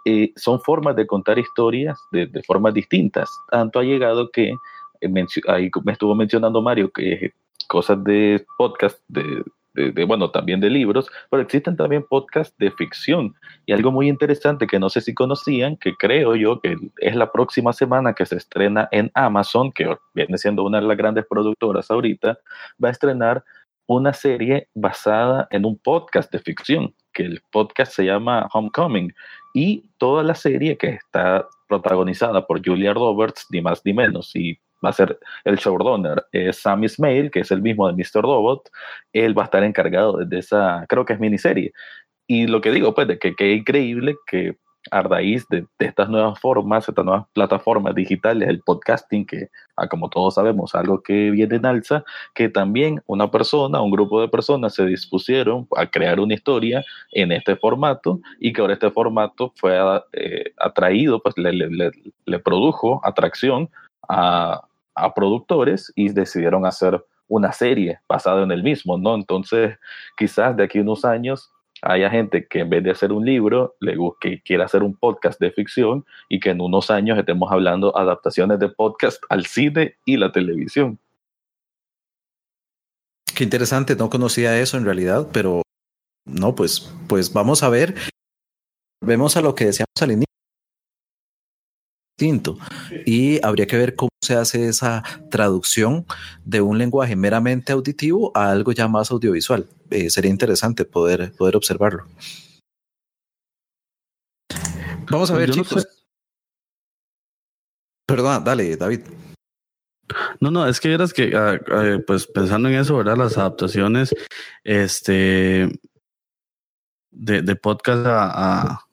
eh, 0.06 0.32
son 0.36 0.62
formas 0.62 0.96
de 0.96 1.08
contar 1.08 1.40
historias 1.40 1.98
de, 2.12 2.28
de, 2.28 2.44
formas 2.44 2.72
distintas. 2.72 3.32
Tanto 3.50 3.80
ha 3.80 3.84
llegado 3.84 4.30
que, 4.30 4.54
eh, 5.02 5.26
ahí 5.48 5.72
me 5.84 5.92
estuvo 5.92 6.14
mencionando 6.14 6.62
Mario, 6.62 6.92
que 6.92 7.34
cosas 7.68 8.04
de 8.04 8.46
podcast, 8.60 9.00
de, 9.76 10.04
bueno, 10.06 10.32
también 10.32 10.60
de 10.60 10.70
libros, 10.70 11.10
pero 11.30 11.44
existen 11.44 11.76
también 11.76 12.06
podcasts 12.10 12.56
de 12.58 12.72
ficción. 12.72 13.36
Y 13.66 13.74
algo 13.74 13.92
muy 13.92 14.08
interesante 14.08 14.68
que 14.68 14.80
no 14.80 14.90
sé 14.90 15.02
si 15.02 15.14
conocían, 15.14 15.78
que 15.78 15.94
creo 15.96 16.36
yo 16.36 16.60
que 16.62 16.76
es 16.98 17.16
la 17.16 17.32
próxima 17.32 17.74
semana 17.74 18.14
que 18.14 18.26
se 18.26 18.38
estrena 18.38 18.88
en 18.92 19.12
Amazon, 19.14 19.72
que 19.72 19.96
viene 20.14 20.38
siendo 20.38 20.64
una 20.64 20.80
de 20.80 20.88
las 20.88 20.98
grandes 20.98 21.26
productoras 21.30 21.92
ahorita, 21.92 22.40
va 22.84 22.88
a 22.88 22.92
estrenar 22.92 23.44
una 23.88 24.14
serie 24.14 24.68
basada 24.74 25.48
en 25.52 25.66
un 25.66 25.78
podcast 25.78 26.32
de 26.32 26.40
ficción, 26.40 26.94
que 27.14 27.24
el 27.24 27.42
podcast 27.52 27.92
se 27.94 28.06
llama 28.06 28.48
Homecoming. 28.54 29.14
Y 29.54 29.90
toda 29.98 30.24
la 30.24 30.36
serie 30.36 30.78
que 30.78 30.90
está 30.90 31.48
protagonizada 31.68 32.46
por 32.46 32.66
Julia 32.66 32.94
Roberts, 32.94 33.48
ni 33.52 33.62
más 33.62 33.82
ni 33.86 33.94
menos, 33.94 34.36
y 34.36 34.60
va 34.86 34.90
a 34.92 34.94
ser 34.94 35.20
el 35.44 35.58
showrunner, 35.58 36.26
es 36.32 36.58
Sam 36.62 36.84
Ismail, 36.84 37.32
que 37.32 37.42
es 37.42 37.52
el 37.52 37.62
mismo 37.62 37.92
de 37.92 37.94
Mr. 37.94 38.22
Robot, 38.22 38.70
él 39.14 39.38
va 39.38 39.44
a 39.44 39.46
estar 39.46 39.64
encargado 39.64 40.18
de 40.18 40.40
esa, 40.40 40.86
creo 40.88 41.06
que 41.06 41.14
es 41.14 41.20
miniserie. 41.20 41.74
Y 42.28 42.48
lo 42.48 42.62
que 42.62 42.72
digo, 42.72 42.94
pues, 42.94 43.08
de 43.08 43.20
que, 43.20 43.36
es 43.38 43.58
increíble 43.58 44.16
que 44.28 44.58
a 44.92 45.02
raíz 45.02 45.48
de, 45.50 45.66
estas 45.80 46.10
nuevas 46.10 46.40
formas, 46.40 46.88
estas 46.88 47.06
nuevas 47.06 47.26
plataformas 47.34 47.96
digitales, 47.96 48.48
el 48.48 48.62
podcasting, 48.62 49.26
que 49.26 49.50
ah, 49.78 49.88
como 49.88 50.10
todos 50.10 50.36
sabemos, 50.36 50.76
algo 50.76 51.02
que 51.02 51.32
viene 51.32 51.56
en 51.56 51.66
alza, 51.66 52.04
que 52.36 52.50
también 52.50 53.02
una 53.08 53.32
persona, 53.32 53.82
un 53.82 53.92
grupo 53.92 54.22
de 54.22 54.28
personas 54.28 54.76
se 54.76 54.86
dispusieron 54.86 55.68
a 55.76 55.88
crear 55.88 56.20
una 56.20 56.36
historia 56.36 56.84
en 57.12 57.32
este 57.32 57.56
formato 57.56 58.20
y 58.40 58.54
que 58.54 58.62
ahora 58.62 58.74
este 58.74 58.92
formato 58.92 59.54
fue 59.56 59.76
eh, 60.14 60.54
atraído, 60.58 61.20
pues 61.22 61.36
le, 61.38 61.52
le, 61.52 61.92
le, 62.26 62.40
produjo 62.40 63.02
atracción 63.04 63.70
a, 64.08 64.62
a 64.96 65.14
productores 65.14 65.92
y 65.96 66.10
decidieron 66.10 66.66
hacer 66.66 67.04
una 67.28 67.52
serie 67.52 68.00
basada 68.08 68.44
en 68.44 68.52
el 68.52 68.64
mismo, 68.64 68.98
¿no? 68.98 69.16
Entonces, 69.16 69.78
quizás 70.18 70.56
de 70.56 70.64
aquí 70.64 70.80
a 70.80 70.82
unos 70.82 71.06
años 71.06 71.52
haya 71.82 72.10
gente 72.10 72.48
que 72.48 72.60
en 72.60 72.70
vez 72.70 72.84
de 72.84 72.92
hacer 72.92 73.12
un 73.12 73.26
libro, 73.26 73.76
le 73.80 73.96
que 74.20 74.42
quiera 74.42 74.66
hacer 74.66 74.84
un 74.84 74.96
podcast 74.96 75.40
de 75.40 75.52
ficción 75.52 76.06
y 76.30 76.40
que 76.40 76.52
en 76.52 76.62
unos 76.62 76.90
años 76.90 77.18
estemos 77.18 77.52
hablando 77.52 77.96
adaptaciones 77.98 78.60
de 78.60 78.70
podcast 78.70 79.22
al 79.30 79.46
cine 79.46 79.96
y 80.06 80.18
la 80.18 80.32
televisión. 80.32 81.00
Qué 83.36 83.44
interesante, 83.44 83.96
no 83.96 84.10
conocía 84.10 84.60
eso 84.60 84.78
en 84.78 84.86
realidad, 84.86 85.28
pero 85.34 85.62
no, 86.26 86.56
pues, 86.56 86.94
pues 87.08 87.34
vamos 87.34 87.64
a 87.64 87.70
ver. 87.70 87.96
Vemos 89.02 89.36
a 89.36 89.42
lo 89.42 89.54
que 89.54 89.66
decíamos 89.66 90.02
al 90.02 90.12
inicio 90.12 90.35
distinto. 92.18 92.58
Y 93.06 93.44
habría 93.46 93.68
que 93.68 93.78
ver 93.78 93.96
cómo 93.96 94.10
se 94.22 94.36
hace 94.36 94.68
esa 94.68 95.04
traducción 95.30 96.06
de 96.44 96.62
un 96.62 96.78
lenguaje 96.78 97.16
meramente 97.16 97.74
auditivo 97.74 98.32
a 98.36 98.52
algo 98.52 98.72
ya 98.72 98.88
más 98.88 99.12
audiovisual. 99.12 99.68
Eh, 99.90 100.10
sería 100.10 100.32
interesante 100.32 100.86
poder, 100.86 101.34
poder 101.34 101.56
observarlo. 101.56 102.06
Vamos 105.10 105.30
a 105.30 105.38
ver, 105.38 105.52
chicos. 105.52 105.88
Perdón, 108.08 108.44
dale, 108.44 108.78
David. 108.78 109.02
No, 110.40 110.52
no, 110.52 110.68
es 110.68 110.80
que 110.80 110.94
eras 110.94 111.14
que, 111.14 111.36
ah, 111.36 111.60
ah, 111.68 111.98
pues 112.06 112.28
pensando 112.28 112.70
en 112.70 112.76
eso, 112.76 112.98
¿verdad? 112.98 113.18
Las 113.18 113.38
adaptaciones, 113.38 114.14
este, 114.64 115.68
de, 117.12 117.42
de 117.42 117.56
podcast 117.56 118.06
a, 118.06 118.72
a 118.74 118.85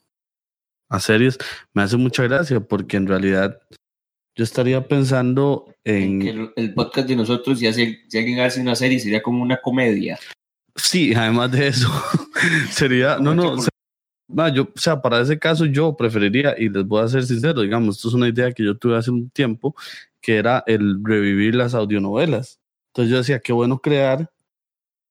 series, 1.01 1.39
me 1.75 1.83
hace 1.83 1.97
mucha 1.97 2.23
gracia 2.25 2.61
porque 2.61 2.97
en 2.97 3.07
realidad 3.07 3.61
yo 4.35 4.45
estaría 4.45 4.87
pensando 4.87 5.67
en... 5.85 6.51
el, 6.57 6.75
podcast 6.75 7.09
de 7.09 7.17
nosotros, 7.17 7.59
si, 7.59 7.67
hace, 7.67 8.01
si 8.09 8.19
alguien 8.19 8.41
hace 8.41 8.61
una 8.61 8.75
serie, 8.75 8.99
sería 8.99 9.23
como 9.23 9.43
una 9.43 9.59
comedia. 9.59 10.19
Sí, 10.75 11.13
además 11.15 11.53
de 11.53 11.69
eso, 11.69 11.89
sería... 12.71 13.19
No, 13.19 13.35
no, 13.35 13.57
yo, 14.55 14.63
o 14.63 14.79
sea, 14.79 15.03
para 15.03 15.21
ese 15.21 15.39
caso 15.39 15.67
yo 15.67 15.95
preferiría, 15.97 16.55
y 16.59 16.71
les 16.71 16.87
voy 16.87 17.03
a 17.03 17.09
ser 17.09 17.25
sincero, 17.25 17.61
digamos, 17.61 17.97
esto 17.97 18.09
es 18.09 18.15
una 18.15 18.29
idea 18.29 18.53
que 18.53 18.65
yo 18.65 18.77
tuve 18.77 18.97
hace 18.97 19.11
un 19.11 19.29
tiempo, 19.29 19.75
que 20.23 20.37
era 20.37 20.65
el 20.67 21.05
revivir 21.05 21.55
las 21.55 21.75
audionovelas. 21.75 22.59
Entonces 22.91 23.11
yo 23.11 23.19
decía, 23.19 23.41
qué 23.41 23.53
bueno 23.53 23.81
crear 23.81 24.31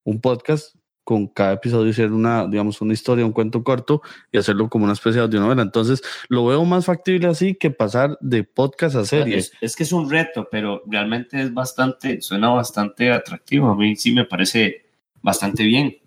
un 0.03 0.19
podcast 0.19 0.75
con 1.03 1.27
cada 1.27 1.53
episodio 1.53 1.91
ser 1.93 2.11
una, 2.11 2.47
digamos, 2.47 2.81
una 2.81 2.93
historia, 2.93 3.25
un 3.25 3.31
cuento 3.31 3.63
corto 3.63 4.01
y 4.31 4.37
hacerlo 4.37 4.69
como 4.69 4.85
una 4.85 4.93
especie 4.93 5.19
de 5.19 5.25
audionovela. 5.25 5.61
Entonces, 5.61 6.01
lo 6.29 6.45
veo 6.45 6.63
más 6.65 6.85
factible 6.85 7.27
así 7.27 7.55
que 7.55 7.71
pasar 7.71 8.17
de 8.21 8.43
podcast 8.43 8.95
a 8.95 9.05
serie. 9.05 9.43
Es, 9.61 9.75
que 9.75 9.83
es 9.83 9.91
un 9.91 10.09
reto, 10.09 10.47
pero 10.49 10.83
realmente 10.85 11.41
es 11.41 11.53
bastante, 11.53 12.21
suena 12.21 12.49
bastante 12.49 13.11
atractivo. 13.11 13.69
A 13.69 13.75
mí 13.75 13.95
sí 13.95 14.13
me 14.13 14.25
parece 14.25 14.85
bastante 15.21 15.63
bien. 15.63 15.97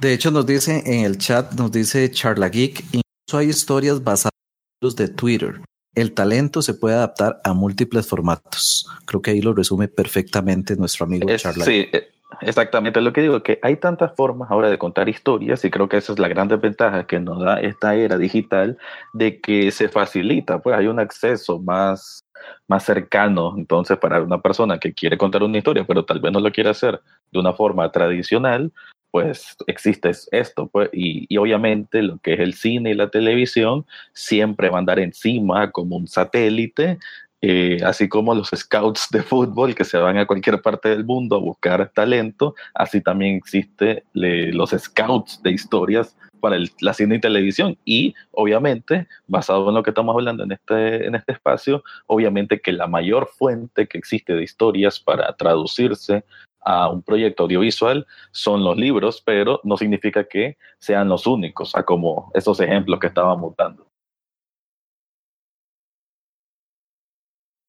De 0.00 0.12
hecho, 0.12 0.30
nos 0.30 0.46
dice 0.46 0.82
en 0.86 1.04
el 1.04 1.18
chat, 1.18 1.52
nos 1.54 1.70
dice 1.70 2.10
Charla 2.10 2.48
Geek, 2.48 2.80
incluso 2.86 3.38
hay 3.38 3.48
historias 3.48 4.02
basadas 4.02 4.32
en 4.80 4.86
los 4.86 4.96
de 4.96 5.08
Twitter. 5.08 5.60
el 5.94 6.14
talento 6.14 6.62
se 6.62 6.74
puede 6.74 6.94
adaptar 6.94 7.40
a 7.44 7.52
múltiples 7.52 8.06
formatos. 8.06 8.88
Creo 9.04 9.20
que 9.20 9.32
ahí 9.32 9.40
lo 9.40 9.52
resume 9.52 9.88
perfectamente 9.88 10.76
nuestro 10.76 11.06
amigo 11.06 11.28
Charlie. 11.36 11.64
Sí, 11.64 11.86
eh, 11.92 12.08
exactamente 12.40 13.00
lo 13.00 13.12
que 13.12 13.22
digo, 13.22 13.42
que 13.42 13.58
hay 13.62 13.76
tantas 13.76 14.14
formas 14.14 14.50
ahora 14.50 14.70
de 14.70 14.78
contar 14.78 15.08
historias 15.08 15.64
y 15.64 15.70
creo 15.70 15.88
que 15.88 15.96
esa 15.96 16.12
es 16.12 16.18
la 16.18 16.28
gran 16.28 16.48
desventaja 16.48 17.06
que 17.06 17.20
nos 17.20 17.40
da 17.40 17.60
esta 17.60 17.94
era 17.94 18.18
digital 18.18 18.78
de 19.12 19.40
que 19.40 19.70
se 19.70 19.88
facilita, 19.88 20.60
pues 20.60 20.76
hay 20.76 20.86
un 20.86 21.00
acceso 21.00 21.58
más 21.58 22.24
más 22.68 22.84
cercano, 22.84 23.54
entonces 23.56 23.98
para 23.98 24.22
una 24.22 24.40
persona 24.40 24.78
que 24.78 24.92
quiere 24.92 25.18
contar 25.18 25.42
una 25.42 25.58
historia, 25.58 25.84
pero 25.84 26.04
tal 26.04 26.20
vez 26.20 26.32
no 26.32 26.40
lo 26.40 26.52
quiere 26.52 26.70
hacer 26.70 27.00
de 27.32 27.38
una 27.40 27.52
forma 27.52 27.90
tradicional, 27.90 28.72
pues 29.10 29.56
existe 29.66 30.10
esto, 30.32 30.68
pues, 30.68 30.90
y, 30.92 31.26
y, 31.28 31.38
obviamente 31.38 32.02
lo 32.02 32.18
que 32.18 32.34
es 32.34 32.40
el 32.40 32.54
cine 32.54 32.90
y 32.90 32.94
la 32.94 33.08
televisión 33.08 33.86
siempre 34.12 34.68
va 34.68 34.76
a 34.76 34.80
andar 34.80 34.98
encima 34.98 35.70
como 35.70 35.96
un 35.96 36.06
satélite, 36.06 36.98
eh, 37.40 37.78
así 37.84 38.08
como 38.08 38.34
los 38.34 38.50
scouts 38.54 39.08
de 39.10 39.22
fútbol 39.22 39.74
que 39.74 39.84
se 39.84 39.98
van 39.98 40.18
a 40.18 40.26
cualquier 40.26 40.60
parte 40.60 40.88
del 40.88 41.04
mundo 41.04 41.36
a 41.36 41.40
buscar 41.40 41.90
talento, 41.94 42.54
así 42.74 43.00
también 43.00 43.36
existe 43.36 44.04
los 44.12 44.70
scouts 44.70 45.40
de 45.42 45.52
historias 45.52 46.16
para 46.40 46.56
el, 46.56 46.70
la 46.80 46.94
cine 46.94 47.16
y 47.16 47.20
televisión. 47.20 47.76
Y 47.84 48.14
obviamente, 48.32 49.06
basado 49.26 49.68
en 49.68 49.74
lo 49.74 49.82
que 49.82 49.90
estamos 49.90 50.14
hablando 50.14 50.44
en 50.44 50.52
este, 50.52 51.06
en 51.06 51.14
este 51.14 51.32
espacio, 51.32 51.82
obviamente 52.06 52.60
que 52.60 52.72
la 52.72 52.86
mayor 52.86 53.28
fuente 53.28 53.86
que 53.86 53.98
existe 53.98 54.34
de 54.34 54.42
historias 54.42 54.98
para 54.98 55.32
traducirse 55.36 56.24
a 56.60 56.90
un 56.90 57.02
proyecto 57.02 57.44
audiovisual 57.44 58.06
son 58.32 58.64
los 58.64 58.76
libros, 58.76 59.22
pero 59.24 59.60
no 59.64 59.76
significa 59.76 60.24
que 60.24 60.58
sean 60.78 61.08
los 61.08 61.26
únicos, 61.26 61.74
a 61.74 61.82
como 61.84 62.30
esos 62.34 62.60
ejemplos 62.60 62.98
que 63.00 63.06
estábamos 63.06 63.54
dando. 63.56 63.87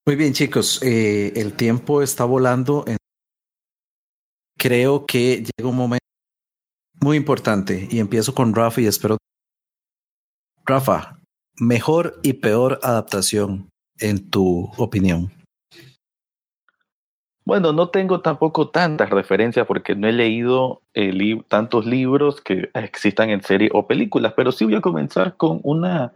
Muy 0.09 0.15
bien, 0.15 0.33
chicos, 0.33 0.81
eh, 0.81 1.33
el 1.35 1.53
tiempo 1.53 2.01
está 2.01 2.25
volando. 2.25 2.83
Creo 4.57 5.05
que 5.05 5.43
llega 5.43 5.69
un 5.69 5.75
momento 5.75 6.03
muy 6.99 7.15
importante 7.15 7.87
y 7.91 7.99
empiezo 7.99 8.33
con 8.33 8.55
Rafa 8.55 8.81
y 8.81 8.87
espero. 8.87 9.17
Rafa, 10.65 11.19
mejor 11.59 12.19
y 12.23 12.33
peor 12.33 12.79
adaptación 12.81 13.69
en 13.99 14.31
tu 14.31 14.71
opinión. 14.77 15.31
Bueno, 17.45 17.71
no 17.71 17.89
tengo 17.89 18.21
tampoco 18.21 18.69
tantas 18.69 19.11
referencias 19.11 19.67
porque 19.67 19.93
no 19.93 20.07
he 20.07 20.11
leído 20.11 20.81
eh, 20.95 21.39
tantos 21.47 21.85
libros 21.85 22.41
que 22.41 22.71
existan 22.73 23.29
en 23.29 23.43
serie 23.43 23.69
o 23.73 23.85
películas, 23.85 24.33
pero 24.35 24.51
sí 24.51 24.65
voy 24.65 24.73
a 24.73 24.81
comenzar 24.81 25.37
con 25.37 25.59
una 25.61 26.13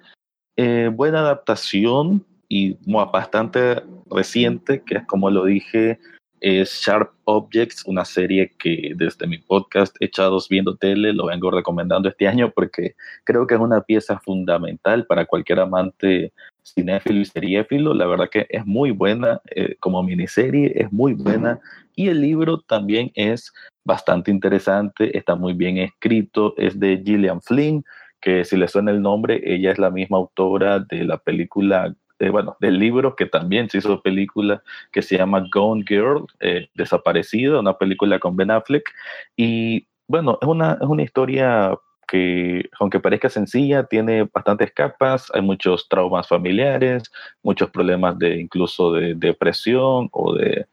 eh, 0.58 0.90
buena 0.92 1.20
adaptación 1.20 2.26
y 2.54 2.78
bastante 3.12 3.82
reciente, 4.12 4.84
que 4.84 4.98
es 4.98 5.06
como 5.08 5.32
lo 5.32 5.46
dije, 5.46 5.98
es 6.40 6.70
Sharp 6.86 7.10
Objects, 7.24 7.84
una 7.88 8.06
serie 8.06 8.52
que 8.60 8.92
desde 8.96 9.26
mi 9.26 9.40
podcast 9.40 9.96
Echados 10.00 10.48
Viendo 10.50 10.76
Tele 10.76 11.14
lo 11.14 11.26
vengo 11.26 11.50
recomendando 11.50 12.10
este 12.10 12.28
año 12.28 12.52
porque 12.54 12.94
creo 13.24 13.48
que 13.48 13.56
es 13.56 13.60
una 13.60 13.82
pieza 13.82 14.20
fundamental 14.20 15.08
para 15.08 15.26
cualquier 15.26 15.62
amante 15.62 16.32
cinéfilo 16.64 17.22
y 17.22 17.26
seriéfilo. 17.26 17.96
La 17.96 18.06
verdad 18.06 18.30
que 18.30 18.46
es 18.48 18.64
muy 18.68 18.92
buena 18.92 19.42
eh, 19.56 19.76
como 19.80 20.04
miniserie, 20.04 20.74
es 20.76 20.92
muy 20.92 21.14
buena 21.14 21.60
y 21.96 22.10
el 22.10 22.22
libro 22.22 22.60
también 22.60 23.12
es 23.16 23.52
bastante 23.84 24.30
interesante, 24.30 25.18
está 25.18 25.34
muy 25.34 25.54
bien 25.54 25.80
escrito, 25.80 26.54
es 26.58 26.80
de 26.80 27.02
Gillian 27.04 27.42
Flynn, 27.42 27.84
que 28.22 28.46
si 28.46 28.58
le 28.58 28.68
suena 28.68 28.92
el 28.92 29.02
nombre, 29.02 29.42
ella 29.44 29.72
es 29.72 29.80
la 29.80 29.90
misma 29.90 30.18
autora 30.18 30.80
de 30.80 31.04
la 31.04 31.18
película 31.18 31.96
bueno, 32.20 32.56
del 32.60 32.80
libro 32.80 33.16
que 33.16 33.26
también 33.26 33.70
se 33.70 33.80
hizo 33.80 34.02
película 34.02 34.64
que 34.92 35.02
se 35.02 35.18
llama 35.18 35.46
Gone 35.54 35.84
Girl, 35.88 36.26
eh, 36.40 36.70
Desaparecida, 36.76 37.60
una 37.60 37.78
película 37.78 38.20
con 38.20 38.36
Ben 38.36 38.52
Affleck. 38.52 38.90
Y 39.36 39.88
bueno, 40.08 40.38
es 40.42 40.48
una, 40.48 40.74
es 40.74 40.88
una 40.88 41.04
historia 41.04 41.78
que, 42.08 42.70
aunque 42.80 43.00
parezca 43.00 43.30
sencilla, 43.30 43.86
tiene 43.86 44.24
bastantes 44.32 44.72
capas, 44.72 45.32
hay 45.34 45.42
muchos 45.42 45.88
traumas 45.90 46.28
familiares, 46.28 47.04
muchos 47.42 47.70
problemas 47.72 48.18
de 48.20 48.40
incluso 48.40 48.94
de 48.94 49.16
depresión 49.16 50.10
o 50.12 50.34
de 50.36 50.68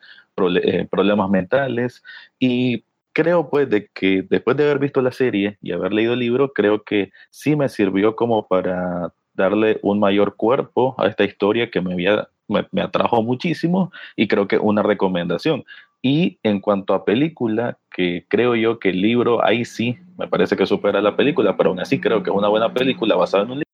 eh, 0.63 0.87
problemas 0.91 1.31
mentales. 1.31 2.03
Y 2.39 2.85
creo 3.13 3.49
pues 3.51 3.69
de 3.71 3.89
que 3.93 4.23
después 4.29 4.57
de 4.57 4.65
haber 4.65 4.79
visto 4.79 5.03
la 5.03 5.13
serie 5.13 5.59
y 5.63 5.73
haber 5.73 5.93
leído 5.93 6.15
el 6.15 6.21
libro, 6.21 6.53
creo 6.53 6.83
que 6.83 7.11
sí 7.31 7.57
me 7.57 7.69
sirvió 7.69 8.17
como 8.17 8.47
para 8.47 9.13
darle 9.35 9.79
un 9.83 10.01
mayor 10.01 10.37
cuerpo 10.37 10.95
a 10.99 11.07
esta 11.07 11.25
historia 11.25 11.71
que 11.71 11.81
me, 11.81 11.93
había, 11.93 12.29
me, 12.49 12.83
atrajo 12.83 13.23
muchísimo 13.23 13.93
y 14.17 14.29
creo 14.29 14.49
que 14.49 14.59
una 14.59 14.83
recomendación. 14.83 15.65
Y 16.03 16.39
en 16.43 16.61
cuanto 16.61 16.95
a 16.95 17.05
película, 17.05 17.79
que 17.91 18.25
creo 18.29 18.55
yo 18.55 18.79
que 18.79 18.91
el 18.91 19.03
libro 19.03 19.45
ahí 19.45 19.65
sí 19.65 19.99
me 20.17 20.29
parece 20.29 20.57
que 20.57 20.67
supera 20.67 21.03
la 21.03 21.17
película, 21.17 21.57
pero 21.57 21.71
aún 21.71 21.81
así 21.81 22.01
creo 22.01 22.23
que 22.23 22.31
es 22.31 22.37
una 22.37 22.49
buena 22.49 22.73
película 22.73 23.17
basada 23.17 23.45
en 23.45 23.51
un 23.51 23.57
libro, 23.59 23.71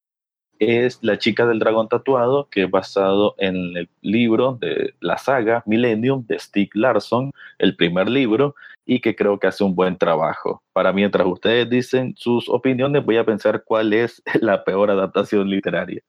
es 0.58 0.98
La 1.02 1.18
chica 1.18 1.46
del 1.46 1.58
dragón 1.58 1.88
tatuado, 1.88 2.48
que 2.50 2.64
es 2.64 2.70
basado 2.70 3.34
en 3.38 3.76
el 3.76 3.88
libro 4.00 4.58
de 4.60 4.94
la 5.00 5.18
saga 5.18 5.62
Millennium 5.66 6.26
de 6.26 6.38
Stieg 6.38 6.70
Larsson, 6.74 7.30
el 7.58 7.76
primer 7.76 8.08
libro, 8.08 8.54
y 8.86 9.00
que 9.00 9.16
creo 9.16 9.38
que 9.38 9.48
hace 9.48 9.64
un 9.64 9.74
buen 9.74 9.98
trabajo. 9.98 10.62
Para 10.72 10.92
mientras 10.92 11.26
ustedes 11.26 11.68
dicen 11.68 12.14
sus 12.16 12.48
opiniones, 12.48 13.04
voy 13.04 13.16
a 13.16 13.26
pensar 13.26 13.64
cuál 13.64 13.92
es 13.92 14.22
la 14.40 14.64
peor 14.64 14.90
adaptación 14.90 15.50
literaria. 15.50 16.00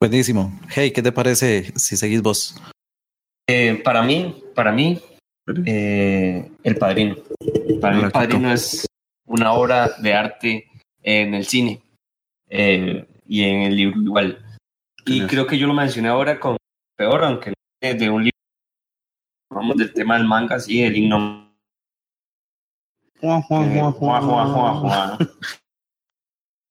Buenísimo. 0.00 0.58
Hey, 0.68 0.90
¿qué 0.90 1.02
te 1.02 1.12
parece 1.12 1.72
si 1.78 1.96
seguís 1.96 2.22
vos? 2.22 2.60
Eh, 3.46 3.80
para 3.84 4.02
mí, 4.02 4.42
para 4.54 4.72
mí, 4.72 5.00
eh, 5.66 6.50
El 6.64 6.76
Padrino. 6.76 7.16
Para 7.80 7.96
mí, 7.96 8.02
El 8.02 8.10
Padrino 8.10 8.52
es 8.52 8.86
una 9.26 9.52
obra 9.52 9.90
de 10.00 10.14
arte 10.14 10.66
en 11.02 11.34
el 11.34 11.44
cine 11.44 11.82
eh, 12.48 13.06
y 13.26 13.44
en 13.44 13.62
el 13.62 13.76
libro 13.76 14.00
igual. 14.00 14.44
Y 15.04 15.26
creo 15.26 15.46
que 15.46 15.58
yo 15.58 15.66
lo 15.66 15.74
mencioné 15.74 16.08
ahora 16.08 16.40
con 16.40 16.56
peor, 16.96 17.24
aunque 17.24 17.52
de 17.80 18.10
un 18.10 18.24
libro 18.24 18.31
vamos 19.52 19.76
del 19.76 19.92
tema 19.92 20.16
del 20.16 20.26
manga, 20.26 20.58
sí, 20.58 20.82
el 20.82 20.96
himno. 20.96 21.50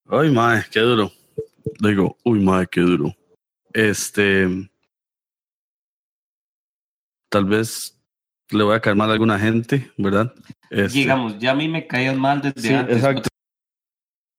Ay, 0.10 0.32
madre, 0.32 0.66
qué 0.72 0.80
duro. 0.82 1.12
Digo, 1.80 2.18
uy, 2.26 2.40
madre, 2.42 2.68
qué 2.70 2.82
duro. 2.82 3.16
Este. 3.74 4.70
Tal 7.30 7.46
vez 7.46 7.98
le 8.50 8.64
voy 8.64 8.76
a 8.76 8.82
caer 8.82 8.98
mal 8.98 9.10
a 9.10 9.14
alguna 9.14 9.40
gente, 9.40 9.90
¿verdad? 9.98 10.34
Este, 10.70 11.00
Digamos, 11.00 11.40
ya 11.40 11.52
a 11.52 11.56
mí 11.56 11.70
me 11.70 11.88
caían 11.88 12.20
mal 12.20 12.42
desde 12.42 12.76
antes. 12.76 12.98
Exacto. 12.98 13.30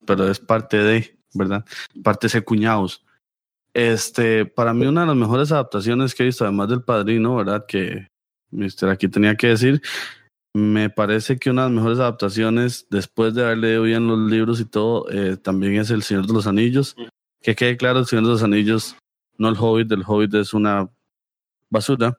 Pero 0.07 0.29
es 0.29 0.39
parte 0.39 0.77
de, 0.77 1.19
¿verdad? 1.33 1.65
Parte 2.03 2.27
de 2.27 2.29
ese 2.29 2.43
cuñados. 2.43 3.03
Este, 3.73 4.45
para 4.45 4.75
mí, 4.75 4.85
una 4.85 5.03
de 5.03 5.07
las 5.07 5.17
mejores 5.17 5.51
adaptaciones 5.51 6.15
que 6.15 6.25
he 6.25 6.27
visto, 6.27 6.45
además 6.45 6.69
del 6.69 6.83
padrino, 6.83 7.37
¿verdad? 7.37 7.65
Que 7.67 8.12
Mister, 8.53 8.89
aquí 8.91 9.09
tenía 9.09 9.37
que 9.37 9.49
decir, 9.49 9.83
me 10.55 10.91
parece 10.91 11.39
que 11.39 11.51
una 11.51 11.63
de 11.63 11.69
las 11.69 11.77
mejores 11.77 11.99
adaptaciones, 11.99 12.87
después 12.91 13.35
de 13.35 13.45
haber 13.45 13.59
leído 13.59 13.83
bien 13.83 14.07
los 14.07 14.31
libros 14.31 14.61
y 14.61 14.67
todo, 14.67 15.11
eh, 15.11 15.37
también 15.37 15.77
es 15.77 15.91
El 15.91 16.03
Señor 16.03 16.27
de 16.27 16.35
los 16.35 16.47
Anillos. 16.47 16.95
Que 17.41 17.57
quede 17.57 17.77
claro, 17.77 18.01
El 18.01 18.07
Señor 18.07 18.27
de 18.27 18.31
los 18.31 18.43
Anillos, 18.43 18.97
no 19.39 19.49
el 19.49 19.57
Hobbit, 19.59 19.91
el 19.91 20.05
Hobbit 20.07 20.35
es 20.35 20.55
una 20.55 20.89
basura. 21.71 22.19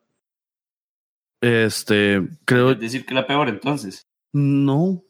Este, 1.39 2.27
creo. 2.45 2.71
¿Es 2.71 2.79
decir 2.79 3.05
que 3.05 3.13
la 3.13 3.27
peor 3.27 3.49
entonces? 3.49 4.07
No. 4.33 5.03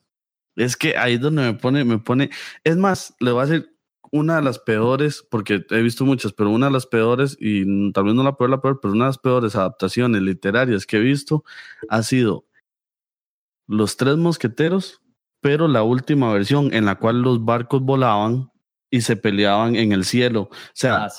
Es 0.56 0.76
que 0.76 0.98
ahí 0.98 1.16
es 1.16 1.22
donde 1.22 1.44
me 1.44 1.54
pone, 1.54 1.84
me 1.84 2.00
pone. 2.00 2.30
Es 2.64 2.78
más, 2.78 3.16
le 3.20 3.32
voy 3.32 3.44
a 3.44 3.46
decir 3.46 3.73
una 4.14 4.36
de 4.36 4.44
las 4.44 4.60
peores, 4.60 5.26
porque 5.28 5.66
he 5.72 5.82
visto 5.82 6.06
muchas, 6.06 6.34
pero 6.34 6.52
una 6.52 6.68
de 6.68 6.72
las 6.72 6.86
peores, 6.86 7.36
y 7.40 7.92
tal 7.94 8.04
vez 8.04 8.14
no 8.14 8.24
la 8.24 8.38
peor, 8.38 8.52
la 8.52 8.62
peor, 8.62 8.80
pero 8.80 8.94
una 8.94 9.06
de 9.06 9.10
las 9.10 9.18
peores 9.18 9.56
adaptaciones 9.56 10.22
literarias 10.22 10.86
que 10.86 10.98
he 10.98 11.00
visto 11.00 11.44
ha 11.90 12.04
sido 12.04 12.46
Los 13.66 13.98
Tres 13.98 14.16
Mosqueteros, 14.18 15.02
pero 15.42 15.68
la 15.68 15.82
última 15.82 16.32
versión 16.32 16.72
en 16.76 16.86
la 16.86 17.00
cual 17.00 17.24
los 17.24 17.44
barcos 17.44 17.82
volaban 17.82 18.52
y 18.92 19.02
se 19.02 19.16
peleaban 19.16 19.76
en 19.76 19.92
el 19.94 20.06
cielo. 20.06 20.42
O 20.44 20.50
sea, 20.74 21.06
ah, 21.06 21.12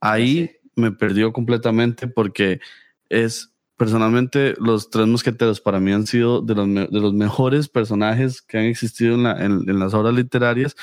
ahí 0.00 0.50
me 0.76 0.92
perdió 0.92 1.32
completamente 1.32 2.08
porque 2.08 2.60
es 3.08 3.54
personalmente 3.78 4.54
los 4.58 4.90
tres 4.90 5.06
mosqueteros 5.06 5.62
para 5.62 5.80
mí 5.80 5.92
han 5.92 6.06
sido 6.06 6.42
de 6.42 6.54
los, 6.54 6.66
de 6.68 7.00
los 7.00 7.14
mejores 7.14 7.70
personajes 7.70 8.42
que 8.42 8.58
han 8.58 8.64
existido 8.64 9.14
en, 9.14 9.22
la, 9.22 9.42
en 9.42 9.78
las 9.78 9.94
obras 9.94 10.14
literarias. 10.14 10.76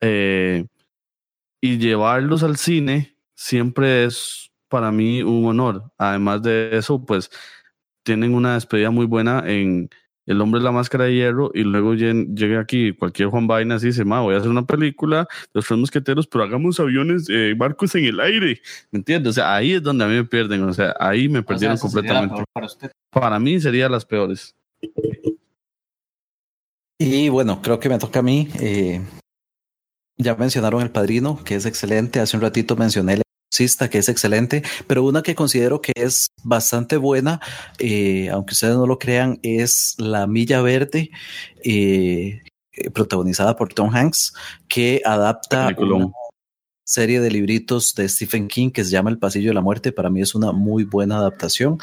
Eh, 0.00 0.66
y 1.62 1.78
llevarlos 1.78 2.42
al 2.42 2.58
cine 2.58 3.16
siempre 3.34 4.04
es 4.04 4.50
para 4.68 4.92
mí 4.92 5.22
un 5.22 5.46
honor. 5.46 5.92
Además 5.96 6.42
de 6.42 6.76
eso, 6.76 7.04
pues 7.04 7.30
tienen 8.02 8.34
una 8.34 8.54
despedida 8.54 8.90
muy 8.90 9.06
buena 9.06 9.44
en, 9.46 9.88
el 10.26 10.40
hombre 10.40 10.60
de 10.60 10.64
la 10.64 10.72
máscara 10.72 11.04
de 11.04 11.14
hierro 11.14 11.50
y 11.52 11.62
luego 11.62 11.94
llega 11.94 12.60
aquí 12.60 12.92
cualquier 12.92 13.28
Juan 13.28 13.46
Vainas 13.46 13.82
y 13.82 13.88
dice, 13.88 14.04
ma, 14.04 14.20
voy 14.20 14.34
a 14.34 14.38
hacer 14.38 14.50
una 14.50 14.64
película 14.64 15.26
los 15.52 15.66
tres 15.66 15.78
mosqueteros, 15.78 16.26
pero 16.26 16.44
hagamos 16.44 16.78
aviones, 16.78 17.28
eh, 17.28 17.54
barcos 17.56 17.94
en 17.96 18.04
el 18.04 18.20
aire, 18.20 18.60
¿me 18.90 18.98
entiendes? 18.98 19.30
O 19.30 19.32
sea, 19.32 19.54
ahí 19.54 19.72
es 19.72 19.82
donde 19.82 20.04
a 20.04 20.08
mí 20.08 20.14
me 20.14 20.24
pierden, 20.24 20.62
o 20.62 20.72
sea, 20.72 20.94
ahí 21.00 21.28
me 21.28 21.42
perdieron 21.42 21.76
completamente. 21.78 22.44
Para, 22.52 22.68
para 23.10 23.38
mí 23.40 23.60
sería 23.60 23.88
las 23.88 24.04
peores. 24.04 24.54
Y 26.98 27.28
bueno, 27.28 27.60
creo 27.60 27.80
que 27.80 27.88
me 27.88 27.98
toca 27.98 28.20
a 28.20 28.22
mí. 28.22 28.48
Eh, 28.60 29.00
ya 30.16 30.34
mencionaron 30.34 30.82
El 30.82 30.90
Padrino, 30.90 31.42
que 31.44 31.54
es 31.54 31.66
excelente. 31.66 32.20
Hace 32.20 32.36
un 32.36 32.42
ratito 32.42 32.76
mencioné 32.76 33.14
El 33.14 33.22
Exorcista, 33.50 33.90
que 33.90 33.98
es 33.98 34.08
excelente, 34.08 34.62
pero 34.86 35.04
una 35.04 35.22
que 35.22 35.34
considero 35.34 35.80
que 35.80 35.92
es 35.94 36.28
bastante 36.42 36.96
buena, 36.96 37.40
eh, 37.78 38.30
aunque 38.30 38.52
ustedes 38.52 38.76
no 38.76 38.86
lo 38.86 38.98
crean, 38.98 39.38
es 39.42 39.94
La 39.98 40.26
Milla 40.26 40.62
Verde, 40.62 41.10
eh, 41.62 42.40
protagonizada 42.94 43.56
por 43.56 43.72
Tom 43.74 43.94
Hanks, 43.94 44.32
que 44.68 45.02
adapta 45.04 45.74
una 45.78 46.10
serie 46.84 47.20
de 47.20 47.30
libritos 47.30 47.94
de 47.94 48.08
Stephen 48.08 48.48
King 48.48 48.70
que 48.70 48.84
se 48.84 48.90
llama 48.90 49.10
El 49.10 49.18
Pasillo 49.18 49.50
de 49.50 49.54
la 49.54 49.60
Muerte. 49.60 49.92
Para 49.92 50.10
mí 50.10 50.20
es 50.20 50.34
una 50.34 50.52
muy 50.52 50.84
buena 50.84 51.18
adaptación. 51.18 51.78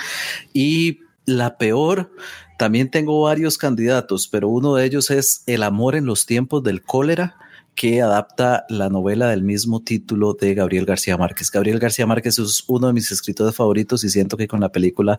Y 0.54 1.00
la 1.26 1.58
peor, 1.58 2.12
también 2.58 2.90
tengo 2.90 3.22
varios 3.22 3.58
candidatos, 3.58 4.28
pero 4.28 4.50
uno 4.50 4.76
de 4.76 4.86
ellos 4.86 5.12
es 5.12 5.44
El 5.46 5.64
amor 5.64 5.96
en 5.96 6.06
los 6.06 6.26
tiempos 6.26 6.64
del 6.64 6.82
cólera 6.84 7.38
que 7.80 8.02
adapta 8.02 8.66
la 8.68 8.90
novela 8.90 9.30
del 9.30 9.42
mismo 9.42 9.82
título 9.82 10.34
de 10.34 10.54
Gabriel 10.54 10.84
García 10.84 11.16
Márquez. 11.16 11.50
Gabriel 11.50 11.80
García 11.80 12.06
Márquez 12.06 12.38
es 12.38 12.66
uno 12.68 12.88
de 12.88 12.94
mis 12.94 13.10
escritores 13.10 13.56
favoritos 13.56 14.04
y 14.04 14.10
siento 14.10 14.36
que 14.36 14.50
con 14.50 14.60
la 14.60 14.70
película 14.70 15.18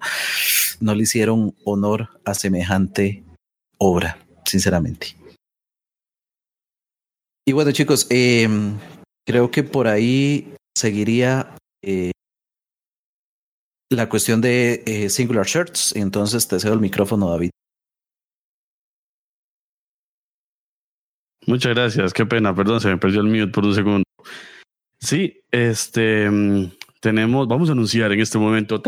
no 0.78 0.94
le 0.94 1.04
hicieron 1.04 1.54
honor 1.64 2.20
a 2.26 2.34
semejante 2.34 3.24
obra, 3.78 4.18
sinceramente. 4.44 5.16
Y 7.48 7.52
bueno 7.52 7.72
chicos, 7.72 8.06
em, 8.10 8.78
creo 9.26 9.50
que 9.50 9.62
por 9.62 9.88
ahí 9.88 10.52
seguiría 10.76 11.56
eh, 11.82 12.12
la 13.90 14.10
cuestión 14.10 14.42
de 14.42 14.82
eh, 14.84 15.08
Singular 15.08 15.46
Shirts. 15.46 15.96
Entonces 15.96 16.46
te 16.46 16.60
cedo 16.60 16.74
el 16.74 16.80
micrófono, 16.80 17.30
David. 17.30 17.52
Muchas 21.50 21.74
gracias, 21.74 22.12
qué 22.12 22.24
pena, 22.24 22.54
perdón, 22.54 22.80
se 22.80 22.86
me 22.86 22.96
perdió 22.96 23.22
el 23.22 23.26
mute 23.26 23.48
por 23.48 23.64
un 23.64 23.74
segundo. 23.74 24.04
Sí, 25.00 25.42
este 25.50 26.30
mm, 26.30 26.70
tenemos, 27.00 27.48
vamos 27.48 27.68
a 27.68 27.72
anunciar 27.72 28.12
en 28.12 28.20
este 28.20 28.38
momento, 28.38 28.80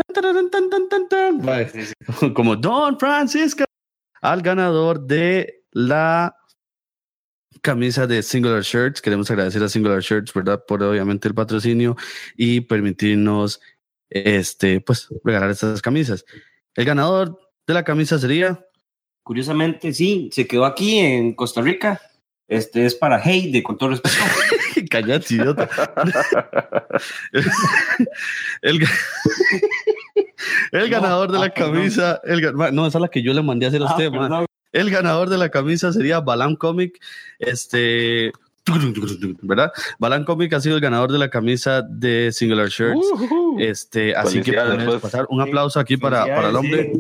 como 2.37 2.55
Don 2.55 3.01
Francisco, 3.01 3.65
al 4.21 4.43
ganador 4.43 5.05
de 5.05 5.65
la 5.73 6.37
camisa 7.63 8.07
de 8.07 8.23
Singular 8.23 8.63
Shirts. 8.63 9.03
Queremos 9.03 9.29
agradecer 9.29 9.61
a 9.65 9.69
Singular 9.69 10.01
Shirts, 10.01 10.33
¿verdad? 10.33 10.63
Por 10.65 10.85
obviamente 10.85 11.27
el 11.27 11.35
patrocinio 11.35 11.97
y 12.37 12.61
permitirnos 12.61 13.61
este, 14.09 14.81
pues, 14.81 15.09
regalar 15.25 15.51
estas 15.51 15.83
camisas. 15.83 16.25
El 16.77 16.85
ganador 16.85 17.41
de 17.67 17.75
la 17.75 17.83
camisa 17.83 18.21
sería. 18.21 18.65
Curiosamente, 19.25 19.93
sí, 19.93 20.31
se 20.33 20.47
quedó 20.47 20.65
aquí 20.65 21.01
en 21.01 21.35
Costa 21.35 21.61
Rica. 21.61 22.01
Este 22.49 22.85
es 22.85 22.95
para 22.95 23.19
Heide, 23.19 23.63
con 23.63 23.79
todo 23.79 23.91
respeto. 23.91 24.17
Callate, 24.91 25.35
idiota. 25.35 25.69
el, 28.63 28.81
el, 30.73 30.91
ganador 30.91 31.31
de 31.33 31.39
la 31.39 31.47
ah, 31.47 31.51
camisa. 31.51 32.21
El, 32.25 32.53
no, 32.55 32.87
esa 32.87 32.99
es 32.99 33.03
la 33.03 33.09
que 33.09 33.23
yo 33.23 33.33
le 33.33 33.43
mandé 33.43 33.67
a 33.67 33.69
hacer 33.69 33.83
a 33.83 33.87
ah, 33.87 33.91
usted, 33.91 34.11
El 34.73 34.91
ganador 34.91 35.29
de 35.29 35.39
la 35.39 35.51
camisa 35.51 35.93
sería 35.93 36.21
Balam 36.21 36.57
Comic. 36.57 37.01
Este, 37.39 38.33
¿verdad? 39.43 39.73
Balan 39.99 40.25
Comic 40.25 40.53
ha 40.53 40.61
sido 40.61 40.77
el 40.77 40.83
ganador 40.83 41.11
de 41.13 41.19
la 41.19 41.31
camisa 41.31 41.83
de 41.83 42.31
Singular 42.33 42.69
Shirts. 42.69 43.07
Este, 43.59 44.15
así 44.15 44.41
que 44.43 44.53
podemos 44.53 45.01
pasar 45.01 45.27
un 45.29 45.41
aplauso 45.41 45.81
aquí 45.81 45.97
para, 45.97 46.25
para 46.27 46.49
el 46.51 46.57
hombre. 46.57 46.93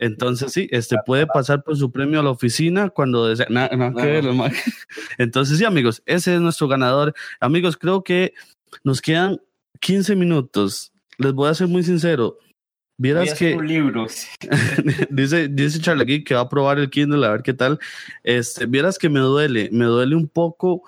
Entonces 0.00 0.52
sí, 0.52 0.68
este 0.70 0.96
puede 1.04 1.26
pasar 1.26 1.62
por 1.62 1.76
su 1.76 1.90
premio 1.90 2.20
a 2.20 2.22
la 2.22 2.30
oficina 2.30 2.90
cuando 2.90 3.26
desea. 3.26 3.46
Entonces 5.18 5.58
sí, 5.58 5.64
amigos, 5.64 6.02
ese 6.06 6.34
es 6.34 6.40
nuestro 6.40 6.68
ganador. 6.68 7.14
Amigos, 7.40 7.76
creo 7.76 8.02
que 8.04 8.34
nos 8.82 9.00
quedan 9.00 9.40
15 9.80 10.16
minutos. 10.16 10.92
Les 11.18 11.32
voy 11.32 11.48
a 11.48 11.54
ser 11.54 11.68
muy 11.68 11.82
sincero. 11.82 12.38
Vieras 12.96 13.34
que. 13.34 13.56
Libros. 13.60 14.26
dice, 15.10 15.48
dice 15.48 15.80
Charlie 15.80 16.22
que 16.22 16.34
va 16.34 16.42
a 16.42 16.48
probar 16.48 16.78
el 16.78 16.90
Kindle 16.90 17.26
a 17.26 17.30
ver 17.30 17.42
qué 17.42 17.54
tal. 17.54 17.78
Este, 18.22 18.66
vieras 18.66 18.98
que 18.98 19.08
me 19.08 19.20
duele, 19.20 19.68
me 19.72 19.84
duele 19.84 20.14
un 20.14 20.28
poco 20.28 20.82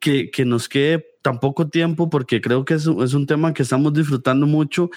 que, 0.00 0.30
que 0.30 0.44
nos 0.44 0.68
quede 0.68 1.04
tan 1.22 1.40
poco 1.40 1.68
tiempo 1.68 2.08
porque 2.08 2.40
creo 2.40 2.64
que 2.64 2.74
es, 2.74 2.86
es 2.86 3.14
un 3.14 3.26
tema 3.26 3.52
que 3.52 3.62
estamos 3.62 3.92
disfrutando 3.92 4.46
mucho. 4.46 4.90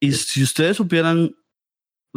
Y 0.00 0.12
si 0.12 0.42
ustedes 0.42 0.76
supieran 0.76 1.34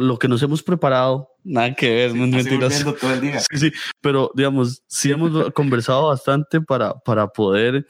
lo 0.00 0.18
que 0.18 0.28
nos 0.28 0.42
hemos 0.42 0.62
preparado, 0.62 1.28
nada 1.44 1.74
que 1.74 1.90
ver, 1.90 2.14
no 2.14 2.26
mentiras. 2.26 2.84
Todo 3.00 3.12
el 3.12 3.20
día. 3.20 3.40
Sí, 3.50 3.58
sí, 3.58 3.72
pero 4.00 4.30
digamos, 4.34 4.82
sí 4.86 5.10
hemos 5.10 5.52
conversado 5.52 6.08
bastante 6.08 6.60
para, 6.60 6.94
para 6.94 7.28
poder 7.28 7.86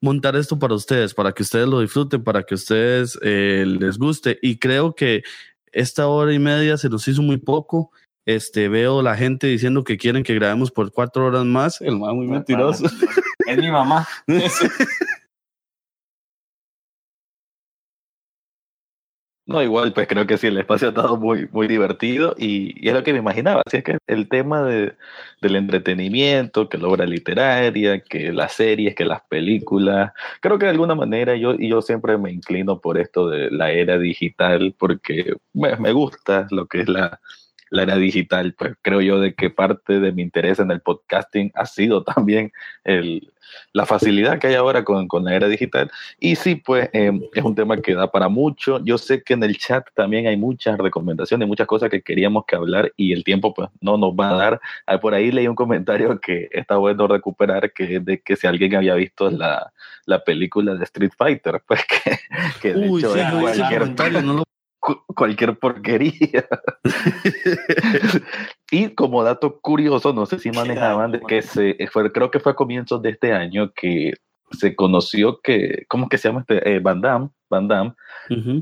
montar 0.00 0.36
esto 0.36 0.58
para 0.58 0.74
ustedes, 0.74 1.14
para 1.14 1.32
que 1.32 1.42
ustedes 1.42 1.68
lo 1.68 1.80
disfruten, 1.80 2.22
para 2.22 2.42
que 2.42 2.54
ustedes 2.54 3.18
eh, 3.22 3.64
les 3.66 3.98
guste. 3.98 4.38
Y 4.42 4.58
creo 4.58 4.94
que 4.94 5.22
esta 5.72 6.08
hora 6.08 6.32
y 6.32 6.38
media 6.38 6.76
se 6.76 6.88
nos 6.88 7.06
hizo 7.08 7.22
muy 7.22 7.38
poco. 7.38 7.90
Este, 8.24 8.68
veo 8.68 9.02
la 9.02 9.16
gente 9.16 9.48
diciendo 9.48 9.82
que 9.82 9.96
quieren 9.96 10.22
que 10.22 10.34
grabemos 10.34 10.70
por 10.70 10.92
cuatro 10.92 11.26
horas 11.26 11.44
más. 11.44 11.80
El 11.80 11.98
más 11.98 12.14
muy 12.14 12.26
mentiroso. 12.26 12.86
Es 13.46 13.58
mi 13.58 13.70
mamá. 13.70 14.06
No, 19.52 19.62
igual, 19.62 19.92
pues 19.92 20.08
creo 20.08 20.26
que 20.26 20.38
sí, 20.38 20.46
el 20.46 20.58
espacio 20.58 20.88
ha 20.88 20.90
estado 20.90 21.16
muy, 21.16 21.48
muy 21.52 21.68
divertido 21.68 22.34
y, 22.38 22.88
es 22.88 22.94
lo 22.94 23.02
que 23.02 23.12
me 23.12 23.18
imaginaba. 23.18 23.62
Así 23.66 23.76
es 23.78 23.84
que 23.84 23.98
el 24.06 24.28
tema 24.28 24.62
de, 24.62 24.94
del 25.40 25.56
entretenimiento, 25.56 26.68
que 26.68 26.78
la 26.78 26.88
obra 26.88 27.04
literaria, 27.06 28.00
que 28.00 28.32
las 28.32 28.54
series, 28.54 28.94
que 28.94 29.04
las 29.04 29.20
películas, 29.22 30.12
creo 30.40 30.58
que 30.58 30.66
de 30.66 30.70
alguna 30.70 30.94
manera 30.94 31.36
yo, 31.36 31.54
y 31.54 31.68
yo 31.68 31.82
siempre 31.82 32.16
me 32.18 32.32
inclino 32.32 32.80
por 32.80 32.98
esto 32.98 33.28
de 33.28 33.50
la 33.50 33.70
era 33.70 33.98
digital 33.98 34.74
porque 34.78 35.34
me 35.52 35.92
gusta 35.92 36.46
lo 36.50 36.66
que 36.66 36.80
es 36.80 36.88
la, 36.88 37.20
la 37.72 37.84
era 37.84 37.96
digital, 37.96 38.54
pues 38.56 38.74
creo 38.82 39.00
yo 39.00 39.18
de 39.18 39.34
que 39.34 39.48
parte 39.48 39.98
de 39.98 40.12
mi 40.12 40.22
interés 40.22 40.58
en 40.60 40.70
el 40.70 40.82
podcasting 40.82 41.50
ha 41.54 41.64
sido 41.64 42.04
también 42.04 42.52
el, 42.84 43.32
la 43.72 43.86
facilidad 43.86 44.38
que 44.38 44.48
hay 44.48 44.54
ahora 44.54 44.84
con, 44.84 45.08
con 45.08 45.24
la 45.24 45.34
era 45.34 45.48
digital. 45.48 45.90
Y 46.20 46.36
sí, 46.36 46.56
pues 46.56 46.90
em, 46.92 47.22
es 47.32 47.42
un 47.42 47.54
tema 47.54 47.78
que 47.78 47.94
da 47.94 48.10
para 48.10 48.28
mucho. 48.28 48.78
Yo 48.84 48.98
sé 48.98 49.22
que 49.22 49.32
en 49.32 49.42
el 49.42 49.56
chat 49.56 49.86
también 49.94 50.26
hay 50.26 50.36
muchas 50.36 50.76
recomendaciones, 50.76 51.48
muchas 51.48 51.66
cosas 51.66 51.88
que 51.88 52.02
queríamos 52.02 52.44
que 52.46 52.56
hablar 52.56 52.92
y 52.96 53.14
el 53.14 53.24
tiempo 53.24 53.54
pues 53.54 53.70
no 53.80 53.96
nos 53.96 54.12
va 54.12 54.30
a 54.30 54.34
dar. 54.34 54.60
Ah, 54.86 55.00
por 55.00 55.14
ahí 55.14 55.32
leí 55.32 55.48
un 55.48 55.56
comentario 55.56 56.20
que 56.20 56.50
está 56.52 56.76
bueno 56.76 57.06
recuperar, 57.06 57.72
que 57.72 57.96
es 57.96 58.04
de 58.04 58.20
que 58.20 58.36
si 58.36 58.46
alguien 58.46 58.76
había 58.76 58.94
visto 58.94 59.30
la, 59.30 59.72
la 60.04 60.22
película 60.22 60.74
de 60.74 60.84
Street 60.84 61.12
Fighter, 61.16 61.62
pues 61.66 61.80
que, 61.86 62.18
que 62.60 62.74
de 62.74 62.86
hecho 62.86 63.16
es 63.16 63.32
cualquier, 63.32 64.22
no 64.22 64.34
lo 64.34 64.44
cualquier 64.82 65.58
porquería. 65.58 66.46
y 68.70 68.88
como 68.90 69.22
dato 69.22 69.60
curioso, 69.60 70.12
no 70.12 70.26
sé 70.26 70.38
si 70.38 70.50
manejaban 70.50 71.12
de 71.12 71.20
que 71.20 71.42
se 71.42 71.76
fue, 71.90 72.10
creo 72.12 72.30
que 72.30 72.40
fue 72.40 72.52
a 72.52 72.56
comienzos 72.56 73.00
de 73.02 73.10
este 73.10 73.32
año 73.32 73.72
que 73.74 74.14
se 74.50 74.74
conoció 74.74 75.40
que, 75.42 75.84
¿cómo 75.88 76.08
que 76.08 76.18
se 76.18 76.28
llama 76.28 76.40
este? 76.40 76.74
Eh, 76.74 76.80
Van 76.80 77.00
Damme, 77.00 77.30
Van 77.48 77.68
Damme 77.68 77.94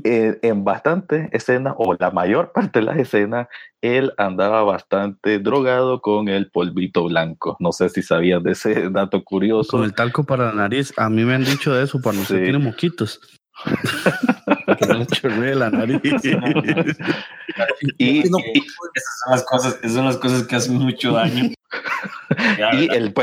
eh, 0.03 0.39
en 0.41 0.63
bastantes 0.63 1.29
escenas, 1.31 1.73
o 1.77 1.95
la 1.99 2.11
mayor 2.11 2.51
parte 2.51 2.79
de 2.79 2.85
las 2.85 2.97
escenas, 2.97 3.47
él 3.81 4.13
andaba 4.17 4.63
bastante 4.63 5.39
drogado 5.39 6.01
con 6.01 6.29
el 6.29 6.49
polvito 6.49 7.05
blanco. 7.05 7.57
No 7.59 7.71
sé 7.71 7.89
si 7.89 8.01
sabías 8.01 8.43
de 8.43 8.51
ese 8.51 8.89
dato 8.91 9.23
curioso. 9.23 9.71
Con 9.71 9.83
el 9.83 9.93
talco 9.93 10.23
para 10.23 10.47
la 10.47 10.53
nariz, 10.53 10.93
a 10.97 11.09
mí 11.09 11.23
me 11.23 11.33
han 11.33 11.43
dicho 11.43 11.73
de 11.73 11.83
eso, 11.83 12.01
para 12.01 12.17
no 12.17 12.23
se 12.23 12.39
tiene 12.39 12.59
mosquitos. 12.59 13.19
que 14.77 14.85
no 14.87 15.05
chorre 15.05 15.55
la 15.55 15.69
nariz. 15.69 16.01
y, 17.97 18.19
esas, 18.19 18.31
son 18.31 19.31
las 19.31 19.43
cosas, 19.43 19.79
esas 19.81 19.93
son 19.93 20.05
las 20.05 20.17
cosas 20.17 20.43
que 20.43 20.55
hacen 20.55 20.75
mucho 20.75 21.13
daño. 21.13 21.51
y, 22.73 22.93
el, 22.93 23.13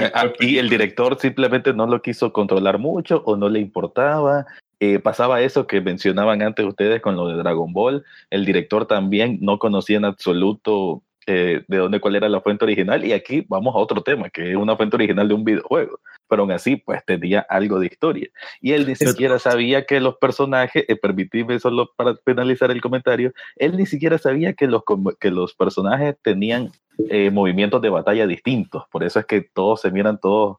y 0.41 0.59
el 0.59 0.69
director 0.69 1.19
simplemente 1.21 1.73
no 1.73 1.87
lo 1.87 2.03
quiso 2.03 2.33
controlar 2.33 2.79
mucho 2.79 3.23
o 3.27 3.37
no 3.37 3.49
le 3.49 3.61
importaba. 3.61 4.47
Eh, 4.81 5.01
pasaba 5.01 5.41
eso 5.41 5.67
que 5.67 5.81
mencionaban 5.81 6.41
antes 6.43 6.65
ustedes 6.65 7.01
con 7.01 7.17
lo 7.17 7.29
de 7.29 7.37
Dragon 7.37 7.73
Ball. 7.73 8.05
El 8.31 8.45
director 8.45 8.87
también 8.87 9.39
no 9.41 9.59
conocía 9.59 9.97
en 9.97 10.05
absoluto 10.05 11.03
eh, 11.27 11.65
de 11.67 11.77
dónde 11.77 12.01
cuál 12.01 12.17
era 12.17 12.29
la 12.29 12.41
fuente 12.41 12.65
original. 12.65 13.05
Y 13.05 13.13
aquí 13.13 13.45
vamos 13.49 13.75
a 13.75 13.79
otro 13.79 14.03
tema, 14.03 14.31
que 14.31 14.51
es 14.51 14.57
una 14.57 14.77
fuente 14.77 14.97
original 14.97 15.27
de 15.27 15.35
un 15.35 15.45
videojuego. 15.45 15.99
Pero 16.29 16.43
aún 16.43 16.53
así, 16.53 16.77
pues 16.77 17.05
tenía 17.05 17.41
algo 17.49 17.81
de 17.81 17.87
historia. 17.87 18.29
Y 18.61 18.73
él 18.73 18.87
ni 18.87 18.95
siquiera 18.95 19.39
sabía 19.39 19.85
que 19.85 20.01
los 20.01 20.17
personajes, 20.17 20.85
eh, 20.89 20.97
permitidme 20.97 21.59
solo 21.59 21.91
para 21.97 22.17
finalizar 22.25 22.71
el 22.71 22.81
comentario, 22.81 23.33
él 23.57 23.77
ni 23.77 23.87
siquiera 23.87 24.19
sabía 24.19 24.53
que 24.53 24.67
los, 24.67 24.83
que 25.19 25.31
los 25.31 25.55
personajes 25.55 26.17
tenían 26.23 26.71
eh, 27.11 27.31
movimientos 27.31 27.81
de 27.83 27.91
batalla 27.91 28.27
distintos. 28.27 28.85
Por 28.91 29.05
eso 29.05 29.21
es 29.21 29.27
que 29.27 29.41
todos 29.41 29.81
se 29.81 29.91
miran 29.91 30.19
todos, 30.19 30.59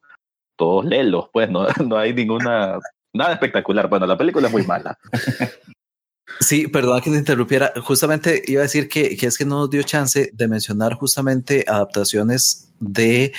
todos 0.56 0.86
lelos, 0.86 1.30
pues 1.32 1.50
no, 1.50 1.68
no 1.86 1.98
hay 1.98 2.14
ninguna, 2.14 2.80
nada 3.14 3.34
espectacular. 3.34 3.90
Bueno, 3.90 4.06
la 4.06 4.18
película 4.18 4.48
es 4.48 4.54
muy 4.54 4.64
mala. 4.64 4.98
Sí, 6.40 6.68
perdón 6.68 7.02
que 7.02 7.10
te 7.10 7.18
interrumpiera. 7.18 7.74
Justamente 7.84 8.42
iba 8.46 8.62
a 8.62 8.64
decir 8.64 8.88
que, 8.88 9.18
que, 9.18 9.26
es 9.26 9.38
que 9.38 9.46
no 9.46 9.60
nos 9.60 9.70
dio 9.70 9.84
chance 9.84 10.30
de 10.32 10.48
mencionar 10.48 10.94
justamente 10.94 11.66
adaptaciones 11.68 12.72
de 12.80 13.34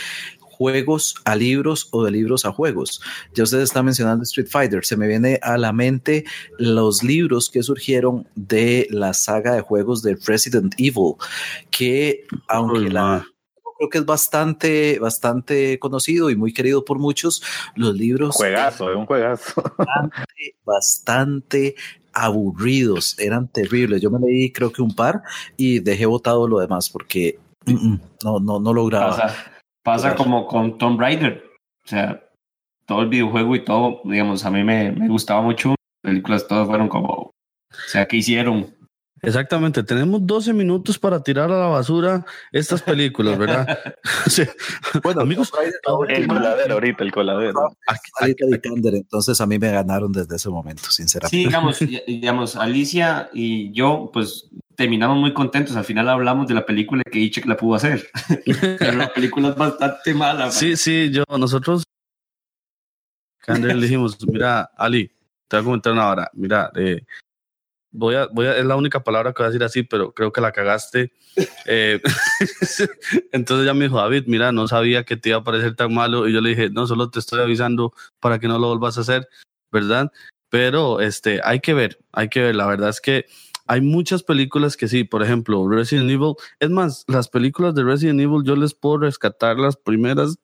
juegos 0.60 1.14
a 1.24 1.36
libros 1.36 1.88
o 1.90 2.04
de 2.04 2.10
libros 2.10 2.44
a 2.44 2.52
juegos. 2.52 3.00
Ya 3.32 3.44
ustedes 3.44 3.64
están 3.64 3.86
mencionando 3.86 4.24
Street 4.24 4.46
Fighter. 4.46 4.84
Se 4.84 4.94
me 4.94 5.08
viene 5.08 5.40
a 5.40 5.56
la 5.56 5.72
mente 5.72 6.26
los 6.58 7.02
libros 7.02 7.48
que 7.48 7.62
surgieron 7.62 8.28
de 8.34 8.86
la 8.90 9.14
saga 9.14 9.54
de 9.54 9.62
juegos 9.62 10.02
de 10.02 10.18
Resident 10.26 10.74
Evil, 10.76 11.14
que 11.70 12.26
aunque 12.46 12.90
la 12.90 13.24
creo 13.78 13.88
que 13.88 13.98
es 13.98 14.04
bastante, 14.04 14.98
bastante 14.98 15.78
conocido 15.78 16.28
y 16.28 16.36
muy 16.36 16.52
querido 16.52 16.84
por 16.84 16.98
muchos. 16.98 17.42
Los 17.74 17.96
libros. 17.96 18.36
Juegazo, 18.36 18.90
es 18.90 18.96
un 18.98 19.06
juegazo. 19.06 19.62
Bastante, 19.78 20.56
bastante 20.62 21.74
aburridos, 22.12 23.18
eran 23.18 23.48
terribles. 23.48 24.02
Yo 24.02 24.10
me 24.10 24.18
leí 24.18 24.52
creo 24.52 24.70
que 24.70 24.82
un 24.82 24.94
par 24.94 25.22
y 25.56 25.78
dejé 25.78 26.04
botado 26.04 26.46
lo 26.46 26.58
demás 26.58 26.90
porque 26.90 27.38
mm, 27.64 27.72
mm, 27.72 28.00
no, 28.24 28.40
no, 28.40 28.60
no 28.60 28.74
lograba. 28.74 29.32
Pasa 29.90 30.14
como 30.14 30.46
con 30.46 30.78
Tomb 30.78 31.00
Raider. 31.00 31.42
O 31.84 31.88
sea, 31.88 32.22
todo 32.86 33.02
el 33.02 33.08
videojuego 33.08 33.56
y 33.56 33.64
todo, 33.64 34.00
digamos, 34.04 34.44
a 34.44 34.50
mí 34.50 34.62
me, 34.62 34.92
me 34.92 35.08
gustaba 35.08 35.42
mucho. 35.42 35.74
Películas 36.00 36.46
todas 36.46 36.68
fueron 36.68 36.88
como, 36.88 37.12
o 37.12 37.32
sea, 37.88 38.06
¿qué 38.06 38.18
hicieron? 38.18 38.74
Exactamente, 39.22 39.82
tenemos 39.82 40.26
12 40.26 40.52
minutos 40.52 40.98
para 40.98 41.22
tirar 41.22 41.50
a 41.50 41.58
la 41.58 41.66
basura 41.66 42.24
estas 42.52 42.82
películas, 42.82 43.38
¿verdad? 43.38 43.78
sí. 44.26 44.42
Bueno, 45.02 45.20
amigos, 45.22 45.52
el 46.08 46.26
coladero 46.26 46.74
ahorita, 46.74 47.04
el 47.04 47.12
coladero. 47.12 47.76
Entonces 48.20 49.40
a 49.40 49.46
mí 49.46 49.58
me 49.58 49.70
ganaron 49.70 50.12
desde 50.12 50.36
ese 50.36 50.48
momento, 50.48 50.90
sinceramente. 50.90 51.36
Sí, 51.36 51.44
digamos, 51.44 51.78
digamos, 52.06 52.56
Alicia 52.56 53.30
y 53.32 53.72
yo, 53.72 54.10
pues 54.12 54.48
terminamos 54.76 55.18
muy 55.18 55.34
contentos. 55.34 55.76
Al 55.76 55.84
final 55.84 56.08
hablamos 56.08 56.48
de 56.48 56.54
la 56.54 56.64
película 56.64 57.02
que 57.04 57.18
Ichek 57.18 57.44
la 57.44 57.56
pudo 57.56 57.74
hacer. 57.74 58.08
Pero 58.78 58.92
la 58.92 59.12
película 59.12 59.50
es 59.50 59.56
bastante 59.56 60.14
mala. 60.14 60.50
Sí, 60.50 60.76
sí, 60.76 61.10
yo, 61.10 61.24
nosotros, 61.38 61.84
le 63.46 63.74
dijimos, 63.74 64.16
mira, 64.26 64.70
Ali, 64.76 65.08
te 65.48 65.56
voy 65.56 65.60
a 65.60 65.64
comentar 65.64 65.92
una 65.92 66.08
hora, 66.08 66.30
mira, 66.32 66.70
eh, 66.76 67.02
voy 67.92 68.14
a, 68.14 68.26
voy 68.26 68.46
a, 68.46 68.56
es 68.56 68.64
la 68.64 68.76
única 68.76 69.02
palabra 69.02 69.32
que 69.32 69.42
voy 69.42 69.48
a 69.48 69.50
decir 69.50 69.64
así, 69.64 69.82
pero 69.82 70.12
creo 70.12 70.32
que 70.32 70.40
la 70.40 70.52
cagaste. 70.52 71.12
Eh, 71.66 72.00
entonces 73.32 73.66
ya 73.66 73.74
me 73.74 73.84
dijo, 73.84 73.96
David, 73.98 74.24
mira, 74.26 74.52
no 74.52 74.68
sabía 74.68 75.04
que 75.04 75.16
te 75.16 75.30
iba 75.30 75.38
a 75.38 75.44
parecer 75.44 75.76
tan 75.76 75.94
malo. 75.94 76.28
Y 76.28 76.32
yo 76.32 76.40
le 76.40 76.50
dije, 76.50 76.70
no, 76.70 76.86
solo 76.86 77.10
te 77.10 77.18
estoy 77.18 77.40
avisando 77.40 77.92
para 78.20 78.38
que 78.38 78.48
no 78.48 78.58
lo 78.58 78.68
vuelvas 78.68 78.98
a 78.98 79.02
hacer, 79.02 79.28
¿verdad? 79.72 80.12
Pero 80.48 81.00
este, 81.00 81.40
hay 81.44 81.60
que 81.60 81.74
ver, 81.74 81.98
hay 82.12 82.28
que 82.28 82.40
ver. 82.40 82.56
La 82.56 82.66
verdad 82.66 82.90
es 82.90 83.00
que 83.00 83.26
hay 83.66 83.80
muchas 83.80 84.22
películas 84.22 84.76
que 84.76 84.88
sí, 84.88 85.04
por 85.04 85.22
ejemplo, 85.22 85.68
Resident 85.68 86.10
Evil. 86.10 86.34
Es 86.58 86.70
más, 86.70 87.04
las 87.06 87.28
películas 87.28 87.74
de 87.74 87.84
Resident 87.84 88.20
Evil 88.20 88.42
yo 88.44 88.56
les 88.56 88.74
puedo 88.74 88.98
rescatar 88.98 89.58
las 89.58 89.76
primeras 89.76 90.38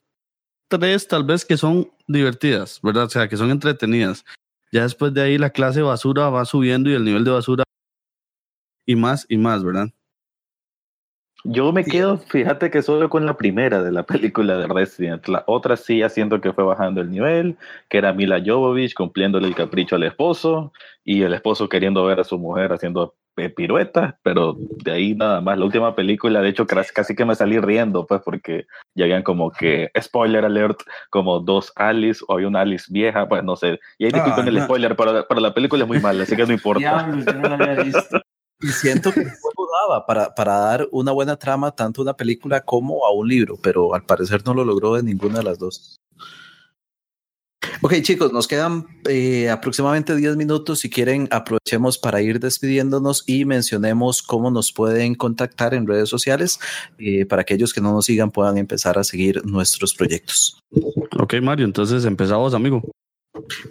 tres, 0.68 1.08
tal 1.08 1.24
vez 1.24 1.44
que 1.44 1.56
son 1.56 1.90
divertidas, 2.06 2.80
¿verdad? 2.82 3.04
O 3.04 3.10
sea, 3.10 3.28
que 3.28 3.36
son 3.36 3.50
entretenidas. 3.50 4.24
Ya 4.72 4.82
después 4.82 5.14
de 5.14 5.22
ahí 5.22 5.38
la 5.38 5.50
clase 5.50 5.82
basura 5.82 6.28
va 6.30 6.44
subiendo 6.44 6.90
y 6.90 6.94
el 6.94 7.04
nivel 7.04 7.24
de 7.24 7.30
basura 7.30 7.64
y 8.84 8.96
más 8.96 9.26
y 9.28 9.36
más, 9.36 9.64
¿verdad? 9.64 9.88
Yo 11.48 11.70
me 11.72 11.84
quedo, 11.84 12.18
fíjate 12.18 12.70
que 12.72 12.82
solo 12.82 13.08
con 13.08 13.24
la 13.24 13.36
primera 13.36 13.80
de 13.80 13.92
la 13.92 14.02
película 14.02 14.56
de 14.56 14.66
Resident. 14.66 15.28
La 15.28 15.44
otra 15.46 15.76
sí 15.76 15.98
ya 15.98 16.08
siento 16.08 16.40
que 16.40 16.52
fue 16.52 16.64
bajando 16.64 17.00
el 17.00 17.10
nivel, 17.10 17.56
que 17.88 17.98
era 17.98 18.12
Mila 18.12 18.42
Jovovich 18.44 18.94
cumpliéndole 18.94 19.46
el 19.46 19.54
capricho 19.54 19.94
al 19.94 20.02
esposo 20.02 20.72
y 21.04 21.22
el 21.22 21.34
esposo 21.34 21.68
queriendo 21.68 22.04
ver 22.04 22.18
a 22.18 22.24
su 22.24 22.36
mujer 22.38 22.72
haciendo 22.72 23.14
piruetas, 23.56 24.14
pero 24.22 24.56
de 24.58 24.92
ahí 24.92 25.14
nada 25.14 25.40
más. 25.40 25.58
La 25.58 25.64
última 25.64 25.94
película, 25.94 26.40
de 26.40 26.48
hecho, 26.48 26.66
casi 26.66 27.14
que 27.14 27.24
me 27.24 27.34
salí 27.34 27.58
riendo, 27.58 28.06
pues, 28.06 28.22
porque 28.24 28.66
ya 28.94 29.04
habían 29.04 29.22
como 29.22 29.50
que, 29.50 29.90
spoiler 30.00 30.44
alert, 30.44 30.80
como 31.10 31.40
dos 31.40 31.72
Alice, 31.76 32.24
o 32.26 32.34
había 32.34 32.48
una 32.48 32.62
Alice 32.62 32.86
vieja, 32.88 33.28
pues 33.28 33.44
no 33.44 33.56
sé. 33.56 33.78
Y 33.98 34.06
ahí 34.06 34.12
disculpen 34.12 34.48
el 34.48 34.62
spoiler, 34.62 34.96
pero, 34.96 35.26
pero, 35.28 35.40
la 35.40 35.54
película 35.54 35.84
es 35.84 35.88
muy 35.88 36.00
mala, 36.00 36.22
así 36.22 36.34
que 36.34 36.46
no 36.46 36.52
importa. 36.52 37.08
Y 38.60 38.68
siento 38.68 39.12
que 39.12 39.20
daba 39.82 40.06
para, 40.06 40.34
para 40.34 40.58
dar 40.58 40.88
una 40.90 41.12
buena 41.12 41.36
trama 41.36 41.72
tanto 41.72 42.00
a 42.00 42.04
una 42.04 42.14
película 42.14 42.62
como 42.62 43.04
a 43.06 43.12
un 43.12 43.28
libro, 43.28 43.56
pero 43.62 43.94
al 43.94 44.04
parecer 44.04 44.42
no 44.44 44.54
lo 44.54 44.64
logró 44.64 44.94
de 44.94 45.02
ninguna 45.02 45.38
de 45.38 45.44
las 45.44 45.58
dos. 45.58 46.00
Ok, 47.82 47.94
chicos, 48.02 48.32
nos 48.32 48.48
quedan 48.48 48.86
eh, 49.08 49.50
aproximadamente 49.50 50.16
10 50.16 50.36
minutos. 50.36 50.80
Si 50.80 50.90
quieren, 50.90 51.28
aprovechemos 51.30 51.98
para 51.98 52.22
ir 52.22 52.40
despidiéndonos 52.40 53.24
y 53.26 53.44
mencionemos 53.44 54.22
cómo 54.22 54.50
nos 54.50 54.72
pueden 54.72 55.14
contactar 55.14 55.74
en 55.74 55.86
redes 55.86 56.08
sociales 56.08 56.58
eh, 56.98 57.26
para 57.26 57.44
que 57.44 57.54
aquellos 57.54 57.72
que 57.72 57.80
no 57.80 57.92
nos 57.92 58.06
sigan 58.06 58.30
puedan 58.30 58.58
empezar 58.58 58.98
a 58.98 59.04
seguir 59.04 59.44
nuestros 59.44 59.94
proyectos. 59.94 60.58
Ok, 61.18 61.34
Mario, 61.42 61.64
entonces 61.64 62.04
empezamos, 62.04 62.54
amigo. 62.54 62.82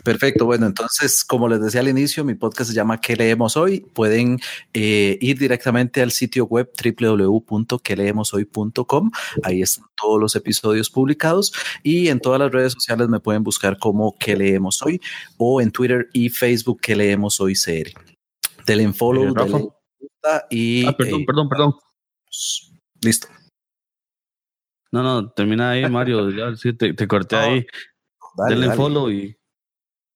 Perfecto, 0.03 0.45
bueno, 0.45 0.65
entonces, 0.65 1.23
como 1.23 1.47
les 1.47 1.61
decía 1.61 1.81
al 1.81 1.87
inicio, 1.87 2.23
mi 2.23 2.33
podcast 2.35 2.69
se 2.69 2.75
llama 2.75 2.99
¿Qué 2.99 3.15
leemos 3.15 3.57
hoy? 3.57 3.81
Pueden 3.81 4.39
eh, 4.73 5.17
ir 5.21 5.39
directamente 5.39 6.01
al 6.01 6.11
sitio 6.11 6.45
web 6.45 6.71
www.queleemoshoy.com, 6.99 9.11
ahí 9.43 9.61
están 9.61 9.85
todos 9.95 10.19
los 10.19 10.35
episodios 10.35 10.89
publicados 10.89 11.53
y 11.83 12.09
en 12.09 12.19
todas 12.19 12.39
las 12.39 12.51
redes 12.51 12.73
sociales 12.73 13.07
me 13.07 13.19
pueden 13.19 13.43
buscar 13.43 13.77
como 13.77 14.15
¿Qué 14.19 14.35
leemos 14.35 14.81
hoy? 14.81 14.99
o 15.37 15.61
en 15.61 15.69
Twitter 15.71 16.09
y 16.13 16.29
Facebook 16.29 16.81
¿Qué 16.81 16.95
leemos 16.95 17.39
hoy 17.39 17.53
CR. 17.53 17.91
Denle 18.65 18.91
follow, 18.93 19.33
y... 20.49 20.85
Ah, 20.85 20.95
perdón, 20.97 21.21
eh, 21.21 21.25
perdón, 21.25 21.49
perdón. 21.49 21.75
Listo. 23.01 23.27
No, 24.91 25.03
no, 25.03 25.29
termina 25.31 25.71
ahí, 25.71 25.89
Mario, 25.89 26.29
ya 26.31 26.55
sí, 26.55 26.73
te, 26.73 26.93
te 26.93 27.07
corté 27.07 27.35
ahí. 27.35 27.65
Denle 28.49 28.73
follow 28.73 29.11
y 29.11 29.37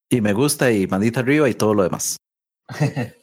y 0.10 0.22
me 0.22 0.34
gusta 0.34 0.72
y 0.72 0.88
mandita 0.88 1.20
arriba 1.20 1.48
y 1.50 1.54
todo 1.54 1.74
lo 1.74 1.84
demás. 1.84 2.18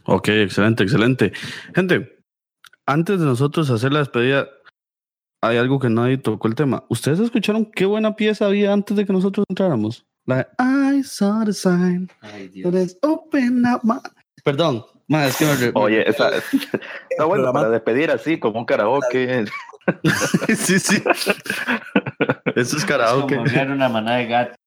Ok, 0.06 0.28
excelente, 0.30 0.84
excelente. 0.84 1.34
Gente, 1.74 2.20
antes 2.86 3.20
de 3.20 3.26
nosotros 3.26 3.70
hacer 3.72 3.92
la 3.92 4.00
despedida, 4.00 4.48
hay 5.42 5.58
algo 5.58 5.80
que 5.80 5.90
nadie 5.90 6.18
tocó 6.18 6.48
el 6.48 6.56
tema. 6.56 6.86
¿Ustedes 6.90 7.20
escucharon 7.20 7.66
qué 7.66 7.86
buena 7.86 8.16
pieza 8.16 8.46
había 8.46 8.72
antes 8.72 8.96
de 8.96 9.06
que 9.06 9.14
nosotros 9.14 9.46
entráramos? 9.50 10.06
La 10.28 10.36
de 10.38 10.48
I 11.00 11.04
saw 11.04 11.44
the 11.46 11.54
sign. 11.54 12.10
Ay, 12.22 12.50
Dios. 12.50 12.98
Open 13.02 13.66
up 13.66 13.80
my... 13.84 13.96
Perdón, 14.44 14.86
más 15.08 15.30
es 15.30 15.38
que 15.38 15.46
me... 15.66 15.72
Oye, 15.74 16.08
esa, 16.10 16.30
está 17.10 17.26
bueno 17.26 17.52
para 17.52 17.70
despedir 17.70 18.12
así, 18.12 18.38
como 18.40 18.60
un 18.60 18.66
karaoke. 18.66 19.46
sí, 20.56 20.80
sí. 20.80 21.02
Eso 22.56 22.78
es 22.78 22.86
karaoke. 22.86 23.36
Es 23.46 23.54
como 23.54 23.74
una 23.74 23.90
manada 23.90 24.18
de 24.18 24.26
gatos. 24.28 24.58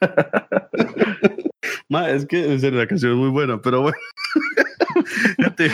Ma, 1.88 2.10
es 2.10 2.26
que 2.26 2.44
en 2.52 2.60
serio, 2.60 2.78
la 2.78 2.86
canción 2.86 3.12
es 3.12 3.18
muy 3.18 3.30
buena, 3.30 3.60
pero 3.60 3.80
bueno. 3.82 3.96
Gente, 5.38 5.70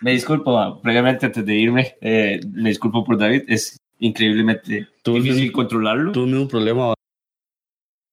Me 0.00 0.12
disculpo, 0.12 0.80
previamente 0.82 1.26
antes 1.26 1.44
de 1.44 1.54
irme, 1.54 1.96
eh, 2.00 2.40
me 2.50 2.70
disculpo 2.70 3.04
por 3.04 3.18
David, 3.18 3.42
es 3.48 3.76
increíblemente 3.98 4.88
Tú- 5.02 5.14
difícil 5.14 5.52
controlarlo. 5.52 6.12
tuve 6.12 6.26
mismo 6.26 6.48
problema. 6.48 6.94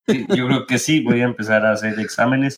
Yo 0.35 0.47
creo 0.47 0.65
que 0.65 0.79
sí, 0.79 1.01
voy 1.01 1.21
a 1.21 1.25
empezar 1.25 1.65
a 1.65 1.73
hacer 1.73 1.99
exámenes, 1.99 2.55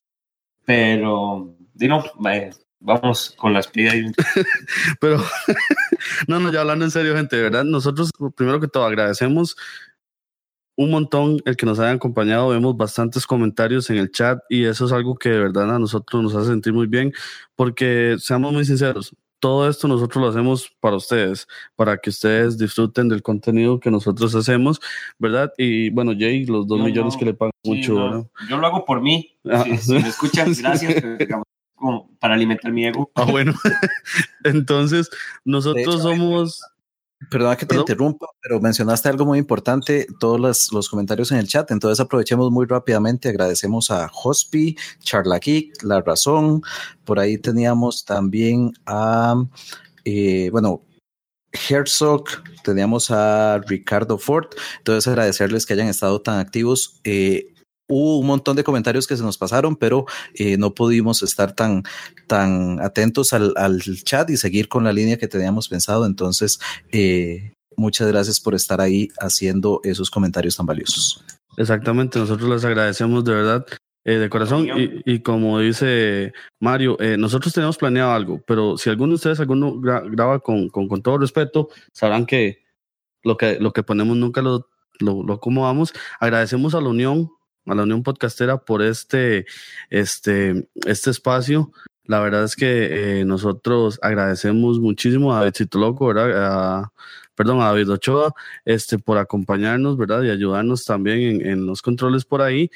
pero 0.66 1.56
no, 1.76 2.04
eh, 2.30 2.52
vamos 2.80 3.34
con 3.38 3.54
las 3.54 3.68
piedras. 3.68 4.14
Pero, 5.00 5.18
no, 6.28 6.40
no, 6.40 6.52
ya 6.52 6.62
hablando 6.62 6.86
en 6.86 6.92
serio, 6.92 7.16
gente, 7.16 7.36
de 7.36 7.44
verdad, 7.44 7.64
nosotros 7.64 8.12
primero 8.36 8.60
que 8.60 8.68
todo 8.68 8.86
agradecemos 8.86 9.56
un 10.76 10.90
montón 10.90 11.42
el 11.46 11.56
que 11.56 11.66
nos 11.66 11.80
hayan 11.80 11.98
acompañado. 11.98 12.50
Vemos 12.50 12.76
bastantes 12.76 13.28
comentarios 13.28 13.90
en 13.90 13.98
el 13.98 14.12
chat 14.12 14.40
y 14.50 14.66
eso 14.66 14.86
es 14.86 14.92
algo 14.92 15.16
que 15.16 15.30
de 15.30 15.40
verdad 15.40 15.76
a 15.76 15.80
nosotros 15.80 16.24
nos 16.24 16.36
hace 16.36 16.48
sentir 16.48 16.74
muy 16.74 16.88
bien 16.88 17.14
porque 17.56 18.16
seamos 18.20 18.52
muy 18.54 18.66
sinceros. 18.66 19.16
Todo 19.42 19.68
esto 19.68 19.88
nosotros 19.88 20.24
lo 20.24 20.30
hacemos 20.30 20.72
para 20.80 20.96
ustedes, 20.96 21.48
para 21.76 21.98
que 21.98 22.12
ustedes 22.12 22.60
disfruten 22.60 23.10
del 23.10 23.24
contenido 23.24 23.80
que 23.80 23.90
nosotros 23.90 24.36
hacemos, 24.36 24.80
¿verdad? 25.18 25.52
Y 25.58 25.90
bueno, 25.90 26.14
Jay, 26.18 26.46
los 26.46 26.68
dos 26.68 26.78
No, 26.78 26.86
millones 26.86 27.16
no, 27.16 27.20
que 27.20 27.26
le 27.26 27.34
pagan 27.34 27.52
Sí, 27.64 27.70
mucho, 27.72 27.94
no, 27.96 28.06
¿verdad? 28.06 28.28
yo 28.48 28.58
lo 28.58 28.68
hago 28.68 28.86
por 28.86 29.02
mí. 29.02 29.36
Ah. 29.50 29.64
Si, 29.64 29.78
si 29.78 29.94
me 29.94 30.08
escuchan, 30.08 30.54
gracias, 30.60 30.94
pero, 30.94 31.18
digamos, 31.18 31.46
como 31.76 32.16
para 32.20 32.36
alimentar 32.36 32.72
mi 32.72 32.86
ego. 32.86 33.12
Ah, 33.16 33.26
bueno. 33.26 33.54
Entonces, 34.44 35.10
nosotros 35.44 35.96
hecho, 35.96 36.00
somos... 36.00 36.62
Perdona 37.30 37.56
que 37.56 37.66
te 37.66 37.70
¿Perdón? 37.70 37.84
interrumpa, 37.84 38.28
pero 38.42 38.60
mencionaste 38.60 39.08
algo 39.10 39.26
muy 39.26 39.38
importante, 39.38 40.08
todos 40.20 40.40
los, 40.40 40.72
los 40.74 40.90
comentarios 40.90 41.32
en 41.32 41.38
el 41.38 41.48
chat, 41.48 41.70
entonces 41.72 42.00
aprovechemos 42.00 42.52
muy 42.52 42.66
rápidamente, 42.66 43.30
agradecemos 43.30 43.92
a 43.92 44.10
Hospi, 44.12 44.76
Charla 45.00 45.40
Geek, 45.40 45.84
La 45.84 46.02
Razón, 46.02 46.62
por 47.06 47.20
ahí 47.20 47.38
teníamos 47.38 48.06
también 48.06 48.74
a, 48.86 49.36
eh, 50.04 50.50
bueno, 50.52 50.82
Herzog, 51.52 52.24
teníamos 52.64 53.12
a 53.12 53.60
Ricardo 53.68 54.18
Ford, 54.18 54.48
entonces 54.80 55.08
agradecerles 55.08 55.66
que 55.66 55.74
hayan 55.74 55.88
estado 55.88 56.22
tan 56.22 56.40
activos. 56.40 57.00
Eh, 57.04 57.51
hubo 57.92 58.18
un 58.20 58.26
montón 58.26 58.56
de 58.56 58.64
comentarios 58.64 59.06
que 59.06 59.18
se 59.18 59.24
nos 59.24 59.38
pasaron, 59.38 59.76
pero 59.76 60.06
eh, 60.34 60.58
no 60.58 60.74
pudimos 60.74 61.22
estar 61.22 61.54
tan, 61.54 61.84
tan 62.28 62.80
atentos 62.80 63.34
al, 63.34 63.54
al 63.58 63.82
chat 63.82 64.30
y 64.30 64.38
seguir 64.38 64.68
con 64.68 64.84
la 64.84 64.94
línea 64.94 65.18
que 65.18 65.28
teníamos 65.28 65.68
pensado. 65.68 66.06
Entonces, 66.06 66.60
eh, 66.92 67.54
muchas 67.76 68.08
gracias 68.08 68.40
por 68.40 68.56
estar 68.56 68.80
ahí 68.82 69.10
haciendo 69.20 69.82
esos 69.84 70.10
comentarios 70.10 70.56
tan 70.56 70.66
valiosos. 70.66 71.24
Exactamente, 71.58 72.18
nosotros 72.18 72.50
les 72.50 72.64
agradecemos 72.64 73.24
de 73.26 73.34
verdad, 73.34 73.66
eh, 74.06 74.14
de 74.14 74.30
corazón. 74.30 74.68
Y, 75.06 75.20
como 75.20 75.60
dice 75.60 76.32
Mario, 76.62 76.98
eh, 77.00 77.18
nosotros 77.18 77.54
tenemos 77.54 77.78
planeado 77.78 78.14
algo, 78.14 78.42
pero 78.48 78.78
si 78.78 78.90
alguno 78.90 79.12
de 79.12 79.16
ustedes 79.16 79.40
alguno 79.42 79.76
gra- 79.76 80.10
graba 80.10 80.40
con, 80.40 80.70
con, 80.70 80.88
con 80.88 81.02
todo 81.02 81.18
respeto, 81.18 81.68
sabrán 81.94 82.26
que 82.26 82.64
lo 83.24 83.36
que, 83.36 83.60
lo 83.60 83.74
que 83.74 83.84
ponemos 83.84 84.16
nunca 84.16 84.42
lo, 84.42 84.70
lo, 85.00 85.24
lo 85.24 85.34
acomodamos. 85.34 85.94
Agradecemos 86.20 86.74
a 86.74 86.82
la 86.82 86.90
Unión, 86.90 87.30
a 87.72 87.76
la 87.76 87.84
Unión 87.84 88.04
Podcastera 88.04 88.58
por 88.58 88.82
este, 88.82 89.46
este, 89.90 90.68
este 90.86 91.10
espacio. 91.10 91.72
La 92.06 92.20
verdad 92.20 92.44
es 92.44 92.56
que 92.56 93.22
eh, 93.22 93.26
nosotros 93.26 94.00
agradecemos 94.02 94.80
muchísimo 94.80 95.34
a 95.34 95.40
Davidcito 95.40 95.80
Loco, 95.80 96.08
¿verdad? 96.08 96.86
Perdón, 97.36 97.62
a 97.62 97.66
David 97.68 97.90
Ochoa, 97.92 98.34
este, 98.66 99.00
por 99.00 99.18
acompañarnos, 99.18 99.98
¿verdad? 99.98 100.22
Y 100.24 100.30
ayudarnos 100.30 100.84
también 100.84 101.46
en, 101.46 101.66
los 101.66 101.82
controles 101.82 102.26
por 102.26 102.42
ahí. 102.42 102.70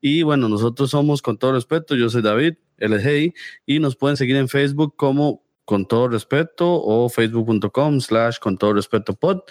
Y 0.00 0.22
bueno, 0.24 0.48
nosotros 0.48 0.90
somos, 0.90 1.22
con 1.22 1.38
todo 1.38 1.52
respeto, 1.52 1.94
yo 1.94 2.10
soy 2.10 2.22
David, 2.22 2.54
LGI, 2.78 3.32
y 3.66 3.78
nos 3.78 3.96
pueden 3.96 4.16
seguir 4.16 4.36
en 4.36 4.48
Facebook 4.48 4.94
como 4.96 5.44
con 5.64 5.86
todo 5.86 6.08
respeto 6.08 6.66
o 6.68 7.08
facebook.com 7.08 8.00
slash 8.00 8.38
con 8.40 8.58
todo 8.58 8.72
respeto 8.72 9.14
pod, 9.14 9.42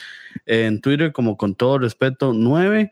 en 0.45 0.81
Twitter 0.81 1.13
como 1.13 1.37
con 1.37 1.55
todo 1.55 1.77
respeto 1.79 2.33
9. 2.33 2.91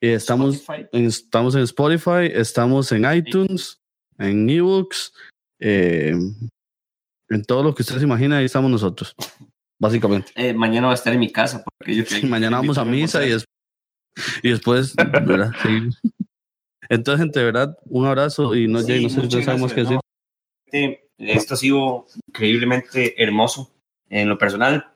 Y 0.00 0.08
estamos, 0.08 0.56
Spotify. 0.56 0.88
en, 0.92 1.04
estamos 1.06 1.54
en 1.54 1.62
Spotify, 1.62 2.30
estamos 2.32 2.90
en 2.92 3.04
iTunes, 3.12 3.80
en 4.18 4.48
ebooks, 4.48 5.12
eh, 5.60 6.14
en 7.28 7.44
todo 7.44 7.62
lo 7.62 7.74
que 7.74 7.82
ustedes 7.82 8.02
imaginan, 8.02 8.38
ahí 8.38 8.46
estamos 8.46 8.70
nosotros, 8.70 9.14
básicamente. 9.78 10.32
Eh, 10.34 10.54
mañana 10.54 10.86
va 10.86 10.92
a 10.92 10.96
estar 10.96 11.12
en 11.12 11.20
mi 11.20 11.30
casa. 11.30 11.62
Porque 11.78 11.94
yo 11.94 12.04
Mañana 12.28 12.56
vamos 12.58 12.78
a 12.78 12.84
misa 12.84 13.24
y, 13.26 13.30
des- 13.30 13.44
y 14.42 14.50
después, 14.50 14.94
¿verdad? 14.96 15.52
Seguimos. 15.62 16.00
Entonces, 16.88 17.24
gente, 17.24 17.44
verdad, 17.44 17.78
un 17.84 18.06
abrazo 18.06 18.54
y 18.54 18.66
no, 18.66 18.80
Sí, 18.80 18.86
Jay, 18.88 19.02
no 19.02 19.08
sé 19.10 19.20
si 19.20 19.28
que 19.28 19.44
gracias, 19.44 19.74
decir. 20.72 20.98
Esto 21.18 21.54
ha 21.54 21.56
sido 21.58 22.06
increíblemente 22.28 23.22
hermoso 23.22 23.70
en 24.08 24.28
lo 24.28 24.38
personal. 24.38 24.86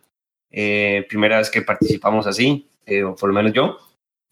Eh, 0.51 1.05
primera 1.09 1.39
vez 1.39 1.51
que 1.51 1.63
participamos 1.63 2.27
así, 2.27 2.69
eh, 2.87 3.03
o 3.05 3.15
por 3.15 3.29
lo 3.29 3.35
menos 3.35 3.53
yo. 3.53 3.79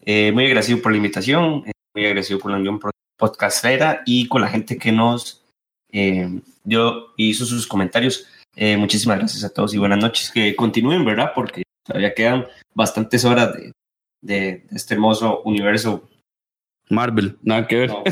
Eh, 0.05 0.31
muy 0.31 0.45
agradecido 0.45 0.81
por 0.81 0.91
la 0.91 0.97
invitación, 0.97 1.63
eh, 1.65 1.71
muy 1.95 2.05
agradecido 2.05 2.39
por 2.39 2.51
la 2.51 2.57
unión 2.57 2.79
podcastera 3.17 4.01
y 4.05 4.27
con 4.27 4.41
la 4.41 4.49
gente 4.49 4.77
que 4.77 4.91
nos 4.91 5.43
eh, 5.91 6.41
dio 6.63 7.13
hizo 7.17 7.45
sus 7.45 7.67
comentarios. 7.67 8.27
Eh, 8.55 8.77
muchísimas 8.77 9.19
gracias 9.19 9.43
a 9.43 9.49
todos 9.49 9.73
y 9.73 9.77
buenas 9.77 9.99
noches. 9.99 10.31
Que 10.31 10.55
continúen, 10.55 11.05
¿verdad? 11.05 11.31
Porque 11.33 11.63
todavía 11.85 12.13
quedan 12.13 12.45
bastantes 12.73 13.23
horas 13.25 13.53
de, 13.53 13.71
de 14.21 14.65
este 14.71 14.95
hermoso 14.95 15.41
universo. 15.43 16.07
Marvel, 16.89 17.37
nada 17.41 17.65
que 17.67 17.77
ver. 17.77 17.89
No. 17.89 18.03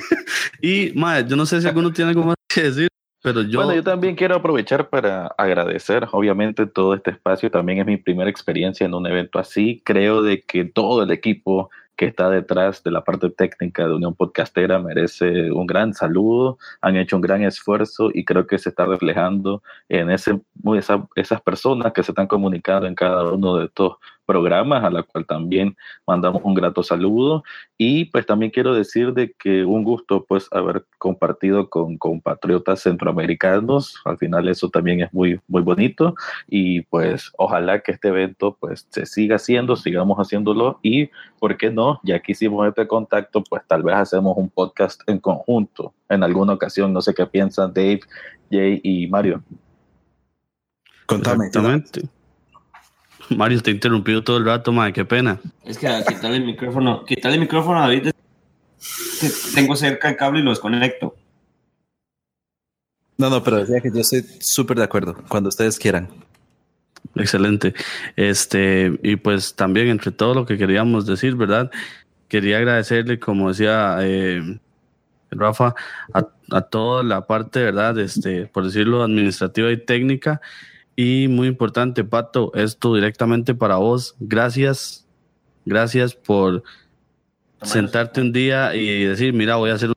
y, 0.62 0.92
madre, 0.94 1.28
yo 1.28 1.36
no 1.36 1.46
sé 1.46 1.60
si 1.60 1.66
alguno 1.66 1.92
tiene 1.92 2.10
algo 2.10 2.24
más 2.24 2.36
que 2.48 2.62
decir, 2.62 2.88
pero 3.22 3.42
yo. 3.42 3.60
Bueno, 3.60 3.74
yo 3.74 3.82
también 3.82 4.16
quiero 4.16 4.34
aprovechar 4.36 4.88
para 4.88 5.26
agradecer, 5.38 6.08
obviamente, 6.12 6.66
todo 6.66 6.94
este 6.94 7.10
espacio. 7.12 7.50
También 7.50 7.78
es 7.80 7.86
mi 7.86 7.96
primera 7.96 8.28
experiencia 8.30 8.84
en 8.84 8.94
un 8.94 9.06
evento 9.06 9.38
así. 9.38 9.80
Creo 9.84 10.22
de 10.22 10.42
que 10.42 10.64
todo 10.64 11.02
el 11.04 11.10
equipo 11.10 11.70
que 11.94 12.06
está 12.06 12.30
detrás 12.30 12.82
de 12.82 12.90
la 12.90 13.04
parte 13.04 13.28
técnica 13.30 13.86
de 13.86 13.94
Unión 13.94 14.14
Podcastera 14.14 14.78
merece 14.78 15.52
un 15.52 15.66
gran 15.66 15.92
saludo. 15.94 16.58
Han 16.80 16.96
hecho 16.96 17.16
un 17.16 17.22
gran 17.22 17.42
esfuerzo 17.44 18.10
y 18.12 18.24
creo 18.24 18.46
que 18.46 18.58
se 18.58 18.70
está 18.70 18.86
reflejando 18.86 19.62
en 19.88 20.10
ese, 20.10 20.40
esa- 20.76 21.06
esas 21.14 21.40
personas 21.42 21.92
que 21.92 22.02
se 22.02 22.12
están 22.12 22.26
comunicando 22.26 22.86
en 22.86 22.94
cada 22.94 23.30
uno 23.30 23.56
de 23.58 23.66
estos 23.66 23.96
programas, 24.26 24.84
a 24.84 24.90
la 24.90 25.02
cual 25.02 25.26
también 25.26 25.76
mandamos 26.06 26.42
un 26.44 26.54
grato 26.54 26.82
saludo. 26.82 27.42
Y 27.78 28.06
pues 28.06 28.26
también 28.26 28.50
quiero 28.50 28.74
decir 28.74 29.12
de 29.12 29.32
que 29.32 29.64
un 29.64 29.84
gusto 29.84 30.24
pues 30.24 30.48
haber 30.52 30.84
compartido 30.98 31.68
con 31.68 31.98
compatriotas 31.98 32.80
centroamericanos. 32.82 34.00
Al 34.04 34.18
final 34.18 34.48
eso 34.48 34.68
también 34.68 35.02
es 35.02 35.12
muy, 35.12 35.40
muy 35.48 35.62
bonito. 35.62 36.14
Y 36.48 36.82
pues 36.82 37.32
ojalá 37.38 37.80
que 37.80 37.92
este 37.92 38.08
evento 38.08 38.56
pues 38.60 38.86
se 38.90 39.06
siga 39.06 39.36
haciendo, 39.36 39.76
sigamos 39.76 40.18
haciéndolo 40.18 40.78
y, 40.82 41.10
¿por 41.38 41.56
qué 41.56 41.70
no? 41.70 42.00
Ya 42.02 42.20
que 42.20 42.32
hicimos 42.32 42.66
este 42.66 42.86
contacto, 42.86 43.42
pues 43.42 43.62
tal 43.66 43.82
vez 43.82 43.96
hacemos 43.96 44.36
un 44.36 44.48
podcast 44.48 45.00
en 45.08 45.18
conjunto 45.18 45.92
en 46.08 46.22
alguna 46.22 46.52
ocasión. 46.52 46.92
No 46.92 47.00
sé 47.00 47.14
qué 47.14 47.26
piensan 47.26 47.72
Dave, 47.72 48.00
Jay 48.50 48.80
y 48.82 49.06
Mario. 49.08 49.42
Contame. 51.06 51.46
Exactamente. 51.46 52.21
Mario, 53.36 53.62
te 53.62 53.70
he 53.70 53.74
interrumpido 53.74 54.22
todo 54.22 54.38
el 54.38 54.44
rato, 54.44 54.72
madre, 54.72 54.92
qué 54.92 55.04
pena. 55.04 55.40
Es 55.64 55.78
que 55.78 55.88
a 55.88 56.04
quitarle 56.04 56.38
el 56.38 56.44
micrófono, 56.44 57.04
quitarle 57.04 57.36
el 57.36 57.42
micrófono 57.42 57.78
a 57.78 57.82
David. 57.82 58.10
Tengo 59.54 59.76
cerca 59.76 60.10
el 60.10 60.16
cable 60.16 60.40
y 60.40 60.42
lo 60.42 60.50
desconecto. 60.50 61.14
No, 63.16 63.30
no, 63.30 63.42
pero 63.42 63.58
decía 63.58 63.80
que 63.80 63.90
yo 63.92 64.00
estoy 64.00 64.24
súper 64.40 64.78
de 64.78 64.84
acuerdo, 64.84 65.16
cuando 65.28 65.48
ustedes 65.48 65.78
quieran. 65.78 66.08
Excelente. 67.14 67.74
Este, 68.16 68.98
y 69.02 69.16
pues 69.16 69.54
también 69.54 69.88
entre 69.88 70.10
todo 70.10 70.34
lo 70.34 70.46
que 70.46 70.56
queríamos 70.56 71.06
decir, 71.06 71.36
¿verdad? 71.36 71.70
Quería 72.28 72.58
agradecerle, 72.58 73.18
como 73.18 73.48
decía 73.50 73.98
eh, 74.00 74.58
Rafa, 75.30 75.74
a, 76.12 76.26
a 76.50 76.60
toda 76.62 77.02
la 77.02 77.26
parte, 77.26 77.62
¿verdad? 77.62 77.98
Este, 77.98 78.46
por 78.46 78.64
decirlo, 78.64 79.02
administrativa 79.02 79.70
y 79.70 79.76
técnica. 79.76 80.40
Y 80.96 81.26
muy 81.28 81.48
importante, 81.48 82.04
Pato, 82.04 82.52
esto 82.54 82.94
directamente 82.94 83.54
para 83.54 83.76
vos. 83.76 84.14
Gracias. 84.20 85.06
Gracias 85.64 86.14
por 86.14 86.62
sentarte 87.62 88.20
un 88.20 88.32
día 88.32 88.74
y 88.74 89.04
decir, 89.04 89.32
mira, 89.32 89.56
voy 89.56 89.70
a 89.70 89.74
hacer 89.74 89.90
un- 89.90 89.94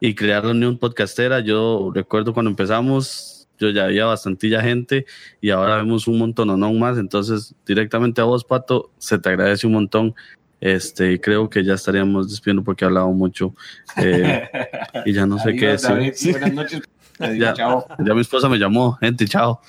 y 0.00 0.14
crear 0.14 0.44
la 0.44 0.50
unión 0.52 0.78
podcastera. 0.78 1.40
Yo 1.40 1.90
recuerdo 1.94 2.34
cuando 2.34 2.50
empezamos, 2.50 3.48
yo 3.58 3.70
ya 3.70 3.84
había 3.84 4.04
bastantilla 4.04 4.60
gente 4.60 5.06
y 5.40 5.50
ahora 5.50 5.76
vemos 5.76 6.06
un 6.06 6.18
montón 6.18 6.50
o 6.50 6.56
no 6.56 6.72
más. 6.74 6.98
Entonces, 6.98 7.54
directamente 7.66 8.20
a 8.20 8.24
vos, 8.24 8.44
Pato, 8.44 8.90
se 8.98 9.18
te 9.18 9.28
agradece 9.30 9.66
un 9.66 9.72
montón. 9.74 10.14
Este, 10.60 11.20
creo 11.20 11.50
que 11.50 11.64
ya 11.64 11.74
estaríamos 11.74 12.30
despidiendo 12.30 12.62
porque 12.64 12.84
he 12.84 12.88
hablado 12.88 13.10
mucho 13.10 13.54
eh, 13.96 14.48
y 15.04 15.12
ya 15.12 15.26
no 15.26 15.38
sé 15.38 15.54
qué 15.56 15.68
decir. 15.68 15.90
David. 15.90 16.14
Buenas 16.30 16.52
noches. 16.52 16.82
Ya. 17.18 17.54
Chao. 17.54 17.86
Ya 17.98 18.14
mi 18.14 18.20
esposa 18.20 18.48
me 18.48 18.58
llamó, 18.58 18.94
gente, 18.94 19.26
chao. 19.26 19.60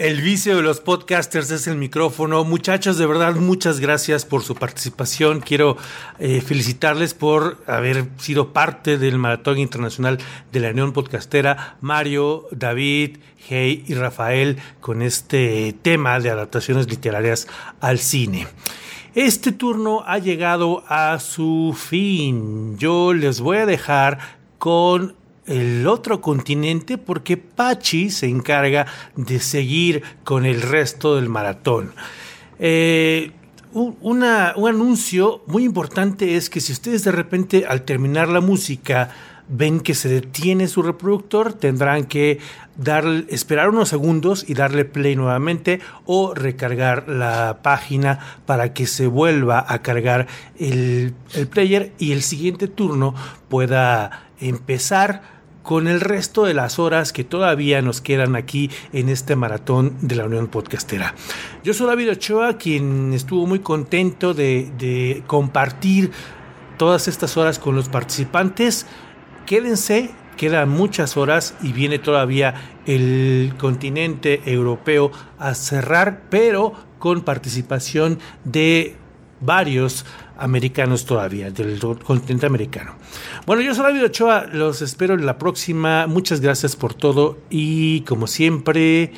El 0.00 0.22
vicio 0.22 0.56
de 0.56 0.62
los 0.62 0.80
podcasters 0.80 1.50
es 1.50 1.66
el 1.66 1.76
micrófono. 1.76 2.42
Muchachos, 2.42 2.96
de 2.96 3.04
verdad, 3.04 3.34
muchas 3.34 3.80
gracias 3.80 4.24
por 4.24 4.42
su 4.42 4.54
participación. 4.54 5.40
Quiero 5.40 5.76
eh, 6.18 6.40
felicitarles 6.40 7.12
por 7.12 7.58
haber 7.66 8.06
sido 8.16 8.54
parte 8.54 8.96
del 8.96 9.18
Maratón 9.18 9.58
Internacional 9.58 10.16
de 10.52 10.60
la 10.60 10.70
Unión 10.70 10.94
Podcastera. 10.94 11.76
Mario, 11.82 12.48
David, 12.50 13.18
Hey 13.46 13.84
y 13.88 13.92
Rafael 13.92 14.56
con 14.80 15.02
este 15.02 15.74
tema 15.82 16.18
de 16.18 16.30
adaptaciones 16.30 16.88
literarias 16.88 17.46
al 17.82 17.98
cine. 17.98 18.46
Este 19.14 19.50
turno 19.50 20.04
ha 20.06 20.18
llegado 20.18 20.84
a 20.86 21.18
su 21.18 21.76
fin. 21.76 22.78
Yo 22.78 23.12
les 23.12 23.40
voy 23.40 23.56
a 23.56 23.66
dejar 23.66 24.18
con 24.58 25.16
el 25.46 25.88
otro 25.88 26.20
continente 26.20 26.96
porque 26.96 27.36
Pachi 27.36 28.10
se 28.10 28.28
encarga 28.28 28.86
de 29.16 29.40
seguir 29.40 30.04
con 30.22 30.46
el 30.46 30.62
resto 30.62 31.16
del 31.16 31.28
maratón. 31.28 31.92
Eh, 32.60 33.32
un 33.72 34.22
anuncio 34.22 35.42
muy 35.46 35.64
importante 35.64 36.36
es 36.36 36.48
que 36.48 36.60
si 36.60 36.72
ustedes 36.72 37.02
de 37.02 37.10
repente 37.10 37.64
al 37.66 37.82
terminar 37.82 38.28
la 38.28 38.40
música 38.40 39.10
ven 39.48 39.80
que 39.80 39.94
se 39.94 40.08
detiene 40.08 40.68
su 40.68 40.82
reproductor, 40.82 41.52
tendrán 41.52 42.04
que 42.04 42.38
esperar 43.28 43.68
unos 43.68 43.88
segundos 43.88 44.44
y 44.48 44.54
darle 44.54 44.84
play 44.84 45.16
nuevamente 45.16 45.80
o 46.06 46.34
recargar 46.34 47.08
la 47.08 47.60
página 47.62 48.18
para 48.46 48.72
que 48.72 48.86
se 48.86 49.06
vuelva 49.06 49.64
a 49.68 49.82
cargar 49.82 50.26
el, 50.58 51.14
el 51.34 51.46
player 51.46 51.92
y 51.98 52.12
el 52.12 52.22
siguiente 52.22 52.68
turno 52.68 53.14
pueda 53.48 54.28
empezar 54.40 55.40
con 55.62 55.88
el 55.88 56.00
resto 56.00 56.44
de 56.44 56.54
las 56.54 56.78
horas 56.78 57.12
que 57.12 57.22
todavía 57.22 57.82
nos 57.82 58.00
quedan 58.00 58.34
aquí 58.34 58.70
en 58.92 59.08
este 59.08 59.36
maratón 59.36 59.96
de 60.00 60.16
la 60.16 60.24
Unión 60.24 60.48
Podcastera. 60.48 61.14
Yo 61.62 61.74
soy 61.74 61.86
David 61.86 62.12
Ochoa, 62.12 62.56
quien 62.56 63.12
estuvo 63.12 63.46
muy 63.46 63.60
contento 63.60 64.32
de, 64.34 64.70
de 64.78 65.22
compartir 65.26 66.10
todas 66.78 67.08
estas 67.08 67.36
horas 67.36 67.58
con 67.58 67.76
los 67.76 67.88
participantes. 67.88 68.86
Quédense, 69.44 70.10
quedan 70.36 70.68
muchas 70.68 71.16
horas 71.16 71.54
y 71.62 71.72
viene 71.72 71.98
todavía 71.98 72.54
el 72.86 73.54
continente 73.58 74.40
europeo 74.46 75.10
a 75.38 75.54
cerrar, 75.54 76.22
pero 76.30 76.72
con 76.98 77.22
participación 77.22 78.18
de 78.44 78.96
varios 79.40 80.04
americanos 80.38 81.04
todavía, 81.04 81.50
del 81.50 81.78
continente 82.04 82.46
americano. 82.46 82.94
Bueno, 83.46 83.62
yo 83.62 83.74
soy 83.74 83.84
David 83.84 84.04
Ochoa, 84.04 84.46
los 84.46 84.82
espero 84.82 85.14
en 85.14 85.26
la 85.26 85.38
próxima. 85.38 86.06
Muchas 86.06 86.40
gracias 86.40 86.76
por 86.76 86.94
todo 86.94 87.38
y 87.50 88.00
como 88.02 88.26
siempre, 88.26 89.12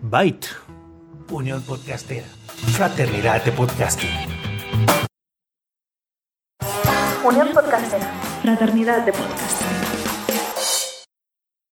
Byte, 0.00 0.46
Unión 1.30 1.62
Podcastera, 1.62 2.26
Fraternidad 2.72 3.44
de 3.44 3.52
Podcasting. 3.52 4.10
Unión 7.24 7.48
Podcastera, 7.54 8.12
Fraternidad 8.42 9.06
de 9.06 9.12
Podcasting. 9.12 9.81